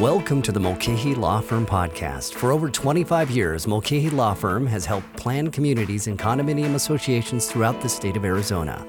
Welcome 0.00 0.40
to 0.42 0.52
the 0.52 0.58
Mulcahy 0.58 1.14
Law 1.14 1.42
Firm 1.42 1.66
podcast. 1.66 2.32
For 2.32 2.52
over 2.52 2.70
25 2.70 3.30
years, 3.30 3.66
Mulcahy 3.66 4.08
Law 4.08 4.32
Firm 4.32 4.66
has 4.66 4.86
helped 4.86 5.14
plan 5.18 5.50
communities 5.50 6.06
and 6.06 6.18
condominium 6.18 6.74
associations 6.74 7.52
throughout 7.52 7.82
the 7.82 7.88
state 7.90 8.16
of 8.16 8.24
Arizona. 8.24 8.86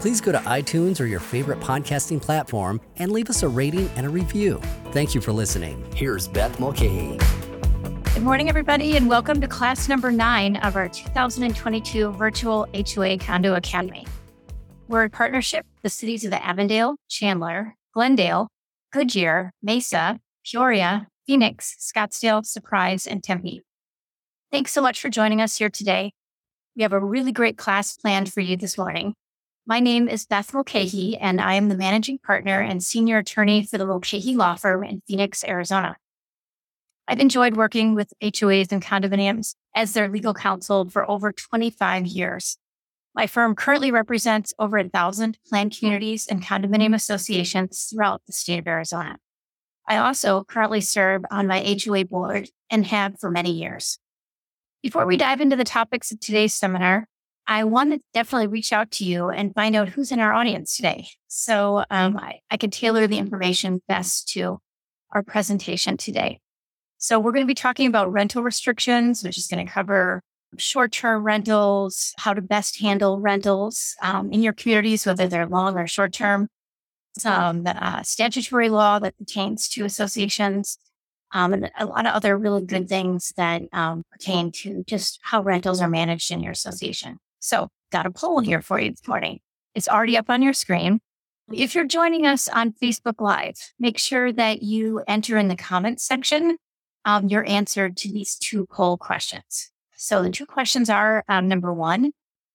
Please 0.00 0.20
go 0.20 0.30
to 0.30 0.38
iTunes 0.40 1.00
or 1.00 1.06
your 1.06 1.18
favorite 1.18 1.60
podcasting 1.60 2.20
platform 2.20 2.78
and 2.96 3.10
leave 3.10 3.30
us 3.30 3.42
a 3.42 3.48
rating 3.48 3.88
and 3.96 4.04
a 4.04 4.10
review. 4.10 4.60
Thank 4.92 5.14
you 5.14 5.22
for 5.22 5.32
listening. 5.32 5.82
Here's 5.94 6.28
Beth 6.28 6.60
Mulcahy. 6.60 7.16
Good 8.12 8.22
morning, 8.22 8.50
everybody, 8.50 8.98
and 8.98 9.08
welcome 9.08 9.40
to 9.40 9.48
class 9.48 9.88
number 9.88 10.12
nine 10.12 10.56
of 10.56 10.76
our 10.76 10.90
2022 10.90 12.12
virtual 12.12 12.66
HOA 12.74 13.16
Condo 13.16 13.54
Academy. 13.54 14.06
We're 14.88 15.04
in 15.04 15.10
partnership 15.10 15.64
with 15.76 15.84
the 15.84 15.88
cities 15.88 16.26
of 16.26 16.34
Avondale, 16.34 16.96
Chandler, 17.08 17.76
Glendale, 17.94 18.48
Goodyear, 18.90 19.52
Mesa, 19.62 20.18
Peoria, 20.44 21.08
Phoenix, 21.26 21.76
Scottsdale, 21.78 22.44
Surprise, 22.44 23.06
and 23.06 23.22
Tempe. 23.22 23.62
Thanks 24.50 24.72
so 24.72 24.80
much 24.80 24.98
for 25.00 25.10
joining 25.10 25.42
us 25.42 25.58
here 25.58 25.68
today. 25.68 26.12
We 26.74 26.82
have 26.82 26.94
a 26.94 27.04
really 27.04 27.32
great 27.32 27.58
class 27.58 27.98
planned 27.98 28.32
for 28.32 28.40
you 28.40 28.56
this 28.56 28.78
morning. 28.78 29.14
My 29.66 29.78
name 29.78 30.08
is 30.08 30.24
Beth 30.24 30.54
Mulcahy, 30.54 31.18
and 31.18 31.38
I 31.38 31.54
am 31.54 31.68
the 31.68 31.76
managing 31.76 32.18
partner 32.18 32.60
and 32.60 32.82
senior 32.82 33.18
attorney 33.18 33.62
for 33.62 33.76
the 33.76 33.84
Mulcahy 33.84 34.34
Law 34.34 34.54
Firm 34.54 34.82
in 34.84 35.02
Phoenix, 35.06 35.44
Arizona. 35.44 35.96
I've 37.06 37.20
enjoyed 37.20 37.56
working 37.56 37.94
with 37.94 38.14
HOAs 38.22 38.72
and 38.72 38.82
condominiums 38.82 39.54
as 39.74 39.92
their 39.92 40.08
legal 40.08 40.32
counsel 40.32 40.88
for 40.88 41.10
over 41.10 41.30
25 41.30 42.06
years. 42.06 42.56
My 43.18 43.26
firm 43.26 43.56
currently 43.56 43.90
represents 43.90 44.54
over 44.60 44.78
a 44.78 44.88
thousand 44.88 45.38
planned 45.48 45.76
communities 45.76 46.28
and 46.28 46.40
condominium 46.40 46.94
associations 46.94 47.90
throughout 47.90 48.22
the 48.28 48.32
state 48.32 48.60
of 48.60 48.68
Arizona. 48.68 49.16
I 49.88 49.96
also 49.96 50.44
currently 50.44 50.80
serve 50.80 51.22
on 51.28 51.48
my 51.48 51.76
HOA 51.84 52.04
board 52.04 52.48
and 52.70 52.86
have 52.86 53.18
for 53.18 53.28
many 53.28 53.50
years. 53.50 53.98
Before 54.84 55.04
we 55.04 55.16
dive 55.16 55.40
into 55.40 55.56
the 55.56 55.64
topics 55.64 56.12
of 56.12 56.20
today's 56.20 56.54
seminar, 56.54 57.08
I 57.44 57.64
want 57.64 57.90
to 57.92 58.00
definitely 58.14 58.46
reach 58.46 58.72
out 58.72 58.92
to 58.92 59.04
you 59.04 59.30
and 59.30 59.52
find 59.52 59.74
out 59.74 59.88
who's 59.88 60.12
in 60.12 60.20
our 60.20 60.32
audience 60.32 60.76
today. 60.76 61.08
So 61.26 61.84
um, 61.90 62.16
I, 62.18 62.38
I 62.52 62.56
can 62.56 62.70
tailor 62.70 63.08
the 63.08 63.18
information 63.18 63.82
best 63.88 64.28
to 64.34 64.60
our 65.10 65.24
presentation 65.24 65.96
today. 65.96 66.38
So 66.98 67.18
we're 67.18 67.32
going 67.32 67.44
to 67.44 67.50
be 67.50 67.54
talking 67.54 67.88
about 67.88 68.12
rental 68.12 68.44
restrictions, 68.44 69.24
which 69.24 69.38
is 69.38 69.48
going 69.48 69.66
to 69.66 69.72
cover 69.72 70.22
short 70.56 70.92
term 70.92 71.22
rentals, 71.24 72.14
how 72.18 72.34
to 72.34 72.42
best 72.42 72.80
handle 72.80 73.20
rentals 73.20 73.94
um, 74.02 74.32
in 74.32 74.42
your 74.42 74.52
communities, 74.52 75.04
whether 75.04 75.28
they're 75.28 75.46
long 75.46 75.76
or 75.76 75.86
short 75.86 76.12
term, 76.12 76.48
some 77.18 77.66
uh, 77.66 78.02
statutory 78.02 78.68
law 78.68 78.98
that 78.98 79.18
pertains 79.18 79.68
to 79.70 79.84
associations, 79.84 80.78
um, 81.32 81.52
and 81.52 81.70
a 81.78 81.86
lot 81.86 82.06
of 82.06 82.14
other 82.14 82.36
really 82.38 82.64
good 82.64 82.88
things 82.88 83.32
that 83.36 83.62
um, 83.72 84.04
pertain 84.10 84.50
to 84.52 84.84
just 84.86 85.18
how 85.22 85.42
rentals 85.42 85.80
are 85.80 85.88
managed 85.88 86.30
in 86.30 86.40
your 86.42 86.52
association. 86.52 87.18
So, 87.40 87.68
got 87.92 88.06
a 88.06 88.10
poll 88.10 88.40
here 88.40 88.62
for 88.62 88.80
you 88.80 88.90
this 88.90 89.06
morning. 89.06 89.40
It's 89.74 89.88
already 89.88 90.16
up 90.16 90.30
on 90.30 90.42
your 90.42 90.52
screen. 90.52 91.00
If 91.52 91.74
you're 91.74 91.86
joining 91.86 92.26
us 92.26 92.48
on 92.48 92.72
Facebook 92.72 93.20
Live, 93.20 93.56
make 93.78 93.96
sure 93.96 94.32
that 94.32 94.62
you 94.62 95.02
enter 95.06 95.38
in 95.38 95.48
the 95.48 95.56
comments 95.56 96.04
section 96.04 96.58
um, 97.04 97.28
your 97.28 97.46
answer 97.48 97.88
to 97.88 98.12
these 98.12 98.36
two 98.36 98.66
poll 98.66 98.98
questions. 98.98 99.70
So 100.00 100.22
the 100.22 100.30
two 100.30 100.46
questions 100.46 100.88
are 100.88 101.24
um, 101.28 101.48
number 101.48 101.74
one, 101.74 102.12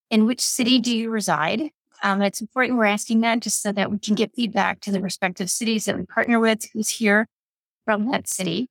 in 0.10 0.26
which 0.26 0.40
city 0.40 0.80
do 0.80 0.96
you 0.96 1.10
reside? 1.10 1.72
Um, 2.02 2.22
it's 2.22 2.40
important 2.40 2.78
we're 2.78 2.86
asking 2.86 3.20
that 3.22 3.42
just 3.42 3.62
so 3.62 3.74
that 3.74 3.92
we 3.92 4.00
can 4.00 4.16
get 4.16 4.34
feedback 4.34 4.80
to 4.82 4.94
the 4.94 5.02
respective 5.02 5.50
cities 5.52 5.84
that 5.84 5.98
we 5.98 6.06
partner 6.06 6.40
with, 6.40 6.70
who's 6.72 6.88
here 6.88 7.28
from 7.84 8.10
that 8.12 8.30
city. 8.30 8.70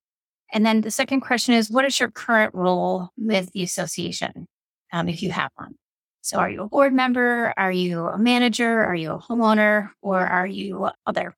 And 0.54 0.64
then 0.64 0.80
the 0.80 0.90
second 0.90 1.20
question 1.20 1.54
is, 1.54 1.70
what 1.70 1.84
is 1.84 2.00
your 2.00 2.10
current 2.10 2.54
role 2.54 3.10
with 3.18 3.52
the 3.52 3.62
association, 3.62 4.48
um, 4.90 5.06
if 5.06 5.22
you 5.22 5.32
have 5.32 5.50
one? 5.56 5.74
So 6.22 6.38
are 6.38 6.48
you 6.48 6.62
a 6.62 6.68
board 6.68 6.94
member? 6.94 7.52
Are 7.58 7.72
you 7.72 8.06
a 8.06 8.16
manager? 8.16 8.82
Are 8.84 8.94
you 8.94 9.12
a 9.12 9.18
homeowner? 9.18 9.90
Or 10.00 10.18
are 10.18 10.46
you 10.46 10.88
other? 11.06 11.36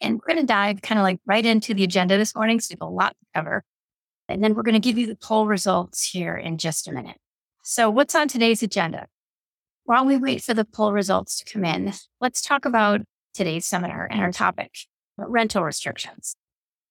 And 0.00 0.14
we're 0.14 0.34
going 0.34 0.44
to 0.44 0.52
dive 0.52 0.82
kind 0.82 0.98
of 0.98 1.04
like 1.04 1.20
right 1.26 1.46
into 1.46 1.74
the 1.74 1.84
agenda 1.84 2.18
this 2.18 2.34
morning. 2.34 2.58
So 2.58 2.72
we 2.72 2.78
have 2.80 2.88
a 2.88 2.92
lot 2.92 3.10
to 3.10 3.26
cover. 3.36 3.62
And 4.28 4.42
then 4.42 4.54
we're 4.54 4.62
going 4.62 4.74
to 4.74 4.80
give 4.80 4.98
you 4.98 5.06
the 5.06 5.16
poll 5.16 5.46
results 5.46 6.08
here 6.10 6.36
in 6.36 6.58
just 6.58 6.88
a 6.88 6.92
minute. 6.92 7.16
So, 7.62 7.90
what's 7.90 8.14
on 8.14 8.28
today's 8.28 8.62
agenda? 8.62 9.06
While 9.84 10.06
we 10.06 10.16
wait 10.16 10.42
for 10.42 10.54
the 10.54 10.64
poll 10.64 10.92
results 10.92 11.38
to 11.38 11.52
come 11.52 11.64
in, 11.64 11.92
let's 12.20 12.40
talk 12.40 12.64
about 12.64 13.02
today's 13.34 13.66
seminar 13.66 14.06
and 14.10 14.20
our 14.20 14.32
topic 14.32 14.72
rental 15.16 15.64
restrictions. 15.64 16.36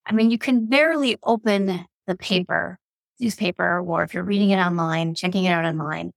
I 0.05 0.13
mean, 0.13 0.31
you 0.31 0.37
can 0.37 0.65
barely 0.65 1.17
open 1.23 1.85
the 2.07 2.15
paper, 2.15 2.77
newspaper, 3.19 3.79
or 3.79 4.03
if 4.03 4.13
you're 4.13 4.23
reading 4.23 4.49
it 4.49 4.57
online, 4.57 5.13
checking 5.13 5.45
it 5.45 5.51
out 5.51 5.65
online, 5.65 6.11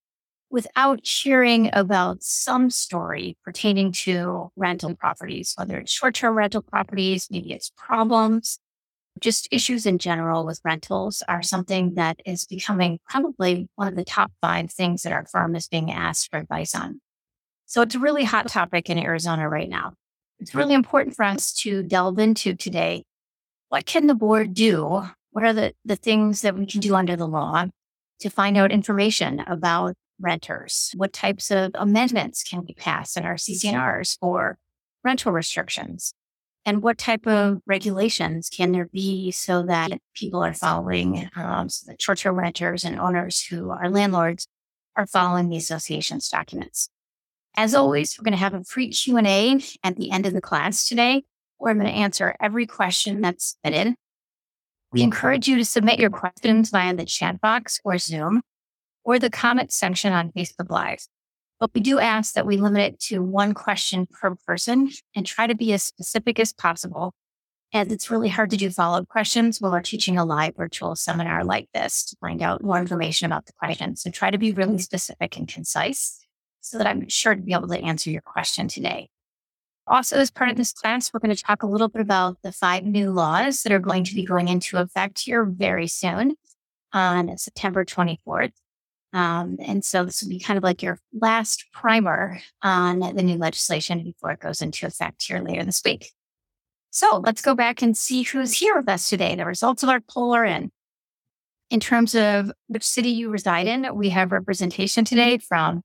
without 0.51 1.05
hearing 1.05 1.69
about 1.73 2.23
some 2.23 2.71
story 2.71 3.37
pertaining 3.45 3.91
to 3.91 4.51
rental 4.57 4.91
mm. 4.91 4.99
properties, 4.99 5.53
whether 5.57 5.79
it's 5.79 5.93
short 5.93 6.15
term 6.15 6.37
rental 6.37 6.63
properties, 6.63 7.29
maybe 7.31 7.53
it's 7.53 7.73
problems, 7.77 8.59
just 9.21 9.49
issues 9.51 9.87
in 9.87 9.99
general 9.99 10.45
with 10.45 10.61
rentals 10.65 11.23
are 11.29 11.43
something 11.43 11.95
that 11.95 12.21
is 12.27 12.45
becoming 12.45 12.99
probably 13.09 13.69
one 13.77 13.89
of 13.89 13.97
the 13.97 14.05
top 14.05 14.33
five 14.41 14.71
things 14.71 15.03
that 15.03 15.13
our 15.13 15.27
firm 15.27 15.55
is 15.55 15.69
being 15.69 15.91
asked 15.91 16.31
for 16.31 16.39
advice 16.39 16.75
on. 16.75 17.01
So 17.67 17.83
it's 17.83 17.95
a 17.95 18.01
really 18.01 18.25
hot 18.25 18.49
topic 18.49 18.91
in 18.91 18.99
Arizona 18.99 19.49
right 19.49 19.69
now. 19.69 19.95
It's 20.41 20.55
really 20.55 20.75
important 20.75 21.17
for 21.17 21.25
us 21.25 21.53
to 21.61 21.83
delve 21.83 22.19
into 22.19 22.55
today. 22.55 23.05
What 23.69 23.87
can 23.87 24.07
the 24.07 24.15
board 24.15 24.53
do? 24.53 25.05
What 25.31 25.45
are 25.45 25.53
the, 25.53 25.73
the 25.85 25.97
things 25.97 26.43
that 26.43 26.57
we 26.57 26.67
can 26.67 26.81
do 26.81 26.95
under 26.95 27.17
the 27.17 27.27
law 27.27 27.67
to 28.21 28.31
find 28.31 28.57
out 28.57 28.73
information 28.73 29.41
about 29.41 29.95
renters? 30.21 30.93
What 30.97 31.13
types 31.13 31.51
of 31.51 31.71
amendments 31.75 32.43
can 32.43 32.65
we 32.67 32.75
pass 32.75 33.17
in 33.17 33.25
our 33.25 33.35
CC&Rs 33.35 34.17
for 34.21 34.59
rental 35.03 35.33
restrictions? 35.33 36.15
And 36.67 36.83
what 36.83 36.99
type 36.99 37.27
of 37.27 37.61
regulations 37.67 38.49
can 38.49 38.73
there 38.73 38.87
be 38.87 39.31
so 39.31 39.63
that 39.65 39.93
people 40.15 40.43
are 40.43 40.55
following 40.55 41.29
um, 41.37 41.69
so 41.69 41.91
that 41.91 42.01
short-term 42.01 42.37
renters 42.37 42.85
and 42.85 42.99
owners 42.99 43.45
who 43.45 43.71
are 43.71 43.91
landlords 43.91 44.49
are 44.97 45.07
following 45.07 45.49
the 45.49 45.57
association's 45.57 46.29
documents? 46.29 46.89
As 47.57 47.75
always 47.75 48.19
we're 48.19 48.25
going 48.25 48.33
to 48.33 48.39
have 48.39 48.55
a 48.55 48.65
free 48.65 48.89
q&a 48.91 49.61
at 49.83 49.97
the 49.97 50.11
end 50.11 50.27
of 50.27 50.33
the 50.33 50.41
class 50.41 50.89
today 50.89 51.25
where 51.59 51.71
i'm 51.71 51.79
going 51.79 51.91
to 51.91 51.99
answer 51.99 52.35
every 52.41 52.67
question 52.67 53.21
that's 53.21 53.57
submitted. 53.65 53.95
We 54.91 55.03
encourage 55.03 55.49
you 55.49 55.57
to 55.57 55.65
submit 55.65 55.99
your 55.99 56.11
questions 56.11 56.71
via 56.71 56.95
the 56.95 57.05
chat 57.05 57.41
box 57.41 57.81
or 57.85 57.99
zoom 57.99 58.43
or 59.05 59.19
the 59.19 59.31
comment 59.31 59.73
section 59.73 60.13
on 60.13 60.33
facebook 60.33 60.71
live 60.71 61.07
but 61.65 61.73
we 61.75 61.81
do 61.81 61.99
ask 61.99 62.35
that 62.35 62.45
we 62.45 62.59
limit 62.59 62.93
it 62.93 63.01
to 63.01 63.23
one 63.23 63.55
question 63.55 64.07
per 64.07 64.35
person 64.47 64.91
and 65.17 65.25
try 65.25 65.47
to 65.47 65.55
be 65.55 65.73
as 65.73 65.83
specific 65.83 66.39
as 66.39 66.53
possible. 66.53 67.15
As 67.73 67.91
it's 67.91 68.11
really 68.11 68.29
hard 68.29 68.51
to 68.51 68.59
do 68.59 68.69
follow 68.69 68.99
up 68.99 69.09
questions 69.09 69.63
while 69.63 69.73
we're 69.73 69.81
teaching 69.81 70.19
a 70.19 70.27
live 70.27 70.57
virtual 70.57 70.95
seminar 70.95 71.43
like 71.43 71.71
this 71.73 72.05
to 72.05 72.17
find 72.21 72.43
out 72.43 72.63
more 72.63 72.79
information 72.79 73.25
about 73.25 73.47
the 73.47 73.55
question. 73.55 73.97
So 73.97 74.11
try 74.11 74.31
to 74.31 74.37
be 74.37 74.53
really 74.53 74.77
specific 74.77 75.39
and 75.39 75.49
concise 75.49 76.21
so 76.61 76.77
that 76.77 76.87
I'm 76.87 77.09
sure 77.09 77.35
to 77.35 77.41
be 77.41 77.55
able 77.55 77.69
to 77.69 77.81
answer 77.81 78.11
your 78.11 78.21
question 78.21 78.69
today. 78.69 79.09
Also, 79.87 80.19
as 80.19 80.31
part 80.31 80.51
of 80.51 80.59
this 80.59 80.75
class, 80.75 81.15
we're 81.15 81.21
going 81.21 81.35
to 81.35 81.43
talk 81.43 81.63
a 81.63 81.67
little 81.67 81.89
bit 81.89 82.03
about 82.03 82.37
the 82.43 82.53
five 82.53 82.85
new 82.85 83.11
laws 83.11 83.63
that 83.63 83.73
are 83.73 83.79
going 83.79 84.05
to 84.05 84.15
be 84.15 84.27
going 84.27 84.49
into 84.49 84.77
effect 84.77 85.21
here 85.21 85.45
very 85.47 85.87
soon 85.87 86.35
on 86.93 87.39
September 87.39 87.87
24th. 87.87 88.53
Um, 89.15 89.59
and 89.61 89.85
so 89.85 90.05
this 90.05 90.21
will 90.23 90.29
be 90.29 90.41
kind 90.41 90.57
of 90.59 90.65
like 90.65 90.83
your 90.83 90.99
last 91.13 91.67
primer 91.73 92.41
on 92.63 92.99
the 92.99 93.23
new 93.23 93.39
legislation 93.39 94.03
before 94.03 94.33
it 94.33 94.41
goes 94.41 94.61
into 94.61 94.87
effect 94.87 95.23
here 95.23 95.41
later 95.41 95.65
this 95.65 95.81
week. 95.85 96.11
So 96.91 97.23
let's 97.25 97.41
go 97.41 97.55
back 97.55 97.81
and 97.81 97.97
see 97.97 98.23
who's 98.23 98.55
here 98.55 98.77
with 98.77 98.89
us 98.89 99.09
today. 99.09 99.37
The 99.37 99.47
results 99.47 99.85
of 99.85 99.89
our 99.89 100.01
poll 100.01 100.35
are 100.35 100.45
in. 100.45 100.73
In 101.71 101.79
terms 101.79 102.17
of 102.17 102.51
which 102.67 102.85
city 102.85 103.11
you 103.11 103.31
reside 103.31 103.69
in, 103.69 103.95
we 103.95 104.11
have 104.11 104.33
representation 104.33 105.05
today 105.05 105.39
from 105.39 105.83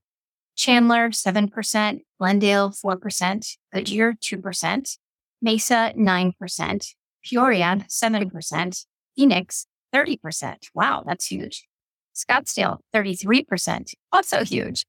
Chandler, 0.56 1.10
7%, 1.10 2.00
Glendale, 2.18 2.70
4%, 2.70 3.56
Goodyear, 3.72 4.14
2%, 4.14 4.98
Mesa, 5.40 5.92
9%, 5.96 6.86
Peoria, 7.24 7.86
7%, 7.88 8.86
Phoenix, 9.16 9.66
30%. 9.94 10.56
Wow, 10.74 11.04
that's 11.06 11.26
huge. 11.26 11.66
Scottsdale, 12.14 12.78
33%, 12.94 13.92
also 14.12 14.44
huge. 14.44 14.84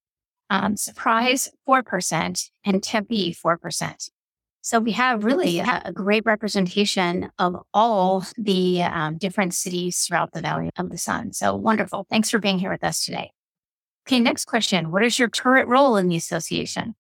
Um, 0.50 0.76
Surprise, 0.76 1.50
4%, 1.68 2.50
and 2.66 2.84
Tempe, 2.84 3.34
4%. 3.34 4.10
So 4.64 4.80
we 4.80 4.92
have 4.92 5.24
really 5.24 5.60
a, 5.60 5.92
great 5.94 6.24
representation 6.26 7.32
of 7.40 7.56
all 7.74 8.24
the 8.38 8.84
um, 8.84 9.18
different 9.18 9.56
cities 9.56 10.00
throughout 10.02 10.34
the 10.34 10.42
Valley 10.42 10.70
of 10.78 10.92
the 10.92 11.00
Sun. 11.00 11.34
So 11.34 11.56
wonderful. 11.56 12.06
Thanks 12.10 12.30
for 12.30 12.38
being 12.38 12.60
here 12.60 12.72
with 12.72 12.84
us 12.84 13.04
today. 13.04 13.32
Okay, 14.08 14.20
next 14.20 14.46
question. 14.46 14.92
What 14.92 15.04
is 15.04 15.18
your 15.18 15.30
current 15.30 15.68
role 15.68 15.98
in 15.98 16.10
the 16.10 16.16
association? 16.16 16.96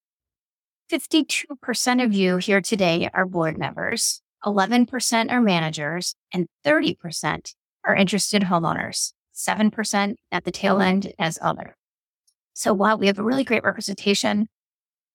52% 0.91 2.03
of 2.03 2.13
you 2.13 2.37
here 2.37 2.61
today 2.61 3.09
are 3.13 3.25
board 3.25 3.57
members. 3.57 4.21
11% 4.45 5.31
are 5.31 5.41
managers, 5.41 6.15
and 6.33 6.47
30% 6.65 7.53
are 7.85 7.95
interested 7.95 8.43
homeowners, 8.43 9.13
7% 9.47 10.15
at 10.31 10.43
the 10.43 10.51
tail 10.51 10.81
end 10.81 11.13
as 11.19 11.39
other. 11.41 11.75
So 12.53 12.73
while 12.73 12.97
we 12.97 13.07
have 13.07 13.19
a 13.19 13.23
really 13.23 13.43
great 13.43 13.63
representation, 13.63 14.47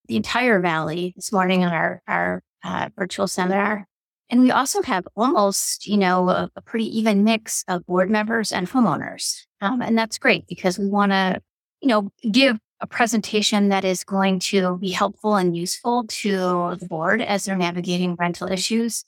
the 0.09 0.17
entire 0.17 0.61
valley 0.61 1.13
this 1.17 1.33
morning 1.33 1.65
on 1.65 1.73
our, 1.73 2.03
our 2.07 2.43
uh, 2.65 2.89
virtual 2.97 3.27
seminar, 3.27 3.87
and 4.29 4.41
we 4.41 4.51
also 4.51 4.83
have 4.83 5.07
almost, 5.17 5.87
you 5.87 5.97
know, 5.97 6.29
a, 6.29 6.51
a 6.57 6.61
pretty 6.61 6.99
even 6.99 7.25
mix 7.25 7.65
of 7.69 7.87
board 7.87 8.11
members 8.11 8.53
and 8.53 8.69
homeowners. 8.69 9.43
Um, 9.61 9.81
and 9.81 9.97
that's 9.97 10.19
great 10.19 10.47
because 10.49 10.79
we 10.79 10.89
want 10.89 11.13
to, 11.13 11.41
you 11.81 11.89
know, 11.89 12.11
give 12.31 12.59
a 12.81 12.87
presentation 12.87 13.69
that 13.69 13.85
is 13.85 14.05
going 14.05 14.39
to 14.39 14.79
be 14.79 14.91
helpful 14.91 15.37
and 15.37 15.57
useful 15.57 16.05
to 16.09 16.77
the 16.79 16.87
board 16.89 17.23
as 17.23 17.45
they're 17.45 17.57
navigating 17.57 18.17
rental 18.17 18.51
issues 18.51 19.05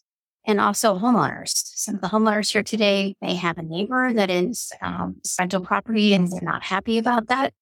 and 0.48 0.60
also 0.60 0.98
homeowners. 0.98 1.52
Some 1.76 1.96
of 1.96 2.00
the 2.00 2.08
homeowners 2.08 2.50
here 2.50 2.62
today 2.62 3.14
may 3.20 3.34
have 3.34 3.58
a 3.58 3.62
neighbor 3.62 4.12
that 4.14 4.30
is 4.30 4.72
um, 4.80 5.20
rental 5.38 5.60
property 5.60 6.14
and 6.14 6.32
they're 6.32 6.40
not 6.40 6.64
happy 6.64 6.96
about 6.96 7.28
that. 7.28 7.52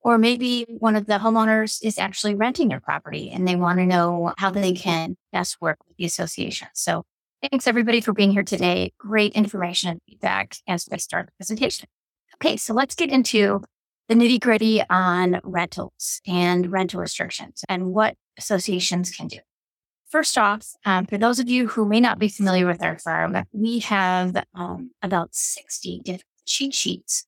Or 0.00 0.18
maybe 0.18 0.66
one 0.68 0.96
of 0.96 1.06
the 1.06 1.14
homeowners 1.14 1.78
is 1.82 1.96
actually 1.96 2.34
renting 2.34 2.68
their 2.68 2.80
property 2.80 3.30
and 3.30 3.46
they 3.46 3.54
want 3.56 3.78
to 3.78 3.86
know 3.86 4.34
how 4.36 4.50
they 4.50 4.72
can 4.72 5.16
best 5.32 5.60
work 5.60 5.78
with 5.86 5.96
the 5.96 6.04
association. 6.04 6.68
So 6.74 7.04
thanks 7.40 7.68
everybody 7.68 8.00
for 8.00 8.12
being 8.12 8.32
here 8.32 8.42
today. 8.42 8.92
Great 8.98 9.32
information 9.34 9.90
and 9.90 10.00
feedback 10.06 10.56
as 10.66 10.88
we 10.90 10.98
start 10.98 11.26
the 11.26 11.32
presentation. 11.38 11.88
Okay, 12.34 12.56
so 12.56 12.74
let's 12.74 12.96
get 12.96 13.10
into 13.10 13.62
the 14.08 14.14
nitty 14.14 14.40
gritty 14.40 14.82
on 14.90 15.40
rentals 15.44 16.20
and 16.26 16.70
rental 16.70 17.00
restrictions 17.00 17.64
and 17.68 17.94
what 17.94 18.16
associations 18.36 19.12
can 19.12 19.28
do. 19.28 19.38
First 20.08 20.38
off, 20.38 20.68
um, 20.84 21.06
for 21.06 21.18
those 21.18 21.38
of 21.38 21.48
you 21.48 21.66
who 21.68 21.84
may 21.86 22.00
not 22.00 22.18
be 22.18 22.28
familiar 22.28 22.66
with 22.66 22.82
our 22.82 22.98
firm, 22.98 23.36
we 23.52 23.80
have 23.80 24.44
um, 24.54 24.92
about 25.02 25.34
60 25.34 26.00
different 26.04 26.24
cheat 26.46 26.74
sheets. 26.74 27.26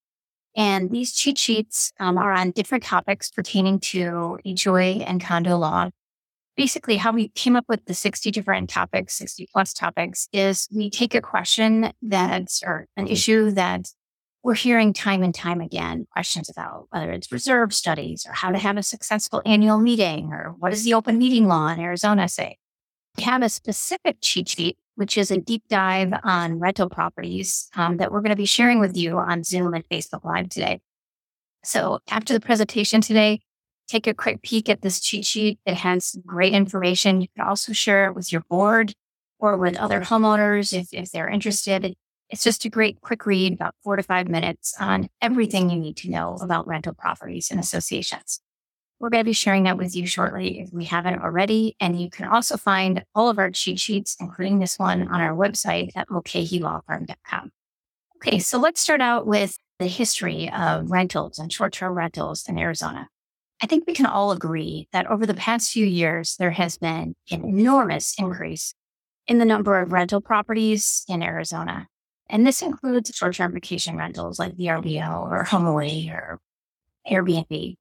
And 0.56 0.90
these 0.90 1.12
cheat 1.12 1.36
sheets 1.36 1.92
um, 2.00 2.16
are 2.16 2.32
on 2.32 2.52
different 2.52 2.84
topics 2.84 3.30
pertaining 3.30 3.80
to 3.80 4.38
HOA 4.46 5.02
and 5.04 5.22
condo 5.22 5.58
law. 5.58 5.90
Basically, 6.56 6.96
how 6.96 7.12
we 7.12 7.28
came 7.28 7.56
up 7.56 7.66
with 7.68 7.84
the 7.84 7.92
60 7.92 8.30
different 8.30 8.70
topics, 8.70 9.18
60 9.18 9.48
plus 9.52 9.74
topics, 9.74 10.28
is 10.32 10.66
we 10.74 10.88
take 10.88 11.14
a 11.14 11.20
question 11.20 11.92
that's 12.00 12.62
or 12.62 12.86
an 12.96 13.06
issue 13.08 13.50
that 13.50 13.90
we're 14.42 14.54
hearing 14.54 14.92
time 14.92 15.24
and 15.24 15.34
time 15.34 15.60
again 15.60 16.06
questions 16.12 16.48
about 16.48 16.86
whether 16.90 17.10
it's 17.10 17.32
reserve 17.32 17.74
studies 17.74 18.24
or 18.26 18.32
how 18.32 18.52
to 18.52 18.58
have 18.58 18.76
a 18.76 18.82
successful 18.82 19.42
annual 19.44 19.78
meeting 19.78 20.32
or 20.32 20.54
what 20.58 20.70
does 20.70 20.84
the 20.84 20.94
open 20.94 21.18
meeting 21.18 21.48
law 21.48 21.66
in 21.68 21.80
Arizona 21.80 22.28
say. 22.28 22.56
Have 23.20 23.42
a 23.42 23.48
specific 23.48 24.18
cheat 24.20 24.48
sheet, 24.48 24.78
which 24.94 25.18
is 25.18 25.30
a 25.30 25.38
deep 25.38 25.64
dive 25.68 26.12
on 26.22 26.58
rental 26.58 26.88
properties 26.88 27.68
um, 27.74 27.96
that 27.96 28.12
we're 28.12 28.20
going 28.20 28.30
to 28.30 28.36
be 28.36 28.46
sharing 28.46 28.78
with 28.78 28.96
you 28.96 29.18
on 29.18 29.42
Zoom 29.42 29.74
and 29.74 29.88
Facebook 29.88 30.24
Live 30.24 30.48
today. 30.48 30.80
So 31.64 31.98
after 32.08 32.32
the 32.32 32.40
presentation 32.40 33.00
today, 33.00 33.40
take 33.88 34.06
a 34.06 34.14
quick 34.14 34.42
peek 34.42 34.68
at 34.68 34.82
this 34.82 35.00
cheat 35.00 35.24
sheet. 35.24 35.58
It 35.66 35.74
has 35.74 36.16
great 36.24 36.52
information. 36.52 37.20
You 37.20 37.28
can 37.36 37.46
also 37.46 37.72
share 37.72 38.06
it 38.06 38.14
with 38.14 38.30
your 38.30 38.42
board 38.48 38.94
or 39.38 39.56
with 39.56 39.76
other 39.76 40.00
homeowners 40.02 40.72
if, 40.72 40.88
if 40.92 41.10
they're 41.10 41.28
interested. 41.28 41.94
It's 42.28 42.44
just 42.44 42.64
a 42.64 42.68
great 42.68 43.00
quick 43.00 43.26
read, 43.26 43.52
about 43.52 43.74
four 43.82 43.96
to 43.96 44.02
five 44.02 44.28
minutes 44.28 44.74
on 44.80 45.08
everything 45.22 45.70
you 45.70 45.78
need 45.78 45.96
to 45.98 46.10
know 46.10 46.36
about 46.40 46.66
rental 46.66 46.94
properties 46.94 47.50
and 47.50 47.60
associations. 47.60 48.40
We're 48.98 49.10
going 49.10 49.20
to 49.20 49.28
be 49.28 49.34
sharing 49.34 49.64
that 49.64 49.76
with 49.76 49.94
you 49.94 50.06
shortly 50.06 50.60
if 50.60 50.72
we 50.72 50.86
haven't 50.86 51.20
already. 51.20 51.76
And 51.80 52.00
you 52.00 52.08
can 52.08 52.26
also 52.26 52.56
find 52.56 53.04
all 53.14 53.28
of 53.28 53.38
our 53.38 53.50
cheat 53.50 53.78
sheets, 53.78 54.16
including 54.20 54.58
this 54.58 54.78
one, 54.78 55.08
on 55.08 55.20
our 55.20 55.34
website 55.34 55.90
at 55.94 56.08
mulcahylawfirm.com. 56.08 57.52
Okay, 58.16 58.38
so 58.38 58.58
let's 58.58 58.80
start 58.80 59.02
out 59.02 59.26
with 59.26 59.58
the 59.78 59.86
history 59.86 60.50
of 60.50 60.90
rentals 60.90 61.38
and 61.38 61.52
short 61.52 61.74
term 61.74 61.92
rentals 61.92 62.48
in 62.48 62.58
Arizona. 62.58 63.08
I 63.62 63.66
think 63.66 63.84
we 63.86 63.94
can 63.94 64.06
all 64.06 64.32
agree 64.32 64.88
that 64.92 65.06
over 65.06 65.26
the 65.26 65.34
past 65.34 65.72
few 65.72 65.86
years, 65.86 66.36
there 66.38 66.50
has 66.50 66.78
been 66.78 67.14
an 67.30 67.44
enormous 67.44 68.14
increase 68.18 68.74
in 69.26 69.38
the 69.38 69.44
number 69.44 69.80
of 69.80 69.92
rental 69.92 70.20
properties 70.20 71.04
in 71.08 71.22
Arizona. 71.22 71.88
And 72.28 72.46
this 72.46 72.62
includes 72.62 73.14
short 73.14 73.34
term 73.34 73.52
vacation 73.52 73.96
rentals 73.96 74.38
like 74.38 74.56
VRBO 74.56 75.30
or 75.30 75.44
HomeAway 75.44 76.10
or 76.10 76.38
Airbnb. 77.10 77.76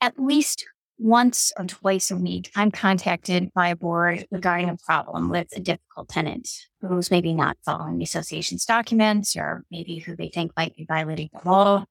At 0.00 0.18
least 0.18 0.66
once 0.98 1.52
or 1.58 1.64
twice 1.66 2.10
a 2.10 2.16
week, 2.16 2.50
I'm 2.56 2.70
contacted 2.70 3.52
by 3.54 3.68
a 3.68 3.76
board 3.76 4.26
regarding 4.30 4.68
a 4.68 4.76
problem 4.76 5.28
with 5.28 5.48
a 5.54 5.60
difficult 5.60 6.08
tenant 6.08 6.48
who's 6.80 7.10
maybe 7.10 7.34
not 7.34 7.58
following 7.64 7.98
the 7.98 8.04
association's 8.04 8.64
documents 8.64 9.36
or 9.36 9.64
maybe 9.70 9.98
who 9.98 10.16
they 10.16 10.28
think 10.28 10.52
might 10.56 10.74
be 10.74 10.86
violating 10.86 11.30
the 11.32 11.48
law 11.48 11.84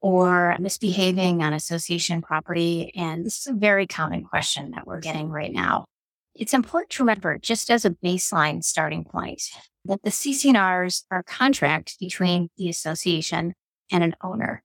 or 0.00 0.56
misbehaving 0.58 1.42
on 1.42 1.52
association 1.52 2.22
property. 2.22 2.92
And 2.96 3.24
this 3.24 3.38
is 3.38 3.46
a 3.46 3.52
very 3.52 3.86
common 3.86 4.24
question 4.24 4.72
that 4.72 4.86
we're 4.86 5.00
getting 5.00 5.28
right 5.28 5.52
now. 5.52 5.84
It's 6.34 6.54
important 6.54 6.90
to 6.92 7.02
remember, 7.02 7.38
just 7.38 7.70
as 7.70 7.84
a 7.84 7.90
baseline 7.90 8.64
starting 8.64 9.04
point, 9.04 9.42
that 9.84 10.02
the 10.02 10.10
CC&Rs 10.10 11.04
are 11.10 11.18
a 11.18 11.24
contract 11.24 11.96
between 12.00 12.48
the 12.56 12.68
association 12.68 13.54
and 13.92 14.02
an 14.02 14.16
owner. 14.22 14.62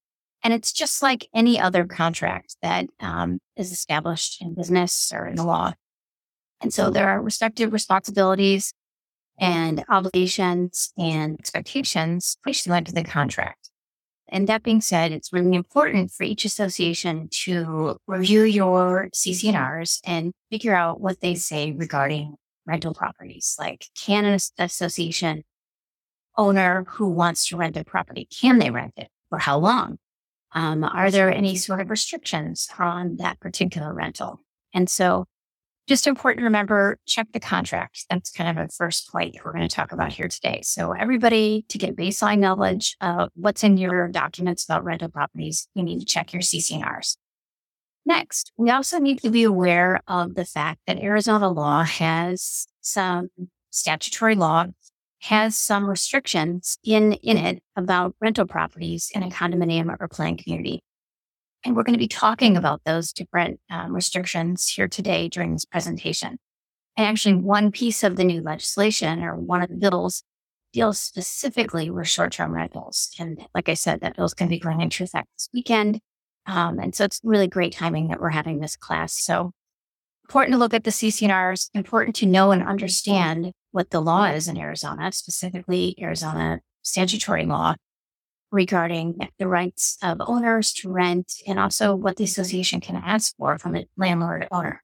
And 0.48 0.54
it's 0.54 0.72
just 0.72 1.04
like 1.04 1.28
any 1.34 1.60
other 1.60 1.84
contract 1.84 2.56
that 2.62 2.86
um, 3.02 3.40
is 3.58 3.74
established 3.74 4.42
in 4.42 4.54
business 4.54 5.12
or 5.14 5.28
in 5.28 5.36
the 5.36 5.44
law. 5.44 5.74
And 6.62 6.74
so 6.74 6.90
there 6.90 7.10
are 7.10 7.22
respective 7.22 7.74
responsibilities 7.74 8.74
and 9.38 9.84
obligations 9.90 10.94
and 10.98 11.38
expectations 11.38 12.38
placed 12.46 12.66
into 12.66 12.94
the 12.94 13.04
contract. 13.04 13.72
And 14.30 14.48
that 14.48 14.64
being 14.64 14.80
said, 14.80 15.12
it's 15.12 15.34
really 15.34 15.54
important 15.54 16.12
for 16.12 16.24
each 16.24 16.46
association 16.46 17.28
to 17.44 17.98
review 18.08 18.44
your 18.44 19.10
CC&Rs 19.14 20.00
and 20.06 20.32
figure 20.50 20.74
out 20.74 21.02
what 21.02 21.20
they 21.20 21.36
say 21.36 21.74
regarding 21.74 22.36
rental 22.66 22.94
properties. 22.94 23.58
Like, 23.60 23.88
can 24.02 24.24
an 24.24 24.40
association 24.58 25.44
owner 26.38 26.86
who 26.88 27.10
wants 27.10 27.50
to 27.50 27.58
rent 27.58 27.76
a 27.76 27.84
property, 27.84 28.30
can 28.32 28.60
they 28.60 28.72
rent 28.72 28.94
it? 28.96 29.10
For 29.30 29.40
how 29.40 29.58
long? 29.58 30.00
Um, 30.54 30.84
are 30.84 31.12
there 31.12 31.32
any 31.32 31.56
sort 31.56 31.82
of 31.82 31.90
restrictions 31.90 32.70
on 32.80 33.18
that 33.18 33.40
particular 33.40 33.94
rental? 33.94 34.40
And 34.74 34.90
so 34.90 35.26
just 35.88 36.06
important 36.06 36.40
to 36.40 36.46
remember, 36.46 37.00
check 37.06 37.28
the 37.32 37.40
contract. 37.40 38.06
That's 38.10 38.30
kind 38.30 38.58
of 38.58 38.64
a 38.64 38.70
first 38.70 39.10
point 39.10 39.38
we're 39.44 39.54
going 39.54 39.68
to 39.68 39.74
talk 39.74 39.94
about 39.94 40.12
here 40.12 40.28
today. 40.28 40.60
So 40.64 40.92
everybody 40.92 41.66
to 41.70 41.78
get 41.78 41.96
baseline 41.96 42.40
knowledge 42.40 42.98
of 43.00 43.30
what's 43.36 43.64
in 43.64 43.78
your 43.78 44.10
documents 44.10 44.66
about 44.66 44.84
rental 44.84 45.10
properties, 45.10 45.68
you 45.76 45.84
need 45.84 46.00
to 46.00 46.06
check 46.06 46.34
your 46.34 46.42
CC&Rs. 46.42 47.18
Next, 48.06 48.52
we 48.58 48.70
also 48.70 49.00
need 49.00 49.22
to 49.22 49.30
be 49.30 49.44
aware 49.44 50.02
of 50.08 50.36
the 50.36 50.46
fact 50.46 50.82
that 50.88 51.00
Arizona 51.00 51.50
law 51.50 51.84
has 51.84 52.68
some 52.82 53.30
statutory 53.70 54.36
law 54.36 54.66
has 55.22 55.58
some 55.58 55.90
restrictions 55.90 56.78
in, 56.84 57.14
in 57.14 57.38
it 57.38 57.64
about 57.76 58.16
rental 58.22 58.46
properties 58.46 59.12
in 59.14 59.24
a 59.24 59.30
condominium 59.30 59.96
or 60.00 60.08
planned 60.08 60.44
community. 60.44 60.84
And 61.66 61.76
we're 61.76 61.84
going 61.84 61.96
to 61.96 62.00
be 62.00 62.08
talking 62.08 62.56
about 62.56 62.82
those 62.86 63.12
different 63.12 63.60
um, 63.70 63.94
restrictions 63.94 64.68
here 64.68 64.88
today 64.88 65.28
during 65.28 65.54
this 65.54 65.66
presentation. 65.66 66.38
And 66.96 67.08
actually, 67.08 67.36
one 67.36 67.72
piece 67.72 68.04
of 68.04 68.16
the 68.16 68.24
new 68.24 68.42
legislation 68.42 69.24
or 69.24 69.36
one 69.36 69.62
of 69.62 69.70
the 69.70 69.76
bills 69.76 70.24
deals 70.74 71.00
specifically 71.00 71.90
with 71.90 72.08
short 72.08 72.32
term 72.32 72.52
rentals. 72.52 73.12
And 73.20 73.46
like 73.56 73.70
I 73.70 73.74
said, 73.74 74.02
that 74.02 74.16
bill's 74.16 74.34
going 74.34 74.50
to 74.50 74.56
be 74.56 74.60
going 74.60 74.82
into 74.82 75.04
effect 75.04 75.28
this 75.36 75.50
weekend. 75.54 76.00
Um, 76.46 76.80
and 76.80 76.96
so 76.96 77.04
it's 77.04 77.20
really 77.24 77.48
great 77.48 77.74
timing 77.74 78.08
that 78.08 78.20
we're 78.20 78.30
having 78.30 78.60
this 78.60 78.76
class. 78.76 79.14
So 79.14 79.52
important 80.24 80.54
to 80.54 80.58
look 80.58 80.74
at 80.74 80.84
the 80.84 80.92
CC&Rs, 80.92 81.70
important 81.74 82.16
to 82.18 82.26
know 82.26 82.52
and 82.52 82.64
understand 82.64 83.52
what 83.72 83.90
the 83.90 84.02
law 84.02 84.26
is 84.26 84.48
in 84.48 84.58
Arizona, 84.58 85.12
specifically 85.12 85.96
Arizona 86.02 86.60
statutory 86.82 87.46
law 87.46 87.76
regarding 88.52 89.18
the 89.40 89.48
rights 89.48 89.98
of 90.02 90.22
owners 90.22 90.72
to 90.72 90.90
rent 90.90 91.34
and 91.46 91.60
also 91.60 91.94
what 91.96 92.16
the 92.16 92.24
association 92.24 92.80
can 92.80 92.96
ask 92.96 93.36
for 93.38 93.58
from 93.58 93.76
a 93.76 93.86
landlord 93.98 94.48
owner. 94.52 94.82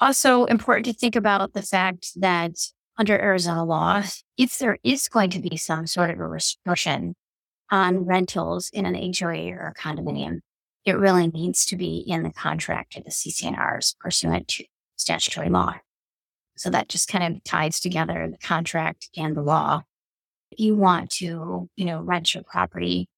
Also 0.00 0.46
important 0.46 0.86
to 0.86 0.92
think 0.94 1.14
about 1.14 1.52
the 1.52 1.62
fact 1.62 2.08
that 2.16 2.52
under 2.98 3.18
Arizona 3.20 3.64
law, 3.64 4.02
if 4.38 4.58
there 4.58 4.78
is 4.82 5.08
going 5.08 5.30
to 5.30 5.40
be 5.40 5.56
some 5.56 5.86
sort 5.86 6.10
of 6.10 6.18
a 6.18 6.26
restriction 6.26 7.14
on 7.70 8.06
rentals 8.06 8.70
in 8.72 8.86
an 8.86 8.94
HOA 8.94 9.50
or 9.52 9.68
a 9.68 9.80
condominium, 9.80 10.40
it 10.84 10.96
really 10.96 11.28
needs 11.28 11.66
to 11.66 11.76
be 11.76 11.98
in 12.06 12.22
the 12.22 12.32
contract 12.32 12.96
of 12.96 13.04
the 13.04 13.10
CC&Rs 13.10 13.94
pursuant 14.00 14.48
to 14.48 14.64
statutory 14.96 15.50
law. 15.50 15.74
So 16.60 16.68
that 16.68 16.90
just 16.90 17.08
kind 17.08 17.24
of 17.24 17.42
ties 17.42 17.80
together 17.80 18.28
the 18.30 18.36
contract 18.36 19.08
and 19.16 19.34
the 19.34 19.40
law 19.40 19.80
if 20.50 20.60
you 20.60 20.76
want 20.76 21.08
to, 21.12 21.70
you 21.74 21.84
know, 21.86 22.02
rent 22.02 22.34
your 22.34 22.42
property, 22.42 23.08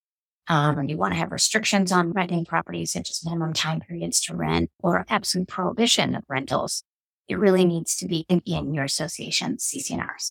um, 0.46 0.78
or 0.78 0.84
you 0.84 0.96
want 0.96 1.14
to 1.14 1.18
have 1.18 1.32
restrictions 1.32 1.90
on 1.90 2.12
renting 2.12 2.44
properties, 2.44 2.92
such 2.92 3.10
as 3.10 3.24
minimum 3.24 3.52
time 3.52 3.80
periods 3.80 4.20
to 4.20 4.36
rent 4.36 4.70
or 4.78 5.04
absolute 5.08 5.48
prohibition 5.48 6.14
of 6.14 6.22
rentals, 6.28 6.84
it 7.26 7.36
really 7.36 7.64
needs 7.64 7.96
to 7.96 8.06
be 8.06 8.26
in, 8.28 8.74
your 8.74 8.84
association's 8.84 9.64
CC&Rs. 9.64 10.30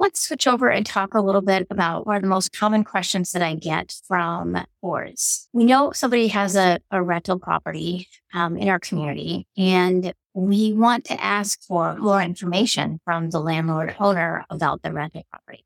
Let's 0.00 0.20
switch 0.20 0.46
over 0.46 0.70
and 0.70 0.86
talk 0.86 1.14
a 1.14 1.20
little 1.20 1.40
bit 1.40 1.66
about 1.70 2.06
one 2.06 2.14
of 2.14 2.22
the 2.22 2.28
most 2.28 2.52
common 2.52 2.84
questions 2.84 3.32
that 3.32 3.42
I 3.42 3.56
get 3.56 3.96
from 4.06 4.56
boards. 4.80 5.48
We 5.52 5.64
know 5.64 5.90
somebody 5.90 6.28
has 6.28 6.54
a, 6.54 6.78
a 6.92 7.02
rental 7.02 7.40
property 7.40 8.06
um, 8.32 8.56
in 8.56 8.68
our 8.68 8.78
community, 8.78 9.48
and 9.56 10.14
we 10.34 10.72
want 10.72 11.04
to 11.06 11.20
ask 11.20 11.60
for 11.62 11.96
more 11.96 12.22
information 12.22 13.00
from 13.04 13.30
the 13.30 13.40
landlord 13.40 13.96
owner 13.98 14.44
about 14.50 14.82
the 14.82 14.92
rental 14.92 15.26
property. 15.32 15.64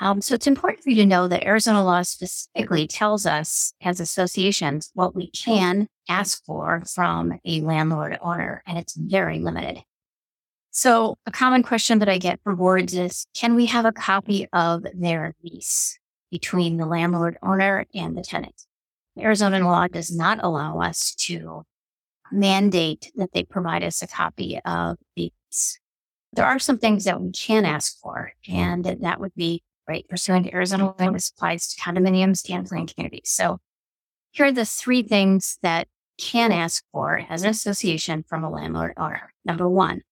Um, 0.00 0.20
so 0.20 0.34
it's 0.34 0.48
important 0.48 0.82
for 0.82 0.90
you 0.90 0.96
to 0.96 1.06
know 1.06 1.28
that 1.28 1.46
Arizona 1.46 1.84
law 1.84 2.02
specifically 2.02 2.88
tells 2.88 3.26
us 3.26 3.72
as 3.80 4.00
associations 4.00 4.90
what 4.94 5.14
we 5.14 5.30
can 5.30 5.88
ask 6.08 6.44
for 6.44 6.82
from 6.92 7.38
a 7.44 7.60
landlord 7.60 8.18
owner, 8.20 8.62
and 8.66 8.76
it's 8.76 8.94
very 8.96 9.38
limited. 9.38 9.82
So 10.76 11.16
a 11.24 11.30
common 11.30 11.62
question 11.62 12.00
that 12.00 12.08
I 12.10 12.18
get 12.18 12.38
from 12.44 12.56
boards 12.56 12.92
is, 12.92 13.26
can 13.34 13.54
we 13.54 13.64
have 13.64 13.86
a 13.86 13.92
copy 13.92 14.46
of 14.52 14.84
their 14.92 15.34
lease 15.42 15.98
between 16.30 16.76
the 16.76 16.84
landlord 16.84 17.38
owner 17.42 17.86
and 17.94 18.14
the 18.14 18.20
tenant? 18.20 18.60
Arizona 19.18 19.60
law 19.60 19.86
does 19.86 20.14
not 20.14 20.44
allow 20.44 20.80
us 20.80 21.14
to 21.14 21.62
mandate 22.30 23.10
that 23.16 23.32
they 23.32 23.42
provide 23.42 23.84
us 23.84 24.02
a 24.02 24.06
copy 24.06 24.60
of 24.66 24.98
the 25.16 25.32
lease. 25.50 25.80
There 26.34 26.44
are 26.44 26.58
some 26.58 26.76
things 26.76 27.04
that 27.04 27.22
we 27.22 27.32
can 27.32 27.64
ask 27.64 27.98
for, 27.98 28.32
and 28.46 28.84
that 28.84 29.18
would 29.18 29.34
be 29.34 29.62
right 29.88 30.06
pursuant 30.10 30.44
to 30.44 30.52
Arizona 30.52 30.94
law. 30.98 31.10
This 31.10 31.30
applies 31.30 31.68
to 31.68 31.80
condominiums 31.80 32.44
and 32.50 32.66
planned 32.66 32.94
communities. 32.94 33.30
So 33.30 33.60
here 34.32 34.44
are 34.44 34.52
the 34.52 34.66
three 34.66 35.02
things 35.02 35.56
that 35.62 35.88
can 36.18 36.52
ask 36.52 36.84
for 36.92 37.22
as 37.30 37.44
an 37.44 37.48
association 37.48 38.26
from 38.28 38.44
a 38.44 38.50
landlord 38.50 38.92
owner. 38.98 39.32
Number 39.42 39.66
one, 39.66 40.02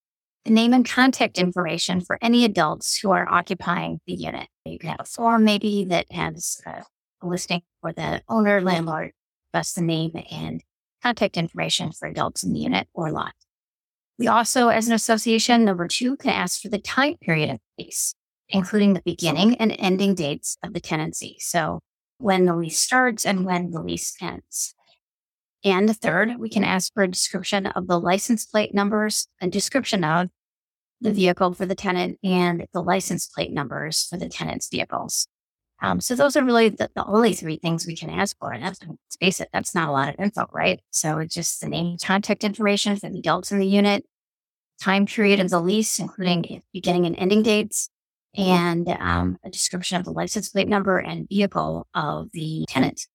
the 0.45 0.51
name 0.51 0.75
and 0.75 0.89
contact 0.89 1.39
information 1.39 2.01
for 2.01 2.19
any 2.21 2.45
adults 2.45 2.99
who 2.99 3.11
are 3.11 3.29
occupying 3.31 4.01
the 4.07 4.15
unit. 4.15 4.49
You 4.65 4.79
can 4.79 4.91
have 4.91 5.01
a 5.01 5.05
form 5.05 5.45
maybe 5.45 5.85
that 5.87 6.11
has 6.13 6.61
a 6.67 6.83
listing 7.23 7.63
for 7.81 7.93
the 7.93 8.23
owner, 8.29 8.61
landlord, 8.61 9.13
plus 9.53 9.73
the 9.73 9.83
name 9.83 10.13
and 10.31 10.63
contact 11.03 11.37
information 11.37 11.93
for 11.93 12.09
adults 12.09 12.45
in 12.45 12.53
the 12.53 12.61
unit 12.61 12.89
or 12.93 13.11
lot. 13.11 13.33
We 14.19 14.29
also, 14.29 14.69
as 14.69 14.87
an 14.87 14.93
association, 14.93 15.65
number 15.65 15.89
two, 15.89 16.17
can 16.17 16.31
ask 16.31 16.61
for 16.61 16.69
the 16.69 16.79
time 16.79 17.17
period 17.21 17.51
of 17.51 17.59
the 17.77 17.85
lease, 17.85 18.15
including 18.49 18.95
the 18.95 19.03
beginning 19.05 19.57
and 19.57 19.75
ending 19.79 20.15
dates 20.15 20.57
of 20.63 20.73
the 20.73 20.81
tenancy. 20.81 21.37
So 21.41 21.81
when 22.19 22.45
the 22.45 22.55
lease 22.55 22.79
starts 22.79 23.27
and 23.27 23.45
when 23.45 23.71
the 23.71 23.81
lease 23.81 24.15
ends. 24.21 24.75
And 25.65 25.97
third, 25.97 26.37
we 26.39 26.51
can 26.51 26.63
ask 26.63 26.93
for 26.93 27.03
a 27.03 27.11
description 27.11 27.67
of 27.67 27.87
the 27.87 27.99
license 27.99 28.45
plate 28.45 28.75
numbers, 28.75 29.27
and 29.41 29.51
description 29.51 30.05
of 30.05 30.29
the 31.01 31.13
vehicle 31.13 31.55
for 31.55 31.65
the 31.65 31.75
tenant, 31.75 32.19
and 32.23 32.67
the 32.75 32.83
license 32.83 33.27
plate 33.27 33.53
numbers 33.53 34.07
for 34.09 34.19
the 34.19 34.29
tenant's 34.29 34.69
vehicles. 34.69 35.27
Um, 35.83 36.01
so 36.01 36.15
those 36.15 36.37
are 36.37 36.45
really 36.45 36.69
the, 36.69 36.91
the, 36.95 37.05
only 37.07 37.35
three 37.35 37.57
things 37.57 37.87
we 37.87 37.97
can 37.97 38.11
ask 38.11 38.37
for. 38.39 38.53
And 38.53 38.63
that's, 38.63 38.79
let's 38.87 39.17
face 39.21 39.41
it, 39.41 39.49
that's 39.53 39.75
not 39.75 39.89
a 39.89 39.93
lot 39.93 40.09
of 40.09 40.15
info, 40.19 40.47
right? 40.53 40.81
So 40.91 41.19
it's 41.19 41.35
just 41.35 41.61
the 41.61 41.69
name, 41.69 41.97
contact 42.03 42.45
information 42.45 42.97
for 42.97 43.11
the 43.11 43.19
adults 43.19 43.51
in 43.51 43.59
the 43.59 43.67
unit, 43.67 44.05
time 44.81 45.07
period 45.07 45.41
of 45.41 45.51
the 45.51 45.61
lease, 45.61 45.99
including 45.99 46.63
beginning 46.73 47.07
and 47.07 47.19
ending 47.19 47.43
dates, 47.43 47.91
and 48.37 48.89
um, 48.89 49.39
a 49.45 49.51
description 49.51 49.97
of 49.97 50.05
the 50.05 50.13
license 50.13 50.49
plate 50.49 50.69
number 50.69 50.99
and 50.99 51.29
vehicle 51.29 51.87
of 51.95 52.29
the 52.33 52.65
tenant 52.69 53.07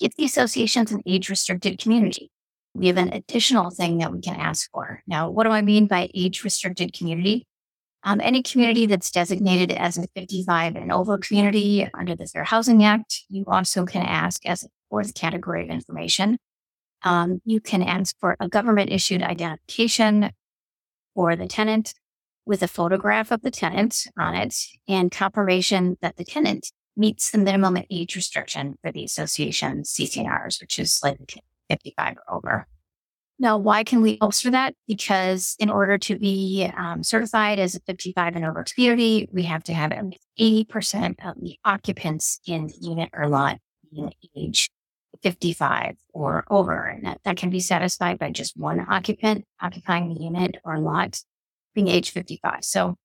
if 0.00 0.14
the 0.16 0.24
association's 0.24 0.92
an 0.92 1.02
age 1.06 1.28
restricted 1.28 1.78
community. 1.78 2.30
We 2.74 2.88
have 2.88 2.98
an 2.98 3.12
additional 3.12 3.70
thing 3.70 3.98
that 3.98 4.12
we 4.12 4.20
can 4.20 4.36
ask 4.36 4.70
for. 4.70 5.02
Now, 5.06 5.30
what 5.30 5.44
do 5.44 5.50
I 5.50 5.62
mean 5.62 5.86
by 5.86 6.10
age 6.14 6.44
restricted 6.44 6.92
community? 6.92 7.46
Um, 8.04 8.20
any 8.20 8.42
community 8.42 8.86
that's 8.86 9.10
designated 9.10 9.72
as 9.72 9.96
a 9.96 10.06
55 10.14 10.76
and 10.76 10.92
over 10.92 11.18
community 11.18 11.88
under 11.94 12.14
the 12.14 12.26
Fair 12.26 12.44
Housing 12.44 12.84
Act, 12.84 13.22
you 13.28 13.44
also 13.48 13.84
can 13.84 14.02
ask 14.02 14.44
as 14.46 14.62
a 14.62 14.68
fourth 14.90 15.14
category 15.14 15.64
of 15.64 15.70
information. 15.70 16.38
Um, 17.02 17.40
you 17.44 17.60
can 17.60 17.82
ask 17.82 18.14
for 18.20 18.36
a 18.38 18.48
government 18.48 18.92
issued 18.92 19.22
identification 19.22 20.30
for 21.14 21.34
the 21.34 21.46
tenant 21.46 21.94
with 22.44 22.62
a 22.62 22.68
photograph 22.68 23.32
of 23.32 23.42
the 23.42 23.50
tenant 23.50 24.06
on 24.16 24.34
it 24.34 24.54
and 24.86 25.10
confirmation 25.10 25.96
that 26.00 26.16
the 26.16 26.24
tenant 26.24 26.70
meets 26.96 27.30
the 27.30 27.38
minimum 27.38 27.78
age 27.90 28.16
restriction 28.16 28.76
for 28.82 28.92
the 28.92 29.04
association 29.04 29.82
CC&Rs, 29.82 30.60
which 30.60 30.78
is 30.78 31.00
like 31.02 31.40
55 31.68 32.16
or 32.28 32.36
over. 32.36 32.66
Now, 33.38 33.58
why 33.58 33.84
can 33.84 34.00
we 34.00 34.16
bolster 34.16 34.50
that? 34.50 34.74
Because 34.88 35.56
in 35.58 35.68
order 35.68 35.98
to 35.98 36.18
be 36.18 36.70
um, 36.74 37.02
certified 37.02 37.58
as 37.58 37.74
a 37.74 37.80
55 37.80 38.34
and 38.34 38.46
over 38.46 38.64
community, 38.64 39.28
we 39.30 39.42
have 39.42 39.62
to 39.64 39.74
have 39.74 39.92
at 39.92 40.04
least 40.06 40.70
80% 40.70 41.16
of 41.22 41.34
the 41.40 41.58
occupants 41.62 42.40
in 42.46 42.68
the 42.68 42.78
unit 42.80 43.10
or 43.12 43.28
lot 43.28 43.58
being 43.92 44.12
age 44.34 44.70
55 45.22 45.96
or 46.14 46.44
over. 46.48 46.84
And 46.84 47.04
that, 47.04 47.20
that 47.24 47.36
can 47.36 47.50
be 47.50 47.60
satisfied 47.60 48.18
by 48.18 48.30
just 48.30 48.56
one 48.56 48.86
occupant 48.88 49.44
occupying 49.60 50.14
the 50.14 50.22
unit 50.22 50.56
or 50.64 50.78
lot 50.78 51.20
being 51.74 51.88
age 51.88 52.10
55. 52.10 52.64
So 52.64 52.96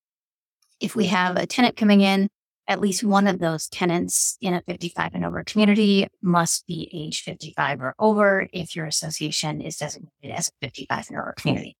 if 0.79 0.95
we 0.95 1.07
have 1.07 1.35
a 1.35 1.45
tenant 1.45 1.75
coming 1.75 2.01
in 2.01 2.29
at 2.67 2.79
least 2.79 3.03
one 3.03 3.27
of 3.27 3.39
those 3.39 3.67
tenants 3.67 4.37
in 4.41 4.53
a 4.53 4.61
55 4.61 5.11
and 5.13 5.25
over 5.25 5.43
community 5.43 6.07
must 6.21 6.65
be 6.67 6.89
age 6.93 7.21
55 7.21 7.81
or 7.81 7.95
over 7.99 8.47
if 8.53 8.75
your 8.75 8.85
association 8.85 9.61
is 9.61 9.77
designated 9.77 10.31
as 10.31 10.49
a 10.49 10.51
55 10.61 11.09
and 11.09 11.19
over 11.19 11.33
community. 11.37 11.75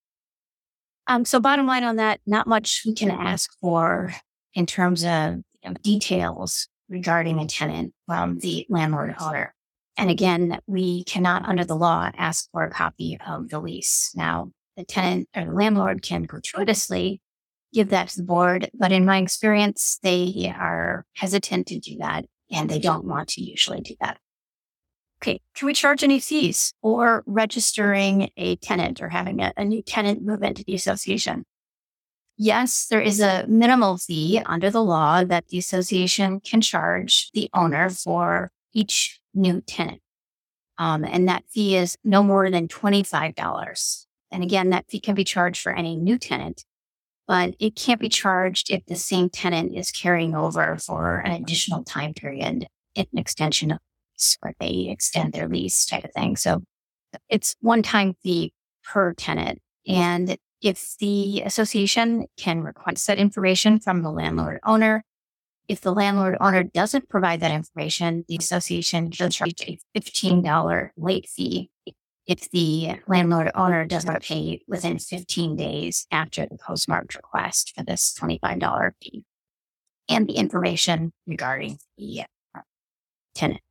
Um, 1.08 1.26
so 1.26 1.40
bottom 1.40 1.66
line 1.66 1.84
on 1.84 1.98
that, 1.98 2.20
not 2.26 2.48
much 2.48 2.84
we 2.86 2.94
can 2.94 3.12
ask 3.12 3.50
for 3.60 4.14
in 4.54 4.66
terms 4.66 5.04
of 5.04 5.36
you 5.64 5.70
know, 5.70 5.74
details 5.82 6.68
regarding 6.90 7.40
a 7.40 7.48
tenant 7.48 7.94
from 8.06 8.40
the 8.40 8.66
landlord 8.70 9.16
owner. 9.20 9.54
And 9.98 10.10
again, 10.10 10.60
we 10.68 11.04
cannot 11.04 11.48
under 11.48 11.66
the 11.66 11.76
law 11.76 12.10
ask 12.18 12.50
for 12.52 12.64
a 12.64 12.72
copy 12.72 13.18
of 13.26 13.50
the 13.50 13.60
lease. 13.60 14.12
Now, 14.16 14.52
the 14.78 14.84
tenant 14.84 15.30
or 15.36 15.46
the 15.46 15.52
landlord 15.52 16.02
can 16.02 16.24
gratuitously 16.24 17.22
give 17.74 17.90
that 17.90 18.10
to 18.10 18.18
the 18.18 18.24
board. 18.24 18.70
But 18.74 18.92
in 18.92 19.06
my 19.06 19.18
experience, 19.18 20.00
they 20.04 20.54
are 20.58 21.06
hesitant 21.16 21.68
to 21.68 21.80
do 21.80 21.98
that 22.00 22.26
and 22.52 22.70
they 22.70 22.80
don't 22.80 23.06
want 23.06 23.30
to 23.30 23.42
usually 23.42 23.82
do 23.82 23.96
that. 24.02 24.18
Okay. 25.22 25.40
Can 25.56 25.68
we 25.68 25.74
charge 25.74 26.04
any 26.04 26.20
fees 26.20 26.74
for 26.82 27.24
registering 27.28 28.32
a 28.38 28.56
tenant 28.56 29.02
or 29.02 29.10
having 29.10 29.40
a, 29.40 29.54
a 29.56 29.64
new 29.64 29.84
tenant 29.84 30.24
move 30.24 30.42
into 30.42 30.64
the 30.64 30.74
association? 30.74 31.46
Yes, 32.38 32.88
there 32.90 33.02
is 33.02 33.20
a 33.20 33.46
minimal 33.48 33.98
fee 33.98 34.42
under 34.44 34.72
the 34.72 34.84
law 34.84 35.24
that 35.24 35.50
the 35.50 35.60
association 35.60 36.40
can 36.40 36.60
charge 36.60 37.30
the 37.34 37.50
owner 37.54 37.90
for 37.90 38.52
each 38.74 39.20
new 39.36 39.62
tenant. 39.62 40.02
Um, 40.80 41.06
and 41.06 41.28
that 41.28 41.44
fee 41.52 41.76
is 41.76 41.96
no 42.04 42.24
more 42.24 42.50
than 42.50 42.68
$25. 42.68 44.06
And 44.32 44.44
again, 44.44 44.72
that 44.72 44.86
fee 44.90 45.00
can 45.00 45.14
be 45.14 45.24
charged 45.24 45.62
for 45.62 45.72
any 45.72 45.96
new 45.96 46.18
tenant 46.18 46.66
but 47.32 47.56
it 47.60 47.78
can't 47.78 48.02
be 48.02 48.10
charged 48.10 48.70
if 48.70 48.86
the 48.88 48.96
same 48.98 49.30
tenant 49.30 49.74
is 49.74 49.90
carrying 49.90 50.36
over 50.36 50.76
for 50.76 51.20
an 51.20 51.32
additional 51.32 51.82
time 51.82 52.14
period, 52.14 52.68
an 52.98 53.06
extension 53.16 53.72
of 53.72 53.78
lease, 54.14 54.38
or 54.44 54.52
they 54.60 54.90
extend 54.90 55.32
their 55.32 55.48
lease 55.48 55.86
type 55.86 56.04
of 56.04 56.12
thing. 56.12 56.36
So 56.36 56.62
it's 57.30 57.56
one 57.62 57.84
time 57.84 58.16
fee 58.22 58.52
per 58.84 59.14
tenant. 59.14 59.62
And 59.88 60.36
if 60.62 60.98
the 61.00 61.44
association 61.46 62.26
can 62.36 62.64
request 62.64 63.08
that 63.08 63.18
information 63.18 63.80
from 63.80 64.04
the 64.04 64.12
landlord 64.12 64.60
owner, 64.66 65.06
if 65.70 65.80
the 65.80 65.94
landlord 65.94 66.36
owner 66.42 66.64
doesn't 66.64 67.08
provide 67.08 67.40
that 67.40 67.52
information, 67.52 68.26
the 68.28 68.36
association 68.36 69.10
can 69.10 69.32
charge 69.32 69.62
a 69.62 69.80
$15 69.98 70.90
late 70.98 71.30
fee 71.30 71.70
if 72.28 72.50
the 72.52 73.00
landlord 73.08 73.52
owner 73.56 73.86
does 73.86 74.06
not 74.06 74.22
pay 74.22 74.62
within 74.68 75.00
15 75.00 75.56
days 75.56 76.06
after 76.12 76.46
the 76.46 76.58
postmarked 76.58 77.16
request 77.16 77.74
for 77.76 77.84
this 77.84 78.16
$25 78.20 78.92
fee 79.02 79.24
and 80.08 80.28
the 80.28 80.34
information 80.34 81.14
regarding 81.26 81.80
the 81.98 82.22
uh, 82.56 82.62
tenant. 83.34 83.62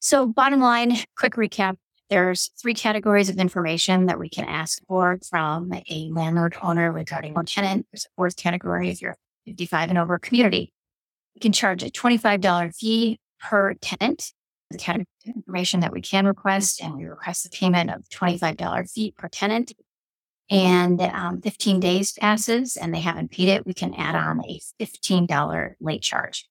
So 0.00 0.26
bottom 0.26 0.60
line, 0.60 0.96
quick 1.16 1.34
recap. 1.34 1.76
There's 2.08 2.50
three 2.60 2.74
categories 2.74 3.28
of 3.28 3.36
information 3.36 4.06
that 4.06 4.18
we 4.18 4.28
can 4.28 4.44
ask 4.44 4.80
for 4.88 5.18
from 5.28 5.72
a 5.72 6.10
landlord 6.10 6.56
owner 6.60 6.90
regarding 6.90 7.38
a 7.38 7.44
tenant. 7.44 7.86
There's 7.92 8.06
a 8.06 8.08
fourth 8.16 8.36
category 8.36 8.90
if 8.90 9.00
you're 9.00 9.16
55 9.46 9.90
and 9.90 9.98
over 9.98 10.18
community. 10.18 10.72
You 11.34 11.40
can 11.40 11.52
charge 11.52 11.84
a 11.84 11.90
$25 11.90 12.74
fee 12.74 13.20
per 13.40 13.74
tenant 13.74 14.32
the 14.70 14.78
kind 14.78 15.00
of 15.00 15.06
information 15.26 15.80
that 15.80 15.92
we 15.92 16.00
can 16.00 16.26
request, 16.26 16.80
and 16.82 16.96
we 16.96 17.04
request 17.04 17.44
the 17.44 17.50
payment 17.50 17.90
of 17.90 18.08
$25 18.08 18.90
fee 18.90 19.14
per 19.16 19.28
tenant. 19.28 19.72
And 20.48 21.00
um, 21.00 21.40
15 21.40 21.78
days 21.78 22.12
passes 22.12 22.76
and 22.76 22.92
they 22.92 23.00
haven't 23.00 23.30
paid 23.30 23.48
it, 23.48 23.66
we 23.66 23.72
can 23.72 23.94
add 23.94 24.16
on 24.16 24.44
a 24.44 24.60
$15 24.80 25.74
late 25.80 26.02
charge. 26.02 26.48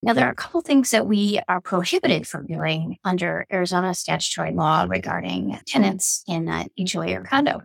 Now, 0.00 0.12
there 0.12 0.26
are 0.26 0.32
a 0.32 0.36
couple 0.36 0.60
things 0.60 0.92
that 0.92 1.08
we 1.08 1.40
are 1.48 1.60
prohibited 1.60 2.28
from 2.28 2.46
doing 2.46 2.98
under 3.02 3.46
Arizona 3.52 3.94
statutory 3.94 4.52
law 4.52 4.86
regarding 4.88 5.58
tenants 5.66 6.22
in 6.28 6.48
an 6.48 6.68
HOA 6.78 7.14
or 7.14 7.24
condo. 7.24 7.62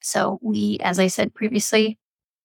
So 0.00 0.38
we, 0.42 0.78
as 0.82 0.98
I 0.98 1.06
said 1.06 1.34
previously, 1.34 1.98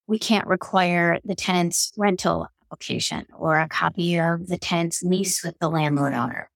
we 0.07 0.19
can't 0.19 0.47
require 0.47 1.19
the 1.25 1.35
tenant's 1.35 1.91
rental 1.97 2.47
application 2.73 3.25
or 3.37 3.59
a 3.59 3.67
copy 3.67 4.19
of 4.19 4.47
the 4.47 4.57
tenant's 4.57 5.03
lease 5.03 5.43
with 5.43 5.57
the 5.59 5.69
landlord 5.69 6.13
owner. 6.13 6.49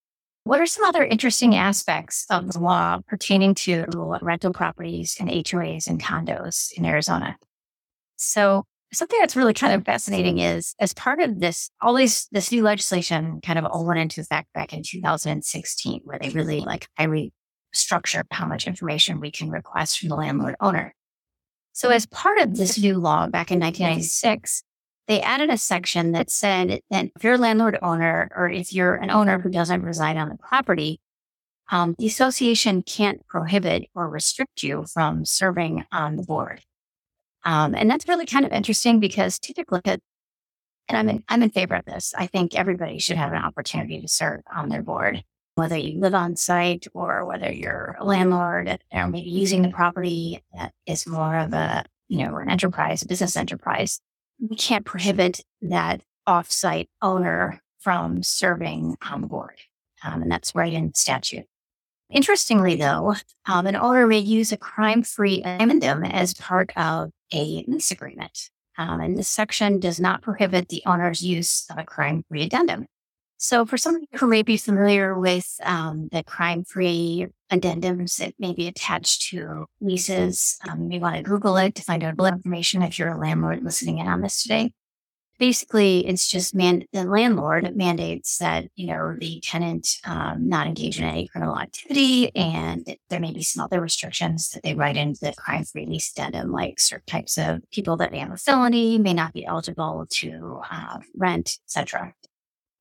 What 0.44 0.60
are 0.60 0.66
some 0.66 0.86
other 0.86 1.04
interesting 1.04 1.56
aspects 1.56 2.26
of 2.30 2.52
the 2.54 2.60
law 2.60 3.00
pertaining 3.08 3.54
to 3.56 3.86
rental 4.22 4.54
properties 4.54 5.18
and 5.20 5.30
HOAs 5.30 5.88
and 5.88 6.02
condos 6.02 6.72
in 6.74 6.86
Arizona? 6.86 7.38
So 8.16 8.64
something 8.94 9.20
that's 9.20 9.36
really 9.36 9.54
kind 9.54 9.74
of 9.74 9.86
fascinating 9.86 10.40
is 10.40 10.74
as 10.80 10.94
part 10.94 11.20
of 11.20 11.40
this, 11.40 11.70
all 11.82 11.94
these 11.94 12.28
this 12.32 12.52
new 12.52 12.64
legislation 12.64 13.42
kind 13.42 13.60
of 13.60 13.66
all 13.66 13.86
went 13.86 14.00
into 14.00 14.22
effect 14.22 14.48
back 14.54 14.74
in 14.74 14.84
2016, 14.84 16.02
where 16.06 16.18
they 16.20 16.30
really 16.30 16.62
like 16.62 16.88
I 16.98 17.30
structure 17.74 18.24
how 18.32 18.48
much 18.48 18.66
information 18.66 19.20
we 19.20 19.30
can 19.30 19.50
request 19.50 20.00
from 20.00 20.10
the 20.10 20.16
landlord 20.16 20.56
owner. 20.62 20.96
So 21.74 21.90
as 21.90 22.06
part 22.08 22.40
of 22.40 22.56
this 22.56 22.80
new 22.80 22.98
law 22.98 23.28
back 23.28 23.52
in 23.52 23.60
1996, 23.60 24.64
they 25.08 25.22
added 25.22 25.50
a 25.50 25.58
section 25.58 26.12
that 26.12 26.30
said 26.30 26.82
that 26.90 27.06
if 27.16 27.24
you're 27.24 27.36
a 27.36 27.38
landlord 27.38 27.78
owner 27.82 28.30
or 28.36 28.50
if 28.50 28.74
you're 28.74 28.96
an 28.96 29.10
owner 29.10 29.40
who 29.40 29.50
doesn't 29.50 29.84
reside 29.84 30.18
on 30.18 30.30
the 30.30 30.38
property, 30.38 31.00
um, 31.70 31.96
the 31.98 32.08
association 32.08 32.84
can't 32.84 33.26
prohibit 33.28 33.86
or 33.96 34.10
restrict 34.10 34.64
you 34.64 34.86
from 34.94 35.26
serving 35.26 35.86
on 35.92 36.16
the 36.16 36.24
board. 36.24 36.62
Um, 37.44 37.76
and 37.76 37.90
that's 37.90 38.08
really 38.08 38.26
kind 38.26 38.46
of 38.46 38.52
interesting 38.52 39.00
because 39.00 39.40
typically, 39.40 39.82
and 39.86 40.02
I'm 40.90 41.10
in, 41.10 41.24
I'm 41.30 41.44
in 41.44 41.50
favor 41.50 41.76
of 41.76 41.86
this. 41.86 42.14
I 42.18 42.28
think 42.28 42.56
everybody 42.56 43.00
should 43.00 43.18
have 43.18 43.32
an 43.32 43.42
opportunity 43.42 44.02
to 44.02 44.08
serve 44.08 44.42
on 44.54 44.70
their 44.70 44.82
board, 44.82 45.24
whether 45.56 45.78
you 45.78 46.00
live 46.00 46.14
on 46.14 46.36
site 46.36 46.88
or 46.94 47.26
whether 47.26 47.52
you're 47.52 47.96
a 48.00 48.06
landlord 48.06 48.80
or 48.92 49.08
maybe 49.08 49.30
using 49.30 49.62
the 49.62 49.70
property 49.70 50.44
that 50.54 50.74
is 50.86 51.08
more 51.08 51.38
of 51.38 51.54
a, 51.54 51.86
you 52.10 52.26
know, 52.26 52.36
an 52.38 52.50
enterprise, 52.50 53.04
a 53.04 53.08
business 53.08 53.38
enterprise. 53.38 54.02
We 54.40 54.56
can't 54.56 54.86
prohibit 54.86 55.42
that 55.62 56.02
offsite 56.28 56.88
owner 57.02 57.62
from 57.80 58.24
serving 58.24 58.98
on 59.10 59.22
the 59.22 59.28
board. 59.28 59.60
Um, 60.04 60.22
and 60.22 60.32
that's 60.32 60.54
right 60.54 60.74
in 60.74 60.94
statute. 60.94 61.46
Interestingly, 62.10 62.76
though, 62.76 63.16
um, 63.48 63.68
an 63.68 63.76
owner 63.76 64.08
may 64.08 64.20
use 64.20 64.52
a 64.52 64.58
crime 64.58 65.04
free 65.04 65.42
addendum 65.44 66.04
as 66.06 66.34
part 66.34 66.72
of 66.78 67.12
a 67.34 67.66
lease 67.68 67.92
agreement. 67.92 68.50
Um, 68.78 69.02
and 69.02 69.18
this 69.18 69.28
section 69.28 69.80
does 69.80 70.00
not 70.00 70.22
prohibit 70.22 70.70
the 70.70 70.84
owner's 70.86 71.22
use 71.22 71.66
of 71.70 71.78
a 71.78 71.84
crime 71.84 72.24
free 72.30 72.44
addendum. 72.44 72.86
So, 73.40 73.68
for 73.68 73.78
some 73.78 74.02
who 74.16 74.28
may 74.28 74.42
be 74.42 74.58
familiar 74.58 75.18
with 75.18 75.60
um, 75.64 76.10
the 76.12 76.24
crime 76.24 76.64
free 76.64 77.28
addendums 77.52 78.18
that 78.18 78.34
may 78.40 78.54
be 78.54 78.68
attached 78.68 79.30
to 79.30 79.68
leases, 79.80 80.58
um, 80.68 80.82
you 80.82 80.90
may 80.90 81.00
want 81.00 81.18
to 81.18 81.24
Google 81.24 81.56
it 81.58 81.76
to 81.76 81.84
find 81.84 82.04
out 82.04 82.18
more 82.18 82.30
information 82.30 82.82
if 82.82 82.98
you're 82.98 83.12
a 83.12 83.18
landlord 83.18 83.64
listening 83.64 84.00
in 84.00 84.08
on 84.08 84.22
this 84.22 84.42
today. 84.42 84.74
Basically 85.38 86.08
it's 86.08 86.28
just 86.28 86.56
man 86.56 86.86
the 86.94 87.04
landlord 87.04 87.76
mandates 87.78 88.40
that 88.40 88.70
you 88.74 88.88
know 88.88 89.16
the 89.20 89.40
tenant 89.42 89.88
um, 90.04 90.50
not 90.50 90.66
engage 90.66 90.98
in 90.98 91.06
any 91.06 91.28
criminal 91.28 91.60
activity 91.60 92.36
and 92.36 92.98
there 93.12 93.20
may 93.20 93.32
be 93.32 93.44
some 93.44 93.64
other 93.64 93.80
restrictions 93.80 94.50
that 94.50 94.64
they 94.64 94.74
write 94.74 94.98
into 94.98 95.20
the 95.20 95.36
crime 95.38 95.64
free 95.64 95.86
lease 95.86 96.12
addendum 96.12 96.52
like 96.52 96.80
certain 96.80 97.06
types 97.06 97.38
of 97.38 97.62
people 97.72 97.98
that 97.98 98.12
may 98.12 98.18
have 98.18 98.32
a 98.32 98.38
felony 98.38 98.98
may 98.98 99.14
not 99.14 99.32
be 99.32 99.46
eligible 99.46 100.08
to 100.10 100.60
uh, 100.72 100.98
rent 101.16 101.60
etc 101.68 102.16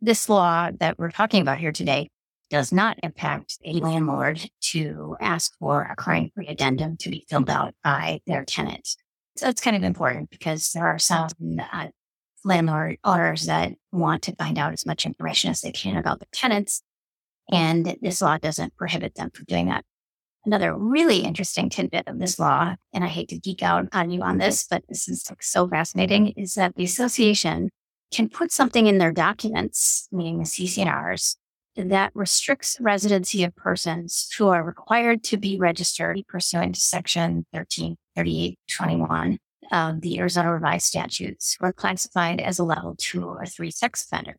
this 0.01 0.29
law 0.29 0.71
that 0.79 0.99
we're 0.99 1.11
talking 1.11 1.43
about 1.43 1.59
here 1.59 1.73
today 1.73 2.09
does 2.49 2.73
not 2.73 2.99
impact 3.03 3.59
a 3.65 3.73
landlord 3.75 4.49
to 4.61 5.17
ask 5.21 5.53
for 5.59 5.83
a 5.83 5.97
crime 5.97 6.31
free 6.35 6.47
addendum 6.47 6.97
to 6.99 7.11
be 7.11 7.27
filled 7.29 7.51
out 7.51 7.75
by 7.83 8.21
their 8.27 8.45
tenant 8.45 8.97
so 9.37 9.49
it's 9.49 9.61
kind 9.61 9.77
of 9.77 9.83
important 9.83 10.31
because 10.31 10.73
there 10.73 10.87
are 10.87 10.99
some 10.99 11.29
uh, 11.73 11.89
landlord 12.45 12.97
owners 13.05 13.47
that 13.47 13.73
want 13.93 14.23
to 14.23 14.37
find 14.37 14.59
out 14.59 14.73
as 14.73 14.87
much 14.87 15.05
information 15.05 15.51
as 15.51 15.61
they 15.61 15.73
can 15.73 15.97
about 15.97 16.21
the 16.21 16.27
tenants. 16.33 16.83
And 17.53 17.97
this 18.01 18.23
law 18.23 18.39
doesn't 18.39 18.77
prohibit 18.77 19.15
them 19.15 19.31
from 19.31 19.45
doing 19.47 19.67
that. 19.67 19.85
Another 20.47 20.77
really 20.77 21.19
interesting 21.19 21.69
tidbit 21.69 22.07
of 22.07 22.19
this 22.19 22.39
law, 22.39 22.77
and 22.95 23.05
I 23.05 23.09
hate 23.09 23.29
to 23.29 23.39
geek 23.39 23.63
out 23.63 23.89
on 23.93 24.11
you 24.11 24.23
on 24.23 24.39
this, 24.39 24.67
but 24.69 24.85
this 24.89 25.09
is 25.09 25.29
so 25.41 25.69
fascinating, 25.69 26.29
is 26.29 26.55
that 26.55 26.77
the 26.77 26.85
association 26.85 27.71
can 28.11 28.29
put 28.29 28.53
something 28.53 28.87
in 28.87 28.99
their 28.99 29.13
documents, 29.13 30.09
meaning 30.13 30.39
the 30.39 30.45
CC&Rs, 30.45 31.37
that 31.77 32.11
restricts 32.15 32.79
residency 32.81 33.45
of 33.45 33.55
persons 33.55 34.31
who 34.39 34.49
are 34.49 34.63
required 34.63 35.23
to 35.25 35.37
be 35.37 35.59
registered 35.59 36.23
pursuant 36.29 36.75
to 36.75 36.81
section 36.81 37.45
133821 37.51 39.39
of 39.73 40.01
the 40.01 40.19
Arizona 40.19 40.53
revised 40.53 40.87
statutes 40.87 41.57
were 41.61 41.73
classified 41.73 42.41
as 42.41 42.59
a 42.59 42.65
level 42.65 42.95
two 42.97 43.25
or 43.25 43.45
three 43.45 43.71
sex 43.71 44.05
offender. 44.05 44.37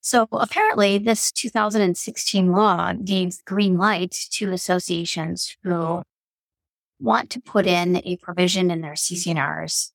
So 0.00 0.26
apparently 0.32 0.98
this 0.98 1.30
2016 1.32 2.50
law 2.50 2.92
gave 2.92 3.44
green 3.44 3.78
light 3.78 4.10
to 4.32 4.52
associations 4.52 5.56
who 5.62 6.02
want 7.00 7.30
to 7.30 7.40
put 7.40 7.66
in 7.66 8.02
a 8.04 8.16
provision 8.16 8.70
in 8.70 8.80
their 8.80 8.94
CC&Rs 8.94 9.91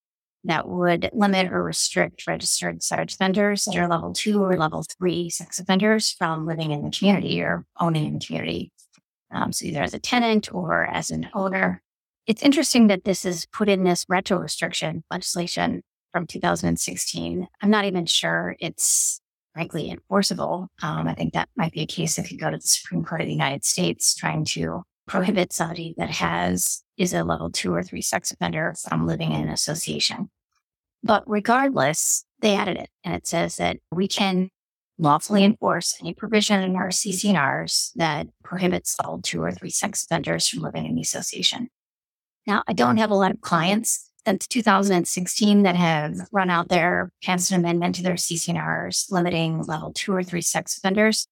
that 0.47 0.67
would 0.67 1.09
limit 1.13 1.51
or 1.51 1.63
restrict 1.63 2.25
registered 2.27 2.81
sex 2.81 3.13
offenders 3.13 3.65
that 3.65 3.75
are 3.77 3.87
level 3.87 4.13
two 4.13 4.43
or 4.43 4.57
level 4.57 4.83
three 4.97 5.29
sex 5.29 5.59
offenders 5.59 6.11
from 6.11 6.45
living 6.45 6.71
in 6.71 6.83
the 6.83 6.91
community 6.91 7.41
or 7.41 7.65
owning 7.79 8.05
in 8.05 8.13
the 8.13 8.25
community. 8.25 8.71
Um, 9.31 9.51
so 9.51 9.65
either 9.65 9.81
as 9.81 9.93
a 9.93 9.99
tenant 9.99 10.53
or 10.53 10.85
as 10.85 11.11
an 11.11 11.29
owner. 11.33 11.81
It's 12.25 12.43
interesting 12.43 12.87
that 12.87 13.03
this 13.03 13.25
is 13.25 13.45
put 13.53 13.69
in 13.69 13.83
this 13.83 14.05
retro 14.09 14.39
restriction 14.39 15.03
legislation 15.11 15.83
from 16.11 16.27
2016. 16.27 17.47
I'm 17.61 17.69
not 17.69 17.85
even 17.85 18.05
sure 18.05 18.55
it's 18.59 19.21
frankly 19.53 19.89
enforceable. 19.89 20.67
Um, 20.81 21.07
I 21.07 21.13
think 21.13 21.33
that 21.33 21.49
might 21.55 21.71
be 21.71 21.81
a 21.81 21.87
case 21.87 22.15
that 22.15 22.27
could 22.27 22.39
go 22.39 22.51
to 22.51 22.57
the 22.57 22.67
Supreme 22.67 23.03
Court 23.03 23.21
of 23.21 23.27
the 23.27 23.33
United 23.33 23.65
States 23.65 24.13
trying 24.15 24.45
to 24.45 24.83
prohibit 25.07 25.53
somebody 25.53 25.95
that 25.97 26.09
has 26.09 26.83
is 26.97 27.13
a 27.13 27.23
level 27.23 27.49
two 27.49 27.73
or 27.73 27.81
three 27.81 28.01
sex 28.01 28.31
offender 28.31 28.75
from 28.87 29.07
living 29.07 29.31
in 29.31 29.43
an 29.43 29.49
association. 29.49 30.29
But 31.03 31.23
regardless, 31.27 32.25
they 32.41 32.55
added 32.55 32.77
it 32.77 32.89
and 33.03 33.15
it 33.15 33.27
says 33.27 33.57
that 33.57 33.77
we 33.91 34.07
can 34.07 34.49
lawfully 34.99 35.43
enforce 35.43 35.95
any 36.01 36.13
provision 36.13 36.61
in 36.61 36.75
our 36.75 36.89
CC&Rs 36.89 37.91
that 37.95 38.27
prohibits 38.43 38.95
level 38.99 39.21
two 39.21 39.41
or 39.41 39.51
three 39.51 39.69
sex 39.69 40.03
offenders 40.03 40.47
from 40.47 40.63
living 40.63 40.85
in 40.85 40.95
the 40.95 41.01
association. 41.01 41.69
Now, 42.45 42.63
I 42.67 42.73
don't 42.73 42.97
have 42.97 43.11
a 43.11 43.15
lot 43.15 43.31
of 43.31 43.41
clients 43.41 44.09
since 44.25 44.47
2016 44.47 45.63
that 45.63 45.75
have 45.75 46.15
run 46.31 46.49
out 46.49 46.69
their 46.69 47.11
passed 47.23 47.51
an 47.51 47.59
amendment 47.59 47.95
to 47.95 48.03
their 48.03 48.15
CC&Rs 48.15 49.07
limiting 49.09 49.61
level 49.63 49.93
two 49.93 50.13
or 50.13 50.23
three 50.23 50.41
sex 50.41 50.77
offenders. 50.77 51.27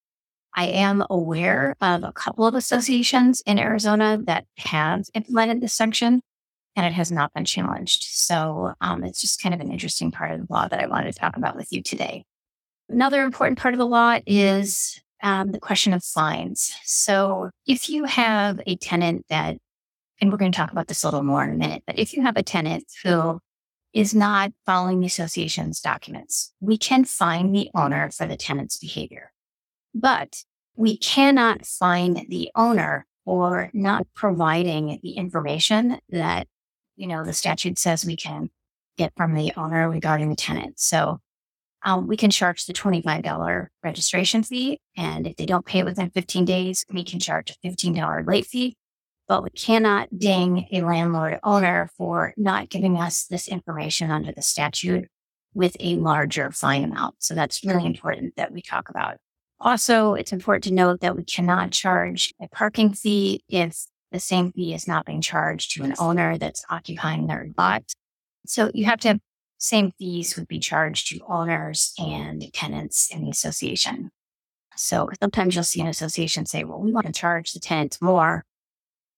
I 0.55 0.67
am 0.67 1.03
aware 1.09 1.75
of 1.81 2.03
a 2.03 2.13
couple 2.13 2.45
of 2.45 2.55
associations 2.55 3.41
in 3.45 3.59
Arizona 3.59 4.17
that 4.25 4.45
have 4.57 5.05
implemented 5.13 5.61
this 5.61 5.73
section 5.73 6.21
and 6.75 6.85
it 6.85 6.93
has 6.93 7.11
not 7.11 7.33
been 7.33 7.45
challenged. 7.45 8.03
So 8.03 8.73
um, 8.81 9.03
it's 9.03 9.21
just 9.21 9.41
kind 9.41 9.55
of 9.55 9.61
an 9.61 9.71
interesting 9.71 10.11
part 10.11 10.31
of 10.31 10.39
the 10.39 10.53
law 10.53 10.67
that 10.67 10.81
I 10.81 10.87
wanted 10.87 11.13
to 11.13 11.19
talk 11.19 11.37
about 11.37 11.55
with 11.55 11.71
you 11.71 11.81
today. 11.81 12.25
Another 12.89 13.23
important 13.23 13.57
part 13.57 13.73
of 13.73 13.77
the 13.77 13.85
law 13.85 14.19
is 14.25 15.01
um, 15.23 15.51
the 15.51 15.59
question 15.59 15.93
of 15.93 16.03
fines. 16.03 16.75
So 16.83 17.49
if 17.65 17.89
you 17.89 18.03
have 18.03 18.59
a 18.67 18.75
tenant 18.75 19.25
that 19.29 19.57
and 20.21 20.31
we're 20.31 20.37
going 20.37 20.51
to 20.51 20.57
talk 20.57 20.71
about 20.71 20.87
this 20.87 21.03
a 21.03 21.07
little 21.07 21.23
more 21.23 21.43
in 21.43 21.51
a 21.51 21.57
minute, 21.57 21.83
but 21.85 21.99
if 21.99 22.13
you 22.13 22.21
have 22.21 22.37
a 22.37 22.43
tenant 22.43 22.85
who 23.03 23.39
is 23.93 24.13
not 24.13 24.51
following 24.65 24.99
the 24.99 25.07
association's 25.07 25.79
documents, 25.79 26.53
we 26.59 26.77
can 26.77 27.05
fine 27.05 27.51
the 27.51 27.69
owner 27.73 28.11
for 28.11 28.25
the 28.25 28.37
tenant's 28.37 28.77
behavior. 28.77 29.31
But 29.93 30.43
we 30.75 30.97
cannot 30.97 31.65
fine 31.65 32.25
the 32.29 32.51
owner 32.55 33.05
for 33.23 33.71
not 33.73 34.05
providing 34.13 34.99
the 35.01 35.11
information 35.11 35.99
that, 36.09 36.47
you 36.95 37.07
know, 37.07 37.23
the 37.23 37.33
statute 37.33 37.77
says 37.77 38.05
we 38.05 38.15
can 38.15 38.49
get 38.97 39.13
from 39.15 39.33
the 39.33 39.51
owner 39.57 39.89
regarding 39.89 40.29
the 40.29 40.35
tenant. 40.35 40.79
So 40.79 41.19
um, 41.83 42.07
we 42.07 42.17
can 42.17 42.31
charge 42.31 42.65
the 42.65 42.73
$25 42.73 43.67
registration 43.83 44.43
fee. 44.43 44.79
And 44.97 45.27
if 45.27 45.35
they 45.35 45.45
don't 45.45 45.65
pay 45.65 45.79
it 45.79 45.85
within 45.85 46.09
15 46.09 46.45
days, 46.45 46.85
we 46.91 47.03
can 47.03 47.19
charge 47.19 47.51
a 47.51 47.67
$15 47.67 48.27
late 48.27 48.45
fee 48.45 48.75
but 49.27 49.43
we 49.43 49.49
cannot 49.49 50.17
ding 50.17 50.67
a 50.71 50.81
landlord 50.81 51.39
owner 51.43 51.89
for 51.97 52.33
not 52.37 52.69
giving 52.69 52.97
us 52.97 53.25
this 53.25 53.47
information 53.47 54.11
under 54.11 54.31
the 54.31 54.41
statute 54.41 55.07
with 55.53 55.75
a 55.79 55.95
larger 55.95 56.51
fine 56.51 56.83
amount. 56.83 57.15
So 57.19 57.33
that's 57.33 57.63
really 57.63 57.85
important 57.85 58.35
that 58.35 58.51
we 58.51 58.61
talk 58.61 58.89
about. 58.89 59.17
Also, 59.59 60.13
it's 60.13 60.33
important 60.33 60.65
to 60.65 60.73
note 60.73 60.99
that 60.99 61.15
we 61.15 61.23
cannot 61.23 61.71
charge 61.71 62.33
a 62.41 62.47
parking 62.49 62.93
fee 62.93 63.43
if 63.47 63.85
the 64.15 64.19
same 64.21 64.53
fee 64.53 64.73
is 64.73 64.87
not 64.87 65.05
being 65.05 65.19
charged 65.19 65.71
to 65.71 65.83
an 65.83 65.93
owner 65.99 66.37
that's 66.37 66.63
occupying 66.69 67.27
their 67.27 67.49
lot. 67.57 67.83
So 68.45 68.71
you 68.73 68.85
have 68.85 68.99
to 69.01 69.09
have 69.09 69.19
same 69.57 69.91
fees 69.99 70.37
would 70.37 70.47
be 70.47 70.59
charged 70.59 71.09
to 71.09 71.19
owners 71.27 71.93
and 71.99 72.41
tenants 72.53 73.13
in 73.13 73.25
the 73.25 73.29
association. 73.29 74.11
So 74.77 75.09
sometimes 75.21 75.53
you'll 75.53 75.65
see 75.65 75.81
an 75.81 75.87
association 75.87 76.45
say, 76.45 76.63
well, 76.63 76.79
we 76.79 76.93
want 76.93 77.07
to 77.07 77.11
charge 77.11 77.51
the 77.51 77.59
tenants 77.59 78.01
more 78.01 78.45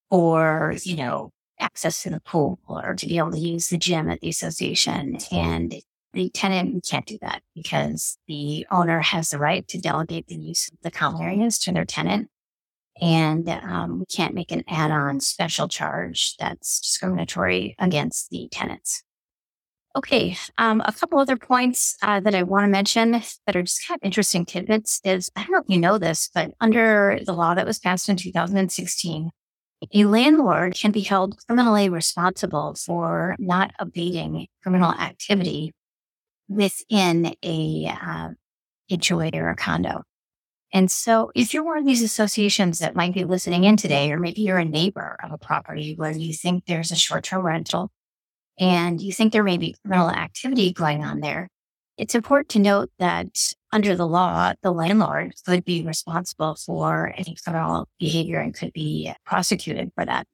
or, 0.10 0.74
you 0.82 0.96
know, 0.96 1.30
access 1.60 2.02
to 2.04 2.10
the 2.10 2.22
pool 2.22 2.60
or 2.68 2.96
to 2.96 3.06
be 3.06 3.20
able 3.20 3.32
to 3.32 3.40
use 3.40 3.70
the 3.70 3.78
gym 3.78 4.10
at 4.10 4.22
the 4.22 4.30
association. 4.30 5.20
And 5.32 5.76
the 6.14 6.30
tenant 6.32 6.88
can't 6.90 7.06
do 7.06 7.20
that 7.22 7.44
because 7.54 8.18
the 8.28 8.66
owner 8.72 9.02
has 9.02 9.30
the 9.30 9.38
right 9.38 9.68
to 9.68 9.78
delegate 9.80 10.26
the 10.26 10.38
use 10.38 10.70
of 10.70 10.80
the 10.82 10.90
common 10.90 11.22
areas 11.22 11.60
to 11.60 11.72
their 11.72 11.86
tenant. 11.86 12.30
And 13.02 13.48
um, 13.50 14.00
we 14.00 14.06
can't 14.06 14.34
make 14.34 14.52
an 14.52 14.64
add 14.68 14.92
on 14.92 15.20
special 15.20 15.68
charge 15.68 16.36
that's 16.40 16.80
discriminatory 16.80 17.76
against 17.80 18.30
the 18.30 18.48
tenants. 18.52 19.04
Okay, 19.96 20.38
um, 20.60 20.82
a 20.86 20.92
couple 20.92 21.18
other 21.18 21.38
points 21.38 21.98
uh, 22.04 22.20
that 22.20 22.36
I 22.36 22.44
want 22.44 22.66
to 22.66 22.68
mention 22.68 23.12
that 23.12 23.56
are 23.56 23.64
just 23.64 23.88
kind 23.88 23.98
of 24.00 24.06
interesting 24.06 24.46
tidbits 24.46 25.02
is 25.04 25.32
I 25.36 25.42
don't 25.42 25.52
know 25.52 25.58
if 25.60 25.70
you 25.70 25.80
know 25.80 25.98
this, 25.98 26.30
but 26.34 26.52
under 26.62 27.20
the 27.26 27.34
law 27.34 27.56
that 27.56 27.66
was 27.66 27.80
passed 27.80 28.08
in 28.08 28.16
2016, 28.16 29.32
a 29.94 30.06
landlord 30.06 30.76
can 30.76 30.92
be 30.92 31.02
held 31.02 31.38
criminally 31.48 31.90
responsible 31.90 32.76
for 32.76 33.36
not 33.40 33.72
abating 33.80 34.48
criminal 34.62 34.92
activity 34.92 35.74
within 36.48 37.36
a 37.44 37.88
uh, 37.90 38.30
HOA 38.90 39.32
or 39.34 39.50
a 39.50 39.56
condo. 39.56 40.04
And 40.74 40.92
so, 40.92 41.32
if 41.34 41.54
you're 41.54 41.64
one 41.64 41.78
of 41.78 41.86
these 41.86 42.02
associations 42.02 42.80
that 42.80 42.96
might 42.96 43.14
be 43.14 43.24
listening 43.24 43.64
in 43.64 43.78
today, 43.78 44.12
or 44.12 44.20
maybe 44.20 44.42
you're 44.42 44.58
a 44.58 44.66
neighbor 44.66 45.18
of 45.24 45.32
a 45.32 45.38
property 45.38 45.96
where 45.96 46.12
you 46.12 46.34
think 46.34 46.66
there's 46.66 46.92
a 46.92 46.96
short 46.96 47.24
term 47.24 47.46
rental 47.46 47.90
and 48.60 49.02
you 49.02 49.14
think 49.14 49.32
there 49.32 49.44
may 49.44 49.58
be 49.58 49.76
criminal 49.84 50.10
activity 50.10 50.74
going 50.74 51.04
on 51.04 51.20
there, 51.20 51.50
it's 51.98 52.16
important 52.16 52.50
to 52.50 52.60
note 52.60 52.90
that 53.00 53.54
under 53.72 53.96
the 53.96 54.08
law, 54.08 54.54
the 54.62 54.72
landlord 54.72 55.34
could 55.46 55.66
be 55.66 55.84
responsible 55.84 56.56
for 56.56 57.14
any 57.18 57.36
criminal 57.44 57.88
behavior 58.00 58.40
and 58.40 58.54
could 58.54 58.74
be 58.74 59.12
prosecuted 59.26 59.92
for 59.96 60.06
that. 60.06 60.28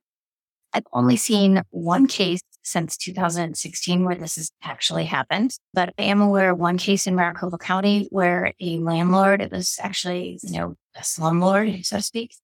I've 0.73 0.87
only 0.91 1.17
seen 1.17 1.61
one 1.69 2.07
case 2.07 2.41
since 2.63 2.97
2016 2.97 4.05
where 4.05 4.15
this 4.15 4.37
has 4.37 4.51
actually 4.63 5.05
happened, 5.05 5.57
but 5.73 5.93
I 5.97 6.03
am 6.03 6.21
aware 6.21 6.51
of 6.51 6.57
one 6.57 6.77
case 6.77 7.07
in 7.07 7.15
Maricopa 7.15 7.57
County 7.57 8.07
where 8.09 8.53
a 8.59 8.77
landlord, 8.79 9.41
it 9.41 9.51
was 9.51 9.77
actually, 9.81 10.39
you 10.41 10.57
know, 10.57 10.75
a 10.95 11.01
slumlord, 11.01 11.85
so 11.85 11.97
to 11.97 12.03
speak, 12.03 12.35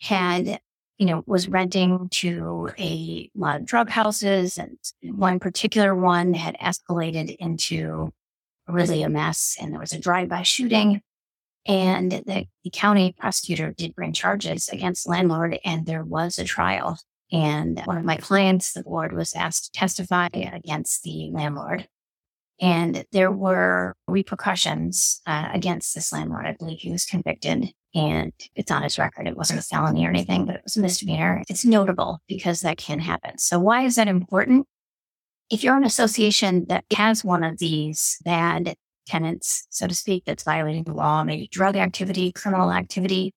had 0.00 0.60
you 1.02 1.06
know, 1.06 1.24
was 1.26 1.48
renting 1.48 2.08
to 2.10 2.70
a 2.78 3.28
lot 3.34 3.56
of 3.56 3.66
drug 3.66 3.90
houses. 3.90 4.56
And 4.56 4.78
one 5.02 5.40
particular 5.40 5.96
one 5.96 6.32
had 6.32 6.56
escalated 6.58 7.34
into 7.40 8.12
really 8.68 9.02
a 9.02 9.08
mess. 9.08 9.56
And 9.60 9.72
there 9.72 9.80
was 9.80 9.92
a 9.92 9.98
drive 9.98 10.28
by 10.28 10.42
shooting. 10.42 11.02
And 11.66 12.12
the, 12.12 12.46
the, 12.62 12.70
county 12.70 13.16
prosecutor 13.18 13.72
did 13.72 13.96
bring 13.96 14.12
charges 14.12 14.68
against 14.68 15.08
landlord, 15.08 15.58
and 15.64 15.86
there 15.86 16.04
was 16.04 16.38
a 16.38 16.44
trial. 16.44 16.98
And 17.32 17.80
one 17.86 17.96
of 17.96 18.04
my 18.04 18.16
clients, 18.16 18.72
the 18.72 18.82
board, 18.82 19.14
was 19.14 19.34
asked 19.34 19.64
to 19.64 19.72
testify 19.72 20.28
against 20.32 21.02
the 21.02 21.30
landlord. 21.32 21.88
And 22.60 23.04
there 23.10 23.32
were 23.32 23.96
repercussions 24.06 25.22
uh, 25.26 25.48
against 25.52 25.94
this 25.94 26.12
landlord. 26.12 26.46
I 26.46 26.54
believe 26.58 26.80
he 26.80 26.92
was 26.92 27.06
convicted 27.06 27.72
and 27.94 28.32
it's 28.54 28.70
on 28.70 28.82
his 28.82 28.98
record. 28.98 29.26
It 29.26 29.36
wasn't 29.36 29.60
a 29.60 29.62
felony 29.62 30.06
or 30.06 30.10
anything, 30.10 30.46
but 30.46 30.56
it 30.56 30.62
was 30.62 30.76
a 30.76 30.80
misdemeanor. 30.80 31.42
It's 31.48 31.64
notable 31.64 32.20
because 32.28 32.60
that 32.60 32.76
can 32.76 33.00
happen. 33.00 33.38
So 33.38 33.58
why 33.58 33.82
is 33.82 33.96
that 33.96 34.08
important? 34.08 34.66
If 35.50 35.64
you're 35.64 35.76
an 35.76 35.84
association 35.84 36.66
that 36.68 36.84
has 36.94 37.24
one 37.24 37.44
of 37.44 37.58
these 37.58 38.18
bad 38.24 38.74
tenants, 39.06 39.66
so 39.70 39.86
to 39.86 39.94
speak, 39.94 40.24
that's 40.24 40.44
violating 40.44 40.84
the 40.84 40.94
law, 40.94 41.24
maybe 41.24 41.48
drug 41.50 41.76
activity, 41.76 42.32
criminal 42.32 42.72
activity, 42.72 43.34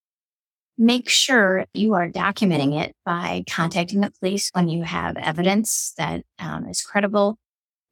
make 0.78 1.10
sure 1.10 1.66
you 1.74 1.94
are 1.94 2.10
documenting 2.10 2.82
it 2.82 2.94
by 3.06 3.44
contacting 3.50 4.02
the 4.02 4.12
police 4.20 4.50
when 4.54 4.68
you 4.68 4.84
have 4.84 5.16
evidence 5.18 5.94
that 5.98 6.24
um, 6.40 6.68
is 6.68 6.82
credible 6.82 7.38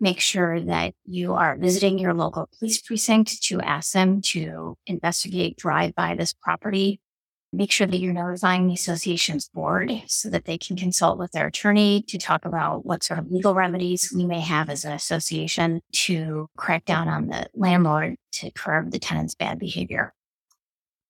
make 0.03 0.19
sure 0.19 0.59
that 0.59 0.93
you 1.05 1.33
are 1.33 1.57
visiting 1.57 1.97
your 1.97 2.13
local 2.13 2.49
police 2.59 2.81
precinct 2.81 3.41
to 3.41 3.61
ask 3.61 3.93
them 3.93 4.21
to 4.21 4.75
investigate, 4.85 5.55
drive 5.55 5.95
by 5.95 6.13
this 6.13 6.33
property. 6.33 6.99
Make 7.53 7.71
sure 7.71 7.87
that 7.87 7.97
you're 7.97 8.13
notifying 8.13 8.67
the 8.67 8.73
association's 8.73 9.47
board 9.47 9.93
so 10.07 10.29
that 10.29 10.43
they 10.43 10.57
can 10.57 10.75
consult 10.75 11.17
with 11.17 11.31
their 11.31 11.47
attorney 11.47 12.03
to 12.07 12.17
talk 12.17 12.43
about 12.45 12.85
what 12.85 13.03
sort 13.03 13.19
of 13.19 13.31
legal 13.31 13.53
remedies 13.53 14.11
we 14.13 14.25
may 14.25 14.41
have 14.41 14.69
as 14.69 14.83
an 14.83 14.91
association 14.91 15.81
to 15.93 16.47
crack 16.57 16.83
down 16.83 17.07
on 17.07 17.27
the 17.27 17.47
landlord 17.53 18.17
to 18.33 18.51
curb 18.51 18.91
the 18.91 18.99
tenant's 18.99 19.35
bad 19.35 19.57
behavior. 19.57 20.13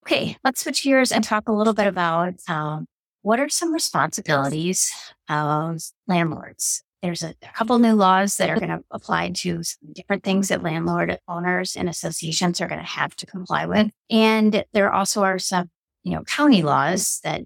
Okay, 0.04 0.38
let's 0.44 0.62
switch 0.62 0.84
gears 0.84 1.12
and 1.12 1.24
talk 1.24 1.48
a 1.48 1.54
little 1.54 1.74
bit 1.74 1.88
about 1.88 2.36
um, 2.48 2.86
what 3.22 3.39
are 3.39 3.50
some 3.50 3.74
responsibilities 3.74 4.92
of 5.30 5.82
landlords 6.08 6.84
there's 7.04 7.22
a, 7.22 7.36
a 7.44 7.54
couple 7.54 7.78
new 7.80 7.94
laws 7.94 8.38
that 8.38 8.50
are 8.50 8.56
going 8.56 8.70
to 8.70 8.82
apply 8.89 9.30
to 9.30 9.62
different 9.92 10.24
things 10.24 10.48
that 10.48 10.63
landlord 10.63 11.20
owners 11.28 11.76
and 11.76 11.89
associations 11.89 12.62
are 12.62 12.68
going 12.68 12.80
to 12.80 12.88
have 12.88 13.13
to 13.18 13.26
comply 13.26 13.66
with. 13.66 13.92
And 14.10 14.63
there 14.72 14.92
also 14.92 15.22
are 15.22 15.38
some, 15.38 15.70
you 16.04 16.13
know, 16.13 16.24
county 16.24 16.63
laws 16.63 17.20
that 17.26 17.42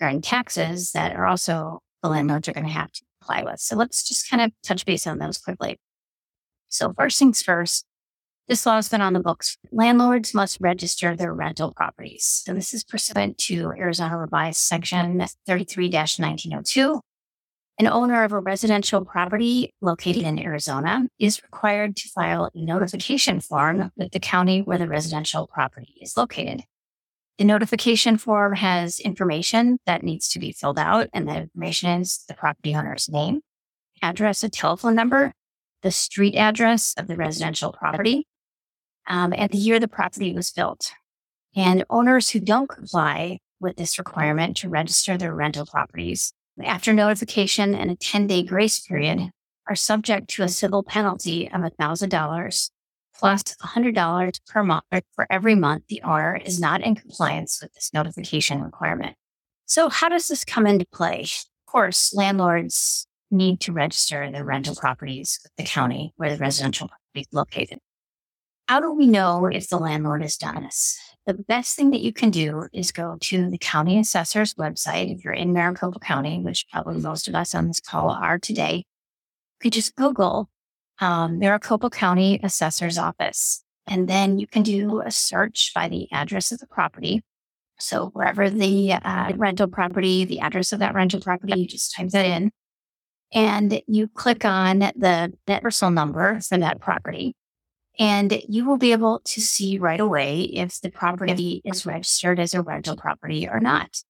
are 0.00 0.08
in 0.08 0.22
taxes 0.22 0.92
that 0.92 1.14
are 1.14 1.26
also 1.26 1.80
the 2.02 2.08
landlords 2.08 2.48
are 2.48 2.54
going 2.54 2.66
to 2.66 2.72
have 2.72 2.90
to 2.90 3.02
comply 3.20 3.42
with. 3.44 3.60
So 3.60 3.76
let's 3.76 4.08
just 4.08 4.30
kind 4.30 4.42
of 4.42 4.50
touch 4.64 4.86
base 4.86 5.06
on 5.06 5.18
those 5.18 5.36
quickly. 5.36 5.78
So 6.70 6.94
first 6.94 7.18
things 7.18 7.42
first, 7.42 7.84
this 8.48 8.66
law 8.66 8.76
has 8.76 8.88
been 8.88 9.00
on 9.00 9.12
the 9.12 9.20
books. 9.20 9.56
Landlords 9.70 10.34
must 10.34 10.58
register 10.60 11.16
their 11.16 11.32
rental 11.32 11.72
properties. 11.72 12.42
So 12.44 12.52
this 12.52 12.74
is 12.74 12.84
pursuant 12.84 13.38
to 13.38 13.72
Arizona 13.78 14.18
Revised 14.18 14.60
Section 14.60 15.24
33 15.46 15.88
1902 15.88 17.00
an 17.78 17.86
owner 17.86 18.22
of 18.22 18.32
a 18.32 18.38
residential 18.38 19.04
property 19.04 19.74
located 19.80 20.22
in 20.22 20.38
Arizona 20.38 21.08
is 21.18 21.42
required 21.42 21.96
to 21.96 22.08
file 22.08 22.50
a 22.54 22.64
notification 22.64 23.40
form 23.40 23.90
with 23.96 24.12
the 24.12 24.20
county 24.20 24.60
where 24.60 24.78
the 24.78 24.86
residential 24.86 25.46
property 25.46 25.94
is 26.00 26.16
located. 26.16 26.62
The 27.38 27.44
notification 27.44 28.18
form 28.18 28.54
has 28.54 29.00
information 29.00 29.78
that 29.86 30.02
needs 30.02 30.28
to 30.28 30.38
be 30.38 30.52
filled 30.52 30.78
out, 30.78 31.08
and 31.12 31.26
the 31.26 31.34
information 31.34 32.02
is 32.02 32.24
the 32.28 32.34
property 32.34 32.74
owner's 32.74 33.08
name, 33.08 33.40
address, 34.02 34.44
a 34.44 34.50
telephone 34.50 34.94
number, 34.94 35.32
the 35.82 35.90
street 35.90 36.36
address 36.36 36.94
of 36.98 37.08
the 37.08 37.16
residential 37.16 37.72
property, 37.72 38.26
um, 39.06 39.30
the 39.30 39.58
year 39.58 39.80
the 39.80 39.88
property 39.88 40.32
was 40.32 40.50
built. 40.50 40.92
And 41.54 41.84
owners 41.90 42.30
who 42.30 42.40
don't 42.40 42.68
comply 42.68 43.38
with 43.60 43.76
this 43.76 43.98
requirement 43.98 44.56
to 44.58 44.68
register 44.68 45.16
their 45.16 45.34
rental 45.34 45.66
properties 45.66 46.32
after 46.62 46.92
notification 46.92 47.74
and 47.74 47.90
a 47.90 47.96
10 47.96 48.26
day 48.26 48.42
grace 48.42 48.80
period 48.80 49.30
are 49.68 49.76
subject 49.76 50.28
to 50.30 50.42
a 50.42 50.48
civil 50.48 50.82
penalty 50.82 51.46
of 51.50 51.60
$1,000 51.60 52.70
plus 53.14 53.42
$100 53.42 54.40
per 54.48 54.62
month 54.64 54.84
for 55.14 55.26
every 55.30 55.54
month 55.54 55.84
the 55.88 56.02
owner 56.02 56.40
is 56.44 56.60
not 56.60 56.82
in 56.82 56.94
compliance 56.94 57.60
with 57.62 57.72
this 57.74 57.90
notification 57.94 58.62
requirement. 58.62 59.16
So, 59.66 59.88
how 59.88 60.08
does 60.08 60.28
this 60.28 60.44
come 60.44 60.66
into 60.66 60.86
play? 60.92 61.22
Of 61.22 61.72
course, 61.72 62.12
landlords 62.14 63.06
need 63.30 63.60
to 63.60 63.72
register 63.72 64.30
their 64.30 64.44
rental 64.44 64.74
properties 64.74 65.38
with 65.42 65.52
the 65.56 65.64
county 65.64 66.12
where 66.16 66.30
the 66.30 66.36
residential 66.36 66.88
property 66.88 67.20
is 67.20 67.32
located. 67.32 67.78
How 68.72 68.80
do 68.80 68.90
we 68.90 69.06
know 69.06 69.44
if 69.52 69.68
the 69.68 69.76
landlord 69.76 70.22
has 70.22 70.38
done 70.38 70.62
this? 70.62 70.98
The 71.26 71.34
best 71.34 71.76
thing 71.76 71.90
that 71.90 72.00
you 72.00 72.10
can 72.10 72.30
do 72.30 72.68
is 72.72 72.90
go 72.90 73.18
to 73.20 73.50
the 73.50 73.58
county 73.58 73.98
assessor's 73.98 74.54
website. 74.54 75.14
If 75.14 75.22
you're 75.22 75.34
in 75.34 75.52
Maricopa 75.52 75.98
County, 75.98 76.40
which 76.40 76.64
probably 76.72 76.98
most 76.98 77.28
of 77.28 77.34
us 77.34 77.54
on 77.54 77.66
this 77.66 77.80
call 77.80 78.08
are 78.08 78.38
today, 78.38 78.76
you 78.76 79.60
could 79.60 79.74
just 79.74 79.94
Google 79.94 80.48
um, 81.02 81.38
Maricopa 81.38 81.90
County 81.90 82.40
Assessor's 82.42 82.96
Office. 82.96 83.62
And 83.86 84.08
then 84.08 84.38
you 84.38 84.46
can 84.46 84.62
do 84.62 85.02
a 85.02 85.10
search 85.10 85.72
by 85.74 85.90
the 85.90 86.10
address 86.10 86.50
of 86.50 86.58
the 86.58 86.66
property. 86.66 87.22
So 87.78 88.06
wherever 88.14 88.48
the 88.48 88.94
uh, 88.94 89.32
rental 89.36 89.66
property, 89.68 90.24
the 90.24 90.40
address 90.40 90.72
of 90.72 90.78
that 90.78 90.94
rental 90.94 91.20
property, 91.20 91.60
you 91.60 91.66
just 91.66 91.94
type 91.94 92.08
that 92.08 92.24
in 92.24 92.50
and 93.34 93.82
you 93.86 94.08
click 94.08 94.46
on 94.46 94.78
the 94.78 95.34
net 95.46 95.60
parcel 95.60 95.90
number 95.90 96.40
for 96.40 96.56
that 96.56 96.80
property. 96.80 97.34
And 97.98 98.42
you 98.48 98.64
will 98.64 98.78
be 98.78 98.92
able 98.92 99.20
to 99.24 99.40
see 99.40 99.78
right 99.78 100.00
away 100.00 100.42
if 100.42 100.80
the 100.80 100.90
property 100.90 101.60
is 101.64 101.84
registered 101.84 102.40
as 102.40 102.54
a 102.54 102.62
rental 102.62 102.96
property 102.96 103.46
or 103.48 103.60
not. 103.60 104.02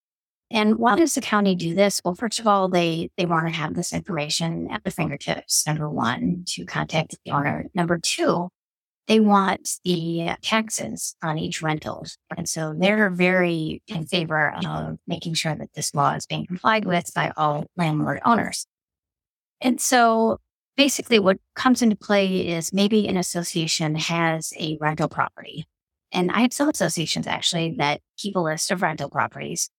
And 0.53 0.77
why 0.77 0.97
does 0.97 1.14
the 1.14 1.21
county 1.21 1.55
do 1.55 1.75
this? 1.75 2.01
Well, 2.05 2.14
first 2.14 2.38
of 2.38 2.47
all, 2.47 2.68
they, 2.68 3.11
they 3.16 3.25
want 3.27 3.47
to 3.47 3.53
have 3.53 3.75
this 3.75 3.92
information 3.92 4.71
at 4.71 4.85
the 4.85 4.90
fingertips. 4.90 5.66
Number 5.66 5.88
one, 5.88 6.45
to 6.49 6.64
contact 6.66 7.16
the 7.25 7.33
owner. 7.33 7.64
Number 7.75 7.99
two, 7.99 8.51
they 9.09 9.18
want 9.18 9.68
the 9.83 10.33
taxes 10.42 11.16
on 11.23 11.38
each 11.38 11.62
rental. 11.62 12.07
And 12.37 12.49
so 12.49 12.75
they're 12.77 13.11
very 13.11 13.83
in 13.88 14.07
favor 14.07 14.55
of 14.64 14.99
making 15.07 15.35
sure 15.35 15.55
that 15.55 15.73
this 15.75 15.95
law 15.95 16.14
is 16.14 16.27
being 16.27 16.47
complied 16.47 16.85
with 16.85 17.12
by 17.14 17.33
all 17.37 17.64
landlord 17.77 18.21
owners. 18.25 18.66
And 19.61 19.81
so 19.81 20.38
basically 20.77 21.19
what 21.19 21.39
comes 21.55 21.83
into 21.83 21.97
play 21.97 22.49
is 22.49 22.73
maybe 22.73 23.07
an 23.09 23.17
association 23.17 23.95
has 23.95 24.53
a 24.59 24.79
rental 24.81 25.09
property. 25.09 25.67
And 26.13 26.31
I 26.31 26.41
have 26.41 26.53
some 26.53 26.69
associations 26.69 27.27
actually 27.27 27.77
that 27.79 28.01
keep 28.19 28.37
a 28.37 28.41
list 28.41 28.71
of 28.71 28.83
rental 28.83 29.11
properties 29.11 29.71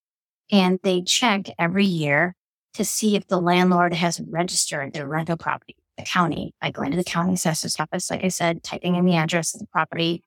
and 0.51 0.79
they 0.83 1.01
check 1.01 1.49
every 1.59 1.85
year 1.85 2.35
to 2.73 2.83
see 2.83 3.15
if 3.15 3.27
the 3.27 3.39
landlord 3.39 3.93
has 3.93 4.19
registered 4.19 4.93
their 4.93 5.07
rental 5.07 5.37
property 5.37 5.75
the 5.97 6.03
county 6.03 6.53
by 6.61 6.71
going 6.71 6.91
to 6.91 6.97
the 6.97 7.03
county 7.03 7.33
assessor's 7.33 7.79
office, 7.79 8.09
like 8.09 8.23
I 8.23 8.29
said, 8.29 8.63
typing 8.63 8.95
in 8.95 9.05
the 9.05 9.15
address 9.15 9.53
of 9.53 9.59
the 9.59 9.67
property. 9.67 10.23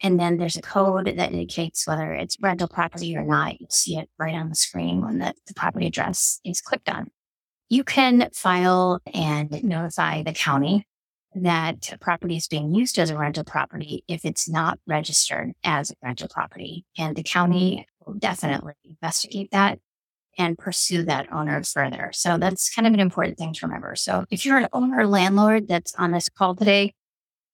And 0.00 0.18
then 0.18 0.36
there's 0.36 0.56
a 0.56 0.62
code 0.62 1.06
that 1.06 1.32
indicates 1.32 1.86
whether 1.86 2.12
it's 2.12 2.36
rental 2.40 2.68
property 2.68 3.16
or 3.16 3.24
not. 3.24 3.60
You'll 3.60 3.70
see 3.70 3.96
it 3.96 4.08
right 4.18 4.34
on 4.34 4.48
the 4.48 4.54
screen 4.54 5.02
when 5.02 5.18
the, 5.18 5.34
the 5.46 5.54
property 5.54 5.86
address 5.86 6.40
is 6.44 6.60
clicked 6.60 6.88
on. 6.88 7.10
You 7.68 7.84
can 7.84 8.28
file 8.32 9.00
and 9.12 9.62
notify 9.62 10.22
the 10.22 10.32
county 10.32 10.86
that 11.34 11.96
property 12.00 12.36
is 12.36 12.48
being 12.48 12.74
used 12.74 12.98
as 12.98 13.10
a 13.10 13.18
rental 13.18 13.44
property 13.44 14.04
if 14.08 14.24
it's 14.24 14.48
not 14.48 14.78
registered 14.86 15.52
as 15.62 15.90
a 15.90 15.94
rental 16.02 16.28
property. 16.28 16.86
And 16.96 17.14
the 17.14 17.22
county 17.22 17.86
will 18.04 18.14
definitely 18.14 18.72
investigate 18.84 19.50
that 19.52 19.78
and 20.38 20.56
pursue 20.56 21.02
that 21.02 21.30
owner 21.32 21.62
further. 21.62 22.10
So 22.14 22.38
that's 22.38 22.72
kind 22.74 22.86
of 22.86 22.94
an 22.94 23.00
important 23.00 23.36
thing 23.36 23.52
to 23.54 23.66
remember. 23.66 23.96
So 23.96 24.24
if 24.30 24.46
you're 24.46 24.58
an 24.58 24.68
owner 24.72 25.06
landlord 25.06 25.68
that's 25.68 25.94
on 25.96 26.12
this 26.12 26.28
call 26.28 26.54
today, 26.54 26.94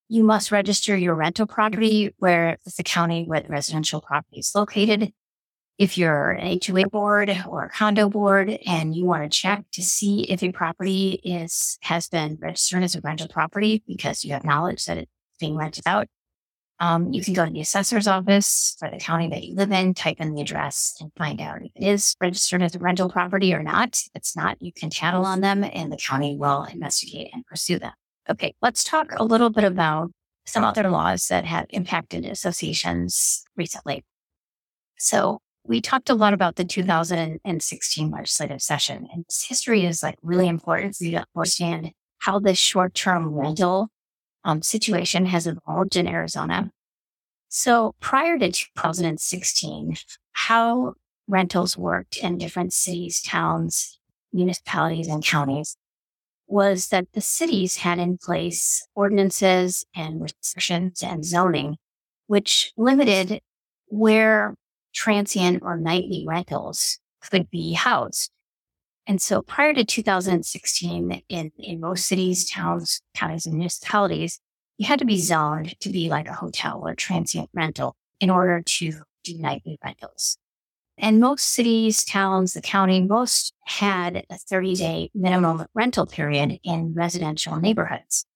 you 0.09 0.23
must 0.23 0.53
register 0.53 0.97
your 0.97 1.15
rental 1.15 1.47
property 1.47 2.15
where 2.19 2.59
the 2.77 2.83
county 2.83 3.25
where 3.25 3.41
the 3.41 3.49
residential 3.49 4.01
property 4.03 4.39
is 4.39 4.53
located. 4.55 5.13
If 5.77 5.99
you're 5.99 6.31
an 6.31 6.61
HOA 6.65 6.89
board 6.89 7.37
or 7.49 7.69
condo 7.75 8.09
board 8.09 8.59
and 8.65 8.95
you 8.95 9.05
want 9.05 9.25
to 9.25 9.29
check 9.29 9.65
to 9.73 9.83
see 9.83 10.23
if 10.23 10.43
a 10.43 10.53
property 10.53 11.21
is 11.25 11.79
has 11.83 12.09
been 12.09 12.39
registered 12.41 12.85
as 12.85 12.95
a 12.95 13.01
rental 13.01 13.27
property 13.27 13.83
because 13.87 14.25
you 14.25 14.33
have 14.33 14.45
knowledge 14.45 14.85
that 14.87 14.99
it's 14.99 15.11
being 15.41 15.57
rented 15.57 15.83
out, 15.85 16.07
um, 16.81 17.13
you 17.13 17.23
can 17.23 17.35
go 17.35 17.45
to 17.45 17.51
the 17.51 17.61
assessor's 17.61 18.07
office 18.07 18.77
for 18.79 18.91
the 18.91 18.99
county 18.99 19.29
that 19.29 19.45
you 19.45 19.55
live 19.55 19.71
in, 19.71 19.95
type 19.95 20.17
in 20.19 20.35
the 20.35 20.43
address 20.43 20.97
and 21.01 21.11
find 21.17 21.41
out 21.41 21.63
if 21.63 21.71
it 21.75 21.87
is 21.87 22.17
registered 22.21 22.63
as 22.63 22.75
a 22.75 22.79
rental 22.79 23.09
property 23.09 23.55
or 23.55 23.63
not. 23.63 23.95
If 23.95 24.11
it's 24.15 24.37
not, 24.37 24.61
you 24.61 24.73
can 24.73 24.91
chattel 24.91 25.25
on 25.25 25.41
them 25.41 25.65
and 25.65 25.93
the 25.93 25.97
county 25.97 26.37
will 26.37 26.65
investigate 26.65 27.31
and 27.33 27.47
pursue 27.47 27.79
them. 27.79 27.93
Okay, 28.29 28.55
let's 28.61 28.83
talk 28.83 29.13
a 29.17 29.25
little 29.25 29.51
bit 29.51 29.65
about 29.65 30.11
some 30.47 30.65
other 30.65 30.91
laws 30.91 31.29
that 31.29 31.45
have 31.45 31.67
impacted 31.71 32.25
associations 32.25 33.45
recently. 33.57 34.05
So 34.99 35.41
we 35.67 35.81
talked 35.81 36.11
a 36.11 36.15
lot 36.15 36.35
about 36.35 36.57
the 36.57 36.65
2016 36.65 38.11
legislative 38.11 38.61
session 38.61 39.09
and 39.13 39.25
this 39.27 39.47
history 39.49 39.85
is 39.85 40.03
like 40.03 40.19
really 40.23 40.49
important 40.49 40.95
for 40.95 41.05
you 41.05 41.13
to 41.13 41.27
understand 41.35 41.93
how 42.19 42.39
this 42.39 42.59
short-term 42.59 43.35
rental 43.35 43.89
um, 44.45 44.63
situation 44.63 45.27
has 45.27 45.47
evolved 45.47 45.97
in 45.97 46.07
Arizona. 46.07 46.71
So 47.49 47.95
prior 48.01 48.39
to 48.39 48.51
2016, 48.51 49.97
how 50.33 50.95
rentals 51.29 51.77
worked 51.79 52.17
in 52.17 52.39
different 52.39 52.73
cities, 52.73 53.23
towns, 53.23 53.99
municipalities, 54.33 55.09
and 55.09 55.25
counties 55.25 55.77
was 56.47 56.89
that 56.89 57.07
the 57.15 57.21
cities 57.21 57.77
had 57.77 57.99
in 57.99 58.19
place 58.19 58.87
ordinances 58.95 59.85
and 59.95 60.21
restrictions 60.21 61.03
and 61.03 61.25
zoning, 61.25 61.77
which 62.27 62.73
limited 62.77 63.41
where 63.87 64.55
transient 64.95 65.63
or 65.63 65.77
nightly 65.77 66.25
rentals 66.27 66.99
could 67.21 67.51
be 67.51 67.73
housed. 67.73 68.31
And 69.07 69.21
so 69.21 69.43
prior 69.43 69.75
to 69.75 69.85
2016, 69.85 71.23
in, 71.29 71.53
in 71.59 71.81
most 71.81 72.07
cities, 72.07 72.49
towns, 72.49 73.03
counties, 73.15 73.45
and 73.45 73.57
municipalities, 73.57 74.41
you 74.79 74.87
had 74.87 74.99
to 74.99 75.05
be 75.05 75.19
zoned 75.19 75.79
to 75.81 75.91
be 75.91 76.09
like 76.09 76.27
a 76.27 76.33
hotel 76.33 76.83
or 76.85 76.95
transient 76.95 77.51
rental 77.53 77.97
in 78.21 78.31
order 78.31 78.63
to 78.63 78.93
do 79.23 79.39
nightly 79.39 79.79
rentals. 79.85 80.39
And 80.97 81.21
most 81.21 81.49
cities, 81.49 82.05
towns, 82.05 82.55
the 82.55 82.61
county, 82.61 83.03
most 83.03 83.53
had 83.65 84.25
a 84.31 84.39
30 84.39 84.75
day 84.75 85.11
minimum 85.15 85.67
rental 85.75 86.07
period 86.07 86.61
in 86.63 86.95
residential 86.95 87.57
neighborhoods. 87.57 88.27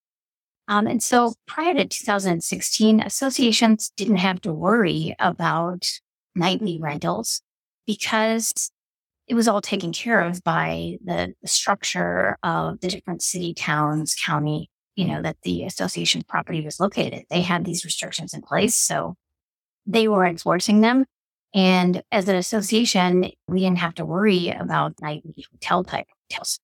Um, 0.67 0.87
and 0.87 1.03
so 1.03 1.35
prior 1.47 1.73
to 1.75 1.87
2016, 1.87 3.01
associations 3.01 3.91
didn't 3.97 4.17
have 4.17 4.41
to 4.43 4.53
worry 4.53 5.15
about 5.19 5.89
nightly 6.39 6.79
rentals 6.81 7.43
because 7.87 8.71
it 9.27 9.35
was 9.35 9.47
all 9.47 9.61
taken 9.61 9.93
care 9.93 10.21
of 10.21 10.43
by 10.43 10.97
the, 11.05 11.35
structure 11.45 12.39
of 12.43 12.81
the 12.81 12.89
different 12.89 13.23
city, 13.23 13.53
towns, 13.53 14.17
county, 14.25 14.71
you 14.97 15.07
know, 15.07 15.21
that 15.23 15.37
the 15.43 15.65
association 15.65 16.23
property 16.27 16.63
was 16.63 16.81
located. 16.81 17.25
They 17.31 17.43
had 17.43 17.65
these 17.65 17.85
restrictions 17.85 18.33
in 18.33 18.41
place. 18.43 18.75
So 18.75 19.15
they 19.87 20.09
were 20.09 20.25
enforcing 20.25 20.81
them. 20.81 21.05
And 21.55 22.03
as 22.11 22.29
an 22.29 22.37
association, 22.37 23.31
we 23.47 23.61
didn't 23.61 23.79
have 23.79 23.95
to 23.95 24.05
worry 24.05 24.49
about 24.49 24.95
nightly 25.01 25.45
hotel 25.53 25.85
type 25.85 26.07
hotels. 26.31 26.59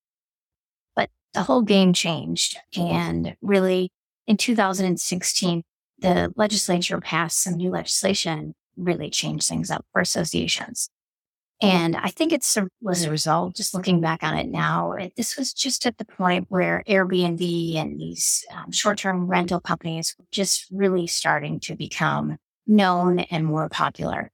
But 0.96 1.10
the 1.32 1.42
whole 1.42 1.62
game 1.62 1.92
changed. 1.92 2.58
And 2.76 3.36
really 3.40 3.90
in 4.26 4.36
2016, 4.36 5.62
the 5.98 6.32
legislature 6.36 7.00
passed 7.00 7.42
some 7.42 7.54
new 7.54 7.70
legislation, 7.70 8.54
really 8.76 9.10
change 9.10 9.46
things 9.46 9.70
up 9.70 9.84
for 9.92 10.00
associations. 10.00 10.88
And 11.62 11.96
I 11.96 12.08
think 12.08 12.32
it 12.32 12.44
was 12.82 13.04
a 13.04 13.10
result, 13.10 13.56
just 13.56 13.74
looking 13.74 14.00
back 14.00 14.22
on 14.22 14.36
it 14.36 14.48
now, 14.48 14.92
it, 14.92 15.14
this 15.16 15.36
was 15.36 15.52
just 15.52 15.86
at 15.86 15.98
the 15.98 16.04
point 16.04 16.46
where 16.48 16.82
Airbnb 16.88 17.76
and 17.76 17.98
these 17.98 18.44
um, 18.52 18.72
short 18.72 18.98
term 18.98 19.26
rental 19.26 19.60
companies 19.60 20.14
were 20.18 20.26
just 20.30 20.66
really 20.72 21.06
starting 21.06 21.60
to 21.60 21.76
become 21.76 22.36
known 22.66 23.20
and 23.20 23.46
more 23.46 23.68
popular. 23.68 24.30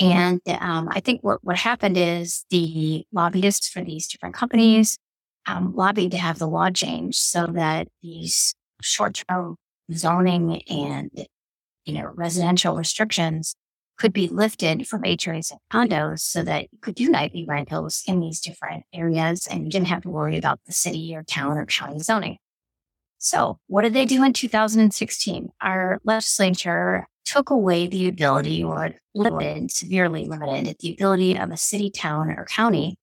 And 0.00 0.40
um, 0.48 0.88
I 0.90 1.00
think 1.00 1.22
what, 1.22 1.44
what 1.44 1.56
happened 1.56 1.96
is 1.96 2.44
the 2.50 3.04
lobbyists 3.12 3.68
for 3.68 3.82
these 3.82 4.08
different 4.08 4.34
companies 4.34 4.96
um, 5.46 5.74
lobbied 5.74 6.12
to 6.12 6.18
have 6.18 6.38
the 6.38 6.48
law 6.48 6.70
changed 6.70 7.18
so 7.18 7.46
that 7.46 7.88
these 8.02 8.54
short 8.80 9.22
term 9.28 9.56
zoning 9.92 10.62
and 10.68 11.10
you 11.88 11.94
know 11.94 12.12
residential 12.14 12.76
restrictions 12.76 13.54
could 13.98 14.12
be 14.12 14.28
lifted 14.28 14.86
from 14.86 15.02
HOAs 15.02 15.50
and 15.50 15.60
condos 15.72 16.20
so 16.20 16.42
that 16.44 16.68
you 16.70 16.78
could 16.80 16.94
do 16.94 17.08
nightly 17.08 17.44
rentals 17.48 18.02
in 18.06 18.20
these 18.20 18.40
different 18.40 18.84
areas 18.94 19.48
and 19.48 19.64
you 19.64 19.70
didn't 19.70 19.88
have 19.88 20.02
to 20.02 20.10
worry 20.10 20.38
about 20.38 20.60
the 20.66 20.72
city 20.72 21.16
or 21.16 21.24
town 21.24 21.58
or 21.58 21.66
county 21.66 21.98
zoning. 21.98 22.36
So 23.18 23.58
what 23.66 23.82
did 23.82 23.94
they 23.94 24.04
do 24.04 24.22
in 24.22 24.32
2016? 24.32 25.48
Our 25.60 25.98
legislature 26.04 27.08
took 27.24 27.50
away 27.50 27.88
the 27.88 28.06
ability 28.06 28.62
or 28.62 28.94
limited, 29.14 29.72
severely 29.72 30.26
limited 30.26 30.76
the 30.78 30.92
ability 30.92 31.36
of 31.36 31.50
a 31.50 31.56
city, 31.56 31.90
town, 31.90 32.30
or 32.30 32.44
county 32.44 32.96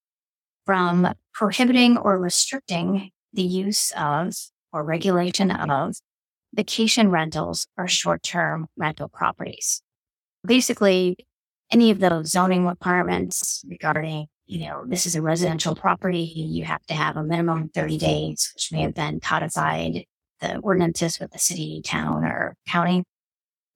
from 0.66 1.14
prohibiting 1.34 1.98
or 1.98 2.18
restricting 2.18 3.12
the 3.34 3.44
use 3.44 3.92
of 3.98 4.34
or 4.72 4.84
regulation 4.84 5.52
of 5.52 5.96
vacation 6.56 7.10
rentals 7.10 7.68
are 7.78 7.88
short-term 7.88 8.68
rental 8.78 9.10
properties 9.10 9.82
basically 10.46 11.18
any 11.72 11.92
of 11.92 12.00
those 12.00 12.32
zoning 12.32 12.66
requirements 12.66 13.64
regarding, 13.68 14.28
you 14.46 14.66
know, 14.68 14.84
this 14.88 15.06
is 15.06 15.16
a 15.16 15.22
residential 15.22 15.76
property, 15.76 16.20
you 16.20 16.64
have 16.64 16.86
to 16.86 16.94
have 16.94 17.18
a 17.18 17.24
minimum 17.24 17.70
30 17.70 17.98
days, 17.98 18.52
which 18.56 18.72
may 18.72 18.82
have 18.82 18.94
been 18.94 19.20
codified, 19.20 20.06
the 20.42 20.58
ordinances 20.58 21.20
with 21.20 21.32
the 21.32 21.40
city, 21.40 21.82
town, 21.84 22.24
or 22.24 22.56
county. 22.68 23.04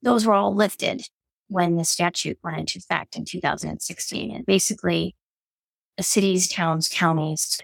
Those 0.02 0.26
were 0.26 0.34
all 0.34 0.54
lifted 0.54 1.08
when 1.48 1.76
the 1.76 1.84
statute 1.84 2.38
went 2.44 2.60
into 2.60 2.78
effect 2.78 3.16
in 3.16 3.26
2016. 3.26 4.36
And 4.36 4.46
basically, 4.46 5.16
the 5.98 6.04
cities, 6.04 6.48
towns, 6.48 6.90
counties, 6.94 7.60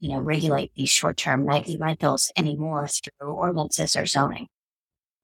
you 0.00 0.10
know, 0.10 0.18
regulate 0.18 0.72
these 0.74 0.90
short-term 0.90 1.46
nightly 1.46 1.76
rentals 1.76 2.32
anymore 2.36 2.88
through 2.88 3.32
ordinances 3.32 3.96
or 3.96 4.06
zoning. 4.06 4.48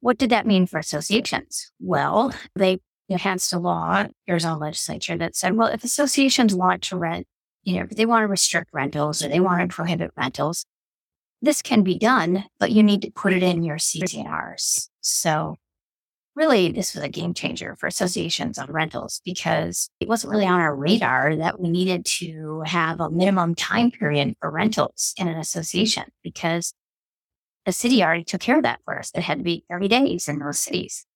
What 0.04 0.18
did 0.18 0.28
that 0.28 0.46
mean 0.46 0.66
for 0.66 0.78
associations? 0.78 1.72
Well, 1.80 2.34
they 2.54 2.80
enhanced 3.08 3.54
a 3.54 3.58
law, 3.58 4.04
Arizona 4.28 4.58
legislature 4.58 5.16
that 5.16 5.34
said, 5.34 5.56
well, 5.56 5.68
if 5.68 5.82
associations 5.82 6.54
want 6.54 6.82
to 6.82 6.98
rent, 6.98 7.26
you 7.62 7.76
know, 7.76 7.86
if 7.90 7.96
they 7.96 8.04
want 8.04 8.22
to 8.22 8.26
restrict 8.26 8.68
rentals 8.74 9.24
or 9.24 9.30
they 9.30 9.40
want 9.40 9.62
to 9.62 9.74
prohibit 9.74 10.10
rentals, 10.14 10.66
this 11.40 11.62
can 11.62 11.82
be 11.82 11.98
done, 11.98 12.44
but 12.60 12.70
you 12.70 12.82
need 12.82 13.00
to 13.00 13.10
put 13.12 13.32
it 13.32 13.42
in 13.42 13.62
your 13.62 13.78
CC&Rs. 13.78 14.90
So 15.00 15.56
really, 16.36 16.70
this 16.70 16.94
was 16.94 17.02
a 17.02 17.08
game 17.08 17.32
changer 17.32 17.74
for 17.74 17.86
associations 17.86 18.58
on 18.58 18.70
rentals 18.70 19.22
because 19.24 19.88
it 20.00 20.08
wasn't 20.08 20.32
really 20.32 20.44
on 20.46 20.60
our 20.60 20.76
radar 20.76 21.34
that 21.36 21.58
we 21.58 21.70
needed 21.70 22.04
to 22.18 22.60
have 22.66 23.00
a 23.00 23.08
minimum 23.08 23.54
time 23.54 23.90
period 23.90 24.34
for 24.38 24.50
rentals 24.50 25.14
in 25.16 25.28
an 25.28 25.38
association 25.38 26.04
because 26.22 26.74
the 27.64 27.72
city 27.72 28.02
already 28.02 28.24
took 28.24 28.40
care 28.40 28.56
of 28.56 28.62
that 28.64 28.80
for 28.84 28.98
us. 28.98 29.10
It 29.14 29.22
had 29.22 29.38
to 29.38 29.44
be 29.44 29.64
30 29.70 29.88
days 29.88 30.28
in 30.28 30.38
those 30.38 30.60
cities. 30.60 31.06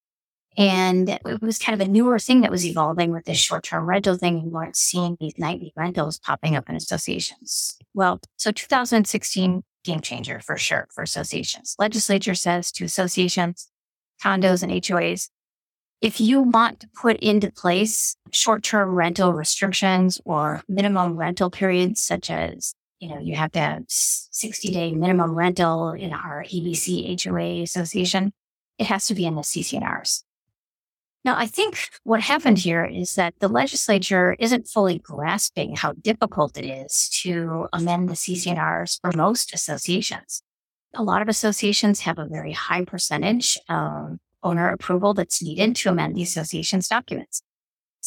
And 0.57 1.09
it 1.09 1.41
was 1.41 1.59
kind 1.59 1.81
of 1.81 1.87
a 1.87 1.91
newer 1.91 2.19
thing 2.19 2.41
that 2.41 2.51
was 2.51 2.67
evolving 2.67 3.13
with 3.13 3.27
this 3.27 3.39
short 3.39 3.63
term 3.63 3.89
rental 3.89 4.17
thing. 4.17 4.43
We 4.43 4.51
weren't 4.51 4.77
seeing 4.77 5.17
these 5.21 5.39
nightly 5.39 5.73
rentals 5.77 6.19
popping 6.19 6.57
up 6.57 6.69
in 6.69 6.75
associations. 6.75 7.77
Well, 7.95 8.21
so 8.37 8.51
2016 8.51 9.63
game 9.85 10.01
changer 10.01 10.41
for 10.41 10.57
sure 10.57 10.89
for 10.93 11.03
associations. 11.03 11.77
Legislature 11.79 12.35
says 12.35 12.73
to 12.73 12.85
associations, 12.85 13.69
condos, 14.23 14.65
and 14.65 14.73
HOAs, 14.73 15.29
if 16.01 16.21
you 16.21 16.43
want 16.43 16.81
to 16.81 16.89
put 16.89 17.19
into 17.19 17.51
place 17.51 18.17
short 18.33 18.63
term 18.63 18.91
rental 18.91 19.33
restrictions 19.33 20.21
or 20.25 20.63
minimum 20.69 21.17
rental 21.17 21.51
periods, 21.51 22.03
such 22.03 22.31
as 22.31 22.75
you 23.01 23.09
know, 23.09 23.19
you 23.19 23.37
have 23.37 23.53
to 23.53 23.61
have 23.61 23.85
60 23.89 24.69
day 24.69 24.93
minimum 24.93 25.35
rental 25.35 25.91
in 25.91 26.13
our 26.13 26.45
ABC 26.45 27.23
HOA 27.23 27.63
association. 27.63 28.33
It 28.79 28.87
has 28.87 29.07
to 29.07 29.15
be 29.15 29.27
in 29.27 29.35
the 29.35 29.43
CC&Rs. 29.43 30.25
Now, 31.25 31.37
I 31.37 31.47
think 31.47 31.91
what 32.05 32.21
happened 32.21 32.59
here 32.59 32.85
is 32.85 33.17
that 33.17 33.35
the 33.41 33.49
legislature 33.49 34.37
isn't 34.39 34.69
fully 34.69 34.99
grasping 34.99 35.77
how 35.77 35.93
difficult 35.93 36.57
it 36.57 36.65
is 36.65 37.09
to 37.23 37.67
amend 37.73 38.09
the 38.09 38.15
CC&Rs 38.15 38.99
for 39.03 39.11
most 39.17 39.53
associations. 39.53 40.43
A 40.95 41.03
lot 41.03 41.21
of 41.21 41.29
associations 41.29 42.01
have 42.01 42.19
a 42.19 42.27
very 42.27 42.53
high 42.53 42.85
percentage 42.85 43.59
of 43.69 44.19
owner 44.43 44.71
approval 44.71 45.13
that's 45.13 45.43
needed 45.43 45.77
to 45.77 45.91
amend 45.91 46.17
the 46.17 46.23
association's 46.23 46.89
documents. 46.89 47.43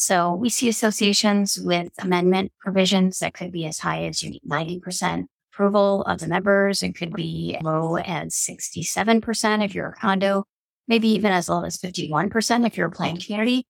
So 0.04 0.34
we 0.34 0.48
see 0.48 0.68
associations 0.68 1.60
with 1.62 1.90
amendment 2.00 2.50
provisions 2.58 3.20
that 3.20 3.34
could 3.34 3.52
be 3.52 3.66
as 3.66 3.78
high 3.78 4.02
as 4.06 4.20
you 4.20 4.30
need 4.30 4.42
90% 4.44 5.26
approval 5.52 6.02
of 6.02 6.18
the 6.18 6.26
members. 6.26 6.82
It 6.82 6.96
could 6.96 7.12
be 7.12 7.56
low 7.62 7.98
as 7.98 8.34
67% 8.34 9.64
if 9.64 9.76
you're 9.76 9.90
a 9.90 9.94
condo, 9.94 10.42
maybe 10.88 11.06
even 11.06 11.30
as 11.30 11.48
low 11.48 11.62
as 11.62 11.78
51% 11.78 12.66
if 12.66 12.76
you're 12.76 12.88
a 12.88 12.90
planned 12.90 13.24
community. 13.24 13.64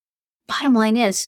Bottom 0.49 0.73
line 0.73 0.97
is 0.97 1.27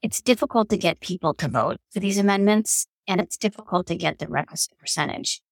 it's 0.00 0.22
difficult 0.22 0.70
to 0.70 0.78
get 0.78 1.00
people 1.00 1.34
to 1.34 1.48
vote 1.48 1.76
for 1.92 2.00
these 2.00 2.16
amendments 2.16 2.86
and 3.06 3.20
it's 3.20 3.36
difficult 3.36 3.86
to 3.88 3.94
get 3.94 4.20
the 4.20 4.26
requisite 4.26 4.78
percentage. 4.78 5.42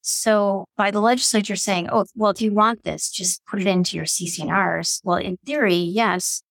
So 0.00 0.66
by 0.76 0.92
the 0.92 1.00
legislature 1.00 1.56
saying, 1.56 1.88
oh, 1.90 2.04
well, 2.14 2.30
if 2.30 2.40
you 2.40 2.52
want 2.52 2.84
this, 2.84 3.10
just 3.10 3.44
put 3.46 3.60
it 3.60 3.66
into 3.66 3.96
your 3.96 4.06
CC&Rs. 4.06 5.00
Well, 5.02 5.16
in 5.16 5.38
theory, 5.44 5.74
yes, 5.74 6.44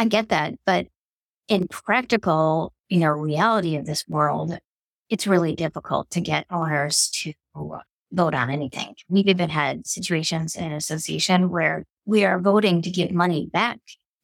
I 0.00 0.06
get 0.06 0.30
that. 0.30 0.54
But 0.64 0.86
in 1.46 1.68
practical, 1.68 2.72
you 2.88 3.00
know, 3.00 3.10
reality 3.10 3.76
of 3.76 3.84
this 3.84 4.08
world, 4.08 4.58
it's 5.10 5.26
really 5.26 5.54
difficult 5.54 6.08
to 6.10 6.22
get 6.22 6.46
owners 6.50 7.10
to 7.22 7.34
vote 7.54 8.34
on 8.34 8.48
anything. 8.48 8.94
We've 9.10 9.28
even 9.28 9.50
had 9.50 9.86
situations 9.86 10.56
in 10.56 10.72
association 10.72 11.50
where 11.50 11.84
we 12.06 12.24
are 12.24 12.40
voting 12.40 12.80
to 12.80 12.90
give 12.90 13.10
money 13.10 13.50
back 13.52 13.78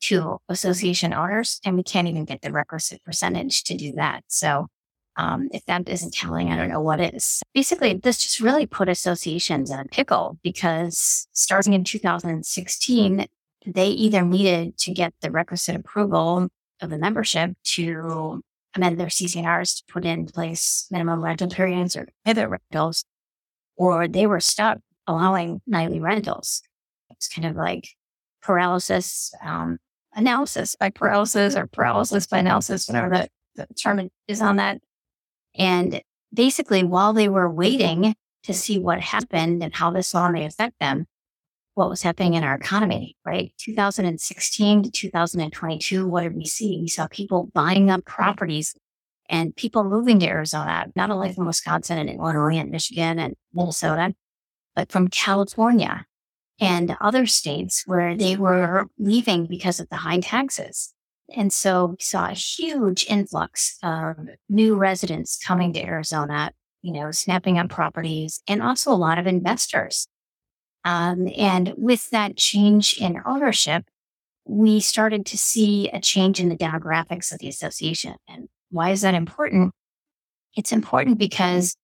to 0.04 0.38
association 0.48 1.12
owners 1.12 1.60
and 1.62 1.76
we 1.76 1.82
can't 1.82 2.08
even 2.08 2.24
get 2.24 2.40
the 2.40 2.52
requisite 2.52 3.04
percentage 3.04 3.62
to 3.64 3.76
do 3.76 3.92
that. 3.96 4.24
So 4.28 4.68
um, 5.18 5.48
if 5.52 5.62
that 5.66 5.90
isn't 5.90 6.14
telling, 6.14 6.50
I 6.50 6.56
don't 6.56 6.70
know 6.70 6.80
what 6.80 7.00
is. 7.00 7.42
Basically, 7.54 7.92
this 7.94 8.22
just 8.22 8.40
really 8.40 8.64
put 8.64 8.88
associations 8.88 9.70
in 9.70 9.78
a 9.78 9.84
pickle 9.84 10.38
because 10.42 11.28
starting 11.32 11.74
in 11.74 11.84
2016, 11.84 13.26
they 13.66 13.88
either 13.88 14.22
needed 14.22 14.78
to 14.78 14.92
get 14.92 15.12
the 15.20 15.30
requisite 15.30 15.76
approval 15.76 16.48
of 16.80 16.90
the 16.90 16.98
membership 16.98 17.52
to 17.64 18.42
amend 18.74 19.00
their 19.00 19.08
CC&Rs 19.08 19.76
to 19.76 19.92
put 19.92 20.04
in 20.04 20.26
place 20.26 20.86
minimum 20.90 21.22
rental 21.22 21.48
periods 21.48 21.96
or 21.96 22.08
pivot 22.24 22.48
rentals, 22.48 23.04
or 23.76 24.06
they 24.06 24.26
were 24.26 24.40
stuck 24.40 24.78
allowing 25.06 25.60
nightly 25.66 26.00
rentals. 26.00 26.62
It's 27.10 27.28
kind 27.28 27.46
of 27.46 27.56
like 27.56 27.88
paralysis 28.42 29.32
um, 29.42 29.78
analysis 30.14 30.76
by 30.78 30.90
paralysis 30.90 31.56
or 31.56 31.66
paralysis 31.66 32.26
by 32.26 32.38
analysis, 32.38 32.88
whatever 32.88 33.10
the, 33.10 33.28
the 33.56 33.74
term 33.74 34.08
is 34.28 34.40
on 34.40 34.56
that. 34.56 34.80
And 35.56 36.02
basically, 36.32 36.84
while 36.84 37.12
they 37.12 37.28
were 37.28 37.50
waiting 37.50 38.14
to 38.44 38.54
see 38.54 38.78
what 38.78 39.00
happened 39.00 39.62
and 39.62 39.74
how 39.74 39.90
this 39.90 40.12
law 40.14 40.30
may 40.30 40.44
affect 40.44 40.78
them, 40.78 41.06
what 41.76 41.90
was 41.90 42.00
happening 42.00 42.34
in 42.34 42.42
our 42.42 42.54
economy, 42.54 43.14
right? 43.26 43.52
2016 43.58 44.82
to 44.84 44.90
2022, 44.90 46.08
what 46.08 46.22
did 46.22 46.34
we 46.34 46.46
see? 46.46 46.78
We 46.80 46.88
saw 46.88 47.06
people 47.06 47.50
buying 47.52 47.90
up 47.90 48.06
properties 48.06 48.74
and 49.28 49.54
people 49.54 49.84
moving 49.84 50.18
to 50.20 50.26
Arizona, 50.26 50.86
not 50.96 51.10
only 51.10 51.34
from 51.34 51.46
Wisconsin 51.46 51.98
and 51.98 52.08
Illinois 52.08 52.56
and 52.56 52.70
Michigan 52.70 53.18
and 53.18 53.34
Minnesota, 53.52 54.14
but 54.74 54.90
from 54.90 55.08
California 55.08 56.06
and 56.58 56.96
other 56.98 57.26
states 57.26 57.82
where 57.84 58.16
they 58.16 58.36
were 58.36 58.86
leaving 58.98 59.44
because 59.44 59.78
of 59.78 59.90
the 59.90 59.96
high 59.96 60.20
taxes. 60.20 60.94
And 61.34 61.52
so 61.52 61.86
we 61.86 61.96
saw 62.00 62.30
a 62.30 62.32
huge 62.32 63.04
influx 63.06 63.76
of 63.82 64.16
new 64.48 64.76
residents 64.76 65.38
coming 65.44 65.74
to 65.74 65.84
Arizona, 65.84 66.52
you 66.80 66.94
know, 66.94 67.10
snapping 67.10 67.58
up 67.58 67.68
properties 67.68 68.40
and 68.48 68.62
also 68.62 68.90
a 68.92 68.94
lot 68.94 69.18
of 69.18 69.26
investors 69.26 70.08
um, 70.86 71.28
and 71.36 71.74
with 71.76 72.10
that 72.10 72.36
change 72.36 72.96
in 73.00 73.20
ownership, 73.26 73.84
we 74.44 74.78
started 74.78 75.26
to 75.26 75.36
see 75.36 75.90
a 75.90 76.00
change 76.00 76.38
in 76.38 76.48
the 76.48 76.56
demographics 76.56 77.32
of 77.32 77.40
the 77.40 77.48
association. 77.48 78.14
And 78.28 78.48
why 78.70 78.90
is 78.90 79.00
that 79.00 79.12
important? 79.12 79.72
It's 80.56 80.70
important 80.70 81.18
because 81.18 81.74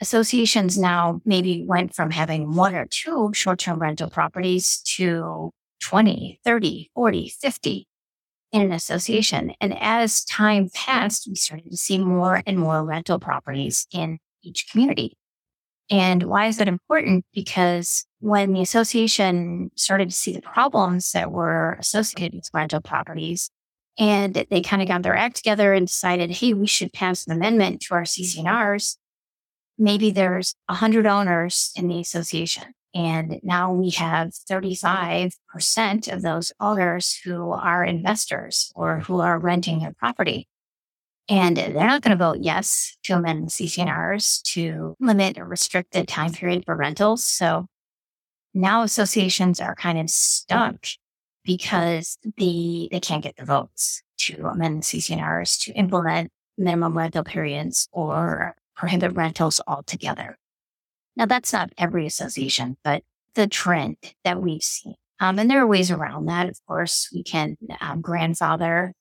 associations 0.00 0.78
now 0.78 1.20
maybe 1.24 1.64
went 1.66 1.96
from 1.96 2.12
having 2.12 2.54
one 2.54 2.76
or 2.76 2.86
two 2.86 3.32
short 3.34 3.58
term 3.58 3.80
rental 3.80 4.08
properties 4.08 4.80
to 4.96 5.50
20, 5.82 6.38
30, 6.44 6.90
40, 6.94 7.28
50 7.28 7.88
in 8.52 8.62
an 8.62 8.72
association. 8.72 9.54
And 9.60 9.76
as 9.80 10.24
time 10.24 10.70
passed, 10.72 11.26
we 11.26 11.34
started 11.34 11.72
to 11.72 11.76
see 11.76 11.98
more 11.98 12.44
and 12.46 12.60
more 12.60 12.84
rental 12.84 13.18
properties 13.18 13.88
in 13.92 14.20
each 14.44 14.70
community. 14.70 15.16
And 15.90 16.24
why 16.24 16.46
is 16.46 16.56
that 16.56 16.68
important? 16.68 17.24
Because 17.32 18.04
when 18.18 18.52
the 18.52 18.60
association 18.60 19.70
started 19.76 20.10
to 20.10 20.16
see 20.16 20.32
the 20.32 20.42
problems 20.42 21.12
that 21.12 21.30
were 21.30 21.76
associated 21.78 22.34
with 22.34 22.50
rental 22.52 22.80
properties, 22.80 23.50
and 23.98 24.34
they 24.50 24.60
kind 24.60 24.82
of 24.82 24.88
got 24.88 25.02
their 25.02 25.16
act 25.16 25.36
together 25.36 25.72
and 25.72 25.86
decided, 25.86 26.30
hey, 26.30 26.52
we 26.52 26.66
should 26.66 26.92
pass 26.92 27.26
an 27.26 27.32
amendment 27.32 27.80
to 27.82 27.94
our 27.94 28.02
CC&Rs. 28.02 28.98
Maybe 29.78 30.10
there's 30.10 30.54
100 30.66 31.06
owners 31.06 31.70
in 31.76 31.88
the 31.88 32.00
association. 32.00 32.64
And 32.94 33.40
now 33.42 33.72
we 33.72 33.90
have 33.90 34.30
35% 34.50 35.32
of 36.12 36.22
those 36.22 36.52
owners 36.60 37.20
who 37.24 37.52
are 37.52 37.84
investors 37.84 38.72
or 38.74 39.00
who 39.00 39.20
are 39.20 39.38
renting 39.38 39.80
their 39.80 39.92
property. 39.92 40.48
And 41.28 41.56
they're 41.56 41.72
not 41.72 42.02
going 42.02 42.16
to 42.16 42.24
vote 42.24 42.38
yes 42.40 42.96
to 43.04 43.14
amend 43.14 43.48
CC&Rs 43.48 44.42
to 44.52 44.96
limit 45.00 45.38
or 45.38 45.44
restrict 45.44 45.92
the 45.92 46.04
time 46.04 46.32
period 46.32 46.64
for 46.64 46.76
rentals. 46.76 47.24
So 47.24 47.66
now 48.54 48.82
associations 48.82 49.60
are 49.60 49.74
kind 49.74 49.98
of 49.98 50.08
stuck 50.08 50.86
because 51.44 52.18
the 52.36 52.88
they 52.90 53.00
can't 53.00 53.22
get 53.22 53.36
the 53.36 53.44
votes 53.44 54.02
to 54.18 54.46
amend 54.46 54.82
CC&Rs 54.82 55.58
to 55.58 55.72
implement 55.72 56.30
minimum 56.56 56.96
rental 56.96 57.24
periods 57.24 57.88
or 57.92 58.54
prohibit 58.76 59.14
rentals 59.14 59.60
altogether. 59.66 60.38
Now 61.16 61.26
that's 61.26 61.52
not 61.52 61.72
every 61.76 62.06
association, 62.06 62.76
but 62.84 63.02
the 63.34 63.46
trend 63.46 63.96
that 64.24 64.40
we've 64.40 64.62
seen. 64.62 64.94
Um, 65.20 65.38
and 65.38 65.50
there 65.50 65.62
are 65.62 65.66
ways 65.66 65.90
around 65.90 66.26
that. 66.26 66.48
Of 66.48 66.58
course, 66.66 67.08
we 67.12 67.22
can 67.22 67.56
um, 67.80 68.00
grandfather 68.00 68.92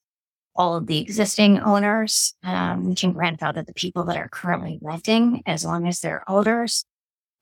all 0.55 0.75
of 0.75 0.87
the 0.87 0.99
existing 0.99 1.59
owners. 1.59 2.33
Um, 2.43 2.85
we 2.85 2.95
can 2.95 3.11
grandfather 3.11 3.61
the 3.63 3.73
people 3.73 4.05
that 4.05 4.17
are 4.17 4.29
currently 4.29 4.79
renting 4.81 5.43
as 5.45 5.65
long 5.65 5.87
as 5.87 5.99
they're 5.99 6.23
owners. 6.29 6.85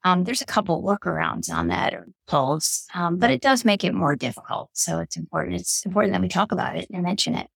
Um, 0.02 0.24
there's 0.24 0.42
a 0.42 0.46
couple 0.46 0.82
workarounds 0.82 1.50
on 1.50 1.68
that 1.68 1.94
or 1.94 2.08
pulls, 2.26 2.86
um, 2.94 3.18
but 3.18 3.30
it 3.30 3.40
does 3.40 3.64
make 3.64 3.84
it 3.84 3.94
more 3.94 4.16
difficult. 4.16 4.68
So 4.74 4.98
it's 4.98 5.16
important. 5.16 5.60
It's 5.60 5.86
important 5.86 6.12
that 6.12 6.20
we 6.20 6.28
talk 6.28 6.52
about 6.52 6.76
it 6.76 6.88
and 6.92 7.02
mention 7.02 7.34
it. 7.34 7.48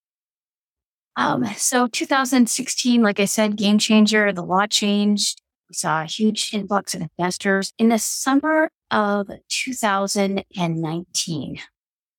Um, 1.17 1.45
so 1.57 1.89
2016, 1.89 3.03
like 3.03 3.21
I 3.21 3.27
said, 3.27 3.57
game 3.57 3.79
changer. 3.79 4.33
The 4.33 4.45
law 4.45 4.67
changed. 4.67 5.43
We 5.69 5.75
saw 5.75 6.03
a 6.03 6.07
huge 6.07 6.55
influx 6.55 6.95
of 6.95 7.03
investors 7.03 7.75
in 7.77 7.91
the 7.91 7.99
summer 7.99 8.71
of 8.91 9.29
2019 9.49 11.59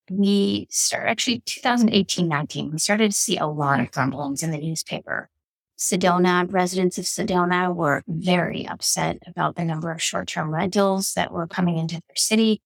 we 0.09 0.67
started 0.69 1.09
actually 1.09 1.41
2018 1.45 2.27
19, 2.27 2.71
we 2.71 2.77
started 2.79 3.11
to 3.11 3.17
see 3.17 3.37
a 3.37 3.45
lot 3.45 3.79
of 3.79 3.91
grumblings 3.91 4.43
in 4.43 4.51
the 4.51 4.57
newspaper. 4.57 5.29
Sedona, 5.77 6.51
residents 6.51 6.97
of 6.97 7.05
Sedona 7.05 7.73
were 7.73 8.03
very 8.07 8.67
upset 8.67 9.19
about 9.25 9.55
the 9.55 9.63
number 9.63 9.91
of 9.91 10.01
short 10.01 10.27
term 10.27 10.53
rentals 10.53 11.13
that 11.13 11.31
were 11.31 11.47
coming 11.47 11.77
into 11.77 11.95
their 11.95 12.15
city. 12.15 12.62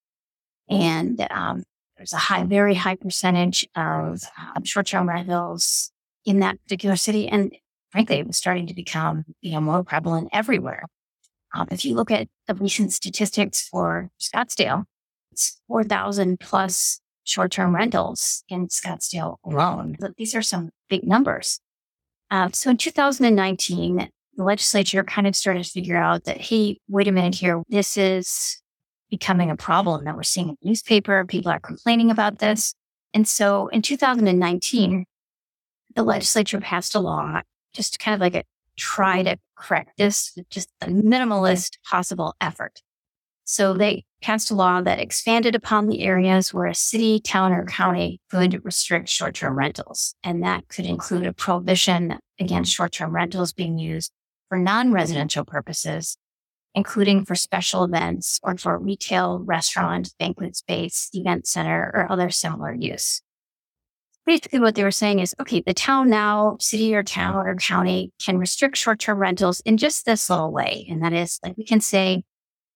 And 0.67 1.25
um, 1.29 1.63
there's 1.95 2.13
a 2.13 2.17
high, 2.17 2.43
very 2.43 2.73
high 2.73 2.95
percentage 2.95 3.67
of 3.75 4.23
um, 4.55 4.63
short 4.63 4.87
term 4.87 5.07
rentals 5.07 5.91
in 6.25 6.39
that 6.39 6.61
particular 6.63 6.95
city. 6.95 7.27
And 7.27 7.55
frankly, 7.91 8.17
it 8.17 8.25
was 8.25 8.37
starting 8.37 8.65
to 8.67 8.73
become 8.73 9.25
you 9.41 9.51
know, 9.51 9.61
more 9.61 9.83
prevalent 9.83 10.29
everywhere. 10.33 10.85
Um, 11.53 11.67
if 11.69 11.85
you 11.85 11.93
look 11.93 12.09
at 12.09 12.27
the 12.47 12.55
recent 12.55 12.93
statistics 12.93 13.67
for 13.67 14.09
Scottsdale, 14.19 14.85
it's 15.31 15.61
4,000 15.67 16.39
plus 16.39 16.99
short 17.24 17.51
term 17.51 17.76
rentals 17.76 18.43
in 18.49 18.67
Scottsdale 18.67 19.38
alone. 19.45 19.95
These 20.17 20.36
are 20.36 20.41
some 20.41 20.69
big 20.89 21.03
numbers. 21.03 21.59
Uh, 22.32 22.49
so 22.53 22.71
in 22.71 22.78
2019, 22.78 24.09
the 24.36 24.43
legislature 24.43 25.03
kind 25.03 25.28
of 25.28 25.36
started 25.36 25.63
to 25.63 25.69
figure 25.69 25.97
out 25.97 26.24
that, 26.24 26.38
hey, 26.38 26.80
wait 26.88 27.07
a 27.07 27.11
minute 27.11 27.36
here, 27.36 27.61
this 27.69 27.97
is 27.97 28.61
becoming 29.09 29.51
a 29.51 29.55
problem 29.55 30.05
that 30.05 30.15
we're 30.15 30.24
seeing 30.24 30.49
in 30.49 30.57
the 30.61 30.69
newspaper. 30.69 31.24
People 31.26 31.51
are 31.51 31.59
complaining 31.59 32.09
about 32.09 32.39
this. 32.39 32.74
And 33.13 33.28
so 33.28 33.67
in 33.67 33.84
2019, 33.84 35.05
the 35.95 36.03
legislature 36.03 36.59
passed 36.59 36.95
a 36.95 36.99
law, 36.99 37.41
just 37.74 37.99
kind 37.99 38.15
of 38.15 38.21
like 38.21 38.36
a 38.36 38.43
try 38.76 39.21
to 39.21 39.38
correct 39.55 39.91
this 39.97 40.36
just 40.49 40.69
the 40.80 40.88
minimalist 40.88 41.78
possible 41.89 42.36
effort. 42.41 42.82
So 43.45 43.74
they 43.74 44.05
passed 44.24 44.49
a 44.49 44.55
law 44.55 44.82
that 44.82 44.99
expanded 44.99 45.53
upon 45.53 45.88
the 45.88 46.01
areas 46.01 46.53
where 46.53 46.65
a 46.65 46.74
city, 46.74 47.19
town, 47.19 47.51
or 47.51 47.65
county 47.65 48.19
could 48.32 48.63
restrict 48.65 49.09
short 49.09 49.36
term 49.36 49.55
rentals. 49.55 50.15
And 50.24 50.43
that 50.43 50.67
could 50.69 50.86
include 50.86 51.28
a 51.28 51.34
prohibition 51.34 52.17
against 52.39 52.74
short 52.74 52.93
term 52.93 53.13
rentals 53.13 53.53
being 53.53 53.78
used 53.78 54.11
for 54.49 54.57
non 54.57 54.91
residential 54.93 55.45
purposes, 55.45 56.17
including 56.74 57.26
for 57.26 57.36
special 57.36 57.84
events 57.84 58.39
or 58.41 58.57
for 58.57 58.80
retail, 58.80 59.39
restaurant, 59.39 60.13
banquet 60.17 60.55
space, 60.55 61.09
event 61.13 61.45
center, 61.45 61.91
or 61.93 62.11
other 62.11 62.30
similar 62.30 62.74
use. 62.74 63.21
Basically, 64.26 64.59
what 64.59 64.76
they 64.76 64.86
were 64.86 64.91
saying 64.91 65.19
is 65.19 65.36
okay, 65.41 65.61
the 65.65 65.74
town 65.74 66.09
now, 66.09 66.55
city 66.61 66.95
or 66.95 67.03
town 67.03 67.36
or 67.36 67.55
county 67.55 68.13
can 68.24 68.38
restrict 68.38 68.78
short 68.78 68.99
term 68.99 69.19
rentals 69.19 69.59
in 69.65 69.76
just 69.76 70.05
this 70.05 70.30
little 70.30 70.51
way. 70.51 70.88
And 70.89 71.03
that 71.03 71.11
is 71.11 71.39
like 71.43 71.57
we 71.57 71.65
can 71.65 71.82
say, 71.82 72.24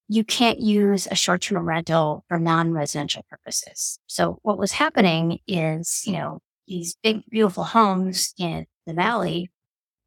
you 0.07 0.23
can't 0.23 0.59
use 0.59 1.07
a 1.09 1.15
short 1.15 1.41
term 1.41 1.67
rental 1.67 2.23
for 2.27 2.39
non 2.39 2.71
residential 2.71 3.25
purposes. 3.29 3.99
So 4.07 4.39
what 4.41 4.57
was 4.57 4.71
happening 4.71 5.39
is, 5.47 6.03
you 6.05 6.13
know, 6.13 6.41
these 6.67 6.97
big, 7.01 7.23
beautiful 7.29 7.63
homes 7.63 8.33
in 8.37 8.65
the 8.85 8.93
valley 8.93 9.49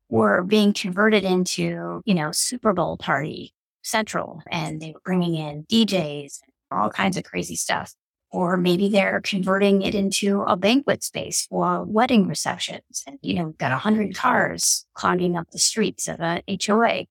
were 0.09 0.43
being 0.43 0.73
converted 0.73 1.25
into, 1.25 2.03
you 2.05 2.15
know, 2.15 2.33
Super 2.33 2.73
Bowl 2.73 2.97
party 2.97 3.55
central 3.83 4.43
and 4.51 4.81
they 4.81 4.93
were 4.93 5.01
bringing 5.05 5.35
in 5.35 5.65
DJs 5.65 6.41
and 6.43 6.81
all 6.81 6.91
kinds 6.91 7.17
of 7.17 7.25
crazy 7.25 7.57
stuff. 7.57 7.95
Or 8.33 8.57
maybe 8.57 8.89
they're 8.89 9.21
converting 9.23 9.83
it 9.83 9.95
into 9.95 10.43
a 10.43 10.57
banquet 10.57 11.03
space 11.03 11.47
for 11.47 11.85
wedding 11.85 12.29
receptions. 12.29 13.03
And, 13.07 13.19
you 13.23 13.35
know, 13.35 13.55
got 13.59 13.73
a 13.73 13.77
hundred 13.77 14.15
cars 14.15 14.87
clogging 14.95 15.37
up 15.37 15.51
the 15.51 15.59
streets 15.59 16.07
of 16.07 16.21
a 16.21 16.43
HOA. 16.49 17.07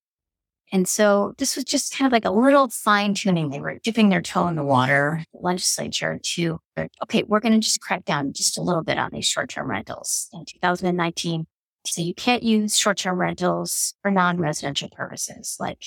And 0.71 0.87
so 0.87 1.33
this 1.37 1.55
was 1.55 1.65
just 1.65 1.97
kind 1.97 2.05
of 2.05 2.11
like 2.11 2.25
a 2.25 2.31
little 2.31 2.69
fine 2.69 3.15
tuning. 3.15 3.49
They 3.49 3.59
were 3.59 3.79
dipping 3.83 4.09
their 4.09 4.21
toe 4.21 4.47
in 4.47 4.55
the 4.55 4.63
water, 4.63 5.23
the 5.33 5.39
legislature 5.39 6.19
to, 6.21 6.59
okay, 7.03 7.23
we're 7.23 7.39
going 7.39 7.53
to 7.53 7.59
just 7.59 7.81
crack 7.81 8.05
down 8.05 8.33
just 8.33 8.55
a 8.57 8.61
little 8.61 8.83
bit 8.83 8.99
on 8.99 9.09
these 9.11 9.25
short 9.25 9.49
term 9.49 9.69
rentals 9.69 10.29
in 10.33 10.45
2019. 10.45 11.47
So 11.85 12.01
you 12.01 12.13
can't 12.13 12.43
use 12.43 12.77
short 12.77 12.97
term 12.97 13.17
rentals 13.17 13.95
for 14.01 14.11
non 14.11 14.37
residential 14.37 14.89
purposes 14.89 15.55
like 15.59 15.81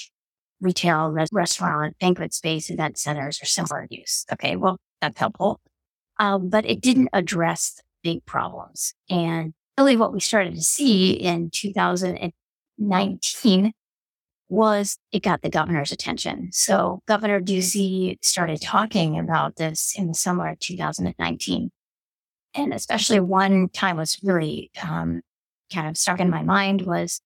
retail, 0.60 1.10
res- 1.10 1.28
restaurant, 1.32 1.96
banquet 2.00 2.34
space, 2.34 2.70
event 2.70 2.98
centers, 2.98 3.40
or 3.42 3.46
similar 3.46 3.86
use. 3.90 4.24
Okay, 4.32 4.56
well, 4.56 4.78
that's 5.00 5.18
helpful. 5.18 5.60
Um, 6.18 6.48
but 6.48 6.64
it 6.64 6.80
didn't 6.80 7.10
address 7.12 7.74
the 7.74 7.82
big 8.02 8.24
problems. 8.26 8.94
And 9.08 9.54
really 9.78 9.96
what 9.96 10.12
we 10.12 10.20
started 10.20 10.54
to 10.54 10.62
see 10.62 11.12
in 11.12 11.50
2019 11.50 13.72
was 14.52 14.98
it 15.12 15.22
got 15.22 15.40
the 15.40 15.48
governor's 15.48 15.92
attention. 15.92 16.50
So 16.52 17.00
Governor 17.08 17.40
Ducey 17.40 18.18
started 18.22 18.60
talking 18.60 19.18
about 19.18 19.56
this 19.56 19.94
in 19.96 20.08
the 20.08 20.14
summer 20.14 20.50
of 20.50 20.58
2019. 20.58 21.70
And 22.54 22.74
especially 22.74 23.18
one 23.18 23.70
time 23.70 23.96
was 23.96 24.18
really 24.22 24.70
um, 24.82 25.22
kind 25.72 25.88
of 25.88 25.96
stuck 25.96 26.20
in 26.20 26.28
my 26.28 26.42
mind 26.42 26.82
was 26.82 27.22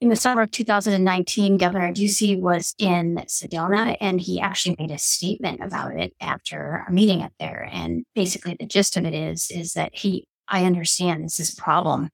in 0.00 0.10
the 0.10 0.16
summer 0.16 0.42
of 0.42 0.52
2019, 0.52 1.56
Governor 1.56 1.92
Ducey 1.92 2.40
was 2.40 2.72
in 2.78 3.16
Sedona 3.26 3.96
and 4.00 4.20
he 4.20 4.40
actually 4.40 4.76
made 4.78 4.92
a 4.92 4.98
statement 4.98 5.60
about 5.60 5.98
it 5.98 6.14
after 6.20 6.84
a 6.88 6.92
meeting 6.92 7.20
up 7.20 7.32
there. 7.40 7.68
And 7.72 8.04
basically 8.14 8.56
the 8.58 8.66
gist 8.66 8.96
of 8.96 9.04
it 9.04 9.12
is, 9.12 9.50
is 9.50 9.72
that 9.72 9.90
he, 9.92 10.28
I 10.46 10.66
understand 10.66 11.24
this 11.24 11.40
is 11.40 11.52
a 11.52 11.60
problem 11.60 12.10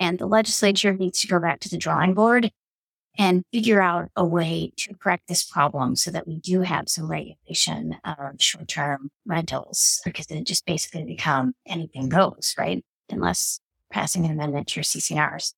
and 0.00 0.18
the 0.18 0.26
legislature 0.26 0.94
needs 0.94 1.20
to 1.20 1.28
go 1.28 1.38
back 1.38 1.60
to 1.60 1.68
the 1.68 1.78
drawing 1.78 2.14
board 2.14 2.50
and 3.18 3.42
figure 3.52 3.82
out 3.82 4.08
a 4.14 4.24
way 4.24 4.72
to 4.76 4.94
correct 4.94 5.24
this 5.26 5.44
problem 5.44 5.96
so 5.96 6.10
that 6.12 6.28
we 6.28 6.38
do 6.38 6.60
have 6.62 6.88
some 6.88 7.10
regulation 7.10 7.96
of 8.04 8.40
short-term 8.40 9.10
rentals 9.26 10.00
because 10.04 10.26
it 10.30 10.44
just 10.44 10.64
basically 10.64 11.04
become 11.04 11.52
anything 11.66 12.08
goes, 12.08 12.54
right? 12.56 12.84
Unless 13.10 13.58
passing 13.92 14.24
an 14.24 14.30
amendment 14.30 14.68
to 14.68 14.76
your 14.76 14.84
CC&Rs. 14.84 15.54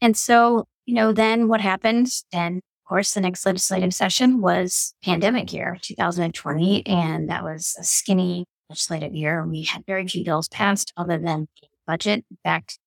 And 0.00 0.16
so, 0.16 0.66
you 0.86 0.94
know, 0.94 1.12
then 1.12 1.46
what 1.48 1.60
happened? 1.60 2.08
Then, 2.32 2.56
of 2.56 2.88
course, 2.88 3.12
the 3.12 3.20
next 3.20 3.44
legislative 3.44 3.94
session 3.94 4.40
was 4.40 4.94
pandemic 5.04 5.52
year, 5.52 5.76
2020. 5.82 6.86
And 6.86 7.28
that 7.28 7.44
was 7.44 7.76
a 7.78 7.84
skinny 7.84 8.46
legislative 8.70 9.14
year. 9.14 9.46
We 9.46 9.64
had 9.64 9.84
very 9.86 10.08
few 10.08 10.24
bills 10.24 10.48
passed 10.48 10.92
other 10.96 11.18
than 11.18 11.48
budget. 11.86 12.24
In 12.30 12.38
fact, 12.42 12.78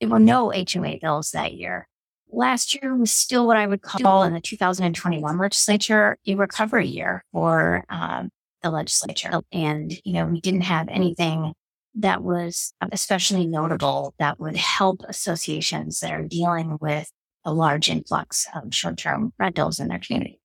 there 0.00 0.08
were 0.08 0.18
no 0.18 0.50
HOA 0.50 0.98
bills 1.00 1.30
that 1.30 1.54
year 1.54 1.86
last 2.34 2.74
year 2.74 2.94
was 2.96 3.10
still 3.10 3.46
what 3.46 3.56
I 3.56 3.66
would 3.66 3.82
call 3.82 4.22
in 4.24 4.34
the 4.34 4.40
2021 4.40 5.38
legislature 5.38 6.18
a 6.26 6.34
recovery 6.34 6.88
year 6.88 7.24
for 7.32 7.84
um, 7.88 8.30
the 8.62 8.70
legislature. 8.70 9.40
And, 9.52 9.92
you 10.04 10.14
know, 10.14 10.26
we 10.26 10.40
didn't 10.40 10.62
have 10.62 10.88
anything 10.88 11.52
that 11.96 12.22
was 12.22 12.72
especially 12.92 13.46
notable 13.46 14.14
that 14.18 14.40
would 14.40 14.56
help 14.56 15.02
associations 15.08 16.00
that 16.00 16.12
are 16.12 16.24
dealing 16.24 16.78
with 16.80 17.10
a 17.44 17.52
large 17.52 17.88
influx 17.88 18.46
of 18.54 18.74
short 18.74 18.98
term 18.98 19.32
rentals 19.38 19.78
in 19.78 19.88
their 19.88 20.00
community. 20.00 20.40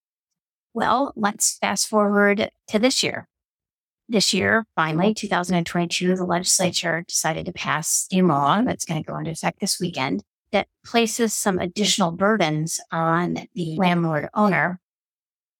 Well, 0.72 1.12
let's 1.16 1.58
fast 1.58 1.88
forward 1.88 2.50
to 2.68 2.78
this 2.78 3.02
year. 3.02 3.26
This 4.08 4.34
year, 4.34 4.64
finally, 4.74 5.14
2022, 5.14 6.16
the 6.16 6.24
legislature 6.24 7.04
decided 7.06 7.46
to 7.46 7.52
pass 7.52 8.06
a 8.12 8.22
law 8.22 8.60
that's 8.62 8.84
going 8.84 9.02
to 9.02 9.06
go 9.06 9.16
into 9.16 9.30
effect 9.30 9.60
this 9.60 9.80
weekend 9.80 10.22
that 10.52 10.68
places 10.84 11.32
some 11.32 11.58
additional 11.58 12.10
burdens 12.10 12.80
on 12.90 13.46
the 13.54 13.76
landlord 13.76 14.28
owner 14.34 14.80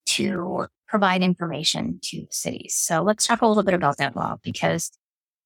to 0.07 0.67
provide 0.89 1.23
information 1.23 2.01
to 2.03 2.27
cities. 2.31 2.75
So 2.75 3.03
let's 3.03 3.27
talk 3.27 3.43
a 3.43 3.47
little 3.47 3.63
bit 3.63 3.75
about 3.75 3.99
that 3.99 4.17
law 4.17 4.37
because 4.43 4.91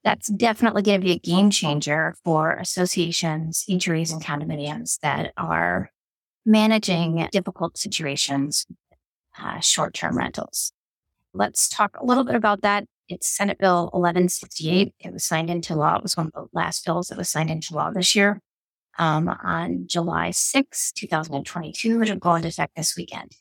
that's 0.03 0.29
definitely 0.29 0.83
going 0.83 1.01
to 1.01 1.05
be 1.05 1.13
a 1.13 1.19
game 1.19 1.51
changer 1.51 2.15
for 2.25 2.53
associations, 2.53 3.65
HOAs, 3.69 4.13
and 4.13 4.23
condominiums 4.23 4.99
that 5.01 5.33
are 5.37 5.91
managing 6.47 7.27
difficult 7.33 7.77
situations, 7.79 8.67
uh, 9.39 9.61
short 9.61 9.95
term 9.95 10.17
rentals. 10.17 10.73
Let's 11.33 11.69
talk 11.69 11.97
a 11.99 12.05
little 12.05 12.25
bit 12.25 12.35
about 12.35 12.63
that. 12.63 12.85
It's 13.09 13.29
Senate 13.29 13.59
Bill 13.59 13.85
1168. 13.93 14.95
It 14.99 15.13
was 15.13 15.25
signed 15.25 15.51
into 15.51 15.75
law. 15.75 15.97
It 15.97 16.03
was 16.03 16.17
one 16.17 16.27
of 16.27 16.33
the 16.33 16.47
last 16.53 16.85
bills 16.87 17.09
that 17.09 17.19
was 17.19 17.29
signed 17.29 17.51
into 17.51 17.75
law 17.75 17.91
this 17.91 18.15
year 18.15 18.41
um, 18.99 19.29
on 19.29 19.87
July 19.87 20.31
6, 20.31 20.93
2022. 20.93 22.03
It'll 22.03 22.17
go 22.17 22.35
into 22.35 22.49
effect 22.49 22.77
this 22.77 22.97
weekend. 22.97 23.33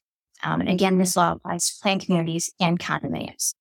Um, 0.44 0.62
and 0.62 0.70
again, 0.70 0.98
this 0.98 1.16
law 1.16 1.34
applies 1.34 1.70
to 1.70 1.82
planned 1.82 2.06
communities 2.06 2.52
and 2.60 2.80
condominiums. 2.80 3.54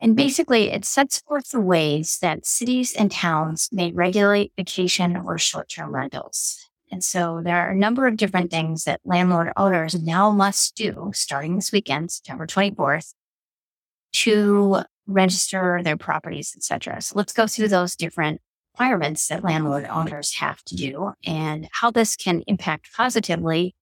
And 0.00 0.16
basically, 0.16 0.70
it 0.70 0.84
sets 0.84 1.20
forth 1.20 1.50
the 1.50 1.60
ways 1.60 2.18
that 2.22 2.44
cities 2.44 2.92
and 2.92 3.10
towns 3.10 3.68
may 3.70 3.92
regulate 3.92 4.52
vacation 4.56 5.16
or 5.16 5.38
short 5.38 5.68
term 5.68 5.94
rentals. 5.94 6.68
And 6.90 7.04
so 7.04 7.40
there 7.42 7.56
are 7.56 7.70
a 7.70 7.76
number 7.76 8.06
of 8.06 8.16
different 8.16 8.50
things 8.50 8.84
that 8.84 9.00
landlord 9.04 9.52
owners 9.56 9.94
now 9.94 10.30
must 10.30 10.76
do 10.76 11.12
starting 11.14 11.54
this 11.54 11.70
weekend, 11.70 12.10
September 12.10 12.46
24th, 12.46 13.14
to 14.14 14.82
register 15.06 15.80
their 15.82 15.96
properties, 15.96 16.52
etc. 16.56 17.00
So 17.00 17.16
let's 17.16 17.32
go 17.32 17.46
through 17.46 17.68
those 17.68 17.96
different 17.96 18.40
requirements 18.72 19.28
that 19.28 19.44
landlord 19.44 19.86
owners 19.86 20.34
have 20.34 20.62
to 20.64 20.74
do 20.74 21.12
and 21.26 21.68
how 21.72 21.90
this 21.90 22.16
can 22.16 22.42
impact 22.46 22.88
positively 22.96 23.74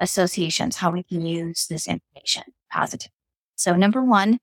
associations, 0.00 0.76
how 0.76 0.90
we 0.90 1.02
can 1.02 1.24
use 1.24 1.66
this 1.68 1.86
information 1.86 2.44
positively. 2.70 3.12
So 3.56 3.74
number 3.74 4.02
one, 4.02 4.38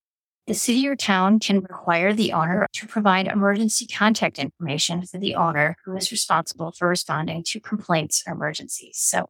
the 0.47 0.53
city 0.53 0.87
or 0.87 0.95
town 0.95 1.39
can 1.39 1.61
require 1.61 2.13
the 2.13 2.33
owner 2.33 2.67
to 2.73 2.87
provide 2.87 3.27
emergency 3.27 3.87
contact 3.87 4.37
information 4.37 5.03
for 5.03 5.17
the 5.17 5.33
owner 5.33 5.75
who 5.85 5.95
is 5.95 6.11
responsible 6.11 6.71
for 6.71 6.87
responding 6.87 7.43
to 7.47 7.59
complaints 7.59 8.21
or 8.27 8.33
emergencies. 8.33 8.97
So 8.99 9.29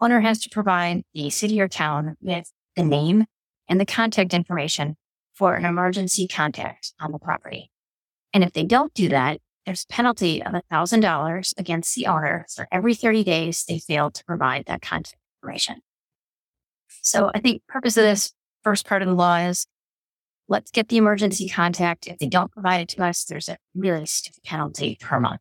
owner 0.00 0.20
has 0.20 0.40
to 0.42 0.50
provide 0.50 1.02
the 1.14 1.30
city 1.30 1.60
or 1.60 1.66
town 1.66 2.16
with 2.20 2.52
the 2.76 2.84
name 2.84 3.26
and 3.68 3.80
the 3.80 3.86
contact 3.86 4.34
information 4.34 4.96
for 5.34 5.54
an 5.54 5.64
emergency 5.64 6.28
contact 6.28 6.92
on 7.00 7.10
the 7.10 7.18
property. 7.18 7.72
And 8.32 8.44
if 8.44 8.52
they 8.52 8.64
don't 8.64 8.94
do 8.94 9.08
that, 9.08 9.40
there's 9.66 9.84
a 9.88 9.92
penalty 9.92 10.42
of 10.42 10.52
$1,000 10.52 11.54
against 11.58 11.94
the 11.94 12.06
owner 12.06 12.46
for 12.54 12.66
every 12.72 12.94
30 12.94 13.24
days 13.24 13.64
they 13.64 13.78
fail 13.78 14.10
to 14.10 14.24
provide 14.24 14.64
that 14.66 14.82
contact 14.82 15.16
information. 15.42 15.76
So 17.02 17.30
I 17.34 17.40
think 17.40 17.62
purpose 17.68 17.96
of 17.96 18.04
this 18.04 18.32
first 18.62 18.86
part 18.86 19.02
of 19.02 19.08
the 19.08 19.14
law 19.14 19.36
is 19.36 19.66
let's 20.48 20.70
get 20.70 20.88
the 20.88 20.96
emergency 20.96 21.48
contact. 21.48 22.06
If 22.06 22.18
they 22.18 22.26
don't 22.26 22.52
provide 22.52 22.82
it 22.82 22.88
to 22.90 23.04
us, 23.04 23.24
there's 23.24 23.48
a 23.48 23.56
really 23.74 24.06
stiff 24.06 24.36
penalty 24.44 24.98
per 25.00 25.18
month. 25.18 25.40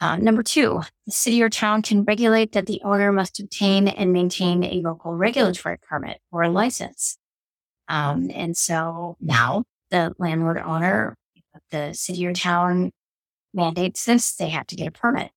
Uh, 0.00 0.16
number 0.16 0.42
two, 0.42 0.80
the 1.04 1.12
city 1.12 1.42
or 1.42 1.50
town 1.50 1.82
can 1.82 2.04
regulate 2.04 2.52
that 2.52 2.66
the 2.66 2.80
owner 2.84 3.12
must 3.12 3.38
obtain 3.38 3.86
and 3.86 4.12
maintain 4.14 4.64
a 4.64 4.80
local 4.80 5.12
regulatory 5.14 5.76
permit 5.76 6.20
or 6.32 6.42
a 6.42 6.48
license. 6.48 7.18
Um, 7.88 8.30
and 8.32 8.56
so 8.56 9.16
now 9.20 9.64
the 9.90 10.14
landlord 10.18 10.56
owner 10.58 11.16
the 11.70 11.94
city 11.94 12.26
or 12.26 12.32
town 12.32 12.92
mandates 13.54 14.04
this, 14.04 14.34
they 14.34 14.48
have 14.50 14.66
to 14.68 14.76
get 14.76 14.88
a 14.88 14.92
permit. 14.92 15.30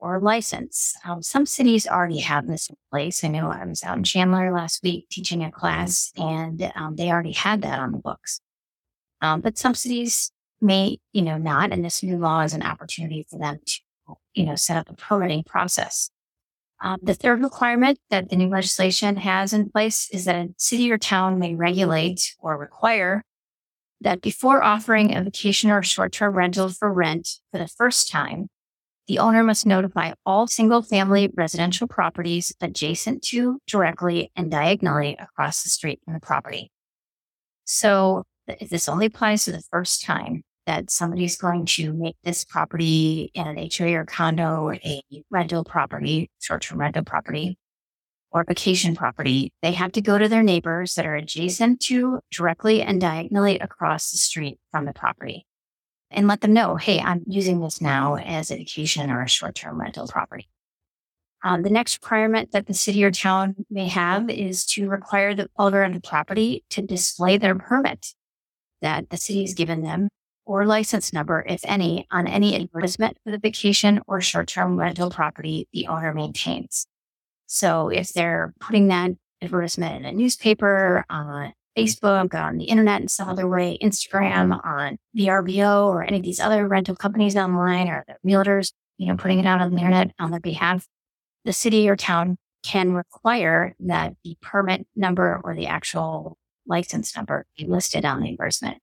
or 0.00 0.20
license. 0.20 0.94
Um, 1.04 1.22
some 1.22 1.46
cities 1.46 1.86
already 1.86 2.20
have 2.20 2.46
this 2.46 2.68
in 2.68 2.76
place. 2.90 3.24
I 3.24 3.28
know 3.28 3.50
I 3.50 3.64
was 3.64 3.82
out 3.82 3.98
in 3.98 4.04
Chandler 4.04 4.52
last 4.52 4.82
week 4.82 5.08
teaching 5.10 5.42
a 5.42 5.50
class 5.50 6.12
and 6.16 6.70
um, 6.76 6.96
they 6.96 7.10
already 7.10 7.32
had 7.32 7.62
that 7.62 7.80
on 7.80 7.92
the 7.92 7.98
books. 7.98 8.40
Um, 9.20 9.40
but 9.40 9.58
some 9.58 9.74
cities 9.74 10.30
may, 10.60 10.98
you 11.12 11.22
know, 11.22 11.38
not. 11.38 11.72
And 11.72 11.84
this 11.84 12.02
new 12.02 12.18
law 12.18 12.42
is 12.42 12.54
an 12.54 12.62
opportunity 12.62 13.26
for 13.28 13.38
them 13.38 13.58
to, 13.66 13.80
you 14.34 14.44
know, 14.46 14.54
set 14.54 14.76
up 14.76 14.88
a 14.88 14.94
permitting 14.94 15.42
process. 15.44 16.10
Um, 16.80 16.98
the 17.02 17.14
third 17.14 17.42
requirement 17.42 17.98
that 18.10 18.28
the 18.30 18.36
new 18.36 18.48
legislation 18.48 19.16
has 19.16 19.52
in 19.52 19.70
place 19.70 20.08
is 20.12 20.26
that 20.26 20.36
a 20.36 20.54
city 20.58 20.92
or 20.92 20.98
town 20.98 21.40
may 21.40 21.56
regulate 21.56 22.36
or 22.38 22.56
require 22.56 23.24
that 24.00 24.20
before 24.20 24.62
offering 24.62 25.14
a 25.14 25.22
vacation 25.22 25.70
or 25.70 25.82
short 25.82 26.12
term 26.12 26.34
rental 26.34 26.68
for 26.68 26.92
rent 26.92 27.28
for 27.50 27.58
the 27.58 27.68
first 27.68 28.10
time, 28.10 28.48
the 29.06 29.18
owner 29.18 29.42
must 29.42 29.66
notify 29.66 30.12
all 30.26 30.46
single 30.46 30.82
family 30.82 31.30
residential 31.34 31.88
properties 31.88 32.54
adjacent 32.60 33.22
to, 33.24 33.58
directly, 33.66 34.30
and 34.36 34.50
diagonally 34.50 35.16
across 35.18 35.62
the 35.62 35.70
street 35.70 36.00
from 36.04 36.14
the 36.14 36.20
property. 36.20 36.70
So 37.64 38.24
this 38.70 38.88
only 38.88 39.06
applies 39.06 39.44
to 39.44 39.52
the 39.52 39.62
first 39.70 40.04
time 40.04 40.42
that 40.66 40.90
somebody's 40.90 41.38
going 41.38 41.64
to 41.64 41.94
make 41.94 42.16
this 42.22 42.44
property 42.44 43.30
an 43.34 43.56
HOA 43.56 43.94
or 43.94 44.04
condo 44.04 44.72
a 44.72 45.02
rental 45.30 45.64
property, 45.64 46.30
short 46.40 46.62
term 46.62 46.78
rental 46.78 47.04
property, 47.04 47.56
or 48.30 48.44
vacation 48.44 48.94
property, 48.94 49.52
they 49.62 49.72
have 49.72 49.92
to 49.92 50.00
go 50.00 50.18
to 50.18 50.28
their 50.28 50.42
neighbors 50.42 50.94
that 50.94 51.06
are 51.06 51.16
adjacent 51.16 51.80
to, 51.80 52.20
directly, 52.30 52.82
and 52.82 53.00
diagonally 53.00 53.58
across 53.58 54.10
the 54.10 54.18
street 54.18 54.58
from 54.70 54.84
the 54.84 54.92
property 54.92 55.46
and 56.10 56.26
let 56.26 56.40
them 56.40 56.52
know, 56.52 56.76
hey, 56.76 57.00
I'm 57.00 57.22
using 57.26 57.60
this 57.60 57.80
now 57.80 58.16
as 58.16 58.50
a 58.50 58.56
vacation 58.56 59.10
or 59.10 59.22
a 59.22 59.28
short 59.28 59.54
term 59.54 59.80
rental 59.80 60.06
property. 60.06 60.48
Um, 61.44 61.62
the 61.62 61.70
next 61.70 61.98
requirement 62.02 62.50
that 62.52 62.66
the 62.66 62.74
city 62.74 63.04
or 63.04 63.12
town 63.12 63.54
may 63.70 63.86
have 63.88 64.28
is 64.28 64.66
to 64.66 64.88
require 64.88 65.34
the 65.34 65.48
owner 65.56 65.84
of 65.84 65.94
the 65.94 66.00
property 66.00 66.64
to 66.70 66.82
display 66.82 67.38
their 67.38 67.54
permit 67.54 68.14
that 68.82 69.10
the 69.10 69.16
city 69.16 69.42
has 69.42 69.54
given 69.54 69.82
them 69.82 70.08
or 70.44 70.66
license 70.66 71.12
number, 71.12 71.44
if 71.46 71.60
any, 71.64 72.06
on 72.10 72.26
any 72.26 72.56
advertisement 72.56 73.18
for 73.22 73.30
the 73.30 73.38
vacation 73.38 74.00
or 74.06 74.20
short 74.20 74.48
term 74.48 74.76
rental 74.76 75.10
property 75.10 75.68
the 75.72 75.86
owner 75.86 76.12
maintains. 76.12 76.86
So 77.48 77.88
if 77.88 78.12
they're 78.12 78.52
putting 78.60 78.88
that 78.88 79.12
advertisement 79.42 79.96
in 79.96 80.04
a 80.04 80.12
newspaper, 80.12 81.04
on 81.08 81.54
Facebook, 81.76 82.34
on 82.34 82.58
the 82.58 82.64
internet 82.64 83.00
in 83.00 83.08
some 83.08 83.28
other 83.28 83.48
way, 83.48 83.78
Instagram, 83.82 84.60
on 84.64 84.98
VRBO, 85.16 85.86
or 85.86 86.04
any 86.04 86.18
of 86.18 86.22
these 86.22 86.40
other 86.40 86.68
rental 86.68 86.94
companies 86.94 87.36
online, 87.36 87.88
or 87.88 88.04
the 88.06 88.16
realtors, 88.28 88.72
you 88.98 89.06
know, 89.06 89.16
putting 89.16 89.38
it 89.38 89.46
out 89.46 89.62
on 89.62 89.70
the 89.70 89.78
internet 89.78 90.10
on 90.18 90.30
their 90.30 90.40
behalf, 90.40 90.86
the 91.44 91.52
city 91.52 91.88
or 91.88 91.96
town 91.96 92.36
can 92.62 92.92
require 92.92 93.74
that 93.80 94.14
the 94.24 94.36
permit 94.42 94.86
number 94.94 95.40
or 95.42 95.54
the 95.54 95.68
actual 95.68 96.36
license 96.66 97.16
number 97.16 97.46
be 97.56 97.64
listed 97.64 98.04
on 98.04 98.20
the 98.20 98.32
advertisement. 98.32 98.76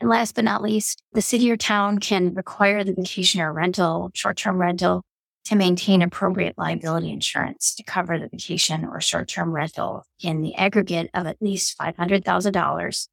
And 0.00 0.10
last 0.10 0.34
but 0.34 0.44
not 0.44 0.60
least, 0.60 1.02
the 1.12 1.22
city 1.22 1.50
or 1.52 1.56
town 1.56 1.98
can 1.98 2.34
require 2.34 2.82
the 2.82 2.94
vacation 2.94 3.40
or 3.40 3.52
rental, 3.52 4.10
short 4.12 4.36
term 4.36 4.60
rental 4.60 5.04
to 5.46 5.54
maintain 5.54 6.02
appropriate 6.02 6.54
liability 6.58 7.10
insurance 7.10 7.74
to 7.76 7.84
cover 7.84 8.18
the 8.18 8.28
vacation 8.28 8.84
or 8.84 9.00
short 9.00 9.28
term 9.28 9.52
rental 9.52 10.04
in 10.20 10.42
the 10.42 10.54
aggregate 10.56 11.08
of 11.14 11.26
at 11.26 11.40
least 11.40 11.78
$500,000 11.78 13.08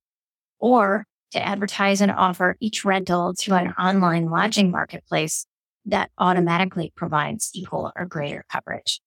or 0.59 1.05
to 1.31 1.45
advertise 1.45 2.01
and 2.01 2.11
offer 2.11 2.57
each 2.59 2.83
rental 2.83 3.33
to 3.35 3.53
an 3.53 3.73
online 3.73 4.29
lodging 4.29 4.71
marketplace 4.71 5.45
that 5.85 6.09
automatically 6.17 6.91
provides 6.95 7.51
equal 7.53 7.91
or 7.95 8.05
greater 8.05 8.45
coverage. 8.51 8.99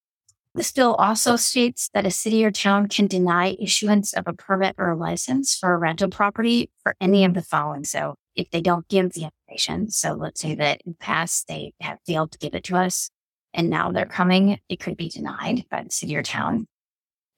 This 0.55 0.73
bill 0.73 0.95
also 0.95 1.37
states 1.37 1.91
that 1.95 2.07
a 2.07 2.11
city 2.11 2.45
or 2.45 2.51
town 2.51 2.89
can 2.89 3.07
deny 3.09 3.57
issuance 3.61 4.13
of 4.13 4.27
a 4.27 4.33
permit 4.33 4.77
or 4.79 4.91
a 4.91 4.97
license 4.97 5.57
for 5.57 5.75
a 5.75 5.79
rental 5.79 6.09
property 6.09 6.71
for 6.83 6.95
any 7.01 7.25
of 7.25 7.35
the 7.35 7.43
following. 7.43 7.85
So 7.85 8.15
if 8.35 8.51
they 8.51 8.61
don't 8.61 8.89
give 8.89 9.13
the 9.13 9.29
information, 9.49 9.91
so 9.91 10.13
let's 10.13 10.41
say 10.41 10.55
that 10.55 10.81
in 10.87 10.93
the 10.93 10.99
past 10.99 11.49
they 11.49 11.75
have 11.81 11.99
failed 12.07 12.33
to 12.33 12.39
give 12.39 12.55
it 12.55 12.65
to 12.65 12.77
us 12.77 13.11
and 13.57 13.71
now 13.71 13.91
they're 13.91 14.07
coming, 14.07 14.61
it 14.69 14.79
could 14.79 14.97
be 14.97 15.09
denied 15.09 15.65
by 15.71 15.83
the 15.83 15.91
city 15.91 16.15
or 16.15 16.23
town. 16.23 16.69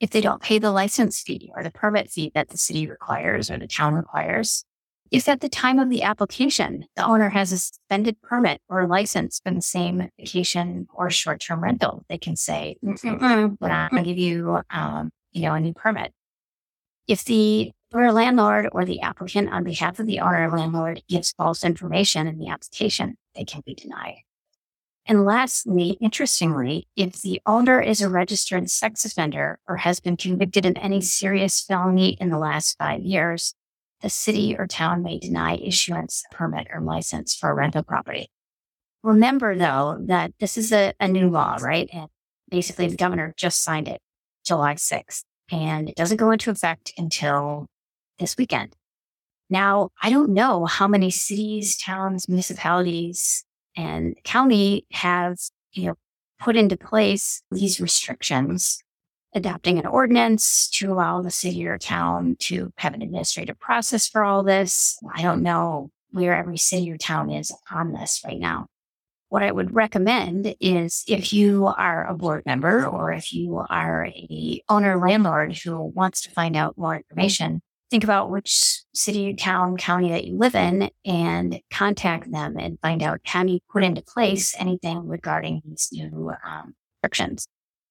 If 0.01 0.11
they 0.11 0.21
don't 0.21 0.43
pay 0.43 0.59
the 0.59 0.71
license 0.71 1.21
fee 1.21 1.51
or 1.57 1.63
the 1.63 1.71
permit 1.71 2.11
fee 2.11 2.31
that 2.35 2.51
the 2.51 2.59
city 2.59 2.87
requires 2.87 3.51
or 3.51 3.59
the 3.59 3.67
town 3.67 3.95
requires, 3.95 4.65
if 5.11 5.29
at 5.29 5.41
the 5.41 5.49
time 5.49 5.79
of 5.79 5.89
the 5.89 6.03
application, 6.03 6.85
the 6.97 7.05
owner 7.05 7.31
has 7.31 7.53
a 7.53 7.59
suspended 7.59 8.21
permit 8.21 8.61
or 8.69 8.87
license 8.87 9.41
for 9.43 9.53
the 9.53 9.63
same 9.63 10.11
vacation 10.19 10.87
or 10.93 11.09
short 11.09 11.41
term 11.41 11.63
rental, 11.63 12.05
they 12.09 12.19
can 12.19 12.37
say, 12.37 12.77
we're 12.83 13.69
not 13.69 13.91
going 13.91 14.05
to 14.05 14.09
give 14.09 14.19
you, 14.19 14.61
um, 14.71 15.11
you 15.33 15.43
know, 15.43 15.55
a 15.55 15.61
new 15.61 15.73
permit. 15.73 16.13
If 17.07 17.25
the 17.25 17.73
owner 17.95 18.13
landlord 18.13 18.69
or 18.73 18.85
the 18.85 19.01
applicant 19.01 19.49
on 19.51 19.65
behalf 19.65 19.99
of 19.99 20.07
the 20.07 20.21
owner 20.21 20.51
or 20.51 20.59
landlord 20.59 21.03
gives 21.09 21.33
false 21.33 21.65
information 21.65 22.27
in 22.27 22.39
the 22.39 22.49
application, 22.49 23.17
they 23.35 23.45
can 23.45 23.63
be 23.65 23.75
denied. 23.75 24.17
And 25.09 25.25
lastly, 25.25 25.97
interestingly, 26.03 26.87
if 26.95 27.23
the 27.23 27.41
owner 27.47 27.81
is 27.81 28.03
a 28.03 28.11
registered 28.11 28.69
sex 28.71 29.07
offender 29.07 29.59
or 29.67 29.79
has 29.79 30.01
been 30.01 30.19
convicted 30.19 30.67
of 30.67 30.75
any 30.77 31.01
serious 31.01 31.63
felony 31.63 32.11
in 32.21 32.29
the 32.29 32.37
last 32.37 32.77
five 32.77 33.01
years, 33.01 33.55
the 34.03 34.11
city 34.11 34.55
or 34.57 34.67
town 34.67 35.03
may 35.03 35.19
deny 35.19 35.57
issuance, 35.57 36.25
permit, 36.31 36.69
or 36.71 36.83
license 36.83 37.35
for 37.35 37.49
a 37.49 37.55
rental 37.55 37.83
property. 37.83 38.31
Remember, 39.03 39.57
though, 39.57 39.97
that 39.99 40.35
this 40.41 40.59
is 40.59 40.73
a, 40.73 40.93
a 41.01 41.09
new 41.09 41.31
law, 41.31 41.57
right? 41.63 41.89
And 41.91 42.09
basically, 42.51 42.89
the 42.89 42.97
governor 42.97 43.33
just 43.35 43.65
signed 43.65 43.89
it 43.89 44.03
July 44.45 44.75
6th, 44.75 45.25
and 45.51 45.89
it 45.89 45.97
doesn't 45.97 46.19
go 46.19 46.33
into 46.33 46.51
effect 46.51 46.93
until 46.99 47.67
this 48.19 48.37
weekend. 48.37 48.77
Now, 49.49 49.89
I 50.03 50.11
don't 50.11 50.35
know 50.35 50.67
how 50.67 50.87
many 50.87 51.11
cities, 51.11 51.79
towns, 51.79 52.29
municipalities, 52.29 53.47
and 53.79 54.17
county 54.25 54.85
has, 54.91 55.53
you 55.73 55.87
know, 55.87 55.95
put 56.41 56.57
into 56.57 56.77
place 56.77 57.43
these 57.51 57.81
restrictions 57.81 58.83
adopting 59.35 59.79
an 59.79 59.87
ordinance 59.87 60.69
to 60.71 60.91
allow 60.91 61.23
the 61.23 61.31
city 61.31 61.67
or 61.67 61.79
town 61.79 62.37
to 62.41 62.73
have 62.79 62.95
an 62.95 63.03
administrative 63.03 63.59
process 63.61 64.09
for 64.09 64.25
all 64.25 64.43
this. 64.43 64.99
I 65.15 65.23
don't 65.23 65.43
know 65.43 65.91
where 66.11 66.35
every 66.35 66.57
city 66.57 66.91
or 66.91 66.97
town 66.97 67.31
is 67.31 67.53
on 67.71 67.93
this 67.93 68.23
right 68.25 68.39
now. 68.39 68.67
What 69.29 69.43
I 69.43 69.53
would 69.53 69.75
recommend 69.75 70.55
is 70.59 71.05
if 71.07 71.33
you 71.33 71.67
are 71.67 72.07
a 72.07 72.15
board 72.15 72.45
member 72.47 72.87
or 72.87 73.13
if 73.13 73.33
you 73.33 73.63
are 73.69 74.07
a 74.07 74.63
owner 74.69 74.99
landlord 74.99 75.57
who 75.59 75.83
wants 75.83 76.23
to 76.23 76.31
find 76.31 76.57
out 76.57 76.79
more 76.79 76.97
information, 76.97 77.61
think 77.91 78.05
about 78.05 78.31
which 78.31 78.83
city, 78.95 79.35
town, 79.35 79.77
county 79.77 80.11
that 80.11 80.25
you 80.25 80.37
live 80.37 80.55
in 80.55 80.91
and 81.05 81.61
contact 81.71 82.31
them 82.31 82.57
and 82.59 82.79
find 82.81 83.03
out 83.03 83.21
how 83.25 83.45
you 83.45 83.61
put 83.71 83.83
into 83.83 84.03
place 84.03 84.55
anything 84.59 85.07
regarding 85.07 85.63
these 85.65 85.89
new 85.93 86.33
um, 86.45 86.75
restrictions. 87.03 87.47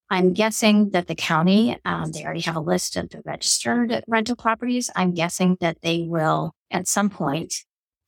I'm 0.09 0.33
guessing 0.33 0.91
that 0.91 1.07
the 1.07 1.15
county, 1.15 1.77
um, 1.83 2.11
they 2.11 2.23
already 2.23 2.41
have 2.41 2.55
a 2.55 2.61
list 2.61 2.95
of 2.95 3.09
the 3.09 3.21
registered 3.25 4.03
rental 4.07 4.35
properties. 4.35 4.89
I'm 4.95 5.13
guessing 5.13 5.57
that 5.59 5.81
they 5.81 6.05
will 6.07 6.53
at 6.71 6.87
some 6.87 7.09
point 7.09 7.53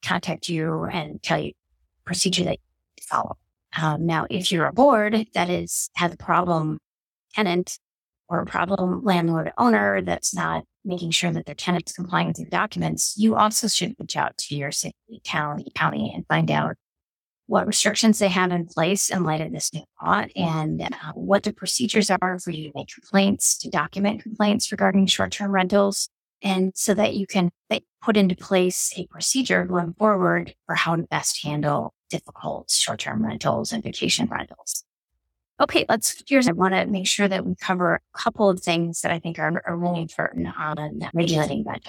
contact 0.01 0.47
you 0.47 0.85
and 0.85 1.21
tell 1.21 1.41
you 1.41 1.51
procedure 2.05 2.45
that 2.45 2.59
you 2.97 3.03
follow. 3.03 3.37
Um, 3.79 4.05
now, 4.05 4.27
if 4.29 4.51
you're 4.51 4.65
a 4.65 4.73
board 4.73 5.27
that 5.33 5.49
is 5.49 5.89
has 5.95 6.13
a 6.13 6.17
problem 6.17 6.79
tenant 7.33 7.77
or 8.29 8.39
a 8.39 8.45
problem 8.45 9.03
landlord 9.03 9.51
owner 9.57 10.01
that's 10.01 10.33
not 10.33 10.63
making 10.85 11.11
sure 11.11 11.31
that 11.31 11.45
their 11.45 11.55
tenants 11.55 11.91
complying 11.91 12.27
with 12.27 12.39
your 12.39 12.49
documents, 12.49 13.15
you 13.17 13.35
also 13.35 13.67
should 13.67 13.95
reach 13.99 14.15
out 14.15 14.37
to 14.37 14.55
your 14.55 14.71
city, 14.71 14.93
town, 15.23 15.63
county, 15.75 16.11
and 16.15 16.25
find 16.27 16.49
out 16.51 16.75
what 17.47 17.65
restrictions 17.65 18.19
they 18.19 18.27
have 18.27 18.51
in 18.51 18.67
place 18.67 19.09
in 19.09 19.23
light 19.23 19.41
of 19.41 19.51
this 19.51 19.73
new 19.73 19.83
law 20.03 20.23
and 20.35 20.81
uh, 20.83 21.11
what 21.15 21.41
the 21.41 21.51
procedures 21.51 22.11
are 22.11 22.39
for 22.39 22.51
you 22.51 22.67
to 22.69 22.71
make 22.75 22.93
complaints, 22.93 23.57
to 23.57 23.69
document 23.69 24.21
complaints 24.21 24.71
regarding 24.71 25.07
short 25.07 25.31
term 25.31 25.51
rentals. 25.51 26.09
And 26.43 26.71
so 26.75 26.93
that 26.93 27.15
you 27.15 27.25
can 27.25 27.49
put 28.01 28.15
into 28.15 28.35
place 28.35 28.93
a 28.95 29.07
procedure 29.07 29.65
going 29.65 29.93
forward 29.93 30.53
for 30.65 30.75
how 30.75 30.95
to 30.95 31.03
best 31.03 31.43
handle 31.43 31.93
difficult 32.09 32.69
short 32.69 32.99
term 32.99 33.25
rentals 33.25 33.71
and 33.71 33.83
vacation 33.83 34.27
rentals. 34.27 34.83
Okay, 35.61 35.85
let's 35.89 36.23
here's 36.27 36.47
I 36.47 36.53
want 36.53 36.73
to 36.73 36.85
make 36.85 37.07
sure 37.07 37.27
that 37.27 37.45
we 37.45 37.55
cover 37.55 37.95
a 37.95 38.17
couple 38.17 38.49
of 38.49 38.61
things 38.61 39.01
that 39.01 39.11
I 39.11 39.19
think 39.19 39.39
are, 39.39 39.61
are 39.65 39.75
really 39.75 40.01
important 40.01 40.47
on 40.57 41.01
regulating 41.13 41.65
that. 41.65 41.81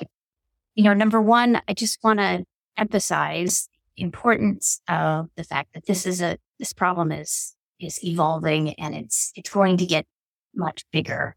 You 0.74 0.84
know, 0.84 0.94
number 0.94 1.20
one, 1.20 1.62
I 1.68 1.74
just 1.74 2.02
want 2.02 2.18
to 2.18 2.44
emphasize 2.76 3.68
importance 3.96 4.80
of 4.88 5.28
the 5.36 5.44
fact 5.44 5.74
that 5.74 5.86
this 5.86 6.06
is 6.06 6.20
a 6.20 6.38
this 6.58 6.72
problem 6.72 7.12
is 7.12 7.54
is 7.78 8.02
evolving 8.04 8.74
and 8.74 8.94
it's 8.94 9.32
it's 9.36 9.50
going 9.50 9.76
to 9.76 9.86
get 9.86 10.06
much 10.54 10.84
bigger 10.90 11.36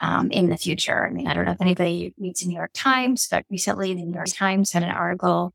um, 0.00 0.30
in 0.30 0.48
the 0.48 0.56
future. 0.56 1.06
I 1.06 1.10
mean, 1.10 1.26
I 1.26 1.34
don't 1.34 1.44
know 1.44 1.52
if 1.52 1.60
anybody 1.60 2.14
reads 2.18 2.40
the 2.40 2.48
New 2.48 2.56
York 2.56 2.70
Times, 2.74 3.28
but 3.30 3.44
recently 3.50 3.94
the 3.94 4.04
New 4.04 4.14
York 4.14 4.28
Times 4.28 4.72
had 4.72 4.82
an 4.82 4.90
article 4.90 5.52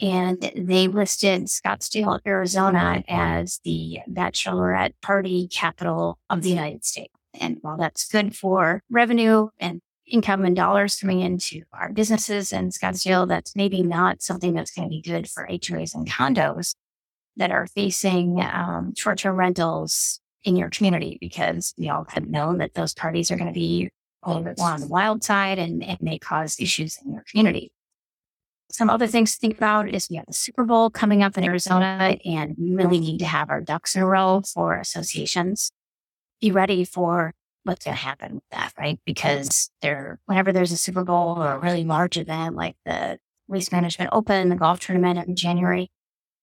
and 0.00 0.52
they 0.54 0.88
listed 0.88 1.44
Scottsdale, 1.44 2.20
Arizona 2.26 3.02
as 3.08 3.60
the 3.64 3.98
bachelorette 4.08 4.94
party 5.02 5.48
capital 5.48 6.18
of 6.30 6.42
the 6.42 6.50
United 6.50 6.84
States. 6.84 7.12
And 7.34 7.58
while 7.62 7.76
that's 7.76 8.08
good 8.08 8.36
for 8.36 8.82
revenue 8.90 9.48
and 9.58 9.80
income 10.06 10.44
and 10.44 10.56
dollars 10.56 10.96
coming 10.96 11.20
into 11.20 11.62
our 11.72 11.92
businesses 11.92 12.52
in 12.52 12.70
Scottsdale, 12.70 13.28
that's 13.28 13.56
maybe 13.56 13.82
not 13.82 14.22
something 14.22 14.54
that's 14.54 14.70
going 14.70 14.88
to 14.88 14.90
be 14.90 15.02
good 15.02 15.28
for 15.28 15.46
HOAs 15.46 15.94
and 15.94 16.08
condos 16.08 16.74
that 17.36 17.50
are 17.50 17.66
facing 17.66 18.40
um, 18.40 18.94
short 18.96 19.18
term 19.18 19.36
rentals 19.36 20.20
in 20.44 20.56
your 20.56 20.70
community 20.70 21.18
because 21.20 21.74
we 21.76 21.88
all 21.88 22.06
have 22.08 22.28
known 22.28 22.58
that 22.58 22.74
those 22.74 22.94
parties 22.94 23.30
are 23.30 23.36
going 23.36 23.52
to 23.52 23.58
be 23.58 23.90
on 24.22 24.44
the 24.44 24.86
wild 24.88 25.22
side 25.22 25.58
and 25.58 25.82
it 25.82 26.02
may 26.02 26.18
cause 26.18 26.58
issues 26.58 26.98
in 27.04 27.12
your 27.12 27.24
community. 27.30 27.70
Some 28.70 28.90
other 28.90 29.06
things 29.06 29.32
to 29.32 29.38
think 29.38 29.56
about 29.56 29.88
is 29.88 30.08
we 30.10 30.16
have 30.16 30.26
the 30.26 30.34
Super 30.34 30.64
Bowl 30.64 30.90
coming 30.90 31.22
up 31.22 31.38
in 31.38 31.44
Arizona, 31.44 32.18
and 32.24 32.54
we 32.58 32.74
really 32.74 33.00
need 33.00 33.18
to 33.18 33.24
have 33.24 33.48
our 33.48 33.60
ducks 33.62 33.96
in 33.96 34.02
a 34.02 34.06
row 34.06 34.42
for 34.42 34.76
associations. 34.76 35.72
Be 36.40 36.50
ready 36.50 36.84
for 36.84 37.32
what's 37.64 37.84
going 37.84 37.96
to 37.96 38.02
happen 38.02 38.34
with 38.34 38.44
that, 38.50 38.72
right? 38.78 39.00
Because 39.04 39.70
there, 39.82 40.20
whenever 40.26 40.52
there's 40.52 40.72
a 40.72 40.76
Super 40.76 41.02
Bowl 41.02 41.42
or 41.42 41.52
a 41.52 41.58
really 41.58 41.84
large 41.84 42.16
event 42.16 42.56
like 42.56 42.76
the 42.84 43.18
Waste 43.48 43.72
Management 43.72 44.10
Open, 44.12 44.50
the 44.50 44.56
golf 44.56 44.80
tournament 44.80 45.26
in 45.26 45.34
January, 45.34 45.90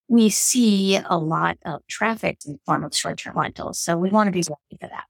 we 0.08 0.30
see 0.30 0.98
a 0.98 1.18
lot 1.18 1.58
of 1.66 1.86
traffic 1.88 2.40
in 2.46 2.54
the 2.54 2.60
form 2.66 2.84
of 2.84 2.96
short-term 2.96 3.38
rentals. 3.38 3.80
So 3.80 3.98
we 3.98 4.10
want 4.10 4.28
to 4.28 4.32
be 4.32 4.40
ready 4.40 4.80
for 4.80 4.88
that. 4.88 5.06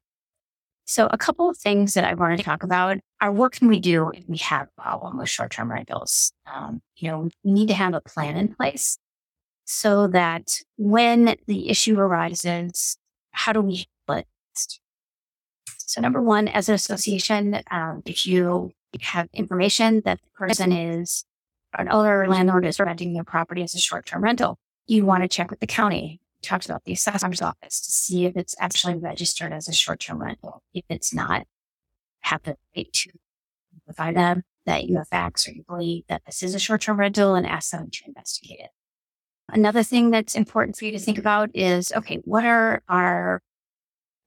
So 0.85 1.07
a 1.09 1.17
couple 1.17 1.49
of 1.49 1.57
things 1.57 1.95
that 1.95 2.03
I 2.03 2.13
wanted 2.13 2.37
to 2.37 2.43
talk 2.43 2.61
about 2.61 2.97
are 3.19 3.31
what 3.31 3.51
can 3.53 3.67
we 3.67 3.79
do 3.79 4.11
if 4.13 4.23
we 4.27 4.37
have 4.37 4.67
a 4.77 4.81
problem 4.81 5.17
with 5.17 5.29
short-term 5.29 5.71
rentals? 5.71 6.31
Um, 6.51 6.81
you 6.95 7.09
know, 7.09 7.29
we 7.43 7.51
need 7.51 7.67
to 7.69 7.73
have 7.73 7.95
a 7.95 8.01
plan 8.01 8.37
in 8.37 8.53
place 8.53 8.99
so 9.65 10.07
that 10.07 10.59
when 10.77 11.35
the 11.47 11.69
issue 11.69 11.99
arises, 11.99 12.97
how 13.31 13.51
do 13.51 13.61
we 13.61 13.87
handle 14.07 14.21
it? 14.21 14.27
So 15.79 16.01
number 16.01 16.21
one, 16.21 16.47
as 16.47 16.69
an 16.69 16.75
association, 16.75 17.61
um, 17.71 18.03
if 18.05 18.27
you 18.27 18.71
have 19.01 19.27
information 19.33 20.01
that 20.05 20.19
the 20.21 20.29
person 20.37 20.71
is 20.71 21.25
an 21.77 21.89
owner 21.89 22.21
or 22.21 22.27
landlord 22.27 22.65
is 22.65 22.79
renting 22.79 23.13
their 23.13 23.23
property 23.23 23.63
as 23.63 23.73
a 23.73 23.79
short-term 23.79 24.23
rental, 24.23 24.57
you 24.87 25.05
want 25.05 25.23
to 25.23 25.27
check 25.27 25.49
with 25.49 25.59
the 25.59 25.67
county 25.67 26.19
talked 26.45 26.65
about 26.65 26.83
the 26.85 26.93
assessor's 26.93 27.41
office 27.41 27.81
to 27.81 27.91
see 27.91 28.25
if 28.25 28.35
it's 28.37 28.55
actually 28.59 28.95
registered 28.95 29.51
as 29.51 29.67
a 29.67 29.73
short-term 29.73 30.21
rental. 30.21 30.63
If 30.73 30.85
it's 30.89 31.13
not, 31.13 31.45
have 32.21 32.43
the 32.43 32.55
right 32.75 32.91
to 32.91 33.11
notify 33.87 34.13
them 34.13 34.43
that 34.65 34.85
you 34.85 34.97
have 34.97 35.07
facts 35.07 35.47
or 35.47 35.51
you 35.51 35.63
believe 35.67 36.03
that 36.09 36.23
this 36.25 36.41
is 36.41 36.55
a 36.55 36.59
short-term 36.59 36.99
rental 36.99 37.35
and 37.35 37.45
ask 37.45 37.71
them 37.71 37.89
to 37.91 38.03
investigate 38.07 38.59
it. 38.59 38.69
Another 39.49 39.83
thing 39.83 40.09
that's 40.09 40.35
important 40.35 40.75
for 40.75 40.85
you 40.85 40.91
to 40.91 40.99
think 40.99 41.17
about 41.19 41.49
is, 41.53 41.91
okay, 41.95 42.19
what 42.25 42.45
are 42.45 42.81
our 42.89 43.41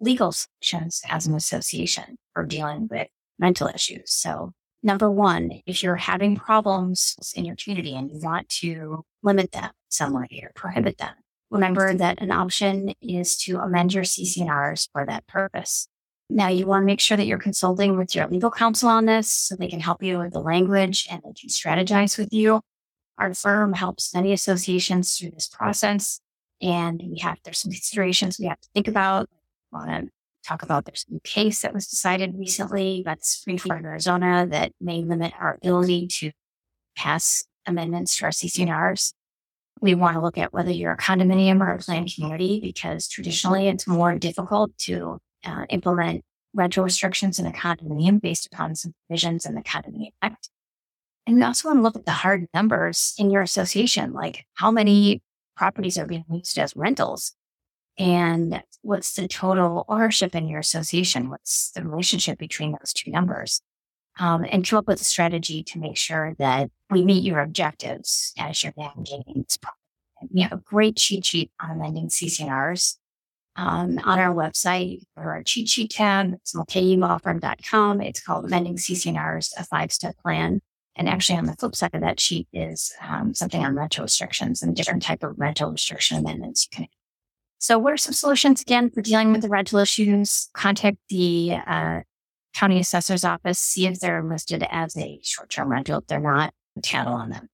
legal 0.01 0.33
solutions 0.33 1.03
as 1.09 1.27
an 1.27 1.35
association 1.35 2.19
for 2.35 2.45
dealing 2.45 2.87
with 2.89 3.09
mental 3.39 3.66
issues? 3.66 4.12
So 4.12 4.53
number 4.81 5.11
one, 5.11 5.61
if 5.66 5.83
you're 5.83 5.97
having 5.97 6.37
problems 6.37 7.33
in 7.35 7.45
your 7.45 7.57
community 7.57 7.97
and 7.97 8.11
you 8.11 8.21
want 8.21 8.49
to 8.49 9.05
limit 9.25 9.51
them 9.51 9.71
somewhere 9.89 10.29
or 10.41 10.53
prohibit 10.55 10.99
them, 10.99 11.14
Remember 11.51 11.94
that 11.94 12.20
an 12.20 12.30
option 12.30 12.94
is 13.01 13.36
to 13.38 13.59
amend 13.59 13.94
your 13.94 14.05
CC&Rs 14.05 14.88
for 14.92 15.07
that 15.07 15.26
purpose. 15.26 15.88
Now 16.30 16.49
you 16.49 16.66
want 16.66 16.82
to 16.82 16.86
make 16.86 17.01
sure 17.01 17.16
that 17.16 17.26
you're 17.26 17.38
consulting 17.38 17.96
with 17.96 18.14
your 18.14 18.28
legal 18.28 18.51
counsel 18.51 18.90
on 18.90 19.07
this 19.07 19.32
so 19.32 19.57
they 19.57 19.68
can 19.68 19.80
help 19.80 20.03
you 20.03 20.18
with 20.18 20.34
the 20.34 20.40
language 20.40 21.07
and 21.11 21.22
they 21.22 21.32
can 21.32 21.49
strategize 21.49 22.18
with 22.18 22.32
you. 22.32 22.61
Our 23.16 23.32
firm 23.32 23.72
helps 23.72 24.14
many 24.14 24.32
associations 24.32 25.16
through 25.16 25.30
this 25.30 25.49
process. 25.49 26.20
And 26.61 27.03
we 27.11 27.18
have, 27.20 27.38
there's 27.44 27.59
some 27.59 27.72
considerations 27.72 28.38
we 28.38 28.46
have 28.46 28.61
to 28.61 28.68
think 28.74 28.88
about. 28.88 29.28
I 29.72 29.76
want 29.76 29.90
to 29.90 30.11
talk 30.46 30.62
about 30.62 30.84
there's 30.84 31.07
a 31.09 31.12
new 31.12 31.20
case 31.24 31.62
that 31.62 31.72
was 31.72 31.86
decided 31.86 32.36
recently 32.36 33.03
that's 33.05 33.28
Springfield, 33.28 33.84
Arizona 33.84 34.46
that 34.51 34.72
may 34.80 35.03
limit 35.03 35.32
our 35.40 35.55
ability 35.55 36.09
to 36.09 36.30
pass 36.94 37.44
amendments 37.66 38.16
to 38.18 38.24
our 38.24 38.30
CC&Rs 38.30 39.14
we 39.81 39.95
want 39.95 40.14
to 40.14 40.20
look 40.20 40.39
at 40.39 40.53
whether 40.53 40.70
you're 40.70 40.93
a 40.93 40.97
condominium 40.97 41.61
or 41.61 41.72
a 41.72 41.79
planned 41.79 42.12
community 42.14 42.61
because 42.61 43.09
traditionally 43.09 43.68
it's 43.68 43.87
more 43.87 44.18
difficult 44.18 44.76
to 44.79 45.18
uh, 45.45 45.64
implement 45.70 46.24
rental 46.55 46.85
restrictions 46.85 47.39
in 47.39 47.47
a 47.47 47.53
condominium 47.53 48.20
based 48.20 48.47
upon 48.47 48.74
some 48.74 48.95
provisions 49.07 49.47
in 49.47 49.55
the 49.55 49.62
Condominium 49.62 50.12
Act. 50.22 50.49
And 51.26 51.37
we 51.37 51.43
also 51.43 51.68
want 51.68 51.79
to 51.79 51.83
look 51.83 51.97
at 51.97 52.07
the 52.07 52.11
hard 52.11 52.47
numbers 52.55 53.14
in 53.18 53.31
your 53.31 53.43
association, 53.43 54.12
like 54.12 54.47
how 54.55 54.70
many 54.70 55.22
properties 55.57 55.99
are 55.99 56.07
being 56.07 56.24
used 56.31 56.59
as 56.59 56.74
rentals 56.74 57.35
and 57.99 58.62
what's 58.83 59.14
the 59.14 59.26
total 59.26 59.85
ownership 59.89 60.35
in 60.35 60.49
your 60.49 60.61
association? 60.61 61.31
What's 61.31 61.72
the 61.72 61.85
relationship 61.85 62.39
between 62.39 62.72
those 62.72 62.93
two 62.93 63.11
numbers? 63.11 63.61
Um, 64.19 64.45
and 64.51 64.66
come 64.66 64.79
up 64.79 64.87
with 64.87 65.01
a 65.01 65.05
strategy 65.05 65.62
to 65.62 65.79
make 65.79 65.97
sure 65.97 66.35
that 66.39 66.71
we 66.91 67.05
meet 67.05 67.23
your 67.25 67.41
objectives 67.41 68.33
as 68.39 68.62
you're 68.62 68.73
navigating 68.77 69.45
this 69.45 69.57
problem. 69.57 70.31
We 70.35 70.41
have 70.43 70.53
a 70.53 70.57
great 70.57 70.97
cheat 70.97 71.25
sheet 71.25 71.53
on 71.61 71.71
amending 71.71 72.09
CC&Rs 72.09 72.99
um, 73.57 73.99
on 74.05 74.19
our 74.19 74.35
website 74.35 75.03
or 75.16 75.33
our 75.33 75.43
cheat 75.43 75.69
sheet 75.69 75.91
tab. 75.91 76.33
It's 76.35 76.55
mulcahylawfirm.com. 76.55 78.01
It's 78.01 78.21
called 78.21 78.45
Amending 78.45 78.77
CC&Rs, 78.77 79.55
a 79.57 79.64
five-step 79.64 80.16
plan. 80.19 80.61
And 80.97 81.09
actually 81.09 81.39
on 81.39 81.47
the 81.47 81.55
flip 81.55 81.77
side 81.77 81.95
of 81.95 82.01
that 82.01 82.19
sheet 82.19 82.49
is 82.53 82.93
um, 83.01 83.33
something 83.33 83.64
on 83.64 83.77
rental 83.77 84.03
restrictions 84.03 84.62
and 84.62 84.75
different 84.75 85.03
type 85.03 85.23
of 85.23 85.39
rental 85.39 85.71
restriction 85.71 86.19
amendments 86.19 86.66
you 86.66 86.77
can 86.77 86.85
have. 86.85 86.91
so 87.59 87.79
what 87.79 87.93
are 87.93 87.99
some 87.99 88.14
solutions 88.14 88.62
again 88.62 88.91
for 88.91 89.01
dealing 89.01 89.31
with 89.31 89.43
the 89.43 89.49
rental 89.49 89.79
issues? 89.79 90.49
Contact 90.55 90.97
the 91.09 91.57
uh, 91.64 92.01
county 92.59 92.80
assessor's 92.80 93.24
office, 93.24 93.59
see 93.59 93.86
if 93.86 94.00
they're 94.00 94.22
listed 94.22 94.64
as 94.70 94.96
a 94.96 95.20
short-term 95.22 95.70
rental. 95.70 95.98
If 95.98 96.06
they're 96.06 96.20
not, 96.20 96.52
channel 96.82 97.14
on 97.14 97.30
them. 97.30 97.48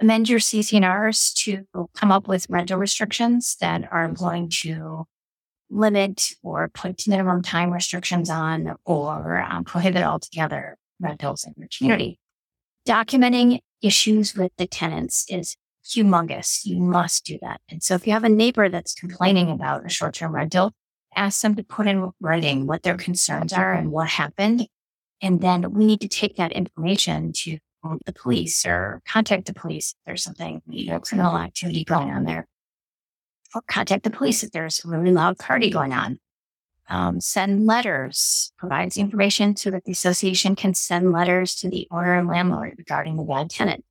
Amend 0.00 0.28
your 0.28 0.38
CC&Rs 0.38 1.32
to 1.34 1.64
come 1.94 2.12
up 2.12 2.28
with 2.28 2.46
rental 2.48 2.78
restrictions 2.78 3.56
that 3.60 3.90
are 3.90 4.08
going 4.08 4.50
to 4.62 5.04
limit 5.70 6.30
or 6.42 6.68
put 6.68 7.08
minimum 7.08 7.42
time 7.42 7.72
restrictions 7.72 8.30
on 8.30 8.76
or 8.84 9.40
um, 9.40 9.64
prohibit 9.64 10.04
altogether 10.04 10.76
rentals 11.00 11.44
in 11.44 11.54
your 11.56 11.68
community. 11.76 12.18
Documenting 12.86 13.60
issues 13.82 14.34
with 14.34 14.52
the 14.58 14.66
tenants 14.66 15.24
is 15.28 15.56
humongous. 15.84 16.64
You 16.64 16.80
must 16.80 17.24
do 17.24 17.38
that. 17.42 17.60
And 17.68 17.82
so 17.82 17.94
if 17.94 18.06
you 18.06 18.12
have 18.12 18.24
a 18.24 18.28
neighbor 18.28 18.68
that's 18.68 18.94
complaining 18.94 19.50
about 19.50 19.84
a 19.84 19.88
short-term 19.88 20.34
rental, 20.34 20.72
ask 21.16 21.40
them 21.40 21.54
to 21.56 21.64
put 21.64 21.86
in 21.86 22.10
writing 22.20 22.66
what 22.66 22.82
their 22.82 22.96
concerns 22.96 23.52
are 23.52 23.72
and 23.72 23.90
what 23.90 24.08
happened. 24.08 24.68
And 25.22 25.40
then 25.40 25.72
we 25.72 25.86
need 25.86 26.02
to 26.02 26.08
take 26.08 26.36
that 26.36 26.52
information 26.52 27.32
to 27.32 27.58
the 28.04 28.12
police 28.12 28.66
or 28.66 29.00
contact 29.06 29.46
the 29.46 29.54
police 29.54 29.92
if 29.92 30.04
there's 30.06 30.22
something, 30.22 30.60
you 30.68 30.90
know, 30.90 31.00
criminal 31.00 31.36
activity 31.36 31.84
going 31.84 32.10
on 32.10 32.24
there. 32.24 32.46
Or 33.54 33.62
contact 33.68 34.04
the 34.04 34.10
police 34.10 34.42
if 34.42 34.50
there's 34.50 34.84
a 34.84 34.88
really 34.88 35.12
loud 35.12 35.38
party 35.38 35.70
going 35.70 35.92
on. 35.92 36.18
Um, 36.88 37.20
send 37.20 37.66
letters, 37.66 38.52
provides 38.58 38.96
information 38.96 39.56
so 39.56 39.70
that 39.70 39.84
the 39.84 39.92
association 39.92 40.54
can 40.54 40.74
send 40.74 41.12
letters 41.12 41.54
to 41.56 41.70
the 41.70 41.88
owner 41.90 42.16
and 42.16 42.28
landlord 42.28 42.74
regarding 42.78 43.16
the 43.16 43.24
bad 43.24 43.50
tenant. 43.50 43.84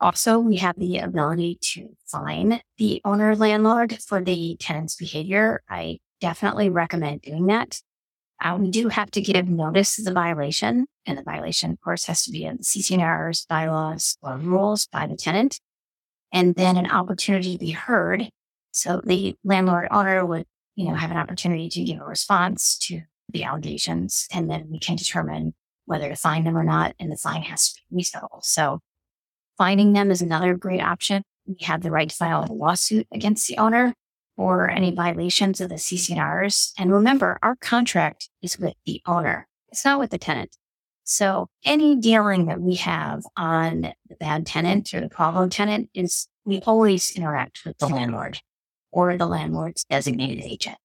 Also, 0.00 0.38
we 0.38 0.56
have 0.56 0.76
the 0.76 0.98
ability 0.98 1.58
to 1.60 1.88
fine 2.06 2.60
the 2.78 3.00
owner 3.04 3.34
landlord 3.34 3.98
for 4.02 4.22
the 4.22 4.56
tenant's 4.60 4.94
behavior. 4.94 5.62
I 5.68 5.98
definitely 6.20 6.68
recommend 6.70 7.22
doing 7.22 7.46
that. 7.46 7.80
Uh, 8.42 8.56
we 8.60 8.70
do 8.70 8.88
have 8.88 9.10
to 9.12 9.20
give 9.20 9.48
notice 9.48 9.98
of 9.98 10.04
the 10.04 10.12
violation, 10.12 10.86
and 11.06 11.16
the 11.16 11.22
violation, 11.22 11.70
of 11.70 11.80
course, 11.80 12.04
has 12.04 12.24
to 12.24 12.30
be 12.30 12.44
in 12.44 12.58
CC&Rs, 12.58 13.46
bylaws, 13.48 14.18
or 14.22 14.36
rules 14.36 14.86
by 14.86 15.06
the 15.06 15.16
tenant, 15.16 15.58
and 16.32 16.54
then 16.54 16.76
an 16.76 16.90
opportunity 16.90 17.52
to 17.52 17.58
be 17.58 17.70
heard. 17.70 18.28
So 18.72 19.00
the 19.02 19.36
landlord 19.42 19.88
owner 19.90 20.24
would, 20.26 20.44
you 20.74 20.88
know, 20.88 20.94
have 20.94 21.10
an 21.10 21.16
opportunity 21.16 21.70
to 21.70 21.84
give 21.84 22.00
a 22.00 22.04
response 22.04 22.76
to 22.88 23.02
the 23.30 23.44
allegations, 23.44 24.28
and 24.32 24.50
then 24.50 24.68
we 24.70 24.78
can 24.78 24.96
determine 24.96 25.54
whether 25.86 26.08
to 26.08 26.16
fine 26.16 26.44
them 26.44 26.58
or 26.58 26.64
not, 26.64 26.94
and 27.00 27.10
the 27.10 27.16
fine 27.16 27.42
has 27.42 27.72
to 27.72 27.80
be 27.88 27.96
reasonable. 27.96 28.40
So 28.42 28.80
fining 29.56 29.94
them 29.94 30.10
is 30.10 30.20
another 30.20 30.54
great 30.54 30.82
option. 30.82 31.22
We 31.46 31.56
have 31.62 31.82
the 31.82 31.90
right 31.90 32.10
to 32.10 32.14
file 32.14 32.44
a 32.44 32.52
lawsuit 32.52 33.06
against 33.12 33.48
the 33.48 33.56
owner 33.56 33.94
or 34.36 34.68
any 34.70 34.90
violations 34.94 35.60
of 35.60 35.68
the 35.68 35.76
CC&Rs. 35.76 36.72
And 36.78 36.92
remember, 36.92 37.38
our 37.42 37.56
contract 37.56 38.28
is 38.42 38.58
with 38.58 38.74
the 38.84 39.00
owner. 39.06 39.48
It's 39.70 39.84
not 39.84 39.98
with 39.98 40.10
the 40.10 40.18
tenant. 40.18 40.56
So 41.04 41.48
any 41.64 41.96
dealing 41.96 42.46
that 42.46 42.60
we 42.60 42.74
have 42.76 43.22
on 43.36 43.92
the 44.08 44.16
bad 44.18 44.44
tenant 44.44 44.92
or 44.92 45.00
the 45.00 45.08
problem 45.08 45.50
tenant 45.50 45.88
is 45.94 46.26
we 46.44 46.60
always 46.66 47.12
interact 47.12 47.64
with 47.64 47.78
the 47.78 47.86
landlord 47.86 48.40
or 48.90 49.16
the 49.16 49.26
landlord's 49.26 49.84
designated 49.84 50.44
agent. 50.44 50.78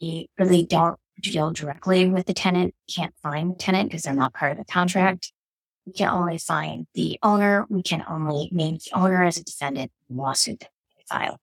We 0.00 0.30
really 0.38 0.64
don't 0.64 0.98
deal 1.20 1.50
directly 1.52 2.08
with 2.08 2.26
the 2.26 2.34
tenant, 2.34 2.74
can't 2.94 3.14
find 3.22 3.52
the 3.52 3.56
tenant 3.56 3.90
because 3.90 4.02
they're 4.02 4.14
not 4.14 4.34
part 4.34 4.52
of 4.52 4.58
the 4.58 4.64
contract. 4.64 5.32
we 5.86 5.92
can 5.92 6.08
only 6.08 6.38
find 6.38 6.86
the 6.94 7.18
owner. 7.22 7.66
We 7.68 7.82
can 7.82 8.04
only 8.08 8.48
name 8.52 8.76
the 8.76 8.98
owner 8.98 9.24
as 9.24 9.36
a 9.36 9.44
defendant 9.44 9.92
in 10.08 10.16
the 10.16 10.22
lawsuit 10.22 10.60
that 10.60 10.70
we 10.96 11.04
file. 11.08 11.38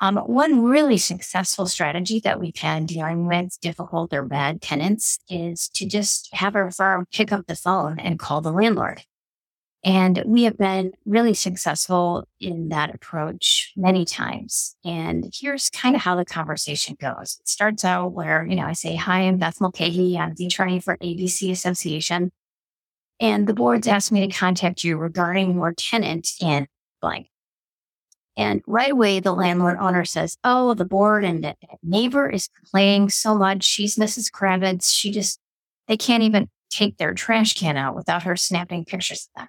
Um, 0.00 0.16
one 0.16 0.62
really 0.62 0.96
successful 0.96 1.66
strategy 1.66 2.20
that 2.20 2.38
we've 2.38 2.56
had 2.56 2.86
dealing 2.86 3.26
with 3.26 3.58
difficult 3.60 4.12
or 4.12 4.22
bad 4.22 4.62
tenants 4.62 5.18
is 5.28 5.68
to 5.70 5.86
just 5.86 6.28
have 6.32 6.54
our 6.54 6.70
firm 6.70 7.06
pick 7.12 7.32
up 7.32 7.46
the 7.46 7.56
phone 7.56 7.98
and 7.98 8.18
call 8.18 8.40
the 8.40 8.52
landlord. 8.52 9.02
And 9.84 10.22
we 10.26 10.42
have 10.44 10.58
been 10.58 10.92
really 11.04 11.34
successful 11.34 12.28
in 12.40 12.68
that 12.68 12.94
approach 12.94 13.72
many 13.76 14.04
times. 14.04 14.76
And 14.84 15.32
here's 15.32 15.70
kind 15.70 15.94
of 15.94 16.02
how 16.02 16.16
the 16.16 16.24
conversation 16.24 16.96
goes. 17.00 17.38
It 17.40 17.48
starts 17.48 17.84
out 17.84 18.12
where, 18.12 18.44
you 18.46 18.56
know, 18.56 18.66
I 18.66 18.72
say, 18.72 18.96
Hi, 18.96 19.20
I'm 19.20 19.38
Beth 19.38 19.60
Mulcahy. 19.60 20.18
I'm 20.18 20.34
the 20.34 20.46
attorney 20.46 20.80
for 20.80 20.96
ABC 20.98 21.50
Association. 21.50 22.32
And 23.20 23.46
the 23.46 23.54
board's 23.54 23.88
asked 23.88 24.12
me 24.12 24.26
to 24.26 24.32
contact 24.32 24.84
you 24.84 24.96
regarding 24.96 25.54
your 25.54 25.72
tenant 25.74 26.28
in 26.40 26.66
blank. 27.00 27.28
And 28.38 28.62
right 28.68 28.92
away, 28.92 29.18
the 29.18 29.32
landlord 29.32 29.78
owner 29.80 30.04
says, 30.04 30.38
Oh, 30.44 30.72
the 30.72 30.84
board 30.84 31.24
and 31.24 31.42
the 31.42 31.56
neighbor 31.82 32.30
is 32.30 32.48
complaining 32.56 33.10
so 33.10 33.34
much. 33.34 33.64
She's 33.64 33.96
Mrs. 33.96 34.30
Kravitz. 34.30 34.94
She 34.94 35.10
just, 35.10 35.40
they 35.88 35.96
can't 35.96 36.22
even 36.22 36.48
take 36.70 36.98
their 36.98 37.14
trash 37.14 37.54
can 37.54 37.76
out 37.76 37.96
without 37.96 38.22
her 38.22 38.36
snapping 38.36 38.84
pictures 38.84 39.28
of 39.34 39.40
them. 39.40 39.48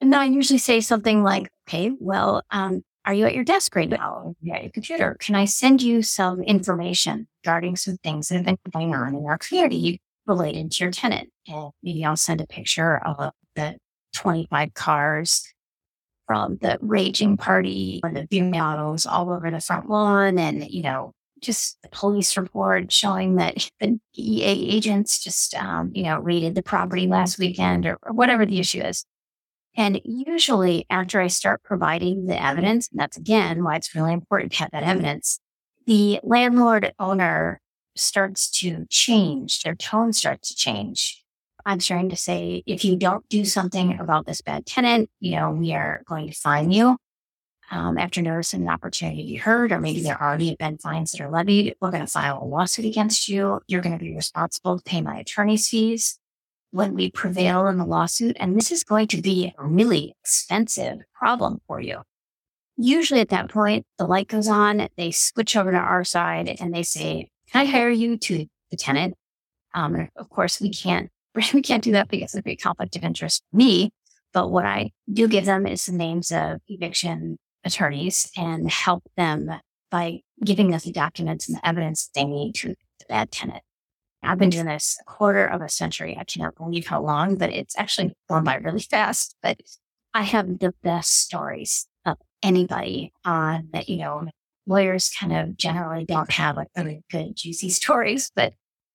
And 0.00 0.14
I 0.14 0.24
usually 0.24 0.58
say 0.58 0.80
something 0.80 1.22
like, 1.22 1.50
okay, 1.68 1.92
well, 2.00 2.42
um, 2.50 2.82
are 3.04 3.12
you 3.12 3.26
at 3.26 3.34
your 3.34 3.44
desk 3.44 3.76
right 3.76 3.88
now? 3.88 4.34
Yeah, 4.40 4.62
your 4.62 4.70
computer. 4.70 5.18
Can 5.20 5.34
I 5.34 5.44
send 5.44 5.82
you 5.82 6.02
some 6.02 6.42
information 6.42 7.28
regarding 7.44 7.76
some 7.76 7.98
things 7.98 8.28
that 8.28 8.36
have 8.36 8.44
been 8.46 8.58
going 8.72 8.94
on 8.94 9.14
in 9.14 9.26
our 9.26 9.36
community 9.36 10.00
related 10.26 10.70
to 10.72 10.84
your 10.84 10.90
tenant? 10.90 11.28
And 11.46 11.70
maybe 11.82 12.02
I'll 12.02 12.16
send 12.16 12.40
a 12.40 12.46
picture 12.46 12.96
of 12.96 13.32
the 13.56 13.76
25 14.14 14.72
cars 14.72 15.53
from 16.26 16.58
the 16.60 16.78
raging 16.80 17.36
party 17.36 18.00
and 18.02 18.16
the 18.16 18.26
view 18.26 18.44
models 18.44 19.06
all 19.06 19.30
over 19.30 19.50
the 19.50 19.60
front 19.60 19.88
lawn 19.88 20.38
and, 20.38 20.68
you 20.70 20.82
know, 20.82 21.12
just 21.40 21.78
the 21.82 21.88
police 21.90 22.36
report 22.36 22.90
showing 22.90 23.36
that 23.36 23.68
the 23.80 23.98
DEA 24.14 24.74
agents 24.74 25.22
just, 25.22 25.54
um, 25.54 25.90
you 25.94 26.04
know, 26.04 26.18
raided 26.18 26.54
the 26.54 26.62
property 26.62 27.06
last 27.06 27.38
weekend 27.38 27.86
or, 27.86 27.98
or 28.02 28.12
whatever 28.12 28.46
the 28.46 28.60
issue 28.60 28.80
is. 28.80 29.04
And 29.76 30.00
usually 30.04 30.86
after 30.88 31.20
I 31.20 31.26
start 31.26 31.62
providing 31.64 32.26
the 32.26 32.40
evidence, 32.40 32.88
and 32.90 33.00
that's 33.00 33.16
again 33.16 33.64
why 33.64 33.76
it's 33.76 33.94
really 33.94 34.12
important 34.12 34.52
to 34.52 34.58
have 34.58 34.70
that 34.70 34.84
evidence, 34.84 35.40
the 35.86 36.20
landlord 36.22 36.92
owner 36.98 37.60
starts 37.96 38.50
to 38.60 38.86
change, 38.88 39.62
their 39.62 39.74
tone 39.74 40.12
starts 40.12 40.48
to 40.48 40.54
change. 40.54 41.23
I'm 41.66 41.80
starting 41.80 42.10
to 42.10 42.16
say, 42.16 42.62
if 42.66 42.84
you 42.84 42.96
don't 42.96 43.28
do 43.28 43.44
something 43.44 43.98
about 43.98 44.26
this 44.26 44.42
bad 44.42 44.66
tenant, 44.66 45.08
you 45.20 45.36
know, 45.36 45.50
we 45.50 45.72
are 45.72 46.02
going 46.06 46.28
to 46.28 46.34
fine 46.34 46.70
you. 46.70 46.98
Um, 47.70 47.96
after 47.96 48.20
noticing 48.20 48.62
an 48.62 48.68
opportunity 48.68 49.22
to 49.22 49.28
be 49.28 49.36
heard, 49.36 49.72
or 49.72 49.80
maybe 49.80 50.02
there 50.02 50.22
already 50.22 50.50
have 50.50 50.58
been 50.58 50.76
fines 50.76 51.12
that 51.12 51.22
are 51.22 51.30
levied, 51.30 51.74
we're 51.80 51.90
going 51.90 52.04
to 52.04 52.10
file 52.10 52.38
a 52.42 52.44
lawsuit 52.44 52.84
against 52.84 53.26
you. 53.28 53.60
You're 53.66 53.80
going 53.80 53.98
to 53.98 54.04
be 54.04 54.14
responsible 54.14 54.76
to 54.76 54.84
pay 54.84 55.00
my 55.00 55.16
attorney's 55.16 55.68
fees 55.68 56.18
when 56.72 56.92
we 56.92 57.10
prevail 57.10 57.66
in 57.68 57.78
the 57.78 57.86
lawsuit. 57.86 58.36
And 58.38 58.54
this 58.54 58.70
is 58.70 58.84
going 58.84 59.06
to 59.08 59.22
be 59.22 59.54
a 59.56 59.64
really 59.64 60.14
expensive 60.20 60.98
problem 61.14 61.62
for 61.66 61.80
you. 61.80 62.02
Usually 62.76 63.20
at 63.20 63.30
that 63.30 63.48
point, 63.48 63.86
the 63.96 64.06
light 64.06 64.28
goes 64.28 64.48
on, 64.48 64.88
they 64.96 65.10
switch 65.10 65.56
over 65.56 65.70
to 65.70 65.78
our 65.78 66.04
side 66.04 66.54
and 66.60 66.74
they 66.74 66.82
say, 66.82 67.30
can 67.50 67.62
I 67.62 67.64
hire 67.64 67.90
you 67.90 68.18
to 68.18 68.46
the 68.70 68.76
tenant? 68.76 69.14
Um, 69.72 70.08
of 70.16 70.28
course, 70.28 70.60
we 70.60 70.70
can't, 70.70 71.10
we 71.54 71.62
can't 71.62 71.82
do 71.82 71.92
that 71.92 72.08
because 72.08 72.34
it'd 72.34 72.44
be 72.44 72.52
a 72.52 72.56
conflict 72.56 72.96
of 72.96 73.04
interest 73.04 73.42
for 73.50 73.56
me. 73.56 73.90
But 74.32 74.50
what 74.50 74.64
I 74.64 74.90
do 75.12 75.28
give 75.28 75.44
them 75.44 75.66
is 75.66 75.86
the 75.86 75.92
names 75.92 76.32
of 76.32 76.60
eviction 76.68 77.38
attorneys 77.64 78.30
and 78.36 78.70
help 78.70 79.04
them 79.16 79.50
by 79.90 80.20
giving 80.44 80.74
us 80.74 80.84
the 80.84 80.92
documents 80.92 81.48
and 81.48 81.56
the 81.56 81.66
evidence 81.66 82.10
they 82.14 82.24
need 82.24 82.54
to 82.56 82.68
the 82.68 83.06
bad 83.08 83.30
tenant. 83.30 83.62
I've 84.22 84.38
been 84.38 84.50
doing 84.50 84.66
this 84.66 84.98
a 85.00 85.04
quarter 85.04 85.46
of 85.46 85.60
a 85.60 85.68
century. 85.68 86.16
I 86.18 86.24
cannot 86.24 86.56
believe 86.56 86.86
how 86.86 87.02
long, 87.02 87.36
but 87.36 87.50
it's 87.50 87.78
actually 87.78 88.14
gone 88.28 88.44
by 88.44 88.56
really 88.56 88.80
fast. 88.80 89.36
But 89.42 89.60
I 90.14 90.22
have 90.22 90.58
the 90.58 90.72
best 90.82 91.20
stories 91.20 91.86
of 92.06 92.16
anybody 92.42 93.12
on 93.24 93.68
that, 93.72 93.88
you 93.88 93.98
know, 93.98 94.28
lawyers 94.66 95.10
kind 95.18 95.32
of 95.32 95.56
generally 95.56 96.04
don't 96.06 96.30
have 96.32 96.56
like 96.56 96.68
really 96.76 97.02
good, 97.10 97.36
juicy 97.36 97.68
stories, 97.68 98.30
but 98.34 98.54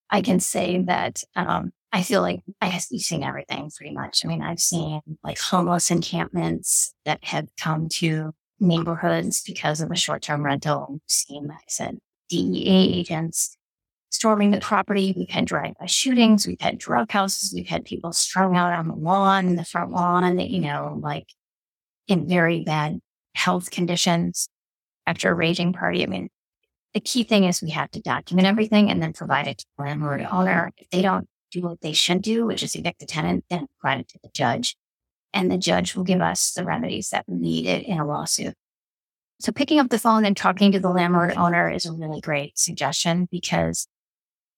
I 0.09 0.21
can 0.21 0.39
say 0.39 0.81
that 0.83 1.23
um, 1.35 1.71
I 1.91 2.03
feel 2.03 2.21
like 2.21 2.41
I 2.61 2.67
have 2.67 2.83
seen 2.83 3.23
everything 3.23 3.71
pretty 3.75 3.93
much. 3.93 4.23
I 4.23 4.27
mean, 4.27 4.41
I've 4.41 4.59
seen 4.59 5.01
like 5.23 5.39
homeless 5.39 5.89
encampments 5.89 6.93
that 7.05 7.23
have 7.23 7.47
come 7.59 7.89
to 7.93 8.33
neighborhoods 8.59 9.41
because 9.41 9.81
of 9.81 9.89
a 9.89 9.95
short 9.95 10.21
term 10.21 10.43
rental. 10.43 10.99
Seen, 11.07 11.47
like 11.47 11.57
I 11.57 11.69
said, 11.69 11.97
DEA 12.29 12.99
agents 12.99 13.57
storming 14.11 14.51
the 14.51 14.59
property. 14.59 15.13
We've 15.15 15.29
had 15.29 15.45
drive-by 15.45 15.85
shootings. 15.87 16.45
We've 16.45 16.61
had 16.61 16.77
drug 16.77 17.11
houses. 17.11 17.53
We've 17.53 17.67
had 17.67 17.85
people 17.85 18.11
strung 18.11 18.55
out 18.55 18.73
on 18.73 18.87
the 18.87 18.95
lawn, 18.95 19.55
the 19.55 19.65
front 19.65 19.91
lawn, 19.91 20.39
you 20.39 20.61
know, 20.61 20.99
like 21.01 21.27
in 22.07 22.27
very 22.27 22.63
bad 22.63 22.99
health 23.35 23.71
conditions 23.71 24.47
after 25.07 25.31
a 25.31 25.33
raging 25.33 25.73
party. 25.73 26.03
I 26.03 26.07
mean, 26.07 26.29
the 26.93 26.99
key 26.99 27.23
thing 27.23 27.45
is 27.45 27.61
we 27.61 27.69
have 27.71 27.91
to 27.91 28.01
document 28.01 28.47
everything 28.47 28.89
and 28.89 29.01
then 29.01 29.13
provide 29.13 29.47
it 29.47 29.59
to 29.59 29.65
the 29.77 29.83
landlord 29.83 30.27
owner. 30.29 30.71
If 30.77 30.89
they 30.89 31.01
don't 31.01 31.27
do 31.51 31.61
what 31.61 31.81
they 31.81 31.93
should 31.93 32.21
do, 32.21 32.45
which 32.45 32.63
is 32.63 32.75
evict 32.75 32.99
the 32.99 33.05
tenant, 33.05 33.45
then 33.49 33.67
provide 33.79 34.01
it 34.01 34.07
to 34.09 34.19
the 34.23 34.29
judge. 34.33 34.75
And 35.33 35.51
the 35.51 35.57
judge 35.57 35.95
will 35.95 36.03
give 36.03 36.21
us 36.21 36.51
the 36.51 36.65
remedies 36.65 37.09
that 37.09 37.25
we 37.27 37.37
need 37.37 37.67
in 37.67 37.99
a 37.99 38.05
lawsuit. 38.05 38.55
So 39.39 39.51
picking 39.51 39.79
up 39.79 39.89
the 39.89 39.99
phone 39.99 40.25
and 40.25 40.35
talking 40.35 40.71
to 40.71 40.79
the 40.79 40.89
landlord 40.89 41.33
owner 41.37 41.69
is 41.69 41.85
a 41.85 41.93
really 41.93 42.19
great 42.19 42.57
suggestion 42.57 43.27
because 43.31 43.87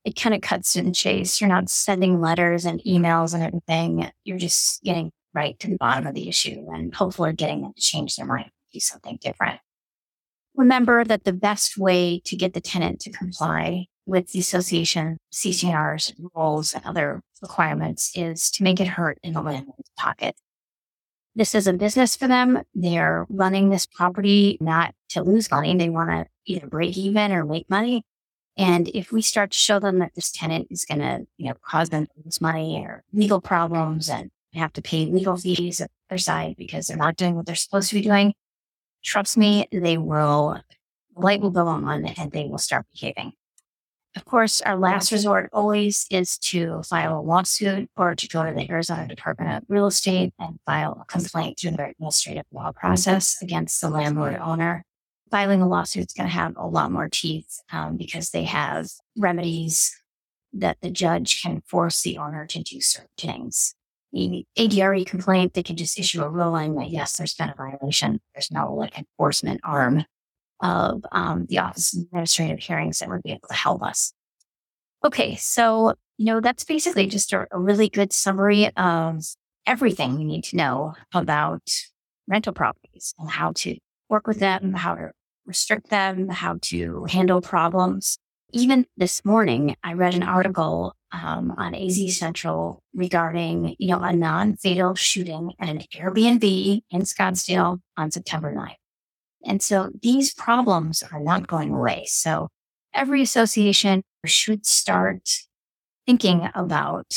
it 0.04 0.16
kind 0.16 0.34
of 0.34 0.42
cuts 0.42 0.74
to 0.74 0.82
the 0.82 0.92
chase. 0.92 1.39
You're 1.39 1.50
not 1.50 1.70
sending 1.70 2.20
letters 2.20 2.66
and 2.66 2.82
emails 2.88 3.34
and 3.34 3.44
everything. 3.44 4.10
You're 4.24 4.39
just 4.39 4.82
getting 4.84 5.12
right 5.34 5.58
to 5.60 5.70
the 5.70 5.78
bottom 5.78 6.08
of 6.08 6.16
the 6.16 6.28
issue 6.28 6.66
and 6.74 6.94
hopefully 6.94 7.34
getting 7.34 7.62
them 7.62 7.74
to 7.76 7.82
change 7.82 8.16
their 8.16 8.26
mind, 8.26 8.50
do 8.74 8.80
something 8.80 9.20
different. 9.22 9.60
Remember 10.56 11.04
that 11.06 11.24
the 11.24 11.34
best 11.34 11.78
way 11.78 12.20
to 12.26 12.36
get 12.36 12.54
the 12.54 12.62
tenant 12.62 13.00
to 13.02 13.12
comply 13.12 13.86
with 14.06 14.32
the 14.32 14.39
association 14.39 15.18
CC&R's 15.34 16.14
rules 16.36 16.74
and 16.74 16.86
other 16.86 17.22
requirements 17.41 18.12
is 18.16 18.49
to 18.52 18.64
make 18.64 18.80
it 18.80 18.88
hurt 18.88 19.18
in 19.24 19.34
the 19.34 19.41
landlord's 19.41 19.91
pocket. 19.97 20.36
This 21.34 21.56
is 21.56 21.66
a 21.66 21.74
business 21.74 22.16
for 22.16 22.28
them. 22.28 22.62
They're 22.74 23.26
running 23.30 23.70
this 23.70 23.86
property 23.86 24.58
not 24.60 24.93
to 25.10 25.24
lose 25.24 25.49
money. 25.49 25.76
They 25.78 25.89
want 25.89 26.10
to 26.10 26.26
either 26.45 26.68
break 26.68 26.97
even 26.97 27.32
or 27.32 27.45
make 27.45 27.70
money. 27.70 28.04
And 28.58 28.89
if 28.89 29.12
we 29.12 29.22
start 29.22 29.52
to 29.52 29.58
show 29.58 29.80
them 29.80 29.99
that 29.99 30.14
this 30.14 30.32
tenant 30.32 30.68
is 30.70 30.84
going 30.84 30.99
to, 30.99 31.26
you 31.38 31.47
know, 31.47 31.56
cause 31.66 31.89
them 31.89 32.06
to 32.06 32.12
lose 32.26 32.41
money 32.41 32.84
or 32.86 33.04
legal 33.14 33.39
problems 33.39 34.10
and 34.10 34.30
have 34.54 34.74
to 34.74 34.82
pay 34.82 35.06
legal 35.06 35.38
fees 35.38 35.80
at 35.80 35.89
their 36.10 36.18
side 36.18 36.56
because 36.58 36.88
they're 36.88 36.97
not 36.97 37.16
doing 37.16 37.36
what 37.36 37.45
they're 37.45 37.56
supposed 37.56 37.89
to 37.89 37.95
be 37.95 38.02
doing, 38.02 38.34
trust 39.04 39.38
me, 39.38 39.68
they 39.72 39.97
will, 39.97 40.60
light 41.16 41.39
will 41.39 41.52
go 41.52 41.68
on 41.68 42.06
and 42.06 42.32
they 42.34 42.45
will 42.45 42.58
start 42.58 42.86
behaving. 42.91 43.32
Of 44.16 44.26
course, 44.26 44.59
our 44.62 44.78
last 44.78 45.12
resort 45.12 45.49
always 45.53 46.05
is 46.12 46.38
to 46.39 46.82
file 46.84 47.18
a 47.18 47.22
lawsuit 47.22 47.89
or 47.95 48.14
to 48.14 48.28
go 48.28 48.45
to 48.45 48.53
the 48.53 48.70
Arizona 48.70 49.07
Department 49.07 49.57
of 49.57 49.64
Real 49.70 49.88
Estate 49.88 50.34
and 50.38 50.59
file 50.66 51.01
a 51.01 51.05
complaint 51.05 51.59
through 51.59 51.72
the 51.72 51.89
administrative 51.91 52.43
law 52.51 52.72
process 52.74 53.38
against 53.41 53.80
the 53.80 53.89
landlord 53.89 54.36
owner 54.36 54.84
filing 55.32 55.62
a 55.62 55.68
lawsuit 55.68 56.07
is 56.07 56.14
going 56.14 56.28
to 56.28 56.34
have 56.34 56.53
a 56.57 56.68
lot 56.68 56.91
more 56.91 57.09
teeth 57.09 57.62
um, 57.72 57.97
because 57.97 58.30
they 58.30 58.43
have 58.43 58.89
remedies 59.18 59.97
that 60.53 60.78
the 60.82 60.91
judge 60.91 61.41
can 61.41 61.62
force 61.66 62.01
the 62.01 62.18
owner 62.18 62.45
to 62.45 62.62
do 62.62 62.82
certain 62.82 63.07
things. 63.18 63.74
The 64.12 64.45
ADRE 64.57 65.05
complaint, 65.05 65.53
they 65.53 65.64
can 65.64 65.78
just 65.78 65.97
issue 65.97 66.22
a 66.22 66.30
ruling 66.30 66.76
that 66.76 66.89
yes, 66.89 67.16
there's 67.16 67.34
been 67.34 67.49
a 67.49 67.55
violation. 67.55 68.20
There's 68.36 68.51
no 68.51 68.74
like 68.74 68.97
enforcement 68.97 69.62
arm 69.64 70.03
of 70.62 71.03
um, 71.12 71.45
the 71.49 71.59
Office 71.59 71.93
of 71.93 72.03
Administrative 72.03 72.59
Hearings 72.59 72.99
that 72.99 73.09
would 73.09 73.24
be 73.24 73.32
able 73.32 73.47
to 73.49 73.55
help 73.55 73.84
us. 73.84 74.14
Okay, 75.03 75.36
so 75.36 75.95
you 76.18 76.26
know 76.28 76.39
that's 76.39 76.64
basically 76.64 77.07
just 77.07 77.34
a, 77.34 77.47
a 77.51 77.59
really 77.59 77.89
good 77.89 78.14
summary 78.14 78.70
of 78.78 79.24
everything 79.66 80.20
you 80.20 80.26
need 80.26 80.43
to 80.45 80.55
know 80.55 80.93
about 81.14 81.62
rental 82.28 82.53
properties 82.53 83.14
and 83.20 83.30
how 83.30 83.51
to 83.53 83.78
work 84.09 84.28
with 84.28 84.39
them, 84.39 84.74
how 84.74 84.95
to 84.95 85.12
restrict 85.45 85.89
them, 85.89 86.30
how 86.30 86.57
to 86.62 87.05
handle 87.09 87.41
problems. 87.41 88.18
Even 88.53 88.86
this 88.97 89.24
morning, 89.24 89.76
I 89.84 89.93
read 89.93 90.14
an 90.14 90.24
article 90.24 90.93
um, 91.12 91.53
on 91.57 91.74
AZ 91.74 92.18
Central 92.18 92.84
regarding, 92.93 93.76
you 93.80 93.88
know, 93.88 94.01
a 94.01 94.14
non-fatal 94.14 94.95
shooting 94.95 95.53
at 95.59 95.70
an 95.70 95.80
Airbnb 95.95 96.82
in 96.89 97.01
Scottsdale 97.01 97.80
on 97.97 98.12
September 98.12 98.53
9th. 98.53 98.81
And 99.46 99.62
so 99.62 99.89
these 100.02 100.34
problems 100.34 101.04
are 101.12 101.20
not 101.20 101.48
going 101.48 101.74
away. 101.74 102.06
So 102.08 102.50
every 102.94 103.22
association 103.22 104.04
should 104.26 104.66
start 104.66 105.30
thinking 106.06 106.50
about 106.54 107.14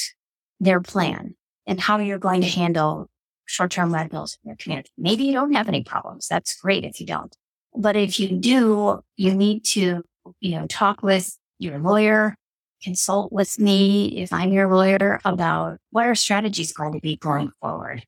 their 0.61 0.81
plan 0.81 1.35
and 1.67 1.81
how 1.81 1.99
you're 1.99 2.19
going 2.19 2.41
to 2.41 2.49
handle 2.49 3.09
short-term 3.47 3.93
rentals 3.93 4.39
in 4.43 4.49
your 4.49 4.57
community. 4.57 4.91
Maybe 4.97 5.25
you 5.25 5.33
don't 5.33 5.53
have 5.53 5.69
any 5.69 5.83
problems. 5.83 6.29
That's 6.29 6.59
great 6.59 6.85
if 6.85 7.01
you 7.01 7.07
don't. 7.07 7.35
But 7.77 7.97
if 7.97 8.19
you 8.19 8.39
do, 8.39 9.01
you 9.17 9.35
need 9.35 9.65
to, 9.67 10.03
you 10.41 10.59
know, 10.59 10.67
talk 10.67 11.03
with 11.03 11.37
your 11.59 11.79
lawyer, 11.79 12.37
consult 12.83 13.33
with 13.33 13.59
me 13.59 14.23
if 14.23 14.33
I'm 14.33 14.53
your 14.53 14.75
lawyer 14.75 15.21
about 15.25 15.79
what 15.91 16.07
our 16.07 16.15
strategy 16.15 16.63
is 16.63 16.73
going 16.73 16.93
to 16.93 17.01
be 17.01 17.17
going 17.17 17.51
forward. 17.61 18.05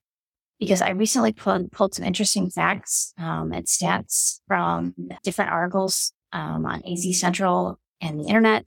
Because 0.59 0.81
I 0.81 0.91
recently 0.91 1.33
pulled, 1.33 1.71
pulled 1.71 1.95
some 1.95 2.07
interesting 2.07 2.49
facts 2.49 3.13
um, 3.19 3.53
and 3.53 3.67
stats 3.67 4.41
from 4.49 4.95
different 5.23 5.51
articles 5.51 6.13
um, 6.33 6.65
on 6.65 6.83
AZ 6.85 7.19
Central 7.19 7.79
and 8.01 8.21
the 8.21 8.29
internet 8.29 8.67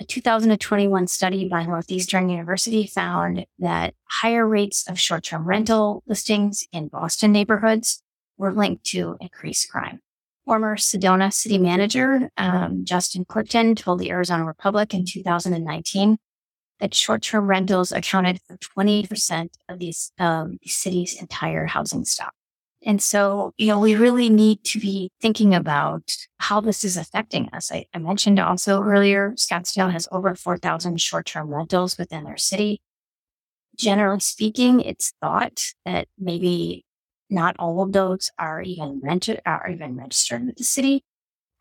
a 0.00 0.04
2021 0.04 1.06
study 1.06 1.46
by 1.46 1.66
Northeastern 1.66 2.30
University 2.30 2.86
found 2.86 3.44
that 3.58 3.94
higher 4.08 4.48
rates 4.48 4.88
of 4.88 4.98
short 4.98 5.24
term 5.24 5.46
rental 5.46 6.02
listings 6.06 6.66
in 6.72 6.88
Boston 6.88 7.32
neighborhoods 7.32 8.02
were 8.38 8.52
linked 8.52 8.84
to 8.84 9.16
increased 9.20 9.70
crime. 9.70 10.00
Former 10.46 10.76
Sedona 10.76 11.30
city 11.30 11.58
manager 11.58 12.30
um, 12.38 12.86
Justin 12.86 13.26
Clifton 13.26 13.74
told 13.74 13.98
the 13.98 14.10
Arizona 14.10 14.44
Republic 14.46 14.94
in 14.94 15.04
2019 15.04 16.16
that 16.80 16.94
short 16.94 17.22
term 17.22 17.46
rentals 17.46 17.92
accounted 17.92 18.40
for 18.46 18.56
20% 18.56 19.50
of 19.68 19.78
these, 19.78 20.12
um, 20.18 20.58
city's 20.64 21.20
entire 21.20 21.66
housing 21.66 22.04
stock. 22.04 22.32
And 22.82 23.02
so, 23.02 23.52
you 23.58 23.66
know, 23.66 23.78
we 23.78 23.94
really 23.94 24.30
need 24.30 24.64
to 24.64 24.80
be 24.80 25.10
thinking 25.20 25.54
about 25.54 26.16
how 26.38 26.60
this 26.62 26.82
is 26.82 26.96
affecting 26.96 27.50
us. 27.52 27.70
I, 27.70 27.84
I 27.92 27.98
mentioned 27.98 28.38
also 28.38 28.82
earlier, 28.82 29.32
Scottsdale 29.32 29.92
has 29.92 30.08
over 30.10 30.34
4,000 30.34 30.98
short 30.98 31.26
term 31.26 31.52
rentals 31.52 31.98
within 31.98 32.24
their 32.24 32.38
city. 32.38 32.80
Generally 33.76 34.20
speaking, 34.20 34.80
it's 34.80 35.12
thought 35.20 35.62
that 35.84 36.08
maybe 36.18 36.84
not 37.28 37.54
all 37.58 37.82
of 37.82 37.92
those 37.92 38.30
are 38.38 38.62
even 38.62 39.00
rented, 39.02 39.40
are 39.44 39.68
even 39.70 39.96
registered 39.96 40.46
with 40.46 40.56
the 40.56 40.64
city. 40.64 41.04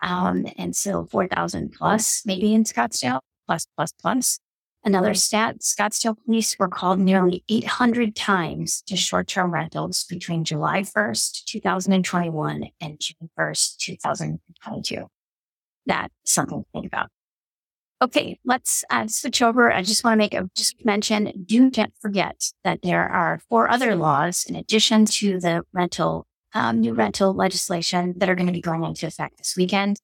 Um, 0.01 0.47
and 0.57 0.73
so 0.73 1.05
4,000 1.11 1.73
plus 1.73 2.23
maybe 2.25 2.53
in 2.53 2.63
Scottsdale, 2.63 3.19
plus, 3.45 3.67
plus, 3.75 3.91
plus. 3.91 4.39
Another 4.85 5.13
stat 5.13 5.59
Scottsdale 5.59 6.15
police 6.25 6.57
were 6.57 6.69
called 6.69 6.99
nearly 6.99 7.43
800 7.49 8.15
times 8.15 8.81
to 8.87 8.95
short 8.95 9.27
term 9.27 9.51
rentals 9.51 10.05
between 10.05 10.45
July 10.45 10.81
1st, 10.81 11.43
2021 11.45 12.69
and 12.79 12.99
June 12.99 13.29
1st, 13.37 13.77
2022. 13.77 15.05
That's 15.85 16.13
something 16.25 16.63
to 16.63 16.69
think 16.71 16.85
about. 16.87 17.09
Okay, 18.01 18.39
let's 18.45 18.85
uh, 18.89 19.07
switch 19.07 19.41
over. 19.41 19.73
I 19.73 19.81
just 19.81 20.05
want 20.05 20.13
to 20.13 20.17
make 20.17 20.33
a 20.33 20.49
just 20.55 20.85
mention 20.85 21.43
do 21.45 21.69
not 21.75 21.91
forget 21.99 22.51
that 22.63 22.81
there 22.81 23.05
are 23.05 23.41
four 23.49 23.69
other 23.69 23.95
laws 23.95 24.45
in 24.47 24.55
addition 24.55 25.03
to 25.05 25.41
the 25.41 25.63
rental, 25.73 26.25
um, 26.53 26.79
new 26.79 26.93
rental 26.93 27.33
legislation 27.33 28.13
that 28.17 28.29
are 28.29 28.35
going 28.35 28.47
to 28.47 28.53
be 28.53 28.61
going 28.61 28.85
into 28.85 29.05
effect 29.05 29.39
this 29.39 29.57
weekend. 29.57 29.99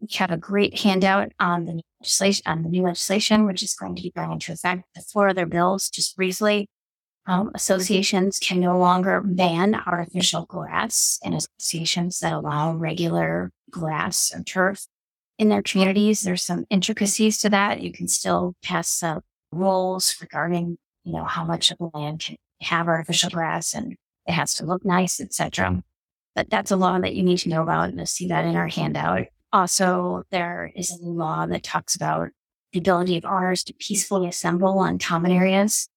We 0.00 0.08
have 0.16 0.30
a 0.30 0.36
great 0.36 0.80
handout 0.80 1.32
on 1.40 1.64
the 1.64 1.82
legislation, 2.00 2.42
on 2.46 2.62
the 2.62 2.68
new 2.68 2.82
legislation, 2.82 3.46
which 3.46 3.62
is 3.62 3.74
going 3.74 3.96
to 3.96 4.02
be 4.02 4.10
going 4.10 4.32
into 4.32 4.52
effect. 4.52 4.84
The 4.94 5.02
four 5.02 5.28
other 5.28 5.46
bills, 5.46 5.90
just 5.90 6.16
briefly, 6.16 6.68
um, 7.26 7.50
associations 7.54 8.38
can 8.38 8.60
no 8.60 8.78
longer 8.78 9.20
ban 9.20 9.74
artificial 9.74 10.46
grass 10.46 11.18
and 11.22 11.34
associations 11.34 12.20
that 12.20 12.32
allow 12.32 12.72
regular 12.72 13.50
grass 13.70 14.32
or 14.34 14.42
turf 14.42 14.86
in 15.38 15.50
their 15.50 15.62
communities. 15.62 16.22
There's 16.22 16.42
some 16.42 16.64
intricacies 16.70 17.38
to 17.38 17.50
that. 17.50 17.82
You 17.82 17.92
can 17.92 18.08
still 18.08 18.54
pass 18.62 19.02
uh, 19.02 19.20
rules 19.52 20.16
regarding, 20.20 20.78
you 21.04 21.12
know, 21.12 21.24
how 21.24 21.44
much 21.44 21.70
of 21.70 21.78
the 21.78 21.90
land 21.92 22.20
can 22.20 22.36
have 22.62 22.88
artificial 22.88 23.30
grass 23.30 23.74
and 23.74 23.96
it 24.26 24.32
has 24.32 24.54
to 24.54 24.64
look 24.64 24.84
nice, 24.84 25.20
etc. 25.20 25.82
But 26.34 26.48
that's 26.48 26.70
a 26.70 26.76
law 26.76 26.98
that 26.98 27.14
you 27.14 27.22
need 27.22 27.38
to 27.38 27.48
know 27.50 27.62
about. 27.62 27.90
And 27.90 27.98
you'll 27.98 28.06
see 28.06 28.28
that 28.28 28.44
in 28.46 28.56
our 28.56 28.68
handout. 28.68 29.26
Also, 29.52 30.24
there 30.30 30.70
is 30.76 30.90
a 30.90 31.02
new 31.02 31.12
law 31.12 31.46
that 31.46 31.62
talks 31.62 31.94
about 31.94 32.28
the 32.72 32.78
ability 32.78 33.16
of 33.16 33.24
owners 33.24 33.64
to 33.64 33.74
peacefully 33.74 34.28
assemble 34.28 34.78
on 34.78 34.98
common 34.98 35.32
areas 35.32 35.88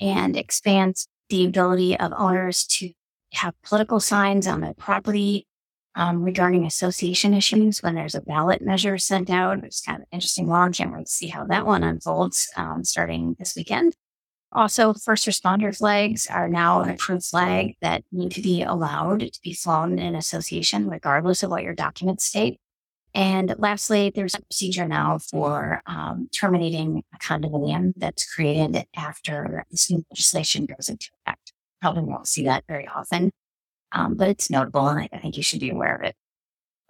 and 0.00 0.36
expands 0.36 1.08
the 1.28 1.44
ability 1.44 1.98
of 1.98 2.12
owners 2.16 2.64
to 2.66 2.90
have 3.34 3.54
political 3.62 4.00
signs 4.00 4.46
on 4.46 4.60
the 4.60 4.74
property 4.74 5.46
um, 5.94 6.22
regarding 6.22 6.64
association 6.64 7.34
issues 7.34 7.82
when 7.82 7.96
there's 7.96 8.14
a 8.14 8.20
ballot 8.20 8.62
measure 8.62 8.96
sent 8.98 9.28
out. 9.28 9.64
It's 9.64 9.80
kind 9.80 10.00
of 10.00 10.06
interesting 10.12 10.46
law. 10.46 10.64
I 10.64 10.70
can't 10.70 10.92
wait 10.92 11.06
to 11.06 11.12
see 11.12 11.26
how 11.26 11.44
that 11.46 11.66
one 11.66 11.82
unfolds 11.82 12.48
um, 12.56 12.84
starting 12.84 13.34
this 13.38 13.56
weekend. 13.56 13.96
Also, 14.52 14.94
first 14.94 15.26
responder 15.26 15.76
flags 15.76 16.26
are 16.26 16.48
now 16.48 16.80
an 16.80 16.90
approved 16.90 17.24
flag 17.24 17.74
that 17.82 18.02
need 18.12 18.30
to 18.32 18.40
be 18.40 18.62
allowed 18.62 19.20
to 19.20 19.40
be 19.42 19.52
flown 19.52 19.98
in 19.98 20.14
association, 20.14 20.88
regardless 20.88 21.42
of 21.42 21.50
what 21.50 21.64
your 21.64 21.74
documents 21.74 22.24
state. 22.24 22.58
And 23.14 23.54
lastly, 23.58 24.12
there's 24.14 24.34
a 24.34 24.42
procedure 24.42 24.86
now 24.86 25.18
for 25.18 25.82
um, 25.86 26.28
terminating 26.32 27.02
a 27.14 27.18
condominium 27.18 27.92
that's 27.96 28.32
created 28.32 28.84
after 28.96 29.64
this 29.70 29.90
new 29.90 30.04
legislation 30.10 30.66
goes 30.66 30.88
into 30.88 31.08
effect. 31.26 31.52
Probably 31.80 32.02
won't 32.02 32.28
see 32.28 32.44
that 32.44 32.64
very 32.68 32.86
often, 32.86 33.32
um, 33.92 34.14
but 34.14 34.28
it's 34.28 34.50
notable, 34.50 34.86
and 34.88 35.00
I, 35.00 35.08
I 35.12 35.18
think 35.18 35.36
you 35.36 35.42
should 35.42 35.60
be 35.60 35.70
aware 35.70 35.96
of 35.96 36.02
it. 36.04 36.14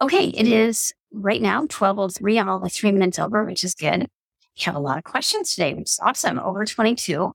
Okay, 0.01 0.29
it 0.29 0.47
is 0.47 0.93
right 1.13 1.43
now 1.43 1.67
12:03. 1.67 2.41
I'm 2.41 2.49
only 2.49 2.71
three 2.71 2.93
minutes 2.93 3.19
over, 3.19 3.45
which 3.45 3.65
is 3.65 3.75
good. 3.75 4.09
We 4.57 4.65
have 4.65 4.75
a 4.75 4.81
lot 4.81 4.99
of 4.99 5.05
questions 5.05 5.55
today, 5.55 5.75
which 5.75 5.91
is 5.91 6.01
awesome. 6.03 6.39
Over 6.39 6.65
22. 6.65 7.33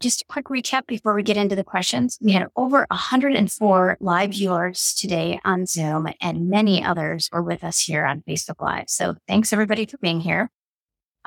Just 0.00 0.22
a 0.22 0.24
quick 0.24 0.46
recap 0.46 0.86
before 0.86 1.14
we 1.14 1.22
get 1.22 1.36
into 1.36 1.54
the 1.54 1.62
questions. 1.62 2.16
We 2.22 2.32
had 2.32 2.48
over 2.56 2.86
104 2.90 3.98
live 4.00 4.30
viewers 4.30 4.94
today 4.94 5.38
on 5.44 5.66
Zoom, 5.66 6.08
and 6.22 6.48
many 6.48 6.82
others 6.82 7.28
were 7.30 7.42
with 7.42 7.62
us 7.62 7.80
here 7.80 8.06
on 8.06 8.22
Facebook 8.26 8.62
Live. 8.62 8.88
So 8.88 9.16
thanks 9.28 9.52
everybody 9.52 9.84
for 9.84 9.98
being 9.98 10.20
here. 10.20 10.48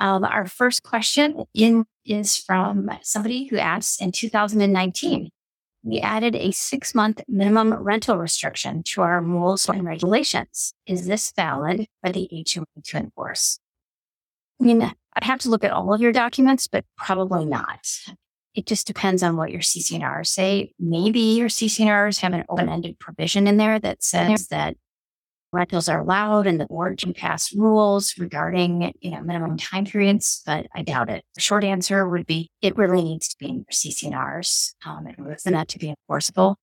Um, 0.00 0.24
our 0.24 0.46
first 0.46 0.82
question 0.82 1.44
in, 1.54 1.84
is 2.04 2.36
from 2.36 2.90
somebody 3.02 3.44
who 3.44 3.58
asked 3.58 4.02
in 4.02 4.10
2019, 4.10 5.30
we 5.84 6.00
added 6.00 6.34
a 6.34 6.50
six 6.50 6.96
month 6.96 7.20
minimum 7.28 7.74
rental 7.74 8.18
restriction 8.18 8.82
to 8.84 9.02
our 9.02 9.22
rules 9.22 9.68
and 9.68 9.84
regulations. 9.84 10.74
Is 10.84 11.06
this 11.06 11.32
valid 11.36 11.86
for 12.02 12.10
the 12.10 12.28
HOA 12.32 12.64
to 12.86 12.96
enforce? 12.96 13.60
I 14.60 14.64
mean, 14.64 14.82
I'd 14.82 15.24
have 15.24 15.38
to 15.40 15.48
look 15.48 15.62
at 15.62 15.70
all 15.70 15.94
of 15.94 16.00
your 16.00 16.10
documents, 16.10 16.66
but 16.66 16.84
probably 16.96 17.44
not. 17.44 17.86
It 18.54 18.66
just 18.66 18.86
depends 18.86 19.22
on 19.22 19.36
what 19.36 19.50
your 19.50 19.60
CC&Rs 19.60 20.30
say. 20.30 20.72
Maybe 20.78 21.18
your 21.18 21.48
CC&Rs 21.48 22.18
have 22.18 22.32
an 22.32 22.44
open-ended 22.48 22.98
provision 23.00 23.46
in 23.46 23.56
there 23.56 23.78
that 23.80 24.02
says 24.02 24.46
that 24.48 24.76
rentals 25.54 25.88
are 25.88 26.00
allowed 26.00 26.46
and 26.46 26.60
the 26.60 26.66
board 26.66 26.98
can 26.98 27.14
pass 27.14 27.54
rules 27.54 28.18
regarding, 28.18 28.92
you 29.00 29.10
know, 29.12 29.22
minimum 29.22 29.56
time 29.56 29.84
periods, 29.86 30.42
but 30.44 30.66
I 30.74 30.82
doubt 30.82 31.08
it. 31.10 31.24
The 31.34 31.40
short 31.40 31.64
answer 31.64 32.08
would 32.08 32.26
be 32.26 32.50
it 32.60 32.76
really 32.76 33.02
needs 33.02 33.28
to 33.28 33.36
be 33.38 33.48
in 33.48 33.56
your 33.56 33.64
CC&Rs 33.72 34.74
um, 34.84 35.06
in 35.06 35.14
order 35.18 35.36
for 35.36 35.50
that 35.50 35.68
to 35.68 35.78
be 35.78 35.90
enforceable. 35.90 36.58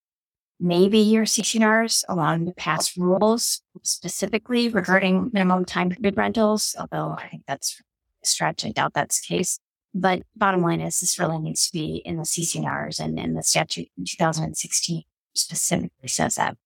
Maybe 0.60 1.00
your 1.00 1.26
CC&Rs 1.26 2.06
allow 2.08 2.36
you 2.36 2.46
to 2.46 2.52
pass 2.52 2.96
rules 2.96 3.62
specifically 3.82 4.70
regarding 4.70 5.32
minimum 5.34 5.66
time 5.66 5.89
period 5.89 6.16
rentals, 6.18 6.76
although 6.78 7.16
I 7.18 7.30
think 7.30 7.44
that's 7.48 7.82
a 8.24 8.28
stretch. 8.28 8.64
I 8.64 8.70
doubt 8.72 8.94
that's 8.94 9.22
the 9.22 9.36
case. 9.38 9.60
But 9.94 10.24
bottom 10.36 10.62
line 10.62 10.82
is 10.82 11.00
this 11.00 11.20
really 11.20 11.39
needs 11.39 11.68
to 11.68 11.74
be 11.74 12.02
in 12.06 12.18
the 12.18 12.24
CC&Rs 12.24 13.00
and, 13.00 13.20
and 13.20 13.38
the 13.38 13.44
statute 13.44 13.89
in 13.98 14.06
2016 14.06 15.04
specifically 15.34 16.08
says 16.08 16.36
that. 16.36 16.58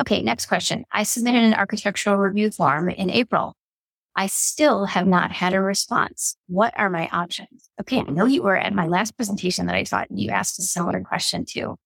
Okay, 0.00 0.22
next 0.22 0.46
question. 0.46 0.84
I 0.92 1.02
submitted 1.02 1.42
an 1.42 1.54
architectural 1.54 2.16
review 2.16 2.50
form 2.50 2.88
in 2.88 3.10
April. 3.10 3.56
I 4.16 4.26
still 4.26 4.86
have 4.86 5.06
not 5.06 5.30
had 5.30 5.54
a 5.54 5.60
response. 5.60 6.36
What 6.46 6.74
are 6.76 6.90
my 6.90 7.08
options? 7.08 7.70
Okay, 7.80 8.00
I 8.00 8.10
know 8.10 8.24
you 8.24 8.42
were 8.42 8.56
at 8.56 8.74
my 8.74 8.86
last 8.86 9.16
presentation 9.16 9.66
that 9.66 9.74
I 9.74 9.84
thought 9.84 10.08
you 10.10 10.30
asked 10.30 10.58
a 10.58 10.62
similar 10.62 11.00
question 11.02 11.44
too. 11.44 11.76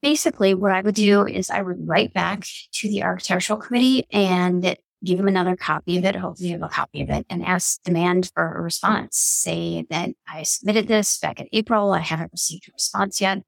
Basically, 0.00 0.54
what 0.54 0.72
I 0.72 0.80
would 0.80 0.94
do 0.94 1.26
is 1.26 1.50
I 1.50 1.62
would 1.62 1.86
write 1.86 2.12
back 2.12 2.46
to 2.74 2.88
the 2.88 3.02
architectural 3.04 3.58
committee 3.58 4.06
and 4.10 4.76
give 5.04 5.18
them 5.18 5.28
another 5.28 5.56
copy 5.56 5.98
of 5.98 6.04
it. 6.04 6.16
Hopefully 6.16 6.50
you 6.50 6.54
have 6.54 6.62
a 6.62 6.68
copy 6.68 7.02
of 7.02 7.10
it 7.10 7.26
and 7.28 7.44
ask 7.44 7.82
demand 7.82 8.30
for 8.34 8.54
a 8.54 8.60
response. 8.60 9.16
Say 9.16 9.86
that 9.90 10.10
I 10.28 10.42
submitted 10.42 10.88
this 10.88 11.18
back 11.18 11.40
in 11.40 11.48
April. 11.52 11.92
I 11.92 12.00
haven't 12.00 12.32
received 12.32 12.68
a 12.68 12.72
response 12.72 13.20
yet. 13.20 13.42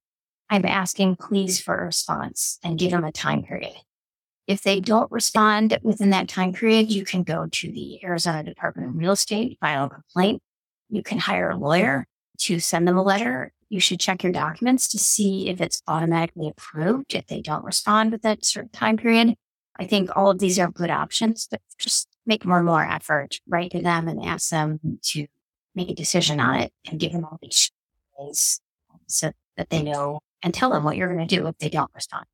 I'm 0.50 0.64
asking 0.64 1.16
please 1.16 1.60
for 1.60 1.76
a 1.76 1.86
response 1.86 2.58
and 2.62 2.78
give 2.78 2.90
them 2.90 3.04
a 3.04 3.12
time 3.12 3.42
period. 3.42 3.74
If 4.46 4.62
they 4.62 4.80
don't 4.80 5.10
respond 5.10 5.78
within 5.82 6.10
that 6.10 6.28
time 6.28 6.52
period, 6.52 6.90
you 6.90 7.04
can 7.04 7.22
go 7.22 7.46
to 7.50 7.72
the 7.72 8.04
Arizona 8.04 8.42
Department 8.42 8.90
of 8.90 8.96
Real 8.96 9.12
Estate, 9.12 9.58
file 9.60 9.86
a 9.86 9.88
complaint. 9.88 10.42
You 10.90 11.02
can 11.02 11.18
hire 11.18 11.50
a 11.50 11.56
lawyer 11.56 12.06
to 12.40 12.60
send 12.60 12.86
them 12.86 12.98
a 12.98 13.02
letter. 13.02 13.52
You 13.70 13.80
should 13.80 14.00
check 14.00 14.22
your 14.22 14.32
documents 14.32 14.86
to 14.88 14.98
see 14.98 15.48
if 15.48 15.60
it's 15.60 15.82
automatically 15.88 16.48
approved 16.48 17.14
if 17.14 17.26
they 17.26 17.40
don't 17.40 17.64
respond 17.64 18.12
within 18.12 18.38
a 18.40 18.44
certain 18.44 18.70
time 18.70 18.98
period. 18.98 19.34
I 19.76 19.86
think 19.86 20.10
all 20.16 20.30
of 20.30 20.38
these 20.38 20.58
are 20.58 20.70
good 20.70 20.90
options, 20.90 21.48
but 21.50 21.60
just 21.78 22.08
make 22.26 22.44
more 22.44 22.58
and 22.58 22.66
more 22.66 22.84
effort, 22.84 23.40
write 23.46 23.72
to 23.72 23.82
them 23.82 24.08
and 24.08 24.24
ask 24.24 24.50
them 24.50 24.80
to 25.02 25.26
make 25.74 25.90
a 25.90 25.94
decision 25.94 26.40
on 26.40 26.60
it 26.60 26.72
and 26.88 27.00
give 27.00 27.12
them 27.12 27.24
all 27.24 27.38
these 27.42 27.70
um, 28.18 29.00
so 29.06 29.32
that 29.56 29.70
they 29.70 29.82
know 29.82 30.20
and 30.42 30.54
tell 30.54 30.70
them 30.70 30.84
what 30.84 30.96
you're 30.96 31.12
going 31.12 31.26
to 31.26 31.36
do 31.36 31.46
if 31.46 31.58
they 31.58 31.68
don't 31.68 31.90
respond. 31.94 32.26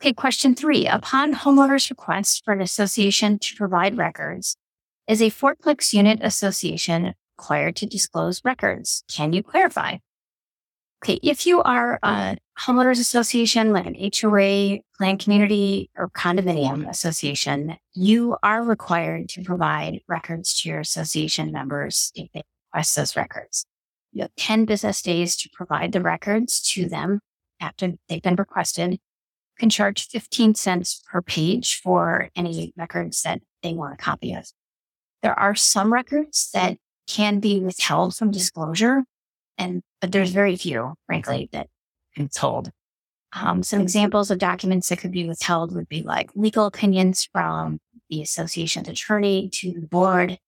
Okay, 0.00 0.12
question 0.12 0.54
three. 0.54 0.86
Upon 0.86 1.34
homeowner's 1.34 1.90
request 1.90 2.42
for 2.44 2.52
an 2.52 2.60
association 2.60 3.38
to 3.38 3.54
provide 3.54 3.96
records, 3.96 4.56
is 5.06 5.20
a 5.20 5.30
fourplex 5.30 5.92
unit 5.92 6.20
association 6.22 7.14
required 7.38 7.76
to 7.76 7.86
disclose 7.86 8.40
records? 8.44 9.04
Can 9.08 9.32
you 9.32 9.42
clarify? 9.42 9.98
Okay, 11.04 11.18
if 11.20 11.46
you 11.46 11.60
are 11.62 11.98
a 12.04 12.36
homeowners 12.60 13.00
association, 13.00 13.72
like 13.72 13.86
an 13.86 13.96
HOA, 13.96 14.78
planned 14.96 15.18
community, 15.18 15.90
or 15.96 16.08
condominium 16.10 16.88
association, 16.88 17.76
you 17.92 18.36
are 18.44 18.62
required 18.62 19.28
to 19.30 19.42
provide 19.42 19.98
records 20.06 20.60
to 20.60 20.68
your 20.68 20.78
association 20.78 21.50
members 21.50 22.12
if 22.14 22.30
they 22.32 22.44
request 22.72 22.94
those 22.94 23.16
records. 23.16 23.66
You 24.12 24.22
have 24.22 24.30
10 24.36 24.64
business 24.64 25.02
days 25.02 25.34
to 25.38 25.50
provide 25.52 25.90
the 25.90 26.00
records 26.00 26.60
to 26.74 26.88
them 26.88 27.18
after 27.58 27.94
they've 28.08 28.22
been 28.22 28.36
requested. 28.36 28.92
You 28.92 28.98
can 29.58 29.70
charge 29.70 30.06
15 30.06 30.54
cents 30.54 31.02
per 31.10 31.20
page 31.20 31.80
for 31.82 32.28
any 32.36 32.72
records 32.76 33.22
that 33.22 33.40
they 33.64 33.74
want 33.74 33.94
a 33.94 33.96
copy 33.96 34.34
of. 34.34 34.46
There 35.20 35.36
are 35.36 35.56
some 35.56 35.92
records 35.92 36.48
that 36.54 36.76
can 37.08 37.40
be 37.40 37.58
withheld 37.58 38.14
from 38.14 38.30
disclosure 38.30 39.02
and 39.58 39.82
but 40.00 40.12
there's 40.12 40.30
very 40.30 40.56
few, 40.56 40.94
frankly, 41.06 41.48
that 41.52 41.68
can 42.14 42.28
told. 42.28 42.70
Um, 43.34 43.62
some 43.62 43.80
examples 43.80 44.30
of 44.30 44.38
documents 44.38 44.88
that 44.88 44.98
could 44.98 45.12
be 45.12 45.26
withheld 45.26 45.74
would 45.74 45.88
be 45.88 46.02
like 46.02 46.30
legal 46.34 46.66
opinions 46.66 47.28
from 47.32 47.78
the 48.10 48.20
association's 48.20 48.88
attorney 48.88 49.48
to 49.54 49.72
the 49.72 49.86
board, 49.86 50.38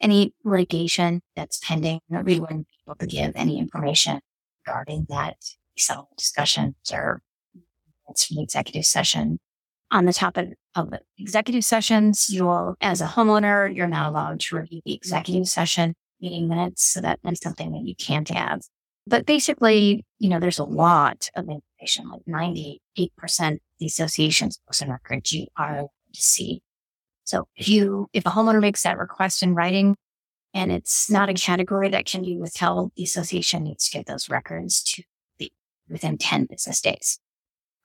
any 0.00 0.34
litigation 0.44 1.22
that's 1.36 1.60
pending. 1.62 2.00
Nobody 2.08 2.40
wouldn't 2.40 2.66
be 2.66 2.76
able 2.86 2.96
to 2.96 3.06
give 3.06 3.32
any 3.36 3.58
information 3.58 4.20
regarding 4.66 5.06
that 5.10 5.36
settlement 5.76 6.16
discussions 6.16 6.74
or 6.92 7.22
it's 8.08 8.26
from 8.26 8.38
the 8.38 8.42
executive 8.42 8.84
session. 8.84 9.38
On 9.90 10.04
the 10.04 10.12
topic 10.12 10.50
of 10.74 10.90
the 10.90 11.00
executive 11.18 11.64
sessions, 11.64 12.28
you'll, 12.30 12.74
as 12.80 13.00
a 13.00 13.06
homeowner, 13.06 13.74
you're 13.74 13.86
not 13.86 14.08
allowed 14.08 14.40
to 14.40 14.56
review 14.56 14.80
the 14.84 14.94
executive 14.94 15.48
session 15.48 15.94
meeting 16.20 16.48
minutes. 16.48 16.84
So 16.84 17.00
that, 17.00 17.20
that's 17.22 17.42
something 17.42 17.72
that 17.72 17.82
you 17.84 17.94
can't 17.94 18.28
have. 18.28 18.62
But 19.06 19.24
basically, 19.24 20.04
you 20.18 20.28
know, 20.28 20.38
there's 20.38 20.58
a 20.58 20.64
lot 20.64 21.28
of 21.34 21.48
information, 21.48 22.10
like 22.10 22.24
98% 22.28 23.52
of 23.52 23.58
the 23.78 23.86
association's 23.86 24.58
books 24.66 24.82
and 24.82 24.90
records 24.90 25.32
you 25.32 25.46
are 25.56 25.82
to 25.82 26.20
see. 26.20 26.60
So 27.24 27.48
if 27.56 27.68
you, 27.68 28.08
if 28.12 28.26
a 28.26 28.30
homeowner 28.30 28.60
makes 28.60 28.82
that 28.82 28.98
request 28.98 29.42
in 29.42 29.54
writing 29.54 29.96
and 30.52 30.72
it's 30.72 31.10
not 31.10 31.28
a 31.28 31.34
category 31.34 31.88
that 31.90 32.06
can 32.06 32.22
be 32.22 32.36
withheld, 32.38 32.92
the 32.96 33.04
association 33.04 33.64
needs 33.64 33.88
to 33.88 33.98
get 33.98 34.06
those 34.06 34.28
records 34.28 34.82
to 34.82 35.02
the 35.38 35.50
within 35.88 36.18
10 36.18 36.46
business 36.50 36.80
days. 36.80 37.18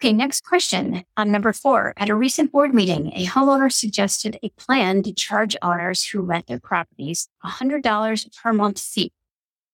Okay, 0.03 0.11
next 0.11 0.43
question 0.43 1.05
on 1.15 1.31
number 1.31 1.53
four. 1.53 1.93
At 1.95 2.09
a 2.09 2.15
recent 2.15 2.51
board 2.51 2.73
meeting, 2.73 3.13
a 3.15 3.25
homeowner 3.25 3.71
suggested 3.71 4.37
a 4.43 4.49
plan 4.49 5.01
to 5.03 5.13
charge 5.13 5.55
owners 5.61 6.03
who 6.03 6.19
rent 6.19 6.47
their 6.47 6.59
properties 6.59 7.29
$100 7.45 8.35
per 8.35 8.51
month 8.51 8.81
fee 8.81 9.13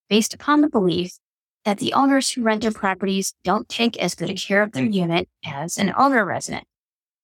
based 0.08 0.36
upon 0.36 0.62
the 0.62 0.70
belief 0.70 1.18
that 1.66 1.80
the 1.80 1.94
owners 1.94 2.30
who 2.30 2.44
rent 2.44 2.62
their 2.62 2.70
properties 2.70 3.34
don't 3.44 3.68
take 3.68 3.98
as 3.98 4.14
good 4.14 4.30
a 4.30 4.36
care 4.36 4.62
of 4.62 4.74
their 4.74 4.86
unit 4.86 5.28
as 5.44 5.80
an 5.80 5.96
owner 5.98 6.24
resident. 6.24 6.66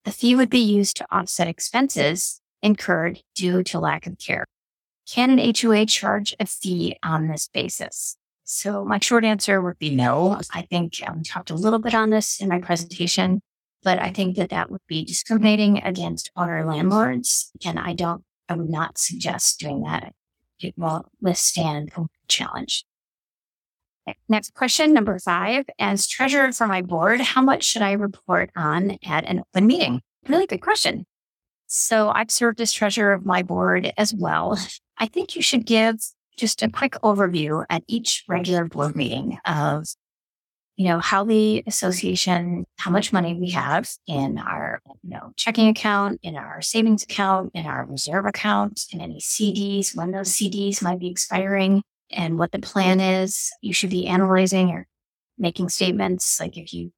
The 0.04 0.12
fee 0.12 0.36
would 0.36 0.50
be 0.50 0.58
used 0.58 0.98
to 0.98 1.06
offset 1.12 1.48
expenses 1.48 2.42
incurred 2.64 3.22
due 3.36 3.62
to 3.66 3.80
lack 3.80 4.08
of 4.08 4.18
care. 4.18 4.46
Can 5.08 5.30
an 5.30 5.54
HOA 5.56 5.86
charge 5.86 6.36
a 6.40 6.48
fee 6.48 6.98
on 7.04 7.28
this 7.28 7.50
basis? 7.54 8.18
So 8.46 8.86
my 8.86 9.00
short 9.00 9.26
answer 9.26 9.60
would 9.60 9.80
be 9.80 9.94
no. 9.94 10.40
I 10.54 10.62
think 10.62 11.02
I 11.02 11.08
um, 11.08 11.24
talked 11.24 11.50
a 11.50 11.56
little 11.56 11.80
bit 11.80 11.96
on 11.96 12.12
this 12.12 12.40
in 12.40 12.48
my 12.48 12.60
presentation, 12.60 13.42
but 13.84 14.00
I 14.00 14.12
think 14.12 14.38
that 14.38 14.52
that 14.52 14.70
would 14.70 14.86
be 14.88 15.04
discriminating 15.04 15.80
against 15.80 16.32
owner 16.38 16.64
landlords. 16.64 17.52
And 17.66 17.80
I 17.80 17.94
don't, 17.94 18.24
I 18.48 18.56
would 18.56 18.70
not 18.70 19.00
suggest 19.00 19.60
doing 19.60 19.82
that. 19.82 20.14
It 20.60 20.76
won't 20.78 21.08
withstand 21.20 21.92
a 21.98 22.06
challenge. 22.28 22.86
Next 24.30 24.54
question, 24.54 24.94
number 24.94 25.18
five. 25.18 25.66
As 25.80 26.08
treasurer 26.08 26.52
for 26.52 26.68
my 26.68 26.84
board, 26.84 27.22
how 27.22 27.42
much 27.42 27.64
should 27.64 27.82
I 27.82 27.94
report 27.94 28.52
on 28.56 29.00
at 29.04 29.26
an 29.26 29.40
open 29.40 29.66
meeting? 29.66 30.02
Really 30.28 30.46
good 30.46 30.62
question. 30.62 31.08
So 31.66 32.10
I've 32.10 32.30
served 32.30 32.62
as 32.62 32.72
treasurer 32.72 33.14
of 33.14 33.26
my 33.26 33.42
board 33.42 33.92
as 33.98 34.14
well. 34.14 34.60
I 35.00 35.08
think 35.08 35.36
you 35.36 35.42
should 35.42 35.66
give 35.66 35.96
just 36.38 36.62
a 36.62 36.70
quick 36.70 36.94
overview 37.04 37.66
at 37.70 37.84
each 37.88 38.24
regular 38.28 38.66
board 38.66 38.96
meeting 38.96 39.38
of, 39.46 39.88
you 40.76 40.88
know, 40.88 41.00
how 41.00 41.24
the 41.24 41.64
association, 41.68 42.66
how 42.78 42.92
much 42.92 43.14
money 43.14 43.34
we 43.34 43.52
have 43.52 43.90
in 44.08 44.38
our, 44.38 44.82
you 45.04 45.10
know, 45.10 45.32
checking 45.38 45.70
account, 45.70 46.20
in 46.22 46.36
our 46.36 46.62
savings 46.62 47.04
account, 47.04 47.52
in 47.54 47.66
our 47.66 47.86
reserve 47.86 48.26
account, 48.26 48.82
in 48.92 49.00
any 49.02 49.20
CDs, 49.20 49.96
when 49.96 50.12
those 50.12 50.30
CDs 50.30 50.82
might 50.82 51.00
be 51.00 51.10
expiring 51.10 51.82
and 52.12 52.38
what 52.38 52.52
the 52.52 52.60
plan 52.60 53.00
is. 53.00 53.52
You 53.62 53.74
should 53.74 53.90
be 53.90 54.08
analyzing 54.08 54.70
or 54.72 54.88
making 55.38 55.70
statements. 55.70 56.40
Like 56.40 56.58
if 56.58 56.74
you 56.74 56.92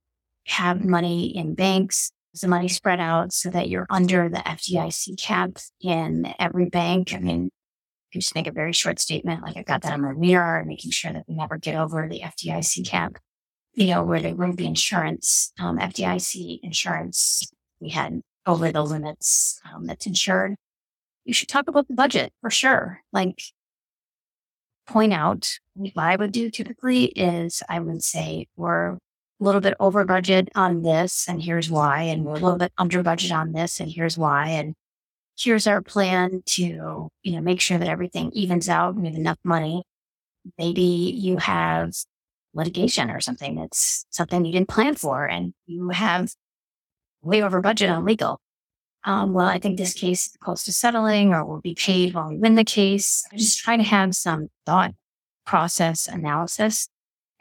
have 0.47 0.83
money 0.83 1.35
in 1.35 1.55
banks, 1.55 2.11
is 2.33 2.41
the 2.41 2.47
money 2.47 2.67
spread 2.67 2.99
out 2.99 3.33
so 3.33 3.49
that 3.49 3.69
you're 3.69 3.87
under 3.89 4.29
the 4.29 4.37
FDIC 4.37 5.19
cap 5.19 5.57
in 5.81 6.33
every 6.39 6.65
bank? 6.65 7.13
I 7.13 7.19
mean, 7.19 7.49
you 8.13 8.21
just 8.21 8.35
make 8.35 8.47
a 8.47 8.51
very 8.51 8.73
short 8.73 8.99
statement, 8.99 9.43
like 9.43 9.57
I've 9.57 9.65
got 9.65 9.81
that 9.81 9.93
on 9.93 10.01
my 10.01 10.13
mirror, 10.13 10.63
making 10.65 10.91
sure 10.91 11.13
that 11.13 11.25
we 11.27 11.35
never 11.35 11.57
get 11.57 11.75
over 11.75 12.07
the 12.07 12.21
FDIC 12.21 12.87
cap, 12.87 13.17
you 13.73 13.87
know, 13.87 14.03
where 14.03 14.19
they 14.19 14.33
wouldn't 14.33 14.57
be 14.57 14.65
insurance, 14.65 15.51
um, 15.59 15.77
FDIC 15.77 16.59
insurance, 16.63 17.51
we 17.79 17.89
had 17.89 18.21
over 18.45 18.71
the 18.71 18.83
limits 18.83 19.59
um, 19.71 19.85
that's 19.85 20.05
insured. 20.05 20.55
You 21.25 21.33
should 21.33 21.49
talk 21.49 21.67
about 21.67 21.87
the 21.87 21.93
budget 21.93 22.31
for 22.41 22.49
sure. 22.49 23.01
Like, 23.11 23.41
point 24.87 25.13
out 25.13 25.59
what 25.73 25.91
I 25.97 26.15
would 26.15 26.31
do 26.31 26.49
typically 26.49 27.05
is 27.05 27.61
I 27.67 27.79
would 27.79 28.03
say 28.03 28.47
we're 28.55 28.91
a 28.91 28.97
little 29.39 29.61
bit 29.61 29.75
over 29.79 30.05
budget 30.05 30.49
on 30.55 30.81
this, 30.81 31.27
and 31.27 31.41
here's 31.41 31.69
why, 31.69 32.03
and 32.03 32.23
we're 32.23 32.37
a 32.37 32.39
little 32.39 32.57
bit 32.57 32.71
under 32.77 33.03
budget 33.03 33.31
on 33.31 33.51
this, 33.51 33.79
and 33.79 33.91
here's 33.91 34.17
why, 34.17 34.47
and 34.47 34.73
here's 35.37 35.67
our 35.67 35.81
plan 35.81 36.41
to, 36.45 37.09
you 37.23 37.31
know, 37.31 37.41
make 37.41 37.61
sure 37.61 37.77
that 37.77 37.87
everything 37.87 38.31
evens 38.31 38.69
out 38.69 38.95
We 38.95 39.07
have 39.07 39.15
enough 39.15 39.39
money. 39.43 39.83
Maybe 40.57 40.81
you 40.81 41.37
have 41.37 41.93
litigation 42.53 43.11
or 43.11 43.19
something 43.19 43.55
that's 43.55 44.05
something 44.09 44.45
you 44.45 44.51
didn't 44.51 44.69
plan 44.69 44.95
for 44.95 45.25
and 45.25 45.53
you 45.67 45.89
have 45.89 46.31
way 47.21 47.43
over 47.43 47.61
budget 47.61 47.89
on 47.89 48.05
legal. 48.05 48.39
Um, 49.03 49.33
well, 49.33 49.47
I 49.47 49.59
think 49.59 49.77
this 49.77 49.93
case 49.93 50.27
is 50.27 50.37
close 50.41 50.63
to 50.63 50.73
settling 50.73 51.33
or 51.33 51.45
will 51.45 51.61
be 51.61 51.75
paid 51.75 52.13
while 52.13 52.29
we 52.29 52.37
win 52.37 52.55
the 52.55 52.63
case. 52.63 53.25
I 53.31 53.37
just 53.37 53.59
try 53.59 53.77
to 53.77 53.83
have 53.83 54.15
some 54.15 54.49
thought 54.65 54.93
process 55.45 56.07
analysis 56.07 56.89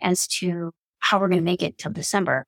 as 0.01 0.27
to 0.29 0.73
how 0.99 1.19
we're 1.19 1.29
going 1.29 1.41
to 1.41 1.45
make 1.45 1.63
it 1.63 1.79
till 1.79 1.93
December. 1.93 2.47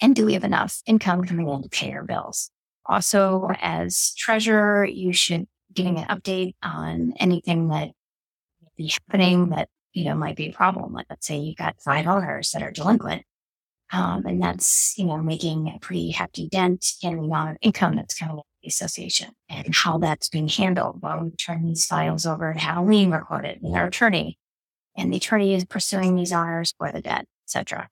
And 0.00 0.14
do 0.14 0.26
we 0.26 0.34
have 0.34 0.44
enough 0.44 0.82
income 0.86 1.24
coming 1.24 1.48
in 1.48 1.62
to 1.62 1.68
pay 1.68 1.92
our 1.92 2.04
bills? 2.04 2.50
Also, 2.88 3.50
as 3.60 4.14
treasurer, 4.16 4.84
you 4.84 5.12
should 5.12 5.46
getting 5.74 5.98
an 5.98 6.06
update 6.06 6.54
on 6.62 7.12
anything 7.20 7.68
that 7.68 7.90
be 8.76 8.88
happening 8.88 9.50
that 9.50 9.68
you 9.92 10.04
know 10.04 10.14
might 10.14 10.36
be 10.36 10.48
a 10.48 10.52
problem. 10.52 10.94
Like 10.94 11.06
let's 11.10 11.26
say 11.26 11.36
you've 11.38 11.56
got 11.56 11.80
five 11.80 12.06
owners 12.06 12.52
that 12.52 12.62
are 12.62 12.70
delinquent, 12.70 13.24
um, 13.92 14.24
and 14.24 14.42
that's 14.42 14.94
you 14.96 15.04
know 15.04 15.18
making 15.18 15.68
a 15.68 15.78
pretty 15.80 16.10
hefty 16.10 16.48
dent 16.48 16.92
in 17.02 17.16
the 17.16 17.24
amount 17.24 17.50
of 17.50 17.56
income 17.60 17.96
that's 17.96 18.18
coming 18.18 18.38
into 18.38 18.44
the 18.62 18.68
association 18.68 19.30
and 19.50 19.74
how 19.74 19.98
that's 19.98 20.28
being 20.28 20.48
handled 20.48 21.02
while 21.02 21.22
we 21.22 21.30
turn 21.32 21.66
these 21.66 21.84
files 21.84 22.24
over 22.24 22.54
to 22.54 22.58
have 22.58 22.86
lien 22.86 23.10
recorded 23.10 23.58
with 23.60 23.74
our 23.74 23.86
attorney, 23.86 24.38
and 24.96 25.12
the 25.12 25.18
attorney 25.18 25.54
is 25.54 25.64
pursuing 25.64 26.16
these 26.16 26.32
owners 26.32 26.72
for 26.78 26.90
the 26.90 27.02
debt, 27.02 27.26
etc. 27.46 27.88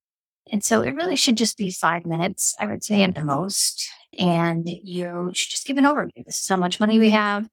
And 0.51 0.63
so 0.63 0.81
it 0.81 0.95
really 0.95 1.17
should 1.17 1.37
just 1.37 1.59
be 1.59 1.71
five 1.73 2.07
minutes, 2.07 2.55
I 2.61 2.67
would 2.67 2.85
say, 2.85 3.03
at 3.03 3.17
the 3.17 3.25
most. 3.25 3.91
And 4.19 4.69
you 4.69 5.31
should 5.35 5.51
just 5.51 5.67
give 5.67 5.77
an 5.77 5.85
overview. 5.85 6.25
This 6.25 6.41
is 6.41 6.49
how 6.49 6.57
much 6.57 6.81
money 6.81 6.99
we 6.99 7.11
have. 7.11 7.49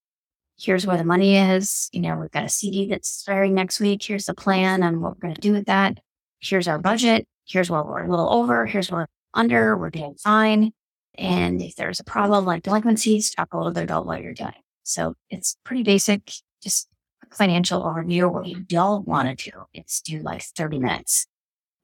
Here's 0.58 0.86
where 0.86 0.98
the 0.98 1.04
money 1.04 1.36
is. 1.36 1.90
You 1.92 2.02
know, 2.02 2.16
we've 2.16 2.32
got 2.32 2.46
a 2.46 2.50
CD 2.50 2.88
that's 2.88 3.10
expiring 3.10 3.54
next 3.54 3.80
week. 3.80 4.04
Here's 4.04 4.26
the 4.26 4.34
plan 4.34 4.84
on 4.84 5.02
what 5.02 5.16
we're 5.16 5.28
going 5.28 5.36
to 5.36 5.42
do 5.42 5.52
with 5.52 5.66
that. 5.66 6.00
Here's 6.40 6.68
our 6.68 6.80
budget. 6.80 7.28
Here's 7.46 7.70
what 7.70 7.88
we're 7.88 8.04
a 8.04 8.10
little 8.10 8.32
over. 8.32 8.66
Here's 8.66 8.92
what 8.92 8.98
we're 8.98 9.08
under. 9.34 9.78
We're 9.78 9.90
doing 9.90 10.16
fine. 10.16 10.72
And 11.16 11.62
if 11.62 11.76
there's 11.76 12.00
a 12.00 12.04
problem 12.04 12.46
like 12.46 12.64
delinquencies, 12.64 13.32
talk 13.32 13.54
a 13.54 13.58
little 13.58 13.74
bit 13.74 13.84
about 13.84 14.06
what 14.06 14.22
you're 14.22 14.34
doing. 14.34 14.54
So 14.84 15.16
it's 15.30 15.58
pretty 15.64 15.84
basic, 15.84 16.32
just 16.62 16.88
financial 17.32 17.84
overview. 17.84 18.32
What 18.32 18.48
you 18.48 18.62
don't 18.62 19.08
want 19.08 19.38
to 19.38 19.52
do 19.52 19.58
is 19.74 20.02
do 20.02 20.20
like 20.20 20.44
30 20.44 20.80
minutes 20.80 21.28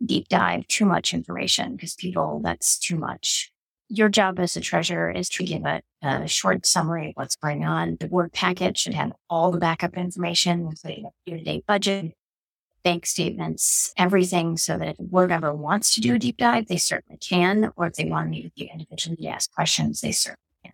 deep 0.03 0.27
dive 0.29 0.65
too 0.67 0.85
much 0.85 1.13
information 1.13 1.75
because 1.75 1.95
people, 1.95 2.41
that's 2.43 2.79
too 2.79 2.97
much. 2.97 3.51
Your 3.89 4.09
job 4.09 4.39
as 4.39 4.55
a 4.55 4.61
treasurer 4.61 5.09
is 5.09 5.29
to 5.29 5.43
give 5.43 5.65
a, 5.65 5.81
a 6.03 6.27
short 6.27 6.65
summary 6.65 7.09
of 7.09 7.13
what's 7.15 7.35
going 7.35 7.65
on. 7.65 7.97
The 7.99 8.07
board 8.07 8.31
packet 8.31 8.77
should 8.77 8.93
have 8.93 9.13
all 9.29 9.51
the 9.51 9.57
backup 9.57 9.97
information, 9.97 10.67
including 10.69 11.05
a 11.05 11.09
year 11.25 11.39
to 11.39 11.43
date 11.43 11.65
budget, 11.65 12.13
bank 12.83 13.05
statements, 13.05 13.91
everything 13.97 14.57
so 14.57 14.77
that 14.77 14.89
if 14.89 14.97
the 14.97 15.03
board 15.03 15.29
member 15.29 15.53
wants 15.53 15.95
to 15.95 16.01
do 16.01 16.15
a 16.15 16.19
deep 16.19 16.37
dive, 16.37 16.67
they 16.67 16.77
certainly 16.77 17.17
can. 17.17 17.71
Or 17.75 17.87
if 17.87 17.93
they 17.93 18.05
want 18.05 18.27
to 18.27 18.29
meet 18.29 18.43
with 18.45 18.53
you 18.55 18.67
individually 18.71 19.17
to 19.17 19.27
ask 19.27 19.51
questions, 19.51 20.01
they 20.01 20.11
certainly 20.11 20.37
can. 20.63 20.73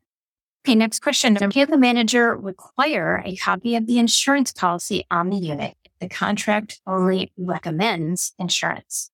Okay, 0.65 0.75
next 0.75 0.99
question. 0.99 1.35
Can 1.35 1.69
the 1.69 1.77
manager 1.77 2.35
require 2.35 3.21
a 3.25 3.35
copy 3.37 3.75
of 3.75 3.87
the 3.87 3.99
insurance 3.99 4.51
policy 4.51 5.05
on 5.09 5.29
the 5.29 5.37
unit 5.37 5.75
if 5.85 5.91
the 5.99 6.09
contract 6.09 6.81
only 6.85 7.31
recommends 7.37 8.33
insurance? 8.39 9.11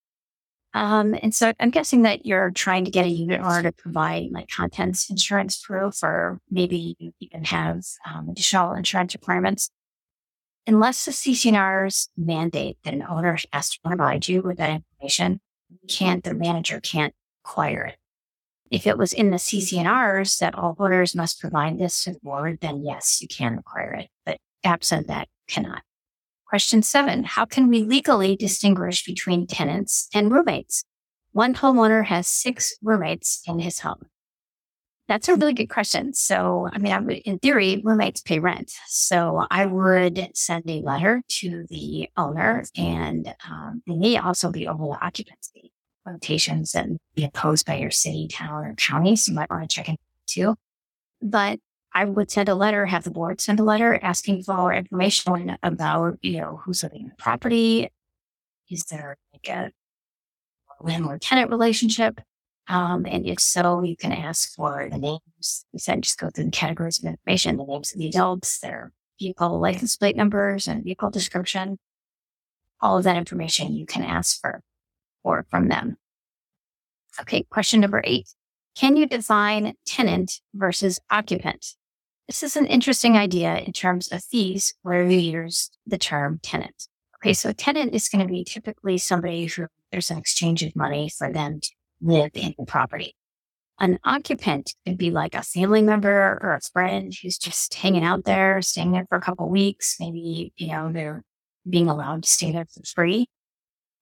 Um, 0.73 1.15
and 1.21 1.35
so 1.35 1.51
I'm 1.59 1.69
guessing 1.69 2.03
that 2.03 2.25
you're 2.25 2.51
trying 2.51 2.85
to 2.85 2.91
get 2.91 3.05
a 3.05 3.39
owner 3.41 3.63
to 3.63 3.71
provide 3.71 4.29
like 4.31 4.49
contents 4.49 5.09
insurance 5.09 5.61
proof, 5.61 6.01
or 6.01 6.39
maybe 6.49 6.95
you 6.97 7.11
even 7.19 7.43
have 7.45 7.83
um, 8.09 8.29
additional 8.29 8.73
insurance 8.73 9.13
requirements. 9.13 9.69
Unless 10.67 11.05
the 11.05 11.11
CC&Rs 11.11 12.09
mandate 12.15 12.77
that 12.83 12.93
an 12.93 13.03
owner 13.03 13.37
has 13.51 13.71
to 13.71 13.79
provide 13.83 14.27
you 14.27 14.41
with 14.41 14.57
that 14.57 14.69
information, 14.69 15.41
can't 15.89 16.23
the 16.23 16.33
manager 16.33 16.79
can't 16.79 17.13
acquire 17.43 17.85
it. 17.85 17.97
If 18.69 18.87
it 18.87 18.97
was 18.97 19.11
in 19.11 19.31
the 19.31 19.37
CC&Rs 19.37 20.37
that 20.37 20.55
all 20.55 20.75
owners 20.79 21.15
must 21.15 21.41
provide 21.41 21.77
this 21.77 22.05
to 22.05 22.15
board, 22.23 22.59
then 22.61 22.83
yes, 22.85 23.21
you 23.21 23.27
can 23.27 23.57
acquire 23.57 23.93
it. 23.93 24.09
But 24.25 24.37
absent 24.63 25.07
that, 25.07 25.27
cannot. 25.47 25.81
Question 26.51 26.83
seven 26.83 27.23
How 27.23 27.45
can 27.45 27.69
we 27.69 27.83
legally 27.83 28.35
distinguish 28.35 29.05
between 29.05 29.47
tenants 29.47 30.09
and 30.13 30.29
roommates? 30.29 30.83
One 31.31 31.53
homeowner 31.53 32.03
has 32.03 32.27
six 32.27 32.75
roommates 32.83 33.41
in 33.47 33.59
his 33.59 33.79
home. 33.79 34.07
That's 35.07 35.29
a 35.29 35.35
really 35.37 35.53
good 35.53 35.69
question. 35.69 36.13
So, 36.13 36.67
I 36.73 36.77
mean, 36.77 36.91
I 36.91 36.99
would, 36.99 37.19
in 37.19 37.39
theory, 37.39 37.81
roommates 37.85 38.19
pay 38.19 38.39
rent. 38.39 38.73
So 38.87 39.45
I 39.49 39.65
would 39.65 40.31
send 40.33 40.69
a 40.69 40.81
letter 40.81 41.21
to 41.39 41.65
the 41.69 42.09
owner 42.17 42.65
and 42.75 43.33
um, 43.49 43.81
they 43.87 43.95
may 43.95 44.17
also 44.17 44.51
be 44.51 44.67
over 44.67 44.97
occupancy 45.01 45.71
limitations 46.05 46.75
and 46.75 46.97
be 47.15 47.23
imposed 47.23 47.65
by 47.65 47.77
your 47.77 47.91
city, 47.91 48.27
town, 48.27 48.65
or 48.65 48.75
county. 48.75 49.15
So 49.15 49.31
you 49.31 49.37
might 49.37 49.49
want 49.49 49.69
to 49.69 49.73
check 49.73 49.87
in 49.87 49.95
too. 50.27 50.55
But 51.21 51.59
I 51.93 52.05
would 52.05 52.31
send 52.31 52.47
a 52.47 52.55
letter, 52.55 52.85
have 52.85 53.03
the 53.03 53.11
board 53.11 53.41
send 53.41 53.59
a 53.59 53.63
letter 53.63 53.99
asking 54.01 54.43
for 54.43 54.73
information 54.73 55.57
about, 55.61 56.17
you 56.21 56.39
know, 56.39 56.61
who's 56.63 56.83
living 56.83 57.01
in 57.01 57.07
the 57.09 57.15
property. 57.15 57.89
Is 58.69 58.85
there 58.85 59.17
like 59.33 59.49
a 59.49 59.71
landlord 60.79 61.21
tenant 61.21 61.49
relationship? 61.49 62.21
Um, 62.67 63.05
and 63.05 63.25
if 63.27 63.41
so, 63.41 63.83
you 63.83 63.97
can 63.97 64.13
ask 64.13 64.53
for 64.53 64.87
the 64.89 64.97
names. 64.97 65.65
You 65.73 65.79
said 65.79 66.01
just 66.03 66.17
go 66.17 66.29
through 66.29 66.45
the 66.45 66.51
categories 66.51 66.99
of 66.99 67.05
information, 67.05 67.57
the 67.57 67.65
names 67.65 67.91
of 67.91 67.99
the 67.99 68.07
adults, 68.07 68.59
their 68.59 68.93
vehicle 69.19 69.59
license 69.59 69.97
plate 69.97 70.15
numbers 70.15 70.67
and 70.67 70.83
vehicle 70.83 71.09
description. 71.09 71.77
All 72.79 72.97
of 72.97 73.03
that 73.03 73.17
information 73.17 73.73
you 73.73 73.85
can 73.85 74.03
ask 74.03 74.39
for 74.39 74.61
or 75.23 75.45
from 75.49 75.67
them. 75.67 75.97
Okay, 77.19 77.43
question 77.49 77.81
number 77.81 78.01
eight. 78.05 78.29
Can 78.75 78.95
you 78.95 79.05
define 79.05 79.73
tenant 79.85 80.39
versus 80.53 80.99
occupant? 81.09 81.75
This 82.31 82.43
is 82.43 82.55
an 82.55 82.67
interesting 82.67 83.17
idea 83.17 83.57
in 83.57 83.73
terms 83.73 84.07
of 84.09 84.23
fees 84.23 84.73
where 84.83 85.05
we 85.05 85.17
use 85.17 85.69
the 85.85 85.97
term 85.97 86.39
tenant. 86.41 86.87
Okay, 87.17 87.33
so 87.33 87.51
tenant 87.51 87.93
is 87.93 88.07
going 88.07 88.25
to 88.25 88.31
be 88.31 88.45
typically 88.45 88.99
somebody 88.99 89.47
who 89.47 89.67
there's 89.91 90.09
an 90.09 90.17
exchange 90.17 90.63
of 90.63 90.73
money 90.73 91.09
for 91.09 91.29
them 91.29 91.59
to 91.59 91.69
live 91.99 92.31
in 92.33 92.55
the 92.57 92.65
property. 92.65 93.17
An 93.81 93.99
occupant 94.05 94.73
could 94.87 94.97
be 94.97 95.11
like 95.11 95.35
a 95.35 95.41
family 95.41 95.81
member 95.81 96.39
or 96.41 96.53
a 96.53 96.61
friend 96.61 97.13
who's 97.21 97.37
just 97.37 97.73
hanging 97.73 98.05
out 98.05 98.23
there, 98.23 98.61
staying 98.61 98.93
there 98.93 99.05
for 99.09 99.17
a 99.17 99.21
couple 99.21 99.49
weeks. 99.49 99.97
Maybe, 99.99 100.53
you 100.55 100.67
know, 100.69 100.89
they're 100.89 101.25
being 101.69 101.89
allowed 101.89 102.23
to 102.23 102.29
stay 102.29 102.53
there 102.53 102.65
for 102.73 102.81
free. 102.85 103.27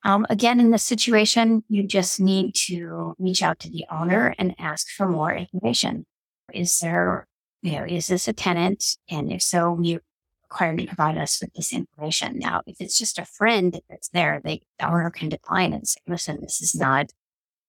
Um, 0.06 0.28
again, 0.30 0.60
in 0.60 0.70
this 0.70 0.84
situation, 0.84 1.64
you 1.68 1.82
just 1.82 2.20
need 2.20 2.54
to 2.68 3.16
reach 3.18 3.42
out 3.42 3.58
to 3.62 3.72
the 3.72 3.86
owner 3.90 4.36
and 4.38 4.54
ask 4.60 4.88
for 4.90 5.08
more 5.08 5.34
information. 5.34 6.06
Is 6.54 6.78
there 6.78 7.26
you 7.62 7.74
know, 7.74 7.86
is 7.86 8.08
this 8.08 8.28
a 8.28 8.34
tenant? 8.34 8.98
And 9.10 9.32
if 9.32 9.42
so, 9.42 9.72
we 9.72 10.00
required 10.44 10.80
to 10.80 10.88
provide 10.88 11.18
us 11.18 11.40
with 11.42 11.54
this 11.54 11.74
information. 11.74 12.40
Now, 12.40 12.62
if 12.66 12.78
it's 12.80 12.98
just 12.98 13.20
a 13.20 13.26
friend 13.26 13.80
that's 13.90 14.10
there, 14.10 14.42
they, 14.44 14.62
the 14.80 14.90
owner 14.90 15.10
can 15.10 15.30
decline 15.30 15.74
and 15.74 15.88
say, 15.88 16.00
listen, 16.08 16.40
this 16.42 16.62
is 16.62 16.76
not 16.76 17.12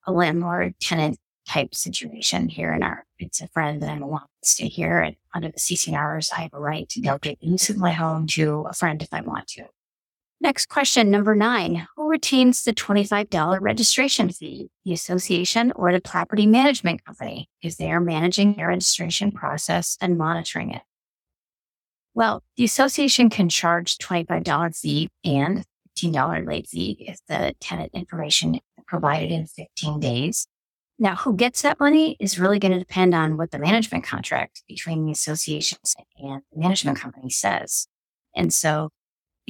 a 0.07 0.12
landlord 0.12 0.74
tenant 0.80 1.18
type 1.47 1.74
situation 1.74 2.49
here 2.49 2.72
in 2.72 2.82
our, 2.82 3.05
it's 3.18 3.41
a 3.41 3.49
friend 3.49 3.82
that 3.82 3.91
I 3.91 3.99
want 3.99 4.24
to 4.43 4.49
stay 4.49 4.68
here. 4.68 5.01
And 5.01 5.16
under 5.34 5.49
the 5.49 5.59
CC&Rs, 5.59 6.30
I 6.36 6.43
have 6.43 6.55
a 6.55 6.61
right 6.61 6.88
to 6.91 7.01
delegate 7.01 7.43
use 7.43 7.68
of 7.68 7.76
my 7.76 7.93
home 7.93 8.26
to 8.28 8.66
a 8.68 8.72
friend 8.72 9.03
if 9.03 9.12
I 9.12 9.20
want 9.20 9.49
to. 9.49 9.64
Next 10.43 10.70
question, 10.70 11.11
number 11.11 11.34
nine. 11.34 11.86
Who 11.97 12.09
retains 12.09 12.64
the 12.64 12.72
$25 12.72 13.61
registration 13.61 14.30
fee? 14.30 14.70
The 14.86 14.95
association 14.95 15.70
or 15.76 15.93
the 15.93 16.01
property 16.01 16.47
management 16.47 17.05
company 17.05 17.51
if 17.61 17.76
they 17.76 17.91
are 17.93 18.01
managing 18.01 18.55
the 18.55 18.66
registration 18.66 19.32
process 19.32 19.99
and 20.01 20.16
monitoring 20.16 20.72
it? 20.72 20.80
Well, 22.14 22.43
the 22.57 22.64
association 22.64 23.28
can 23.28 23.51
charge 23.51 23.99
$25 23.99 24.78
fee 24.78 25.11
and 25.24 25.64
$15 25.99 26.47
late 26.47 26.66
fee 26.68 26.97
if 27.07 27.18
the 27.28 27.55
tenant 27.61 27.91
information 27.93 28.55
is 28.55 28.62
provided 28.86 29.30
in 29.30 29.47
15 29.47 30.01
days. 30.01 30.47
Now, 30.99 31.16
who 31.16 31.36
gets 31.36 31.62
that 31.62 31.80
money 31.80 32.16
is 32.18 32.38
really 32.38 32.59
going 32.59 32.72
to 32.72 32.78
depend 32.78 33.14
on 33.14 33.36
what 33.36 33.51
the 33.51 33.59
management 33.59 34.05
contract 34.05 34.62
between 34.66 35.05
the 35.05 35.12
associations 35.12 35.95
and 36.18 36.43
the 36.51 36.61
management 36.61 36.99
company 36.99 37.30
says. 37.30 37.86
And 38.34 38.53
so 38.53 38.91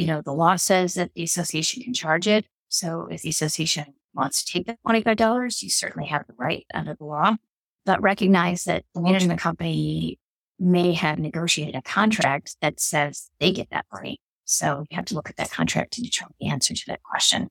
you 0.01 0.07
know, 0.07 0.23
the 0.23 0.33
law 0.33 0.57
says 0.57 0.95
that 0.95 1.13
the 1.13 1.23
association 1.23 1.83
can 1.83 1.93
charge 1.93 2.27
it. 2.27 2.47
So 2.71 3.07
if 3.11 3.21
the 3.21 3.29
association 3.29 3.85
wants 4.15 4.43
to 4.43 4.51
take 4.51 4.67
the 4.67 4.79
$25, 4.89 5.63
you 5.63 5.69
certainly 5.69 6.09
have 6.09 6.27
the 6.27 6.33
right 6.39 6.65
under 6.73 6.95
the 6.95 7.05
law. 7.05 7.37
But 7.85 8.01
recognize 8.01 8.65
that 8.65 8.85
the 8.95 9.03
management 9.03 9.41
company 9.41 10.19
may 10.59 10.95
have 10.95 11.19
negotiated 11.19 11.75
a 11.75 11.83
contract 11.83 12.57
that 12.63 12.81
says 12.81 13.31
they 13.41 13.53
get 13.53 13.69
that 13.73 13.85
money. 13.93 14.23
So 14.47 14.87
you 14.91 14.97
have 14.97 15.05
to 15.07 15.15
look 15.15 15.29
at 15.29 15.37
that 15.37 15.51
contract 15.51 15.93
to 15.93 16.03
determine 16.03 16.35
the 16.41 16.49
answer 16.49 16.73
to 16.73 16.85
that 16.87 17.03
question. 17.03 17.49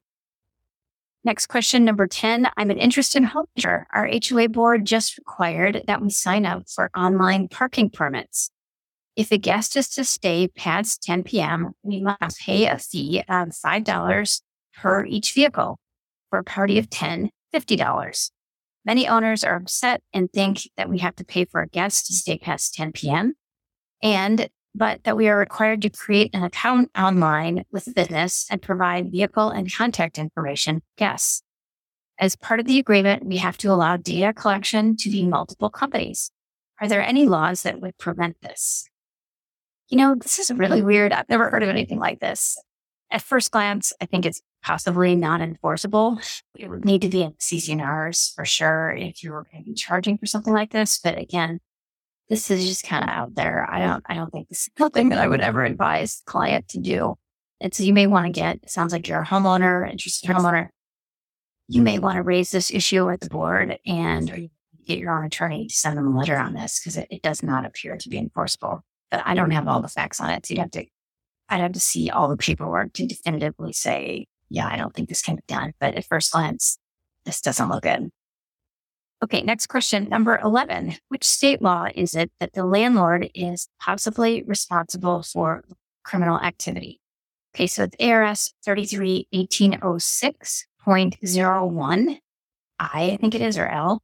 Next 1.24 1.48
question, 1.48 1.86
number 1.86 2.08
10. 2.08 2.48
I'm 2.58 2.72
an 2.72 2.80
interested 2.80 3.22
homeowner. 3.22 3.86
Our 3.94 4.10
HOA 4.28 4.50
board 4.50 4.86
just 4.86 5.20
required 5.20 5.84
that 5.86 6.02
we 6.02 6.10
sign 6.10 6.48
up 6.48 6.64
for 6.68 6.90
online 6.98 7.48
parking 7.48 7.92
permits. 7.92 8.50
If 9.20 9.34
a 9.34 9.38
guest 9.38 9.76
is 9.76 9.90
to 9.96 10.06
stay 10.06 10.48
past 10.48 11.04
10 11.04 11.24
p.m., 11.24 11.74
we 11.84 12.00
must 12.00 12.40
pay 12.40 12.68
a 12.68 12.78
fee 12.78 13.20
of 13.28 13.50
$5 13.50 14.42
per 14.78 15.06
each 15.06 15.34
vehicle. 15.34 15.78
For 16.30 16.40
a 16.40 16.44
party 16.46 16.80
of 16.80 16.90
10, 16.90 17.30
$50. 17.54 18.32
Many 18.86 19.10
owners 19.10 19.44
are 19.44 19.58
upset 19.58 20.02
and 20.14 20.32
think 20.32 20.62
that 20.78 20.90
we 20.90 21.00
have 21.00 21.18
to 21.18 21.26
pay 21.26 21.44
for 21.44 21.60
a 21.60 21.68
guest 21.68 22.06
to 22.06 22.14
stay 22.14 22.38
past 22.38 22.74
10 22.76 22.94
p.m. 22.94 23.34
and 24.02 24.48
but 24.74 25.04
that 25.04 25.18
we 25.18 25.28
are 25.28 25.38
required 25.38 25.82
to 25.82 25.90
create 25.90 26.34
an 26.34 26.44
account 26.46 26.90
online 26.98 27.66
with 27.74 27.94
business 27.94 28.48
and 28.50 28.62
provide 28.62 29.12
vehicle 29.12 29.50
and 29.50 29.74
contact 29.74 30.18
information 30.18 30.80
for 30.80 30.86
guests. 30.96 31.42
As 32.18 32.38
part 32.38 32.62
of 32.62 32.68
the 32.68 32.80
agreement, 32.80 33.26
we 33.26 33.36
have 33.36 33.58
to 33.58 33.68
allow 33.70 33.98
data 33.98 34.32
collection 34.32 34.96
to 34.96 35.10
be 35.10 35.26
multiple 35.26 35.70
companies. 35.70 36.32
Are 36.80 36.88
there 36.88 37.02
any 37.02 37.26
laws 37.26 37.64
that 37.64 37.82
would 37.82 37.98
prevent 37.98 38.40
this? 38.42 38.89
You 39.90 39.98
know, 39.98 40.16
this 40.16 40.40
is 40.40 40.52
really 40.52 40.82
weird. 40.82 41.12
I've 41.12 41.30
never 41.30 41.50
heard 41.50 41.64
of 41.64 41.70
anything 41.70 42.00
like 42.00 42.20
this. 42.20 42.58
At 43.12 43.24
first 43.24 43.52
glance, 43.52 43.92
I 44.00 44.06
think 44.06 44.26
it's 44.26 44.42
possibly 44.64 45.16
not 45.16 45.42
enforceable. 45.42 46.20
It 46.56 46.70
would 46.70 46.86
need 46.86 47.02
to 47.02 47.10
be 47.10 47.24
in 47.24 47.32
CC&Rs 47.34 48.34
for 48.36 48.46
sure 48.46 48.92
if 48.92 49.24
you 49.24 49.32
were 49.32 49.46
going 49.52 49.64
to 49.64 49.70
be 49.70 49.74
charging 49.74 50.18
for 50.18 50.28
something 50.28 50.54
like 50.54 50.72
this. 50.72 51.00
But 51.04 51.18
again, 51.18 51.60
this 52.30 52.52
is 52.52 52.68
just 52.68 52.86
kind 52.86 53.04
of 53.04 53.10
out 53.10 53.34
there. 53.34 53.68
I 53.68 53.80
don't, 53.80 54.04
I 54.08 54.14
don't 54.14 54.32
think 54.32 54.50
this 54.50 54.68
is 54.68 54.70
something 54.78 55.10
that 55.10 55.18
I 55.18 55.28
would 55.28 55.42
ever 55.42 55.64
advise 55.64 56.22
client 56.26 56.68
to 56.70 56.80
do. 56.80 57.16
And 57.60 57.74
so 57.74 57.84
you 57.84 57.94
may 57.94 58.06
want 58.06 58.28
to 58.28 58.32
get, 58.32 58.58
it 58.62 58.70
sounds 58.70 58.94
like 58.94 59.08
you're 59.08 59.22
a 59.22 59.26
homeowner, 59.26 59.90
interested 59.90 60.30
homeowner. 60.30 60.70
You 61.68 61.82
may 61.82 61.98
want 61.98 62.18
to 62.18 62.24
raise 62.24 62.52
this 62.52 62.72
issue 62.72 63.10
at 63.10 63.22
the 63.22 63.30
board 63.30 63.80
and 63.88 64.50
get 64.86 65.00
your 65.00 65.18
own 65.18 65.26
attorney 65.26 65.68
to 65.68 65.74
send 65.74 65.98
them 65.98 66.08
a 66.08 66.18
letter 66.18 66.38
on 66.38 66.54
this 66.54 66.80
because 66.80 66.96
it, 66.98 67.08
it 67.10 67.24
does 67.24 67.42
not 67.42 67.66
appear 67.66 67.98
to 67.98 68.10
be 68.10 68.18
enforceable 68.18 68.84
Uh, 69.12 69.22
I 69.24 69.36
don't 69.36 69.52
have 69.52 69.68
all 69.68 69.82
the 69.82 69.88
facts 69.88 70.20
on 70.20 70.32
it. 70.32 70.46
So 70.46 70.54
you 70.54 70.62
have 70.62 70.72
to, 70.72 70.86
I'd 71.50 71.62
have 71.62 71.74
to 71.74 71.80
see 71.80 72.10
all 72.10 72.28
the 72.28 72.38
paperwork 72.38 72.94
to 72.94 73.08
definitively 73.08 73.74
say, 73.74 74.28
yeah, 74.50 74.68
I 74.68 74.78
don't 74.78 74.94
think 74.94 75.10
this 75.10 75.22
can 75.22 75.36
be 75.36 75.44
done. 75.48 75.74
But 75.80 75.96
at 75.96 76.06
first 76.06 76.32
glance, 76.32 76.78
this 77.26 77.42
doesn't 77.42 77.70
look 77.70 77.84
good. 77.84 78.10
Okay, 79.22 79.42
next 79.42 79.68
question. 79.68 80.08
Number 80.08 80.40
11. 80.40 80.96
Which 81.10 81.26
state 81.26 81.62
law 81.62 81.88
is 81.94 82.16
it 82.16 82.32
that 82.40 82.54
the 82.54 82.66
landlord 82.66 83.30
is 83.36 83.68
possibly 83.80 84.44
responsible 84.44 85.24
for 85.24 85.66
criminal 86.04 86.40
activity? 86.40 87.02
Okay, 87.54 87.68
so 87.68 87.84
it's 87.84 87.98
ARS 88.00 88.54
33 88.64 89.28
1806.01. 89.34 92.20
I, 92.80 93.12
I 93.12 93.18
think 93.18 93.36
it 93.36 93.42
is, 93.42 93.58
or 93.58 93.68
L 93.68 94.02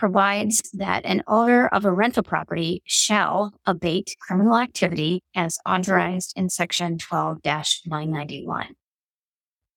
provides 0.00 0.62
that 0.72 1.04
an 1.04 1.22
owner 1.26 1.66
of 1.66 1.84
a 1.84 1.92
rental 1.92 2.22
property 2.22 2.82
shall 2.86 3.52
abate 3.66 4.16
criminal 4.18 4.56
activity 4.56 5.22
as 5.36 5.58
authorized 5.68 6.32
in 6.36 6.48
section 6.48 6.96
12 6.96 7.40
991. 7.44 8.68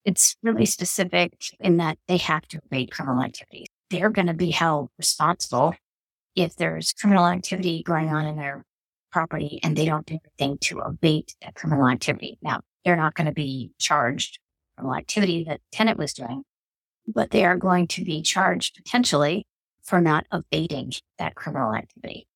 it's 0.06 0.38
really 0.42 0.66
specific 0.66 1.34
in 1.60 1.76
that 1.76 1.98
they 2.08 2.16
have 2.16 2.48
to 2.48 2.58
abate 2.66 2.90
criminal 2.90 3.22
activity. 3.22 3.66
They're 3.90 4.10
going 4.10 4.28
to 4.28 4.34
be 4.34 4.52
held 4.52 4.88
responsible 4.98 5.76
if 6.38 6.56
there's 6.56 6.94
criminal 6.94 7.28
activity 7.28 7.84
going 7.84 8.08
on 8.08 8.26
in 8.26 8.38
their 8.38 8.64
property 9.12 9.60
and 9.62 9.76
they 9.76 9.84
don't 9.84 10.06
do 10.06 10.20
anything 10.40 10.58
to 10.62 10.80
abate 10.80 11.36
that 11.42 11.56
criminal 11.56 11.90
activity. 11.90 12.38
Now, 12.42 12.62
they're 12.86 12.96
not 12.96 13.14
going 13.14 13.28
to 13.28 13.34
be 13.34 13.72
charged 13.78 14.40
criminal 14.78 14.96
activity 14.96 15.44
that 15.50 15.60
tenant 15.74 16.00
was 16.00 16.14
doing, 16.14 16.44
but 17.06 17.32
they 17.32 17.44
are 17.44 17.58
going 17.58 17.88
to 17.90 18.06
be 18.06 18.22
charged 18.22 18.78
potentially 18.78 19.46
for 19.84 20.02
not 20.02 20.26
abating 20.32 20.92
that 21.18 21.36
criminal 21.36 21.74
activity. 21.74 22.28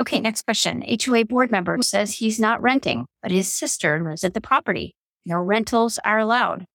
Okay, 0.00 0.20
next 0.20 0.44
question. 0.44 0.82
HOA 0.82 1.24
board 1.24 1.50
member 1.50 1.78
says 1.80 2.14
he's 2.14 2.40
not 2.40 2.60
renting, 2.60 3.06
but 3.22 3.30
his 3.30 3.52
sister 3.52 4.02
lives 4.02 4.24
at 4.24 4.34
the 4.34 4.40
property. 4.40 4.94
No 5.24 5.38
rentals 5.38 5.98
are 6.04 6.18
allowed. 6.18 6.66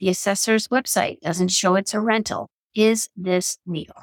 The 0.00 0.10
assessor's 0.10 0.68
website 0.68 1.20
doesn't 1.20 1.48
show 1.48 1.74
it's 1.74 1.94
a 1.94 2.00
rental. 2.00 2.48
Is 2.74 3.08
this 3.16 3.58
legal? 3.66 3.96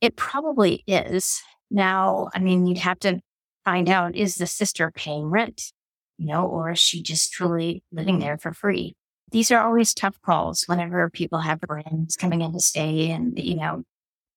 It 0.00 0.16
probably 0.16 0.84
is. 0.86 1.42
Now, 1.70 2.28
I 2.34 2.38
mean, 2.40 2.66
you'd 2.66 2.78
have 2.78 2.98
to 3.00 3.20
find 3.64 3.88
out 3.88 4.14
is 4.14 4.36
the 4.36 4.46
sister 4.46 4.92
paying 4.94 5.24
rent, 5.24 5.72
you 6.18 6.26
know, 6.26 6.46
or 6.46 6.72
is 6.72 6.78
she 6.78 7.02
just 7.02 7.32
truly 7.32 7.82
living 7.90 8.18
there 8.18 8.36
for 8.36 8.52
free? 8.52 8.94
These 9.30 9.50
are 9.50 9.64
always 9.64 9.94
tough 9.94 10.20
calls 10.20 10.64
whenever 10.66 11.08
people 11.08 11.38
have 11.38 11.60
friends 11.66 12.16
coming 12.16 12.42
in 12.42 12.52
to 12.52 12.60
stay 12.60 13.10
and, 13.10 13.38
you 13.38 13.56
know, 13.56 13.82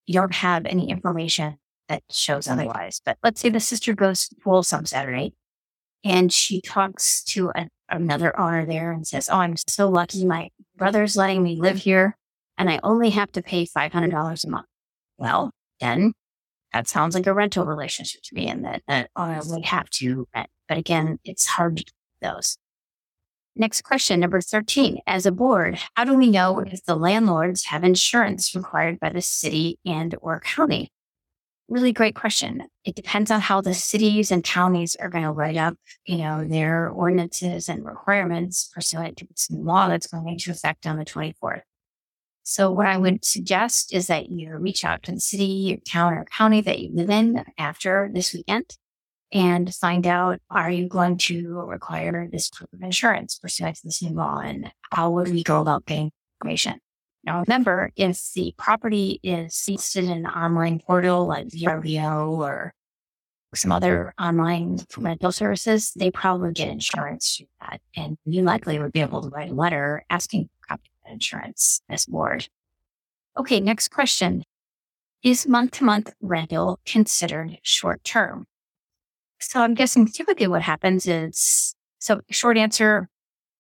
you 0.06 0.14
don't 0.14 0.34
have 0.34 0.66
any 0.66 0.90
information 0.90 1.58
that 1.90 2.04
shows 2.12 2.48
otherwise. 2.48 3.02
But 3.04 3.18
let's 3.24 3.42
say 3.42 3.50
the 3.50 3.60
sister 3.60 3.94
goes 3.94 4.28
to 4.28 4.36
pool 4.36 4.64
some 4.64 4.86
Saturday 4.86 5.34
and 6.04 6.32
she 6.32 6.62
talks 6.62 7.24
to 7.26 7.52
a, 7.56 7.68
another 7.90 8.38
owner 8.40 8.66
there 8.66 8.92
and 8.92 9.06
says, 9.06 9.30
Oh, 9.30 9.38
I'm 9.38 9.56
so 9.68 9.90
lucky. 9.90 10.26
My 10.26 10.50
brother's 10.76 11.16
letting 11.16 11.44
me 11.44 11.56
live 11.56 11.78
here 11.78 12.18
and 12.58 12.70
I 12.70 12.80
only 12.84 13.12
have 13.12 13.32
to 13.34 13.42
pay 13.42 13.66
$500 13.66 14.46
a 14.46 14.50
month. 14.50 14.68
Well, 15.18 15.52
then 15.80 16.14
that 16.74 16.88
sounds 16.88 17.16
like 17.16 17.28
a 17.28 17.34
rental 17.34 17.66
relationship 17.66 18.22
to 18.24 18.36
me 18.36 18.48
and 18.48 18.66
that, 18.66 18.84
that 18.88 19.10
owner 19.16 19.42
would 19.46 19.66
have 19.66 19.90
to 19.92 20.28
rent. 20.36 20.50
But 20.68 20.78
again, 20.78 21.20
it's 21.24 21.46
hard 21.46 21.78
to 21.78 21.84
do 21.84 21.92
those. 22.22 22.58
Next 23.58 23.84
question, 23.84 24.20
number 24.20 24.42
13. 24.42 25.00
As 25.08 25.26
a 25.26 25.32
board, 25.32 25.80
how 25.96 26.04
do 26.04 26.14
we 26.14 26.30
know 26.30 26.60
if 26.60 26.84
the 26.84 26.96
landlords 26.96 27.64
have 27.66 27.86
insurance 27.86 28.54
required 28.54 29.00
by 29.00 29.10
the 29.10 29.22
city 29.22 29.80
and 29.86 30.14
or 30.22 30.42
county? 30.42 30.92
Really 31.70 31.94
great 31.94 32.16
question. 32.16 32.68
It 32.84 32.96
depends 32.96 33.32
on 33.32 33.40
how 33.40 33.62
the 33.62 33.74
cities 33.74 34.30
and 34.30 34.44
counties 34.44 34.98
are 34.98 35.10
going 35.10 35.24
to 35.24 35.32
write 35.32 35.56
up, 35.56 35.76
you 36.06 36.18
know, 36.18 36.46
their 36.46 36.90
ordinances 36.90 37.70
and 37.70 37.86
requirements 37.86 38.70
pursuant 38.76 39.18
to 39.18 39.26
this 39.26 39.50
law 39.50 39.88
that's 39.88 40.08
going 40.08 40.28
into 40.28 40.52
effect 40.52 40.86
on 40.86 40.98
the 40.98 41.06
24th. 41.06 41.62
So 42.44 42.72
what 42.72 42.88
I 42.88 42.98
would 42.98 43.24
suggest 43.24 43.94
is 43.94 44.08
that 44.08 44.30
you 44.30 44.56
reach 44.58 44.84
out 44.84 45.02
to 45.04 45.14
the 45.14 45.20
city, 45.20 45.74
or 45.74 45.90
town, 45.90 46.14
or 46.14 46.26
county 46.26 46.60
that 46.62 46.80
you 46.80 46.92
live 46.94 47.10
in 47.10 47.44
after 47.58 48.12
this 48.14 48.34
weekend 48.34 48.76
and 49.36 49.76
find 49.76 50.08
out 50.08 50.40
are 50.50 50.72
you 50.72 50.88
going 50.88 51.18
to 51.18 51.60
require 51.68 52.28
this 52.32 52.50
proof 52.50 52.72
of 52.72 52.82
insurance 52.82 53.38
pursuant 53.38 53.76
to 53.76 53.82
this 53.84 54.02
new 54.02 54.16
law 54.16 54.40
and 54.40 54.72
how 54.92 55.12
would 55.12 55.28
we 55.28 55.44
go 55.44 55.60
about 55.60 55.86
getting 55.86 56.12
information? 56.40 56.80
Now 57.26 57.42
remember, 57.42 57.92
if 57.98 58.32
the 58.34 58.56
property 58.58 59.20
is 59.24 59.66
listed 59.68 60.06
in 60.06 60.12
an 60.12 60.26
online 60.26 60.80
portal 60.80 61.28
like 61.28 61.48
VRBO 61.50 62.30
or 62.38 62.74
some 63.54 63.74
other 63.74 64.14
online 64.18 64.80
rental 64.96 65.34
services, 65.34 65.92
they 65.96 66.12
probably 66.12 66.54
get 66.54 66.70
insurance 66.70 67.36
through 67.36 67.48
that. 67.60 67.82
And 67.96 68.18
you 68.26 68.44
likely 68.44 68.80
would 68.80 68.94
be 68.94 69.02
able 69.02 69.22
to 69.22 69.30
write 69.30 69.52
a 69.52 69.54
letter 69.54 70.06
asking 70.10 70.50
for 70.68 70.78
insurance 71.12 71.82
as 71.90 72.06
board. 72.06 72.48
Okay, 73.38 73.60
next 73.60 73.90
question. 73.90 74.44
Is 75.24 75.46
month 75.46 75.72
to 75.72 75.84
month 75.84 76.14
rental 76.22 76.80
considered 76.86 77.58
short 77.64 78.04
term? 78.06 78.48
So 79.40 79.62
I'm 79.62 79.74
guessing 79.74 80.08
typically 80.08 80.48
what 80.48 80.62
happens 80.62 81.08
is, 81.08 81.76
so 82.00 82.22
short 82.30 82.58
answer, 82.58 83.10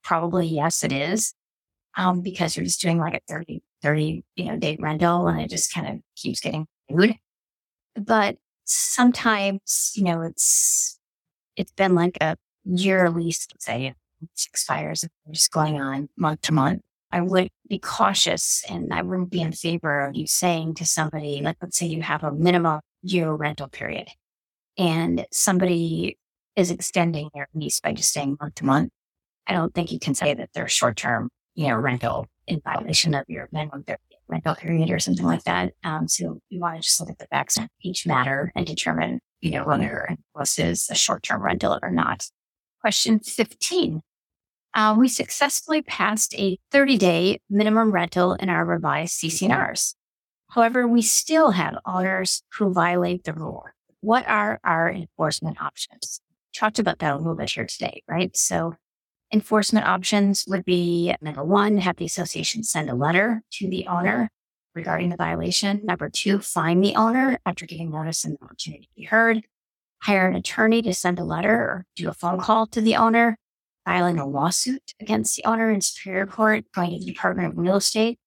probably 0.03 0.47
yes, 0.47 0.83
it 0.83 0.91
is. 0.91 1.33
Um, 1.97 2.21
because 2.21 2.57
you're 2.57 2.65
just 2.65 2.81
doing 2.81 2.99
like 2.99 3.13
a 3.13 3.21
30, 3.29 3.63
30, 3.81 4.23
you 4.35 4.45
know, 4.45 4.57
day 4.57 4.77
rental 4.79 5.27
and 5.27 5.39
it 5.39 5.49
just 5.49 5.73
kind 5.73 5.87
of 5.87 5.99
keeps 6.17 6.41
getting 6.41 6.67
renewed. 6.89 7.15
But 7.95 8.35
sometimes, 8.65 9.93
you 9.95 10.03
know, 10.03 10.21
it's, 10.21 10.99
it's 11.55 11.71
been 11.71 11.95
like 11.95 12.17
a 12.19 12.35
year 12.65 13.09
lease, 13.09 13.47
let's 13.53 13.65
say 13.65 13.93
six 14.33 14.63
fires 14.65 15.05
just 15.31 15.51
going 15.51 15.79
on 15.79 16.09
month 16.17 16.41
to 16.41 16.53
month. 16.53 16.81
I 17.11 17.21
would 17.21 17.49
be 17.69 17.79
cautious 17.79 18.65
and 18.69 18.93
I 18.93 19.01
wouldn't 19.01 19.29
be 19.29 19.39
in 19.39 19.53
favor 19.53 20.01
of 20.01 20.17
you 20.17 20.27
saying 20.27 20.73
to 20.75 20.85
somebody, 20.85 21.39
like, 21.41 21.55
let's 21.61 21.77
say 21.77 21.85
you 21.85 22.01
have 22.01 22.23
a 22.25 22.31
minimum 22.33 22.81
year 23.03 23.31
rental 23.31 23.69
period 23.69 24.09
and 24.77 25.25
somebody 25.31 26.17
is 26.55 26.71
extending 26.71 27.29
their 27.33 27.47
lease 27.53 27.79
by 27.79 27.93
just 27.93 28.09
staying 28.09 28.37
month 28.39 28.55
to 28.55 28.65
month, 28.65 28.91
I 29.47 29.53
don't 29.53 29.73
think 29.73 29.91
you 29.91 29.99
can 29.99 30.15
say 30.15 30.33
that 30.33 30.49
they're 30.53 30.67
short 30.67 30.97
term, 30.97 31.29
you 31.53 31.67
know, 31.67 31.75
rental 31.75 32.27
in 32.47 32.61
violation 32.63 33.13
of 33.13 33.25
your 33.27 33.49
minimum 33.51 33.83
rental 34.27 34.55
period 34.55 34.89
or 34.89 34.99
something 34.99 35.25
like 35.25 35.43
that. 35.43 35.73
Um, 35.83 36.07
so 36.07 36.39
you 36.49 36.59
want 36.59 36.77
to 36.77 36.81
just 36.81 36.99
look 36.99 37.09
at 37.09 37.19
the 37.19 37.27
facts 37.27 37.57
of 37.57 37.67
each 37.81 38.07
matter 38.07 38.51
and 38.55 38.65
determine, 38.65 39.19
you 39.41 39.51
know, 39.51 39.63
whether 39.63 40.15
this 40.35 40.57
is 40.57 40.87
a 40.89 40.95
short 40.95 41.23
term 41.23 41.41
rental 41.41 41.79
or 41.81 41.91
not. 41.91 42.25
Question 42.81 43.19
15. 43.19 44.01
Uh, 44.73 44.95
we 44.97 45.07
successfully 45.07 45.81
passed 45.81 46.35
a 46.35 46.57
30 46.71 46.97
day 46.97 47.39
minimum 47.49 47.91
rental 47.91 48.33
in 48.33 48.49
our 48.49 48.65
revised 48.65 49.21
CC&Rs. 49.21 49.95
However, 50.49 50.87
we 50.87 51.01
still 51.01 51.51
have 51.51 51.77
owners 51.85 52.43
who 52.53 52.71
violate 52.71 53.23
the 53.23 53.33
rule 53.33 53.65
what 54.05 54.27
are 54.27 54.59
our 54.63 54.91
enforcement 54.91 55.59
options? 55.59 56.21
Talked 56.55 56.77
about 56.77 56.99
that 56.99 57.13
a 57.13 57.17
little 57.17 57.35
bit 57.35 57.49
here 57.49 57.65
today, 57.65 58.03
right? 58.07 58.35
So 58.37 58.75
enforcement 59.33 59.87
options 59.87 60.45
would 60.47 60.63
be 60.63 61.15
number 61.21 61.43
one, 61.43 61.79
have 61.79 61.95
the 61.97 62.05
association 62.05 62.63
send 62.63 62.89
a 62.89 62.95
letter 62.95 63.41
to 63.53 63.67
the 63.67 63.87
owner 63.87 64.29
regarding 64.75 65.09
the 65.09 65.15
violation. 65.15 65.81
Number 65.83 66.09
two, 66.09 66.39
find 66.39 66.83
the 66.83 66.95
owner 66.95 67.39
after 67.47 67.65
giving 67.65 67.89
notice 67.89 68.23
and 68.23 68.37
opportunity 68.43 68.83
to 68.83 68.89
be 68.95 69.05
heard. 69.05 69.41
Hire 70.03 70.27
an 70.27 70.35
attorney 70.35 70.83
to 70.83 70.93
send 70.93 71.17
a 71.17 71.23
letter 71.23 71.55
or 71.55 71.85
do 71.95 72.07
a 72.07 72.13
phone 72.13 72.39
call 72.39 72.67
to 72.67 72.81
the 72.81 72.95
owner. 72.95 73.37
Filing 73.85 74.19
a 74.19 74.27
lawsuit 74.27 74.93
against 74.99 75.35
the 75.35 75.45
owner 75.45 75.71
in 75.71 75.79
Superior 75.79 76.25
Court, 76.25 76.65
going 76.73 76.91
to 76.91 76.99
the 76.99 77.11
Department 77.11 77.49
of 77.49 77.57
Real 77.57 77.75
Estate, 77.75 78.17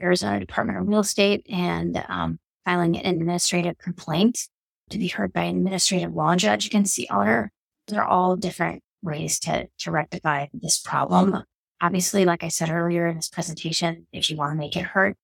Arizona 0.00 0.38
Department 0.40 0.78
of 0.78 0.86
Real 0.86 1.00
Estate, 1.00 1.46
and 1.50 2.04
um, 2.08 2.38
filing 2.66 2.98
an 2.98 3.14
administrative 3.14 3.78
complaint 3.78 4.48
to 4.90 4.98
be 4.98 5.08
heard 5.08 5.32
by 5.32 5.42
an 5.42 5.58
administrative 5.58 6.14
law 6.14 6.36
judge 6.36 6.66
against 6.66 6.96
the 6.96 7.08
owner. 7.10 7.52
They're 7.88 8.04
all 8.04 8.36
different 8.36 8.82
ways 9.02 9.38
to, 9.40 9.68
to 9.78 9.90
rectify 9.90 10.46
this 10.52 10.78
problem. 10.78 11.42
Obviously, 11.80 12.24
like 12.24 12.42
I 12.42 12.48
said 12.48 12.70
earlier 12.70 13.06
in 13.06 13.16
this 13.16 13.28
presentation, 13.28 14.06
if 14.12 14.30
you 14.30 14.36
want 14.36 14.52
to 14.52 14.58
make 14.58 14.76
it 14.76 14.84
hurt 14.84 15.16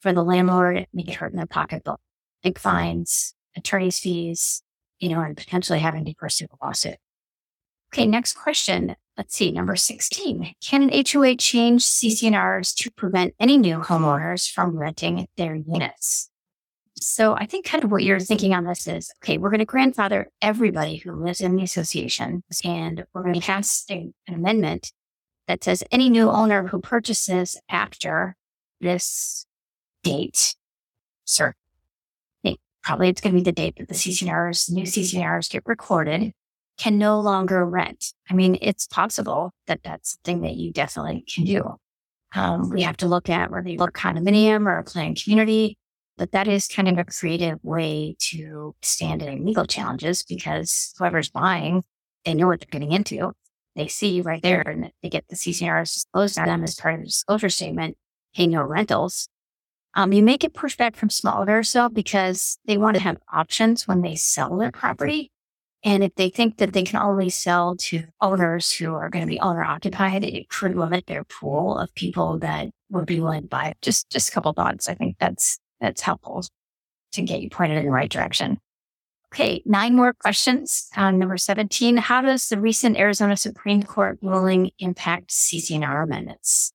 for 0.00 0.12
the 0.12 0.24
landlord, 0.24 0.86
make 0.92 1.08
it 1.08 1.14
hurt 1.14 1.32
in 1.32 1.36
their 1.36 1.46
pocketbook. 1.46 2.00
Big 2.42 2.58
fines, 2.58 3.34
attorney's 3.56 3.98
fees, 3.98 4.62
you 4.98 5.08
know, 5.08 5.20
and 5.20 5.36
potentially 5.36 5.78
having 5.78 6.04
to 6.04 6.14
pursue 6.14 6.46
a 6.46 6.64
lawsuit. 6.64 6.96
Okay, 7.92 8.06
next 8.06 8.34
question. 8.34 8.96
Let's 9.16 9.34
see, 9.34 9.50
number 9.50 9.76
16. 9.76 10.54
Can 10.62 10.82
an 10.82 11.04
HOA 11.10 11.36
change 11.36 11.82
CC&Rs 11.82 12.74
to 12.74 12.90
prevent 12.90 13.34
any 13.40 13.56
new 13.56 13.78
homeowners 13.78 14.50
from 14.50 14.76
renting 14.76 15.26
their 15.36 15.54
units? 15.54 16.28
So 16.98 17.34
I 17.34 17.44
think 17.44 17.66
kind 17.66 17.84
of 17.84 17.90
what 17.90 18.04
you're 18.04 18.20
thinking 18.20 18.54
on 18.54 18.64
this 18.64 18.86
is, 18.88 19.12
okay, 19.22 19.36
we're 19.36 19.50
going 19.50 19.58
to 19.58 19.66
grandfather 19.66 20.30
everybody 20.40 20.96
who 20.96 21.12
lives 21.12 21.40
in 21.40 21.56
the 21.56 21.62
association 21.62 22.42
and 22.64 23.04
we're 23.12 23.22
going 23.22 23.34
to 23.34 23.40
pass 23.40 23.84
an 23.90 24.14
amendment 24.28 24.92
that 25.46 25.62
says 25.62 25.84
any 25.90 26.08
new 26.08 26.30
owner 26.30 26.66
who 26.66 26.80
purchases 26.80 27.60
after 27.68 28.34
this 28.80 29.46
date, 30.02 30.54
sir, 31.24 31.48
I 31.48 32.48
think 32.48 32.60
probably 32.82 33.08
it's 33.08 33.20
going 33.20 33.34
to 33.34 33.40
be 33.40 33.44
the 33.44 33.52
date 33.52 33.76
that 33.76 33.88
the 33.88 33.94
CC&Rs, 33.94 34.70
new 34.70 34.84
CC&Rs 34.84 35.48
get 35.48 35.62
recorded, 35.66 36.32
can 36.78 36.98
no 36.98 37.20
longer 37.20 37.64
rent. 37.64 38.12
I 38.30 38.34
mean, 38.34 38.58
it's 38.60 38.86
possible 38.86 39.52
that 39.66 39.80
that's 39.82 40.12
something 40.12 40.42
that 40.42 40.56
you 40.56 40.72
definitely 40.72 41.24
can 41.32 41.44
do. 41.44 41.76
Um, 42.34 42.70
we 42.70 42.82
have 42.82 42.96
to 42.98 43.06
look 43.06 43.30
at 43.30 43.50
whether 43.50 43.68
you 43.68 43.78
condominium 43.78 44.66
or 44.66 44.78
a 44.78 44.84
planned 44.84 45.22
community 45.22 45.78
but 46.16 46.32
that 46.32 46.48
is 46.48 46.66
kind 46.66 46.88
of 46.88 46.98
a 46.98 47.04
creative 47.04 47.58
way 47.62 48.16
to 48.18 48.74
stand 48.82 49.22
in 49.22 49.44
legal 49.44 49.66
challenges 49.66 50.22
because 50.22 50.94
whoever's 50.98 51.30
buying, 51.30 51.82
they 52.24 52.34
know 52.34 52.46
what 52.46 52.60
they're 52.60 52.68
getting 52.70 52.92
into. 52.92 53.32
They 53.74 53.88
see 53.88 54.22
right 54.22 54.42
there 54.42 54.62
and 54.62 54.90
they 55.02 55.10
get 55.10 55.28
the 55.28 55.36
CC&Rs 55.36 55.92
disclosed 55.92 56.36
to 56.36 56.44
them 56.44 56.64
as 56.64 56.74
part 56.74 56.94
of 56.94 57.00
the 57.00 57.06
disclosure 57.06 57.50
statement, 57.50 57.96
hey, 58.32 58.46
no 58.46 58.62
rentals. 58.62 59.28
Um, 59.94 60.12
you 60.12 60.22
make 60.22 60.44
it 60.44 60.54
push 60.54 60.76
back 60.76 60.96
from 60.96 61.10
smaller 61.10 61.62
so 61.62 61.88
because 61.88 62.58
they 62.66 62.76
want 62.76 62.96
to 62.96 63.02
have 63.02 63.18
options 63.32 63.86
when 63.86 64.02
they 64.02 64.14
sell 64.14 64.56
their 64.56 64.72
property. 64.72 65.30
And 65.84 66.02
if 66.02 66.14
they 66.16 66.30
think 66.30 66.56
that 66.56 66.72
they 66.72 66.82
can 66.82 67.00
only 67.00 67.30
sell 67.30 67.76
to 67.76 68.04
owners 68.20 68.72
who 68.72 68.92
are 68.94 69.08
going 69.08 69.24
to 69.24 69.30
be 69.30 69.40
owner 69.40 69.62
occupied, 69.62 70.24
it 70.24 70.48
could 70.48 70.74
limit 70.74 71.06
their 71.06 71.24
pool 71.24 71.78
of 71.78 71.94
people 71.94 72.38
that 72.40 72.70
would 72.90 73.06
be 73.06 73.20
willing 73.20 73.42
to 73.42 73.48
buy. 73.48 73.74
Just 73.82 74.10
just 74.10 74.30
a 74.30 74.32
couple 74.32 74.52
thoughts. 74.52 74.88
I 74.88 74.94
think 74.94 75.16
that's 75.20 75.58
that's 75.80 76.00
helpful 76.00 76.44
to 77.12 77.22
get 77.22 77.40
you 77.40 77.50
pointed 77.50 77.78
in 77.78 77.84
the 77.84 77.90
right 77.90 78.10
direction. 78.10 78.58
Okay, 79.32 79.62
nine 79.66 79.94
more 79.94 80.14
questions. 80.14 80.88
Uh, 80.96 81.10
number 81.10 81.36
17, 81.36 81.96
how 81.96 82.22
does 82.22 82.48
the 82.48 82.60
recent 82.60 82.96
Arizona 82.96 83.36
Supreme 83.36 83.82
Court 83.82 84.18
ruling 84.22 84.70
impact 84.78 85.30
CC&R 85.30 86.02
amendments? 86.02 86.72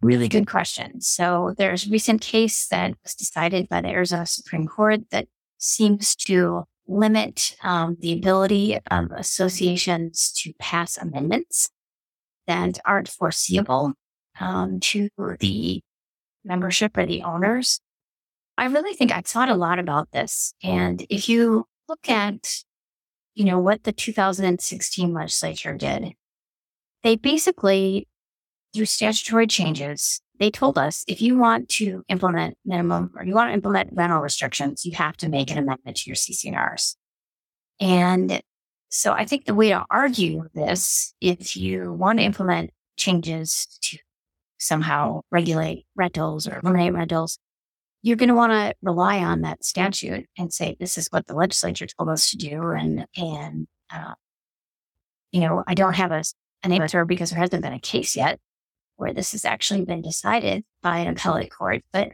Really 0.00 0.28
good 0.28 0.46
question. 0.46 1.00
So 1.00 1.54
there's 1.56 1.86
a 1.86 1.90
recent 1.90 2.20
case 2.20 2.68
that 2.68 2.94
was 3.02 3.14
decided 3.14 3.68
by 3.68 3.80
the 3.80 3.88
Arizona 3.88 4.26
Supreme 4.26 4.66
Court 4.66 5.00
that 5.10 5.28
seems 5.58 6.14
to 6.16 6.64
limit 6.86 7.56
um, 7.62 7.96
the 8.00 8.12
ability 8.12 8.78
of 8.90 9.10
associations 9.12 10.30
to 10.42 10.52
pass 10.58 10.96
amendments 10.96 11.70
that 12.46 12.78
aren't 12.84 13.08
foreseeable 13.08 13.94
um, 14.40 14.78
to 14.80 15.08
the 15.40 15.80
membership 16.44 16.96
or 16.96 17.06
the 17.06 17.22
owners. 17.22 17.80
I 18.56 18.66
really 18.66 18.94
think 18.94 19.12
I 19.12 19.20
thought 19.20 19.48
a 19.48 19.56
lot 19.56 19.78
about 19.78 20.12
this. 20.12 20.54
And 20.62 21.04
if 21.10 21.28
you 21.28 21.66
look 21.88 22.08
at, 22.08 22.62
you 23.34 23.44
know, 23.44 23.58
what 23.58 23.84
the 23.84 23.92
2016 23.92 25.12
legislature 25.12 25.74
did, 25.74 26.12
they 27.02 27.16
basically, 27.16 28.08
through 28.72 28.86
statutory 28.86 29.46
changes, 29.46 30.20
they 30.38 30.50
told 30.50 30.78
us 30.78 31.04
if 31.06 31.20
you 31.20 31.36
want 31.38 31.68
to 31.70 32.02
implement 32.08 32.56
minimum 32.64 33.12
or 33.16 33.24
you 33.24 33.34
want 33.34 33.50
to 33.50 33.54
implement 33.54 33.90
rental 33.92 34.20
restrictions, 34.20 34.84
you 34.84 34.92
have 34.92 35.16
to 35.18 35.28
make 35.28 35.50
an 35.50 35.58
amendment 35.58 35.96
to 35.98 36.10
your 36.10 36.16
CC&Rs. 36.16 36.96
And 37.80 38.40
so 38.88 39.12
I 39.12 39.24
think 39.24 39.44
the 39.44 39.54
way 39.54 39.70
to 39.70 39.84
argue 39.90 40.48
this, 40.54 41.14
if 41.20 41.56
you 41.56 41.92
want 41.92 42.18
to 42.20 42.24
implement 42.24 42.70
changes 42.96 43.66
to 43.82 43.98
somehow 44.58 45.20
regulate 45.30 45.84
rentals 45.96 46.46
or 46.46 46.60
eliminate 46.62 46.94
rentals, 46.94 47.38
you're 48.04 48.18
going 48.18 48.28
to 48.28 48.34
want 48.34 48.52
to 48.52 48.74
rely 48.82 49.20
on 49.20 49.40
that 49.40 49.64
statute 49.64 50.26
and 50.36 50.52
say, 50.52 50.76
this 50.78 50.98
is 50.98 51.08
what 51.08 51.26
the 51.26 51.34
legislature 51.34 51.86
told 51.86 52.10
us 52.10 52.30
to 52.30 52.36
do. 52.36 52.60
And, 52.60 53.06
and, 53.16 53.66
uh, 53.90 54.12
you 55.32 55.40
know, 55.40 55.64
I 55.66 55.72
don't 55.72 55.94
have 55.94 56.12
a, 56.12 56.22
an 56.62 56.72
answer 56.72 57.06
because 57.06 57.30
there 57.30 57.38
hasn't 57.38 57.62
been 57.62 57.72
a 57.72 57.80
case 57.80 58.14
yet 58.14 58.38
where 58.96 59.14
this 59.14 59.32
has 59.32 59.46
actually 59.46 59.86
been 59.86 60.02
decided 60.02 60.64
by 60.82 60.98
an 60.98 61.08
appellate 61.08 61.50
court. 61.50 61.82
But 61.94 62.12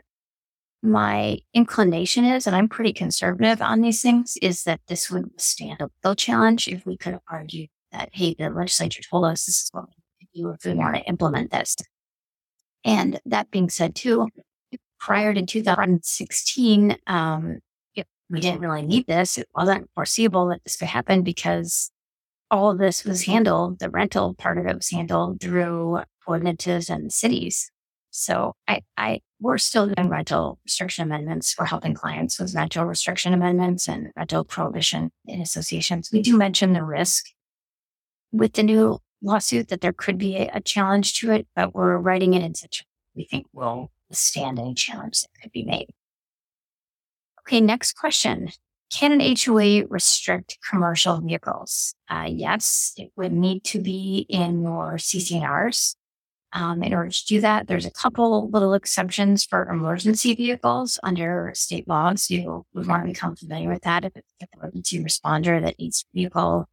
my 0.81 1.39
inclination 1.53 2.25
is, 2.25 2.47
and 2.47 2.55
I'm 2.55 2.69
pretty 2.69 2.93
conservative 2.93 3.61
on 3.61 3.81
these 3.81 4.01
things, 4.01 4.37
is 4.41 4.63
that 4.63 4.81
this 4.87 5.11
would 5.11 5.41
stand 5.41 5.81
a 5.81 5.91
bill 6.05 6.15
challenge 6.15 6.69
if 6.69 6.87
we 6.87 6.97
could 6.97 7.19
argue 7.29 7.67
that, 7.91 8.11
hey, 8.13 8.37
the 8.39 8.49
legislature 8.49 9.03
told 9.03 9.25
us 9.25 9.45
this 9.45 9.57
is 9.57 9.71
what 9.73 9.87
we 10.21 10.41
do 10.41 10.51
if 10.51 10.65
we 10.65 10.73
want 10.73 10.95
to 10.95 11.03
implement 11.03 11.51
this. 11.51 11.75
And 12.85 13.21
that 13.27 13.51
being 13.51 13.69
said, 13.69 13.97
too, 13.97 14.29
prior 15.01 15.35
to 15.35 15.45
2016, 15.45 16.97
um, 17.07 17.59
we 18.31 18.41
didn't 18.41 18.61
really 18.61 18.83
need 18.83 19.07
this. 19.07 19.39
It 19.39 19.49
wasn't 19.55 19.91
foreseeable 19.95 20.49
that 20.49 20.63
this 20.63 20.77
could 20.77 20.89
happen 20.89 21.23
because 21.23 21.91
all 22.51 22.71
of 22.71 22.79
this 22.79 23.05
was 23.05 23.25
handled, 23.25 23.81
the 23.81 23.91
rental 23.91 24.35
part 24.35 24.57
of 24.57 24.67
it 24.67 24.77
was 24.77 24.91
handled 24.91 25.41
through 25.41 26.01
ordinances 26.27 26.89
and 26.89 27.13
cities. 27.13 27.71
So 28.11 28.55
I, 28.69 28.83
I, 28.97 29.21
we're 29.41 29.59
still 29.59 29.89
doing 29.89 30.09
rental 30.09 30.59
restriction 30.65 31.05
amendments. 31.05 31.57
We're 31.59 31.67
helping 31.67 31.95
clients 31.95 32.39
with 32.39 32.55
rental 32.55 32.85
restriction 32.85 33.33
amendments 33.33 33.89
and 33.89 34.09
rental 34.17 34.45
prohibition 34.45 35.11
in 35.27 35.41
associations. 35.41 36.11
We 36.13 36.23
do 36.23 36.37
mention 36.37 36.73
the 36.73 36.85
risk 36.85 37.27
with 38.33 38.53
the 38.55 38.63
new 38.63 38.99
lawsuit 39.23 39.69
that 39.69 39.81
there 39.81 39.93
could 39.93 40.19
be 40.19 40.37
a, 40.37 40.51
a 40.55 40.61
challenge 40.61 41.21
to 41.21 41.33
it, 41.33 41.47
but 41.55 41.75
we're 41.75 41.99
writing 41.99 42.35
it 42.35 42.43
in 42.43 42.55
such 42.55 42.85
we 43.15 43.25
think 43.25 43.47
will 43.53 43.91
withstand 44.11 44.59
any 44.59 44.75
challenge 44.75 45.23
that 45.23 45.29
could 45.41 45.53
be 45.53 45.65
made. 45.65 45.89
Okay, 47.41 47.61
next 47.61 47.95
question. 47.95 48.51
Can 48.93 49.13
an 49.13 49.37
HOA 49.37 49.87
restrict 49.87 50.59
commercial 50.69 51.21
vehicles? 51.21 51.95
Uh, 52.09 52.27
yes, 52.29 52.93
it 52.97 53.13
would 53.17 53.33
need 53.33 53.63
to 53.65 53.81
be 53.81 54.27
in 54.29 54.63
your 54.63 54.95
CC&Rs. 54.95 55.97
Um, 56.53 56.83
in 56.83 56.93
order 56.93 57.11
to 57.11 57.27
do 57.27 57.41
that, 57.41 57.69
there's 57.69 57.87
a 57.87 57.93
couple 57.93 58.51
little 58.51 58.75
exceptions 58.75 59.45
for 59.45 59.69
emergency 59.69 60.35
vehicles 60.35 60.99
under 61.05 61.53
state 61.55 61.87
laws. 61.87 62.29
You 62.29 62.67
would 62.75 62.89
want 62.89 63.05
to 63.05 63.13
become 63.13 63.37
familiar 63.37 63.69
with 63.69 63.83
that. 63.83 64.05
If 64.05 64.17
it's 64.17 64.33
an 64.41 64.49
emergency 64.57 65.03
responder 65.03 65.63
that 65.63 65.79
needs 65.79 66.05
a 66.13 66.19
vehicle 66.19 66.69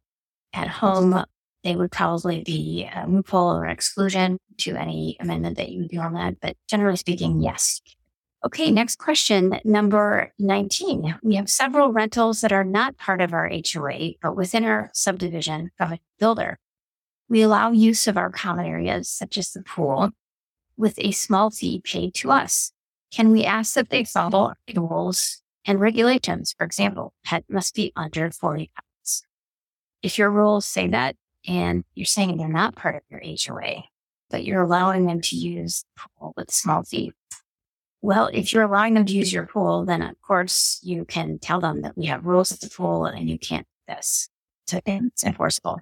at 0.52 0.66
home, 0.66 1.24
they 1.64 1.76
would 1.76 1.90
probably 1.90 2.42
be 2.42 2.88
a 2.94 3.06
loophole 3.06 3.56
or 3.56 3.66
exclusion 3.66 4.38
to 4.58 4.76
any 4.76 5.16
amendment 5.20 5.56
that 5.56 5.70
you 5.70 5.82
would 5.82 5.90
do 5.90 5.98
on 5.98 6.14
that. 6.14 6.40
But 6.40 6.56
generally 6.68 6.96
speaking, 6.96 7.40
yes. 7.40 7.80
Okay, 8.44 8.70
next 8.70 8.98
question, 8.98 9.58
number 9.64 10.32
19. 10.38 11.18
We 11.24 11.34
have 11.34 11.50
several 11.50 11.92
rentals 11.92 12.40
that 12.42 12.52
are 12.52 12.62
not 12.62 12.96
part 12.96 13.20
of 13.20 13.32
our 13.32 13.50
HOA, 13.50 14.12
but 14.22 14.36
within 14.36 14.64
our 14.64 14.90
subdivision 14.94 15.72
a 15.80 15.98
builder. 16.20 16.58
We 17.28 17.42
allow 17.42 17.72
use 17.72 18.06
of 18.06 18.16
our 18.16 18.30
common 18.30 18.64
areas, 18.64 19.10
such 19.10 19.36
as 19.36 19.50
the 19.50 19.62
pool, 19.62 20.10
with 20.76 20.94
a 20.98 21.10
small 21.10 21.50
fee 21.50 21.80
paid 21.84 22.14
to 22.14 22.30
us. 22.30 22.70
Can 23.10 23.32
we 23.32 23.44
ask 23.44 23.74
that 23.74 23.90
they 23.90 24.04
follow 24.04 24.54
the 24.72 24.80
rules 24.80 25.42
and 25.66 25.80
regulations? 25.80 26.54
For 26.56 26.64
example, 26.64 27.14
pet 27.24 27.44
must 27.48 27.74
be 27.74 27.92
under 27.96 28.30
40 28.30 28.70
pounds. 28.74 29.24
If 30.02 30.16
your 30.16 30.30
rules 30.30 30.64
say 30.64 30.86
that 30.88 31.16
and 31.48 31.84
you're 31.94 32.04
saying 32.04 32.36
they're 32.36 32.48
not 32.48 32.76
part 32.76 32.94
of 32.94 33.02
your 33.08 33.22
HOA, 33.24 33.84
but 34.30 34.44
you're 34.44 34.62
allowing 34.62 35.06
them 35.06 35.20
to 35.22 35.36
use 35.36 35.84
the 35.96 36.02
pool 36.18 36.34
with 36.36 36.52
small 36.52 36.82
fee. 36.82 37.12
Well, 38.02 38.30
if 38.32 38.52
you're 38.52 38.62
allowing 38.62 38.94
them 38.94 39.06
to 39.06 39.12
use 39.12 39.32
your 39.32 39.46
pool, 39.46 39.84
then 39.84 40.02
of 40.02 40.20
course 40.20 40.78
you 40.82 41.04
can 41.04 41.38
tell 41.38 41.60
them 41.60 41.82
that 41.82 41.96
we 41.96 42.06
have 42.06 42.26
rules 42.26 42.52
at 42.52 42.60
the 42.60 42.70
pool 42.70 43.06
and 43.06 43.28
you 43.28 43.38
can't 43.38 43.66
do 43.66 43.94
this. 43.94 44.28
So 44.66 44.80
it's 44.84 45.24
enforceable. 45.24 45.80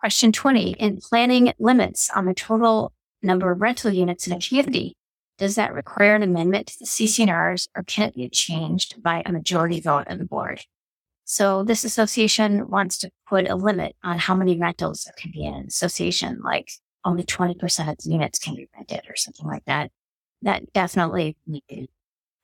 Question 0.00 0.32
20. 0.32 0.72
In 0.72 0.96
planning 0.96 1.52
limits 1.58 2.10
on 2.10 2.24
the 2.24 2.34
total 2.34 2.92
number 3.22 3.50
of 3.50 3.60
rental 3.60 3.92
units 3.92 4.26
in 4.26 4.32
a 4.32 4.40
community, 4.40 4.96
does 5.36 5.54
that 5.54 5.74
require 5.74 6.16
an 6.16 6.22
amendment 6.22 6.68
to 6.68 6.78
the 6.80 6.84
CC&Rs 6.86 7.68
or 7.76 7.82
can 7.84 8.08
it 8.08 8.14
be 8.14 8.28
changed 8.28 9.02
by 9.02 9.22
a 9.24 9.32
majority 9.32 9.80
vote 9.80 10.06
of 10.08 10.18
the 10.18 10.24
board? 10.24 10.62
So 11.30 11.62
this 11.62 11.84
association 11.84 12.70
wants 12.70 12.96
to 12.98 13.10
put 13.28 13.50
a 13.50 13.54
limit 13.54 13.94
on 14.02 14.18
how 14.18 14.34
many 14.34 14.58
rentals 14.58 15.04
there 15.04 15.12
can 15.14 15.30
be 15.30 15.44
in 15.44 15.52
an 15.52 15.66
association, 15.66 16.40
like 16.42 16.70
only 17.04 17.22
20% 17.22 17.54
of 17.90 17.98
the 17.98 18.10
units 18.10 18.38
can 18.38 18.54
be 18.54 18.66
rented 18.74 19.02
or 19.06 19.14
something 19.14 19.46
like 19.46 19.66
that. 19.66 19.90
That 20.40 20.72
definitely 20.72 21.36
need 21.46 21.64
to 21.68 21.86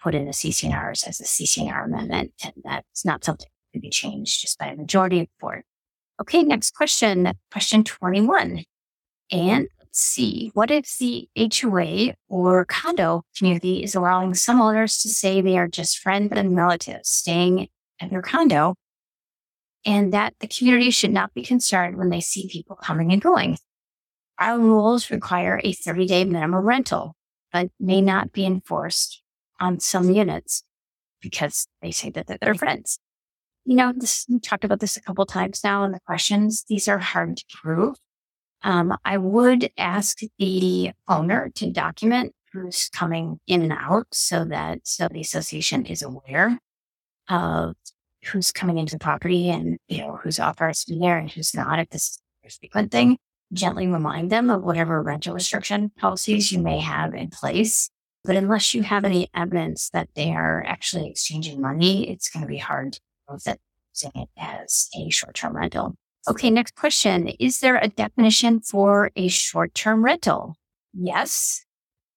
put 0.02 0.14
in 0.14 0.26
the 0.26 0.32
CC&Rs 0.32 1.04
as 1.04 1.18
a 1.18 1.24
CC&R 1.24 1.82
amendment. 1.82 2.32
And 2.44 2.52
that's 2.62 3.06
not 3.06 3.24
something 3.24 3.46
that 3.48 3.72
can 3.72 3.80
be 3.80 3.88
changed 3.88 4.42
just 4.42 4.58
by 4.58 4.66
a 4.66 4.76
majority 4.76 5.20
of 5.20 5.26
the 5.28 5.40
board. 5.40 5.62
Okay, 6.20 6.42
next 6.42 6.72
question, 6.74 7.32
question 7.50 7.84
21. 7.84 8.64
And 9.30 9.66
let's 9.78 9.98
see, 9.98 10.50
what 10.52 10.70
if 10.70 10.94
the 10.98 11.26
HOA 11.38 12.16
or 12.28 12.66
condo 12.66 13.22
community 13.34 13.82
is 13.82 13.94
allowing 13.94 14.34
some 14.34 14.60
owners 14.60 14.98
to 14.98 15.08
say 15.08 15.40
they 15.40 15.56
are 15.56 15.68
just 15.68 16.00
friends 16.00 16.32
and 16.36 16.54
relatives 16.54 17.08
staying 17.08 17.68
your 18.12 18.22
condo 18.22 18.74
and 19.84 20.12
that 20.12 20.34
the 20.40 20.48
community 20.48 20.90
should 20.90 21.12
not 21.12 21.34
be 21.34 21.42
concerned 21.42 21.96
when 21.96 22.10
they 22.10 22.20
see 22.20 22.48
people 22.48 22.76
coming 22.76 23.12
and 23.12 23.22
going? 23.22 23.58
Our 24.38 24.58
rules 24.58 25.10
require 25.10 25.60
a 25.62 25.72
30 25.72 26.06
day 26.06 26.24
minimum 26.24 26.64
rental, 26.64 27.14
but 27.52 27.68
may 27.78 28.00
not 28.00 28.32
be 28.32 28.44
enforced 28.44 29.22
on 29.60 29.80
some 29.80 30.10
units 30.10 30.64
because 31.20 31.66
they 31.82 31.90
say 31.90 32.10
that 32.10 32.26
they're 32.40 32.54
friends 32.54 32.98
you 33.64 33.76
know, 33.76 33.92
this, 33.96 34.26
we 34.28 34.38
talked 34.38 34.64
about 34.64 34.80
this 34.80 34.96
a 34.96 35.00
couple 35.00 35.24
times 35.26 35.62
now 35.64 35.84
in 35.84 35.92
the 35.92 36.00
questions. 36.00 36.64
These 36.68 36.88
are 36.88 36.98
hard 36.98 37.38
to 37.38 37.44
prove. 37.52 37.96
Um, 38.62 38.96
I 39.04 39.18
would 39.18 39.70
ask 39.76 40.18
the 40.38 40.92
owner 41.08 41.50
to 41.56 41.70
document 41.70 42.34
who's 42.52 42.88
coming 42.90 43.40
in 43.46 43.62
and 43.62 43.72
out 43.72 44.06
so 44.12 44.44
that 44.44 44.80
so 44.84 45.08
the 45.08 45.20
association 45.20 45.86
is 45.86 46.02
aware 46.02 46.58
of 47.28 47.74
who's 48.26 48.52
coming 48.52 48.78
into 48.78 48.94
the 48.94 48.98
property 48.98 49.50
and 49.50 49.78
you 49.88 49.98
know 49.98 50.18
who's 50.22 50.40
authorized 50.40 50.86
to 50.86 50.94
be 50.94 50.98
there 50.98 51.18
and 51.18 51.30
who's 51.30 51.54
not. 51.54 51.78
If 51.78 51.90
this 51.90 52.18
is 52.44 52.56
frequent 52.56 52.90
thing, 52.90 53.18
gently 53.52 53.86
remind 53.86 54.30
them 54.30 54.50
of 54.50 54.62
whatever 54.62 55.02
rental 55.02 55.34
restriction 55.34 55.90
policies 55.98 56.52
you 56.52 56.60
may 56.60 56.80
have 56.80 57.14
in 57.14 57.30
place. 57.30 57.90
But 58.24 58.36
unless 58.36 58.72
you 58.72 58.82
have 58.82 59.04
any 59.04 59.28
evidence 59.34 59.90
that 59.90 60.08
they 60.14 60.32
are 60.32 60.64
actually 60.66 61.10
exchanging 61.10 61.60
money, 61.60 62.10
it's 62.10 62.30
going 62.30 62.42
to 62.42 62.48
be 62.48 62.56
hard 62.56 62.94
to 62.94 63.00
prove 63.28 63.44
that 63.44 63.58
using 63.94 64.12
it 64.14 64.28
as 64.38 64.88
a 64.96 65.10
short-term 65.10 65.54
rental. 65.54 65.94
Okay, 66.28 66.50
next 66.50 66.74
question. 66.74 67.28
Is 67.38 67.60
there 67.60 67.76
a 67.76 67.88
definition 67.88 68.60
for 68.60 69.10
a 69.14 69.28
short-term 69.28 70.02
rental? 70.02 70.56
Yes. 70.94 71.64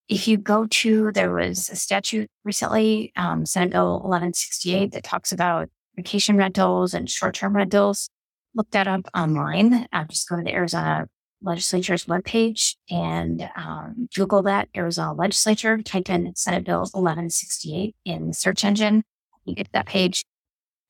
If 0.07 0.29
you 0.29 0.37
go 0.37 0.65
to, 0.67 1.11
there 1.11 1.33
was 1.33 1.69
a 1.69 1.75
statute 1.75 2.29
recently, 2.45 3.11
um, 3.17 3.45
Senate 3.45 3.71
Bill 3.71 3.95
1168 3.95 4.93
that 4.93 5.03
talks 5.03 5.33
about 5.33 5.67
vacation 5.97 6.37
rentals 6.37 6.93
and 6.93 7.09
short 7.09 7.35
term 7.35 7.55
rentals. 7.55 8.09
Look 8.55 8.71
that 8.71 8.87
up 8.87 9.01
online. 9.15 9.87
Uh, 9.91 10.05
just 10.05 10.29
go 10.29 10.37
to 10.37 10.43
the 10.43 10.53
Arizona 10.53 11.07
legislature's 11.41 12.05
webpage 12.05 12.75
and 12.89 13.49
um, 13.55 14.07
Google 14.15 14.43
that 14.43 14.69
Arizona 14.75 15.13
legislature, 15.13 15.81
type 15.81 16.09
in 16.09 16.33
Senate 16.35 16.63
Bill 16.63 16.79
1168 16.79 17.95
in 18.05 18.27
the 18.27 18.33
search 18.33 18.63
engine. 18.63 19.03
You 19.45 19.55
get 19.55 19.65
to 19.65 19.71
that 19.73 19.85
page. 19.85 20.23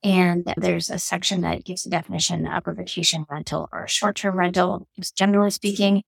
And 0.03 0.53
there's 0.57 0.89
a 0.89 0.99
section 0.99 1.41
that 1.41 1.65
gives 1.65 1.85
a 1.85 1.89
definition 1.89 2.45
of 2.45 2.67
a 2.67 2.73
vacation 2.73 3.25
rental 3.29 3.67
or 3.73 3.87
short 3.87 4.17
term 4.17 4.37
rental. 4.37 4.87
Just 4.95 5.17
generally 5.17 5.49
speaking, 5.49 6.03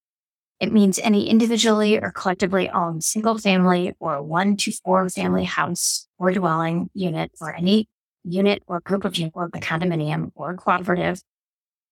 it 0.60 0.72
means 0.72 1.00
any 1.00 1.30
individually 1.30 1.98
or 1.98 2.12
collectively 2.12 2.70
owned 2.70 3.04
single 3.04 3.38
family 3.38 3.94
or 4.00 4.22
one 4.22 4.58
to 4.58 4.72
four 4.72 5.10
family 5.10 5.46
house 5.46 6.08
or 6.18 6.32
dwelling 6.32 6.90
unit 6.94 7.32
or 7.42 7.54
any 7.54 7.88
unit 8.32 8.64
or 8.68 8.80
group 8.82 9.06
of 9.06 9.16
units 9.18 9.36
or 9.36 9.50
the 9.52 9.60
condominium 9.60 10.32
or 10.36 10.56
cooperative 10.56 11.22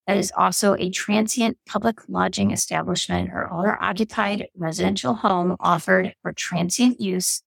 that 0.07 0.17
is 0.17 0.31
also 0.35 0.73
a 0.75 0.89
transient 0.89 1.57
public 1.67 1.99
lodging 2.07 2.51
establishment 2.51 3.29
or 3.31 3.51
owner 3.51 3.77
occupied 3.81 4.47
residential 4.55 5.13
home 5.13 5.57
offered 5.59 6.15
for 6.21 6.31
transient 6.31 7.01
use 7.01 7.43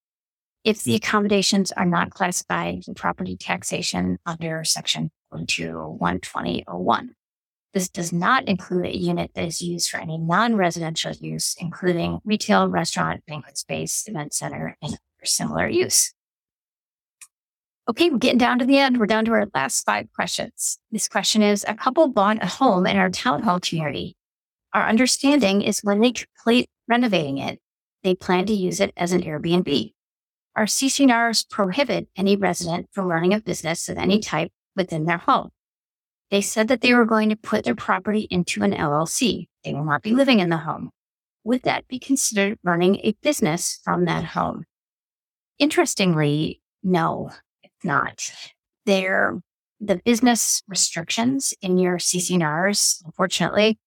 if 0.62 0.84
the 0.84 0.94
accommodations 0.94 1.72
are 1.72 1.86
not 1.86 2.10
classified 2.10 2.82
in 2.86 2.94
property 2.94 3.34
taxation 3.34 4.18
under 4.26 4.62
section 4.62 5.10
12001. 5.32 7.14
This 7.72 7.88
does 7.88 8.12
not 8.12 8.48
include 8.48 8.86
a 8.86 8.96
unit 8.96 9.30
that 9.34 9.46
is 9.46 9.62
used 9.62 9.90
for 9.90 9.98
any 9.98 10.18
non-residential 10.18 11.12
use, 11.12 11.54
including 11.58 12.18
retail, 12.24 12.68
restaurant, 12.68 13.24
banquet 13.26 13.56
space, 13.56 14.04
event 14.06 14.34
center, 14.34 14.76
and 14.82 14.98
similar 15.24 15.68
use. 15.68 16.12
Okay, 17.88 18.10
we're 18.10 18.18
getting 18.18 18.38
down 18.38 18.58
to 18.58 18.64
the 18.64 18.78
end. 18.78 18.98
We're 18.98 19.06
down 19.06 19.24
to 19.24 19.32
our 19.32 19.46
last 19.54 19.84
five 19.84 20.06
questions. 20.14 20.78
This 20.90 21.08
question 21.08 21.42
is 21.42 21.64
A 21.66 21.74
couple 21.74 22.08
bought 22.08 22.42
a 22.42 22.46
home 22.46 22.86
in 22.86 22.96
our 22.96 23.10
town 23.10 23.42
hall 23.42 23.58
community. 23.58 24.16
Our 24.72 24.88
understanding 24.88 25.62
is 25.62 25.80
when 25.80 26.00
they 26.00 26.12
complete 26.12 26.68
renovating 26.88 27.38
it, 27.38 27.58
they 28.02 28.14
plan 28.14 28.46
to 28.46 28.52
use 28.52 28.80
it 28.80 28.92
as 28.96 29.12
an 29.12 29.22
Airbnb. 29.22 29.92
Our 30.56 30.66
CC&Rs 30.66 31.44
prohibit 31.44 32.08
any 32.16 32.36
resident 32.36 32.88
from 32.92 33.06
running 33.06 33.34
a 33.34 33.40
business 33.40 33.88
of 33.88 33.96
any 33.96 34.20
type 34.20 34.52
within 34.76 35.04
their 35.04 35.18
home. 35.18 35.50
They 36.30 36.40
said 36.40 36.68
that 36.68 36.80
they 36.80 36.94
were 36.94 37.04
going 37.04 37.28
to 37.30 37.36
put 37.36 37.64
their 37.64 37.74
property 37.74 38.28
into 38.30 38.62
an 38.62 38.72
LLC. 38.72 39.48
They 39.64 39.74
will 39.74 39.84
not 39.84 40.02
be 40.02 40.12
living 40.12 40.38
in 40.38 40.48
the 40.48 40.58
home. 40.58 40.90
Would 41.44 41.62
that 41.62 41.88
be 41.88 41.98
considered 41.98 42.58
running 42.62 42.96
a 42.96 43.16
business 43.22 43.80
from 43.82 44.04
that 44.04 44.24
home? 44.24 44.64
Interestingly, 45.58 46.60
no 46.82 47.30
not. 47.84 48.30
They're 48.86 49.40
the 49.80 50.00
business 50.04 50.62
restrictions 50.68 51.54
in 51.62 51.78
your 51.78 51.96
CC&Rs, 51.96 53.02
unfortunately, 53.04 53.78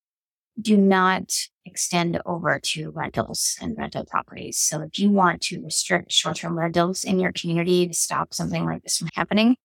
do 0.59 0.77
not 0.77 1.33
extend 1.65 2.19
over 2.25 2.59
to 2.59 2.91
rentals 2.91 3.55
and 3.61 3.77
rental 3.77 4.05
properties. 4.05 4.57
So 4.57 4.81
if 4.81 4.99
you 4.99 5.09
want 5.09 5.41
to 5.43 5.63
restrict 5.63 6.11
short-term 6.11 6.57
rentals 6.57 7.03
in 7.03 7.19
your 7.19 7.31
community 7.31 7.87
to 7.87 7.93
stop 7.93 8.33
something 8.33 8.65
like 8.65 8.83
this 8.83 8.97
from 8.97 9.09
happening, 9.13 9.55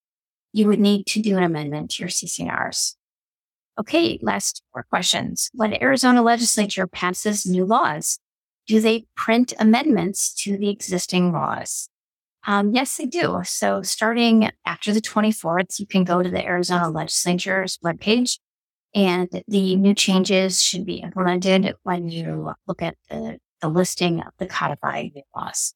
you 0.53 0.67
would 0.67 0.81
need 0.81 1.07
to 1.07 1.21
do 1.21 1.37
an 1.37 1.43
amendment 1.43 1.91
to 1.93 2.03
your 2.03 2.11
CC&Rs. 2.11 2.97
Okay, 3.79 4.19
last 4.23 4.63
four 4.73 4.85
questions. 4.89 5.51
When 5.53 5.81
Arizona 5.83 6.23
legislature 6.23 6.87
passes 6.87 7.47
new 7.47 7.65
laws, 7.65 8.19
do 8.67 8.81
they 8.81 9.07
print 9.15 9.53
amendments 9.59 10.35
to 10.43 10.57
the 10.57 10.69
existing 10.69 11.33
laws? 11.33 11.89
Um, 12.49 12.73
yes, 12.73 12.97
they 12.97 13.05
do. 13.05 13.43
So 13.45 13.83
starting 13.83 14.51
after 14.65 14.95
the 14.95 15.03
24th, 15.03 15.79
you 15.79 15.87
can 15.87 16.03
go 16.03 16.23
to 16.23 16.31
the 16.31 16.43
Arizona 16.43 16.89
legislature's 16.89 17.79
webpage 17.85 18.39
and 18.95 19.29
the 19.47 19.77
new 19.77 19.95
changes 19.95 20.63
should 20.63 20.87
be 20.87 21.03
implemented 21.03 21.75
when 21.83 22.09
you 22.09 22.55
look 22.67 22.81
at 22.81 22.97
the, 23.11 23.37
the 23.61 23.69
listing 23.69 24.21
of 24.21 24.33
the 24.39 24.47
codified 24.47 25.13
laws. 25.37 25.75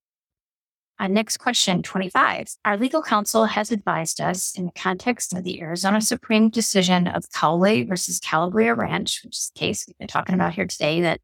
Uh, 0.98 1.08
next 1.08 1.36
question, 1.36 1.82
25. 1.82 2.54
Our 2.64 2.78
legal 2.78 3.02
counsel 3.02 3.44
has 3.44 3.70
advised 3.70 4.18
us 4.18 4.56
in 4.56 4.64
the 4.64 4.72
context 4.72 5.34
of 5.34 5.44
the 5.44 5.60
Arizona 5.60 6.00
Supreme 6.00 6.48
decision 6.48 7.06
of 7.06 7.28
Kalway 7.28 7.86
versus 7.86 8.18
Calabria 8.18 8.74
Ranch, 8.74 9.20
which 9.22 9.36
is 9.36 9.52
the 9.54 9.58
case 9.60 9.84
we've 9.86 9.98
been 9.98 10.08
talking 10.08 10.34
about 10.34 10.54
here 10.54 10.66
today, 10.66 11.02
that 11.02 11.20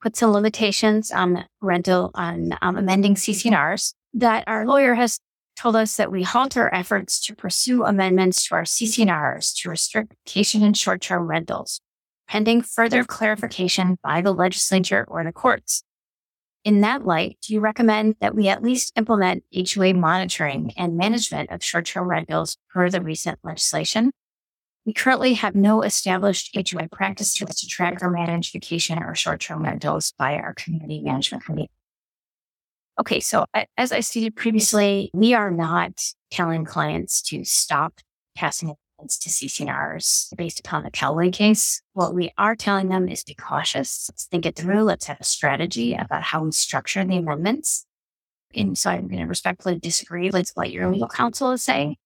puts 0.00 0.20
some 0.20 0.30
limitations 0.30 1.10
on 1.10 1.44
rental, 1.60 2.12
on 2.14 2.56
um, 2.62 2.78
amending 2.78 3.14
CC&Rs 3.14 3.94
that 4.14 4.44
our 4.46 4.66
lawyer 4.66 4.94
has 4.94 5.18
told 5.56 5.76
us 5.76 5.96
that 5.96 6.10
we 6.10 6.22
halt 6.22 6.56
our 6.56 6.72
efforts 6.74 7.20
to 7.20 7.34
pursue 7.34 7.84
amendments 7.84 8.46
to 8.48 8.54
our 8.54 8.62
CC&Rs 8.62 9.52
to 9.54 9.68
restrict 9.68 10.14
vacation 10.26 10.62
and 10.62 10.76
short-term 10.76 11.26
rentals, 11.26 11.80
pending 12.28 12.62
further 12.62 13.04
clarification 13.04 13.98
by 14.02 14.20
the 14.22 14.32
legislature 14.32 15.04
or 15.08 15.22
the 15.22 15.32
courts. 15.32 15.82
In 16.64 16.80
that 16.82 17.06
light, 17.06 17.38
do 17.42 17.54
you 17.54 17.60
recommend 17.60 18.16
that 18.20 18.34
we 18.34 18.48
at 18.48 18.62
least 18.62 18.92
implement 18.96 19.44
HOA 19.54 19.94
monitoring 19.94 20.72
and 20.76 20.96
management 20.96 21.50
of 21.50 21.64
short-term 21.64 22.08
rentals 22.08 22.56
per 22.70 22.90
the 22.90 23.00
recent 23.00 23.38
legislation? 23.42 24.12
We 24.86 24.92
currently 24.94 25.34
have 25.34 25.54
no 25.54 25.82
established 25.82 26.56
HOA 26.56 26.88
practice 26.90 27.34
to 27.34 27.46
track 27.68 28.02
or 28.02 28.10
manage 28.10 28.52
vacation 28.52 29.02
or 29.02 29.14
short-term 29.14 29.62
rentals 29.62 30.12
by 30.18 30.36
our 30.36 30.54
community 30.54 31.00
management 31.02 31.44
committee. 31.44 31.70
Okay, 33.00 33.18
so 33.18 33.46
as 33.78 33.92
I 33.92 34.00
stated 34.00 34.36
previously, 34.36 35.10
we 35.14 35.32
are 35.32 35.50
not 35.50 35.92
telling 36.30 36.66
clients 36.66 37.22
to 37.22 37.44
stop 37.44 37.94
passing 38.36 38.76
amendments 38.98 39.18
to 39.20 39.30
CC&Rs 39.30 40.34
based 40.36 40.60
upon 40.60 40.82
the 40.82 40.90
Kalway 40.90 41.32
case. 41.32 41.80
What 41.94 42.14
we 42.14 42.30
are 42.36 42.54
telling 42.54 42.90
them 42.90 43.08
is 43.08 43.24
be 43.24 43.32
cautious. 43.32 44.10
Let's 44.12 44.26
think 44.26 44.44
it 44.44 44.54
through. 44.54 44.82
Let's 44.82 45.06
have 45.06 45.18
a 45.18 45.24
strategy 45.24 45.94
about 45.94 46.24
how 46.24 46.44
we 46.44 46.52
structure 46.52 47.02
the 47.02 47.16
amendments. 47.16 47.86
And 48.54 48.76
so 48.76 48.90
I'm 48.90 49.08
going 49.08 49.20
to 49.20 49.26
respectfully 49.26 49.78
disagree 49.78 50.28
with 50.28 50.50
what 50.52 50.70
your 50.70 50.92
legal 50.92 51.08
counsel 51.08 51.52
is 51.52 51.62
saying. 51.62 51.96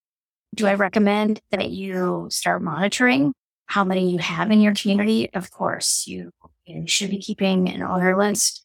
Do 0.55 0.69
I 0.69 0.75
recommend 0.75 1.41
that 1.51 1.71
you 1.71 2.29
start 2.31 2.63
monitoring 2.63 3.33
how 3.67 3.83
many 3.83 4.13
you 4.13 4.19
have 4.19 4.53
in 4.53 4.61
your 4.61 4.75
community? 4.75 5.29
Of 5.35 5.51
course, 5.51 6.07
you, 6.07 6.31
you 6.67 6.87
should 6.87 7.11
be 7.11 7.19
keeping 7.19 7.69
an 7.69 7.83
order 7.83 8.17
list 8.17 8.65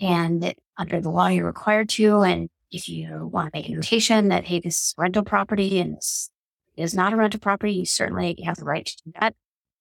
and 0.00 0.54
under 0.76 1.00
the 1.00 1.10
law, 1.10 1.28
you're 1.28 1.46
required 1.46 1.88
to. 1.90 2.22
And 2.22 2.48
if 2.70 2.88
you 2.88 3.28
want 3.32 3.52
to 3.52 3.58
make 3.58 3.68
a 3.68 3.72
notation 3.72 4.28
that, 4.28 4.44
hey, 4.44 4.60
this 4.60 4.78
is 4.78 4.94
rental 4.98 5.24
property 5.24 5.78
and 5.78 5.96
this 5.96 6.30
is 6.76 6.94
not 6.94 7.12
a 7.12 7.16
rental 7.16 7.40
property, 7.40 7.72
you 7.72 7.86
certainly 7.86 8.36
have 8.44 8.56
the 8.56 8.64
right 8.64 8.84
to 8.84 8.96
do 9.04 9.12
that. 9.20 9.34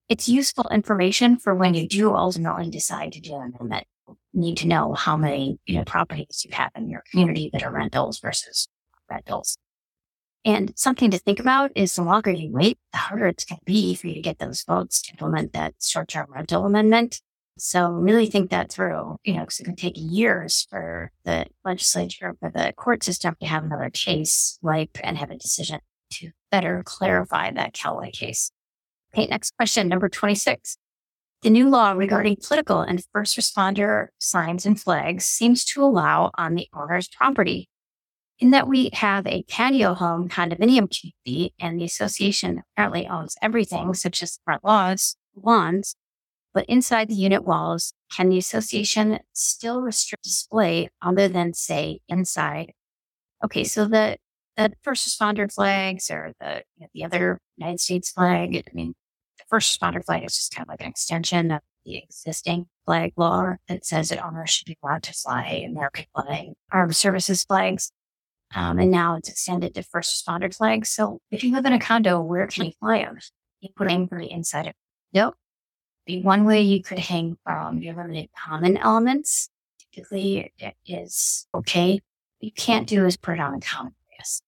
It's 0.10 0.30
useful 0.30 0.68
information 0.70 1.38
for 1.38 1.56
when 1.56 1.74
you 1.74 1.88
do 1.88 2.14
ultimately 2.14 2.70
decide 2.70 3.14
to 3.14 3.22
do 3.22 3.36
an 3.36 3.54
amendment. 3.56 3.88
Need 4.34 4.58
to 4.58 4.68
know 4.68 4.94
how 4.94 5.16
many 5.16 5.60
you 5.66 5.78
know, 5.78 5.86
properties 5.86 6.44
you 6.46 6.52
have 6.54 6.72
in 6.76 6.90
your 6.90 7.04
community 7.10 7.50
that 7.54 7.64
are 7.64 7.72
rentals 7.72 8.20
versus 8.20 8.68
rentals. 9.10 9.58
And 10.46 10.74
something 10.76 11.10
to 11.12 11.18
think 11.18 11.40
about 11.40 11.72
is 11.76 11.96
the 11.96 12.04
longer 12.04 12.32
you 12.32 12.52
wait, 12.52 12.78
the 12.92 12.98
harder 12.98 13.28
it's 13.28 13.46
going 13.46 13.60
to 13.60 13.66
be 13.66 13.96
for 13.96 14.08
you 14.08 14.16
to 14.16 14.22
get 14.22 14.40
those 14.40 14.64
votes 14.64 15.02
to 15.04 15.12
implement 15.12 15.54
that 15.54 15.76
short-term 15.82 16.28
rental 16.30 16.66
amendment. 16.66 17.22
So 17.58 17.92
really 17.92 18.28
think 18.28 18.50
that 18.50 18.72
through, 18.72 19.18
you 19.24 19.34
know, 19.34 19.42
because 19.42 19.60
it 19.60 19.66
can 19.66 19.76
take 19.76 19.94
years 19.96 20.66
for 20.70 21.12
the 21.24 21.46
legislature, 21.64 22.36
for 22.40 22.52
the 22.54 22.74
court 22.76 23.04
system 23.04 23.36
to 23.40 23.46
have 23.46 23.64
another 23.64 23.92
case 23.92 24.58
ripe 24.62 24.98
and 25.04 25.18
have 25.18 25.30
a 25.30 25.38
decision 25.38 25.80
to 26.14 26.32
better 26.52 26.82
clarify 26.86 27.52
that 27.52 27.74
Kalway 27.74 28.12
case. 28.12 28.52
Okay, 29.14 29.28
next 29.28 29.56
question, 29.56 29.88
number 29.88 30.10
26. 30.10 30.78
The 31.44 31.50
new 31.50 31.70
law 31.70 31.92
regarding 31.92 32.38
political 32.38 32.80
and 32.80 33.04
first 33.12 33.38
responder 33.38 34.08
signs 34.18 34.66
and 34.66 34.80
flags 34.80 35.26
seems 35.26 35.66
to 35.66 35.84
allow 35.84 36.32
on 36.38 36.56
the 36.56 36.68
owner's 36.74 37.08
property. 37.10 37.70
In 38.40 38.52
that 38.52 38.68
we 38.68 38.90
have 38.94 39.28
a 39.28 39.44
patio 39.44 39.94
home 39.94 40.28
condominium 40.28 40.90
community 40.90 41.54
and 41.60 41.80
the 41.80 41.86
association 41.86 42.64
apparently 42.72 43.08
owns 43.08 43.36
everything, 43.42 43.94
such 43.94 44.24
as 44.24 44.40
front 44.44 44.64
lawns, 44.64 45.16
lawns, 45.36 45.96
but 46.54 46.66
inside 46.66 47.08
the 47.10 47.16
unit 47.16 47.44
walls, 47.44 47.94
can 48.16 48.30
the 48.30 48.38
association 48.38 49.20
still 49.34 49.82
restrict 49.82 50.24
display 50.24 50.90
other 51.02 51.28
than, 51.28 51.54
say, 51.54 52.00
inside? 52.08 52.74
Okay, 53.44 53.64
so 53.64 53.86
the, 53.86 54.18
the 54.56 54.74
first 54.84 55.08
responder 55.08 55.52
flags 55.52 56.10
or 56.10 56.34
the, 56.40 56.64
you 56.78 56.82
know, 56.82 56.88
the 56.94 57.04
other 57.04 57.40
United 57.58 57.80
States 57.80 58.12
flag, 58.12 58.56
I 58.56 58.74
mean, 58.74 58.94
the 59.38 59.46
first 59.50 59.80
responder 59.80 60.04
flag 60.06 60.24
is 60.24 60.36
just 60.36 60.54
kind 60.54 60.66
of 60.66 60.70
like 60.70 60.82
an 60.82 60.90
extension 60.90 61.52
of 61.52 61.62
the 61.86 61.98
existing 61.98 62.68
flag 62.86 63.14
law 63.18 63.56
that 63.68 63.86
says 63.86 64.10
that 64.10 64.24
owners 64.24 64.50
should 64.50 64.68
be 64.68 64.78
allowed 64.84 65.04
to 65.04 65.14
fly 65.14 65.64
American 65.68 66.06
flag, 66.16 66.50
armed 66.72 66.96
services 66.96 67.44
flags. 67.44 67.92
Um, 68.56 68.78
and 68.78 68.92
now 68.92 69.16
it's 69.16 69.30
extended 69.30 69.74
to 69.76 69.84
first 69.84 70.26
responder 70.26 70.56
flags. 70.56 70.90
So 70.90 71.20
if 71.32 71.44
you 71.44 71.52
live 71.52 71.66
in 71.66 71.74
a 71.74 71.80
condo, 71.80 72.22
where 72.22 72.46
can 72.48 72.66
you 72.66 72.72
fly 72.80 73.00
them? 73.00 73.18
You 73.62 73.70
put 73.76 73.88
them 73.88 74.08
inside 74.12 74.68
of. 74.68 74.74
Nope. 75.12 75.36
The 76.06 76.22
one 76.22 76.46
way 76.46 76.62
you 76.62 76.84
could 76.84 77.00
hang 77.00 77.38
from 77.44 77.80
your 77.82 77.96
limited 77.96 78.30
common 78.38 78.78
elements 78.78 79.50
typically 79.94 80.52
is 80.86 81.48
okay. 81.56 81.94
What 81.94 82.02
you 82.42 82.52
can't 82.52 82.88
do 82.88 83.06
is 83.06 83.16
put 83.16 83.36
it 83.36 83.40
on 83.40 83.54
the 83.54 83.62
common 83.62 83.94
areas. 84.12 84.42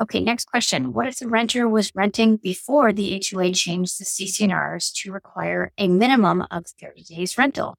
Okay, 0.00 0.20
next 0.20 0.44
question. 0.44 0.92
What 0.92 1.08
if 1.08 1.18
the 1.18 1.26
renter 1.26 1.68
was 1.68 1.90
renting 1.94 2.36
before 2.36 2.92
the 2.92 3.22
HOA 3.28 3.52
changed 3.52 3.98
the 3.98 4.04
CC&Rs 4.04 4.92
to 4.92 5.10
require 5.10 5.72
a 5.78 5.88
minimum 5.88 6.46
of 6.50 6.66
30 6.80 7.02
days 7.02 7.36
rental? 7.36 7.74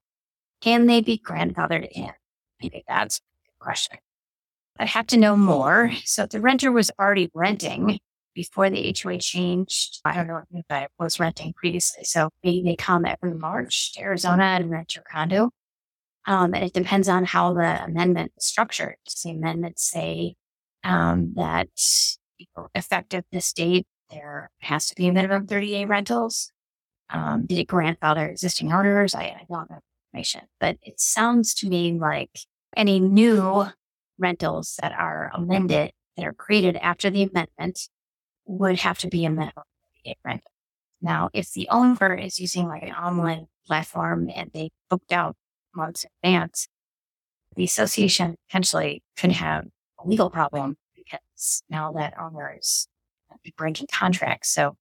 Can 0.59 0.87
they 0.87 0.99
be 0.99 1.17
grandfathered 1.17 1.87
in? 1.91 2.09
Maybe 2.61 2.83
that's 2.87 3.19
a 3.19 3.21
good 3.45 3.63
question. 3.63 3.99
I'd 4.79 4.89
have 4.89 5.07
to 5.07 5.17
know 5.17 5.37
more. 5.37 5.91
So 6.03 6.23
if 6.23 6.31
the 6.31 6.41
renter 6.41 6.71
was 6.71 6.91
already 6.99 7.29
renting 7.33 7.99
before 8.37 8.69
the 8.69 8.95
HOA 9.01 9.17
changed, 9.17 9.99
I 10.05 10.13
don't 10.13 10.27
know 10.27 10.43
if 10.51 10.65
I 10.69 10.87
was 10.99 11.19
renting 11.19 11.53
previously. 11.53 12.03
So 12.03 12.29
maybe 12.43 12.61
they 12.61 12.75
come 12.75 13.03
every 13.03 13.33
March 13.33 13.93
to 13.93 14.01
Arizona 14.01 14.43
and 14.43 14.69
rent 14.69 14.93
your 14.93 15.03
condo. 15.11 15.49
Um, 16.27 16.53
and 16.53 16.63
it 16.63 16.71
depends 16.71 17.09
on 17.09 17.25
how 17.25 17.53
the 17.53 17.83
amendment 17.83 18.33
is 18.37 18.45
structured. 18.45 18.97
Does 19.05 19.23
the 19.23 19.31
amendment 19.31 19.79
say 19.79 20.35
um, 20.83 21.33
that 21.35 21.69
effective 22.75 23.23
this 23.31 23.51
date, 23.53 23.87
there 24.11 24.51
has 24.59 24.85
to 24.85 24.95
be 24.95 25.07
a 25.07 25.11
minimum 25.11 25.47
30 25.47 25.71
day 25.71 25.85
rentals. 25.85 26.51
Um, 27.09 27.47
did 27.47 27.57
it 27.57 27.67
grandfather 27.67 28.27
existing 28.27 28.71
owners? 28.71 29.15
I, 29.15 29.23
I 29.23 29.45
don't 29.49 29.67
know 29.71 29.79
information, 30.13 30.41
but 30.59 30.77
it 30.83 30.99
sounds 30.99 31.55
to 31.55 31.67
me 31.67 31.97
like 31.97 32.37
any 32.75 32.99
new 32.99 33.65
rentals 34.19 34.77
that 34.79 34.91
are 34.91 35.31
amended, 35.33 35.91
that 36.17 36.25
are 36.25 36.33
created 36.33 36.75
after 36.75 37.09
the 37.09 37.23
amendment 37.23 37.89
would 38.47 38.79
have 38.79 38.97
to 38.99 39.07
be 39.07 39.25
a 39.25 39.29
minimum 39.29 39.63
30 40.05 40.15
day. 40.25 40.41
Now, 41.01 41.29
if 41.33 41.51
the 41.51 41.67
owner 41.69 42.15
is 42.15 42.39
using 42.39 42.67
like 42.67 42.83
an 42.83 42.93
online 42.93 43.47
platform 43.65 44.29
and 44.33 44.49
they 44.53 44.71
booked 44.89 45.11
out 45.11 45.35
months 45.75 46.05
in 46.05 46.09
advance, 46.31 46.67
the 47.55 47.63
association 47.63 48.35
potentially 48.47 49.03
could 49.17 49.31
have 49.31 49.65
a 50.03 50.07
legal 50.07 50.29
problem 50.29 50.77
because 50.95 51.63
now 51.69 51.91
that 51.93 52.13
owner 52.19 52.55
is 52.57 52.87
breaking 53.55 53.87
contracts. 53.91 54.49
So 54.49 54.75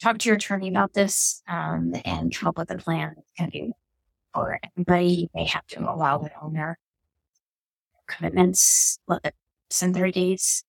talk 0.00 0.18
to 0.18 0.28
your 0.28 0.36
attorney 0.36 0.68
about 0.68 0.94
this 0.94 1.42
um, 1.48 1.92
and 2.04 2.34
come 2.34 2.48
up 2.48 2.58
with 2.58 2.70
a 2.70 2.78
plan 2.78 3.14
that's 3.16 3.32
going 3.36 3.50
to 3.50 3.52
be 3.52 3.72
for 4.32 4.60
everybody. 4.62 5.06
You 5.06 5.28
may 5.34 5.46
have 5.46 5.66
to 5.68 5.80
allow 5.80 6.18
the 6.18 6.30
owner 6.40 6.78
commitments 8.06 8.98
within 9.06 9.32
30 9.70 10.12
days 10.12 10.64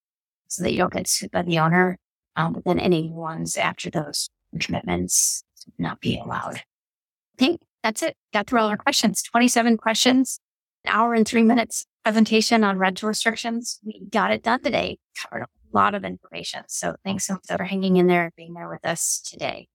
so 0.48 0.62
that 0.62 0.72
you 0.72 0.78
don't 0.78 0.92
get 0.92 1.08
sued 1.08 1.30
by 1.30 1.42
the 1.42 1.58
owner. 1.58 1.96
Um, 2.36 2.52
but 2.52 2.64
then 2.64 2.78
any 2.78 3.10
ones 3.10 3.56
after 3.56 3.90
those 3.90 4.30
commitments 4.58 5.42
not 5.78 6.00
be 6.00 6.18
allowed. 6.18 6.56
I 6.56 7.38
think 7.38 7.60
that's 7.82 8.02
it. 8.02 8.16
Got 8.32 8.46
through 8.46 8.60
all 8.60 8.68
our 8.68 8.76
questions. 8.76 9.22
27 9.22 9.76
questions, 9.76 10.40
an 10.84 10.92
hour 10.92 11.14
and 11.14 11.26
three 11.26 11.42
minutes 11.42 11.86
presentation 12.04 12.64
on 12.64 12.78
rental 12.78 13.08
restrictions. 13.08 13.78
We 13.84 14.02
got 14.10 14.32
it 14.32 14.42
done 14.42 14.62
today. 14.62 14.98
Covered 15.16 15.42
a 15.42 15.46
lot 15.72 15.94
of 15.94 16.04
information. 16.04 16.62
So 16.68 16.96
thanks 17.04 17.26
so 17.26 17.34
much 17.34 17.46
for 17.46 17.64
hanging 17.64 17.96
in 17.96 18.06
there 18.06 18.24
and 18.24 18.32
being 18.36 18.54
there 18.54 18.68
with 18.68 18.84
us 18.84 19.20
today. 19.20 19.68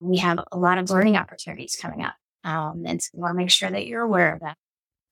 We 0.00 0.18
have 0.18 0.40
a 0.52 0.58
lot 0.58 0.78
of 0.78 0.90
learning 0.90 1.16
opportunities 1.16 1.76
coming 1.80 2.02
up. 2.02 2.14
Um, 2.44 2.84
and 2.86 3.02
so 3.02 3.10
we 3.14 3.20
want 3.20 3.32
to 3.32 3.36
make 3.36 3.50
sure 3.50 3.70
that 3.70 3.86
you're 3.86 4.02
aware 4.02 4.34
of 4.34 4.40
that. 4.40 4.56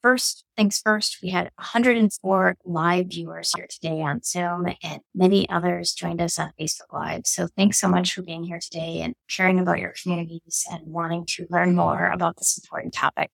First 0.02 0.44
things 0.56 0.80
first, 0.84 1.18
we 1.22 1.30
had 1.30 1.50
104 1.56 2.56
live 2.64 3.06
viewers 3.08 3.52
here 3.56 3.66
today 3.68 4.00
on 4.02 4.22
Zoom 4.22 4.66
and 4.82 5.00
many 5.14 5.48
others 5.48 5.94
joined 5.94 6.20
us 6.20 6.38
on 6.38 6.52
Facebook 6.60 6.92
Live. 6.92 7.22
So 7.24 7.48
thanks 7.56 7.80
so 7.80 7.88
much 7.88 8.14
for 8.14 8.22
being 8.22 8.44
here 8.44 8.60
today 8.60 9.00
and 9.00 9.14
sharing 9.26 9.58
about 9.58 9.80
your 9.80 9.94
communities 10.00 10.64
and 10.70 10.82
wanting 10.86 11.26
to 11.30 11.46
learn 11.50 11.74
more 11.74 12.10
about 12.10 12.36
this 12.36 12.58
important 12.62 12.94
topic. 12.94 13.30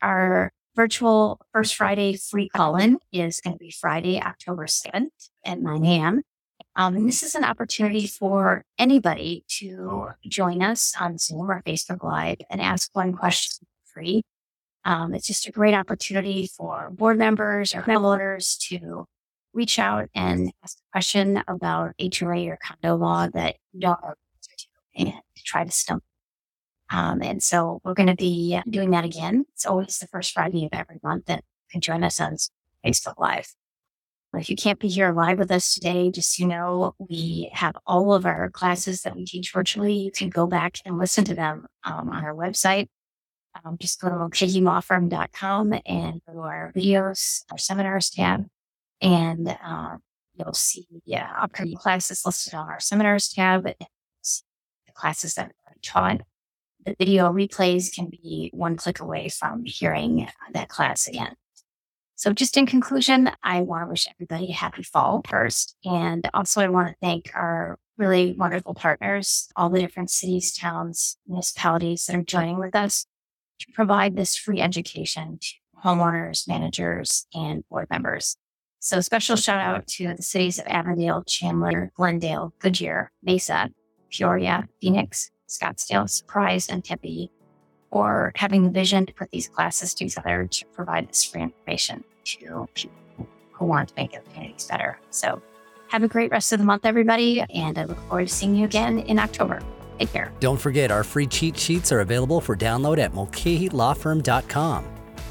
Our 0.00 0.52
virtual 0.74 1.40
First 1.52 1.76
Friday 1.76 2.16
free 2.16 2.48
call 2.48 2.76
in 2.76 2.98
is 3.12 3.40
going 3.40 3.54
to 3.54 3.58
be 3.58 3.70
Friday, 3.70 4.20
October 4.20 4.66
7th 4.66 5.08
at 5.44 5.60
9 5.60 5.84
a.m. 5.84 6.22
Um, 6.76 6.96
and 6.96 7.06
this 7.06 7.22
is 7.22 7.34
an 7.34 7.44
opportunity 7.44 8.06
for 8.06 8.64
anybody 8.78 9.44
to 9.58 10.10
join 10.26 10.62
us 10.62 10.94
on 10.98 11.18
Zoom 11.18 11.50
or 11.50 11.62
Facebook 11.66 12.02
Live 12.02 12.38
and 12.50 12.60
ask 12.60 12.90
one 12.94 13.12
question 13.12 13.66
free. 13.84 14.22
Um, 14.84 15.14
it's 15.14 15.26
just 15.26 15.46
a 15.46 15.52
great 15.52 15.74
opportunity 15.74 16.46
for 16.46 16.90
board 16.90 17.18
members 17.18 17.74
or 17.74 17.82
homeowners 17.82 18.58
to 18.68 19.06
reach 19.52 19.78
out 19.78 20.08
and 20.14 20.52
ask 20.62 20.78
a 20.78 20.92
question 20.92 21.42
about 21.48 21.92
HOA 22.00 22.48
or 22.48 22.58
condo 22.62 22.96
law 22.96 23.28
that 23.32 23.56
you 23.72 23.80
don't 23.80 23.98
know 24.02 24.14
and 24.96 25.12
try 25.44 25.64
to 25.64 25.70
stump 25.70 26.02
um, 26.90 27.22
and 27.22 27.42
so 27.42 27.80
we're 27.84 27.94
going 27.94 28.08
to 28.08 28.14
be 28.14 28.60
doing 28.68 28.90
that 28.90 29.04
again. 29.04 29.46
It's 29.54 29.66
always 29.66 29.98
the 29.98 30.06
first 30.06 30.32
Friday 30.32 30.66
of 30.66 30.70
every 30.72 31.00
month 31.02 31.24
and 31.28 31.38
you 31.38 31.72
can 31.72 31.80
join 31.80 32.04
us 32.04 32.20
on 32.20 32.36
Facebook 32.84 33.18
Live. 33.18 33.52
If 34.36 34.50
you 34.50 34.56
can't 34.56 34.80
be 34.80 34.88
here 34.88 35.12
live 35.12 35.38
with 35.38 35.52
us 35.52 35.74
today, 35.74 36.10
just 36.10 36.40
you 36.40 36.46
know, 36.46 36.94
we 36.98 37.50
have 37.52 37.76
all 37.86 38.12
of 38.12 38.26
our 38.26 38.50
classes 38.50 39.02
that 39.02 39.14
we 39.14 39.24
teach 39.24 39.52
virtually. 39.52 39.94
You 39.94 40.10
can 40.10 40.28
go 40.28 40.46
back 40.46 40.78
and 40.84 40.98
listen 40.98 41.24
to 41.26 41.34
them 41.34 41.66
um, 41.84 42.10
on 42.10 42.24
our 42.24 42.34
website. 42.34 42.88
Um, 43.64 43.76
just 43.78 44.00
go 44.00 44.08
to 44.08 44.14
mulcahylawfirm.com 44.14 45.74
and 45.86 46.20
go 46.26 46.32
to 46.32 46.40
our 46.40 46.72
videos, 46.74 47.44
our 47.50 47.58
seminars 47.58 48.10
tab, 48.10 48.46
and 49.00 49.56
um, 49.62 50.00
you'll 50.34 50.54
see 50.54 50.86
yeah, 51.04 51.30
upcoming 51.38 51.76
classes 51.76 52.22
listed 52.24 52.54
on 52.54 52.68
our 52.68 52.80
seminars 52.80 53.28
tab 53.28 53.64
the 53.64 54.92
classes 54.94 55.34
that 55.34 55.52
are 55.66 55.74
taught 55.82 56.20
the 56.84 56.94
video 56.98 57.32
replays 57.32 57.94
can 57.94 58.06
be 58.10 58.50
one 58.52 58.76
click 58.76 59.00
away 59.00 59.28
from 59.28 59.64
hearing 59.64 60.28
that 60.52 60.68
class 60.68 61.06
again. 61.06 61.34
So 62.16 62.32
just 62.32 62.56
in 62.56 62.66
conclusion, 62.66 63.30
I 63.42 63.62
want 63.62 63.84
to 63.84 63.88
wish 63.88 64.06
everybody 64.08 64.50
a 64.50 64.54
happy 64.54 64.82
fall 64.82 65.22
first. 65.28 65.76
And 65.84 66.28
also 66.32 66.60
I 66.60 66.68
want 66.68 66.88
to 66.88 66.94
thank 67.00 67.30
our 67.34 67.78
really 67.98 68.34
wonderful 68.38 68.74
partners, 68.74 69.48
all 69.56 69.70
the 69.70 69.80
different 69.80 70.10
cities, 70.10 70.56
towns, 70.56 71.16
municipalities 71.26 72.06
that 72.06 72.16
are 72.16 72.22
joining 72.22 72.58
with 72.58 72.74
us 72.74 73.06
to 73.66 73.72
provide 73.72 74.16
this 74.16 74.36
free 74.36 74.60
education 74.60 75.38
to 75.40 75.54
homeowners, 75.84 76.48
managers, 76.48 77.26
and 77.34 77.66
board 77.68 77.86
members. 77.90 78.36
So 78.80 79.00
special 79.00 79.36
shout 79.36 79.60
out 79.60 79.86
to 79.88 80.14
the 80.14 80.22
cities 80.22 80.58
of 80.58 80.66
Avondale, 80.66 81.24
Chandler, 81.24 81.90
Glendale, 81.94 82.52
Goodyear, 82.58 83.12
Mesa, 83.22 83.70
Peoria, 84.10 84.68
Phoenix, 84.80 85.30
Scottsdale, 85.48 86.08
Surprise, 86.08 86.68
and 86.68 86.84
Tempe, 86.84 87.30
for 87.90 88.32
having 88.34 88.64
the 88.64 88.70
vision 88.70 89.06
to 89.06 89.14
put 89.14 89.30
these 89.30 89.48
classes 89.48 89.94
together 89.94 90.46
to 90.50 90.66
provide 90.66 91.08
this 91.08 91.24
free 91.24 91.42
information 91.42 92.04
to 92.24 92.66
people 92.74 92.96
who 93.52 93.64
want 93.64 93.88
to 93.88 93.94
make 93.96 94.12
their 94.12 94.20
communities 94.20 94.66
better. 94.66 94.98
So 95.10 95.40
have 95.88 96.02
a 96.02 96.08
great 96.08 96.30
rest 96.30 96.52
of 96.52 96.58
the 96.58 96.64
month, 96.64 96.84
everybody, 96.84 97.40
and 97.54 97.78
I 97.78 97.84
look 97.84 97.98
forward 98.08 98.28
to 98.28 98.34
seeing 98.34 98.54
you 98.56 98.64
again 98.64 98.98
in 98.98 99.18
October. 99.18 99.60
Take 99.98 100.12
care. 100.12 100.32
Don't 100.40 100.60
forget, 100.60 100.90
our 100.90 101.04
free 101.04 101.26
cheat 101.26 101.56
sheets 101.56 101.92
are 101.92 102.00
available 102.00 102.40
for 102.40 102.56
download 102.56 102.98
at 102.98 103.12
mulcahylawfirm.com. 103.12 104.84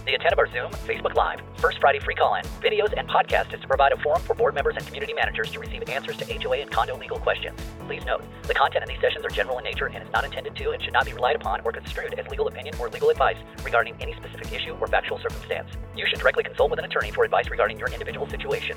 The 0.06 0.14
intent 0.14 0.34
of 0.34 0.40
our 0.40 0.52
Zoom, 0.52 0.70
Facebook 0.86 1.16
Live, 1.16 1.40
First 1.60 1.80
Friday 1.80 2.00
free 2.00 2.16
call 2.16 2.36
in, 2.36 2.44
videos, 2.60 2.94
and 2.98 3.08
podcast 3.08 3.54
is 3.54 3.62
to 3.62 3.68
provide 3.70 3.94
a 3.94 3.98
forum 3.98 4.22
for 4.22 4.34
board 4.34 4.54
members 4.54 4.76
and 4.76 4.86
community 4.86 5.14
managers 5.14 5.50
to 5.52 5.60
receive 5.62 5.88
answers 5.88 6.18
to 6.18 6.26
HOA 6.26 6.58
and 6.58 6.70
condo 6.70 6.98
legal 6.98 7.18
questions. 7.20 7.58
Please 7.88 8.04
note, 8.06 8.22
the 8.44 8.54
content 8.54 8.84
in 8.84 8.90
these 8.90 9.00
sessions 9.00 9.24
are 9.24 9.30
general 9.30 9.60
in 9.60 9.64
nature 9.64 9.86
and 9.86 10.04
is 10.04 10.12
not 10.12 10.26
intended 10.26 10.58
to 10.58 10.72
and 10.72 10.84
should 10.84 10.92
not 10.92 11.06
be 11.06 11.14
relied 11.14 11.38
upon 11.38 11.62
or 11.64 11.72
construed 11.72 12.14
as 12.20 12.28
legal 12.28 12.50
opinion 12.50 12.76
or 12.82 12.90
legal 12.90 13.10
advice 13.12 13.38
regarding 13.64 13.96
any 14.02 14.14
specific 14.16 14.52
issue 14.52 14.74
or 14.82 14.88
factual 14.88 15.20
circumstance. 15.20 15.70
You 15.96 16.06
should 16.06 16.20
directly 16.20 16.44
consult 16.44 16.70
with 16.70 16.80
an 16.80 16.86
attorney 16.86 17.12
for 17.12 17.24
advice 17.24 17.50
regarding 17.50 17.80
your 17.80 17.88
individual 17.88 18.28
situation. 18.28 18.76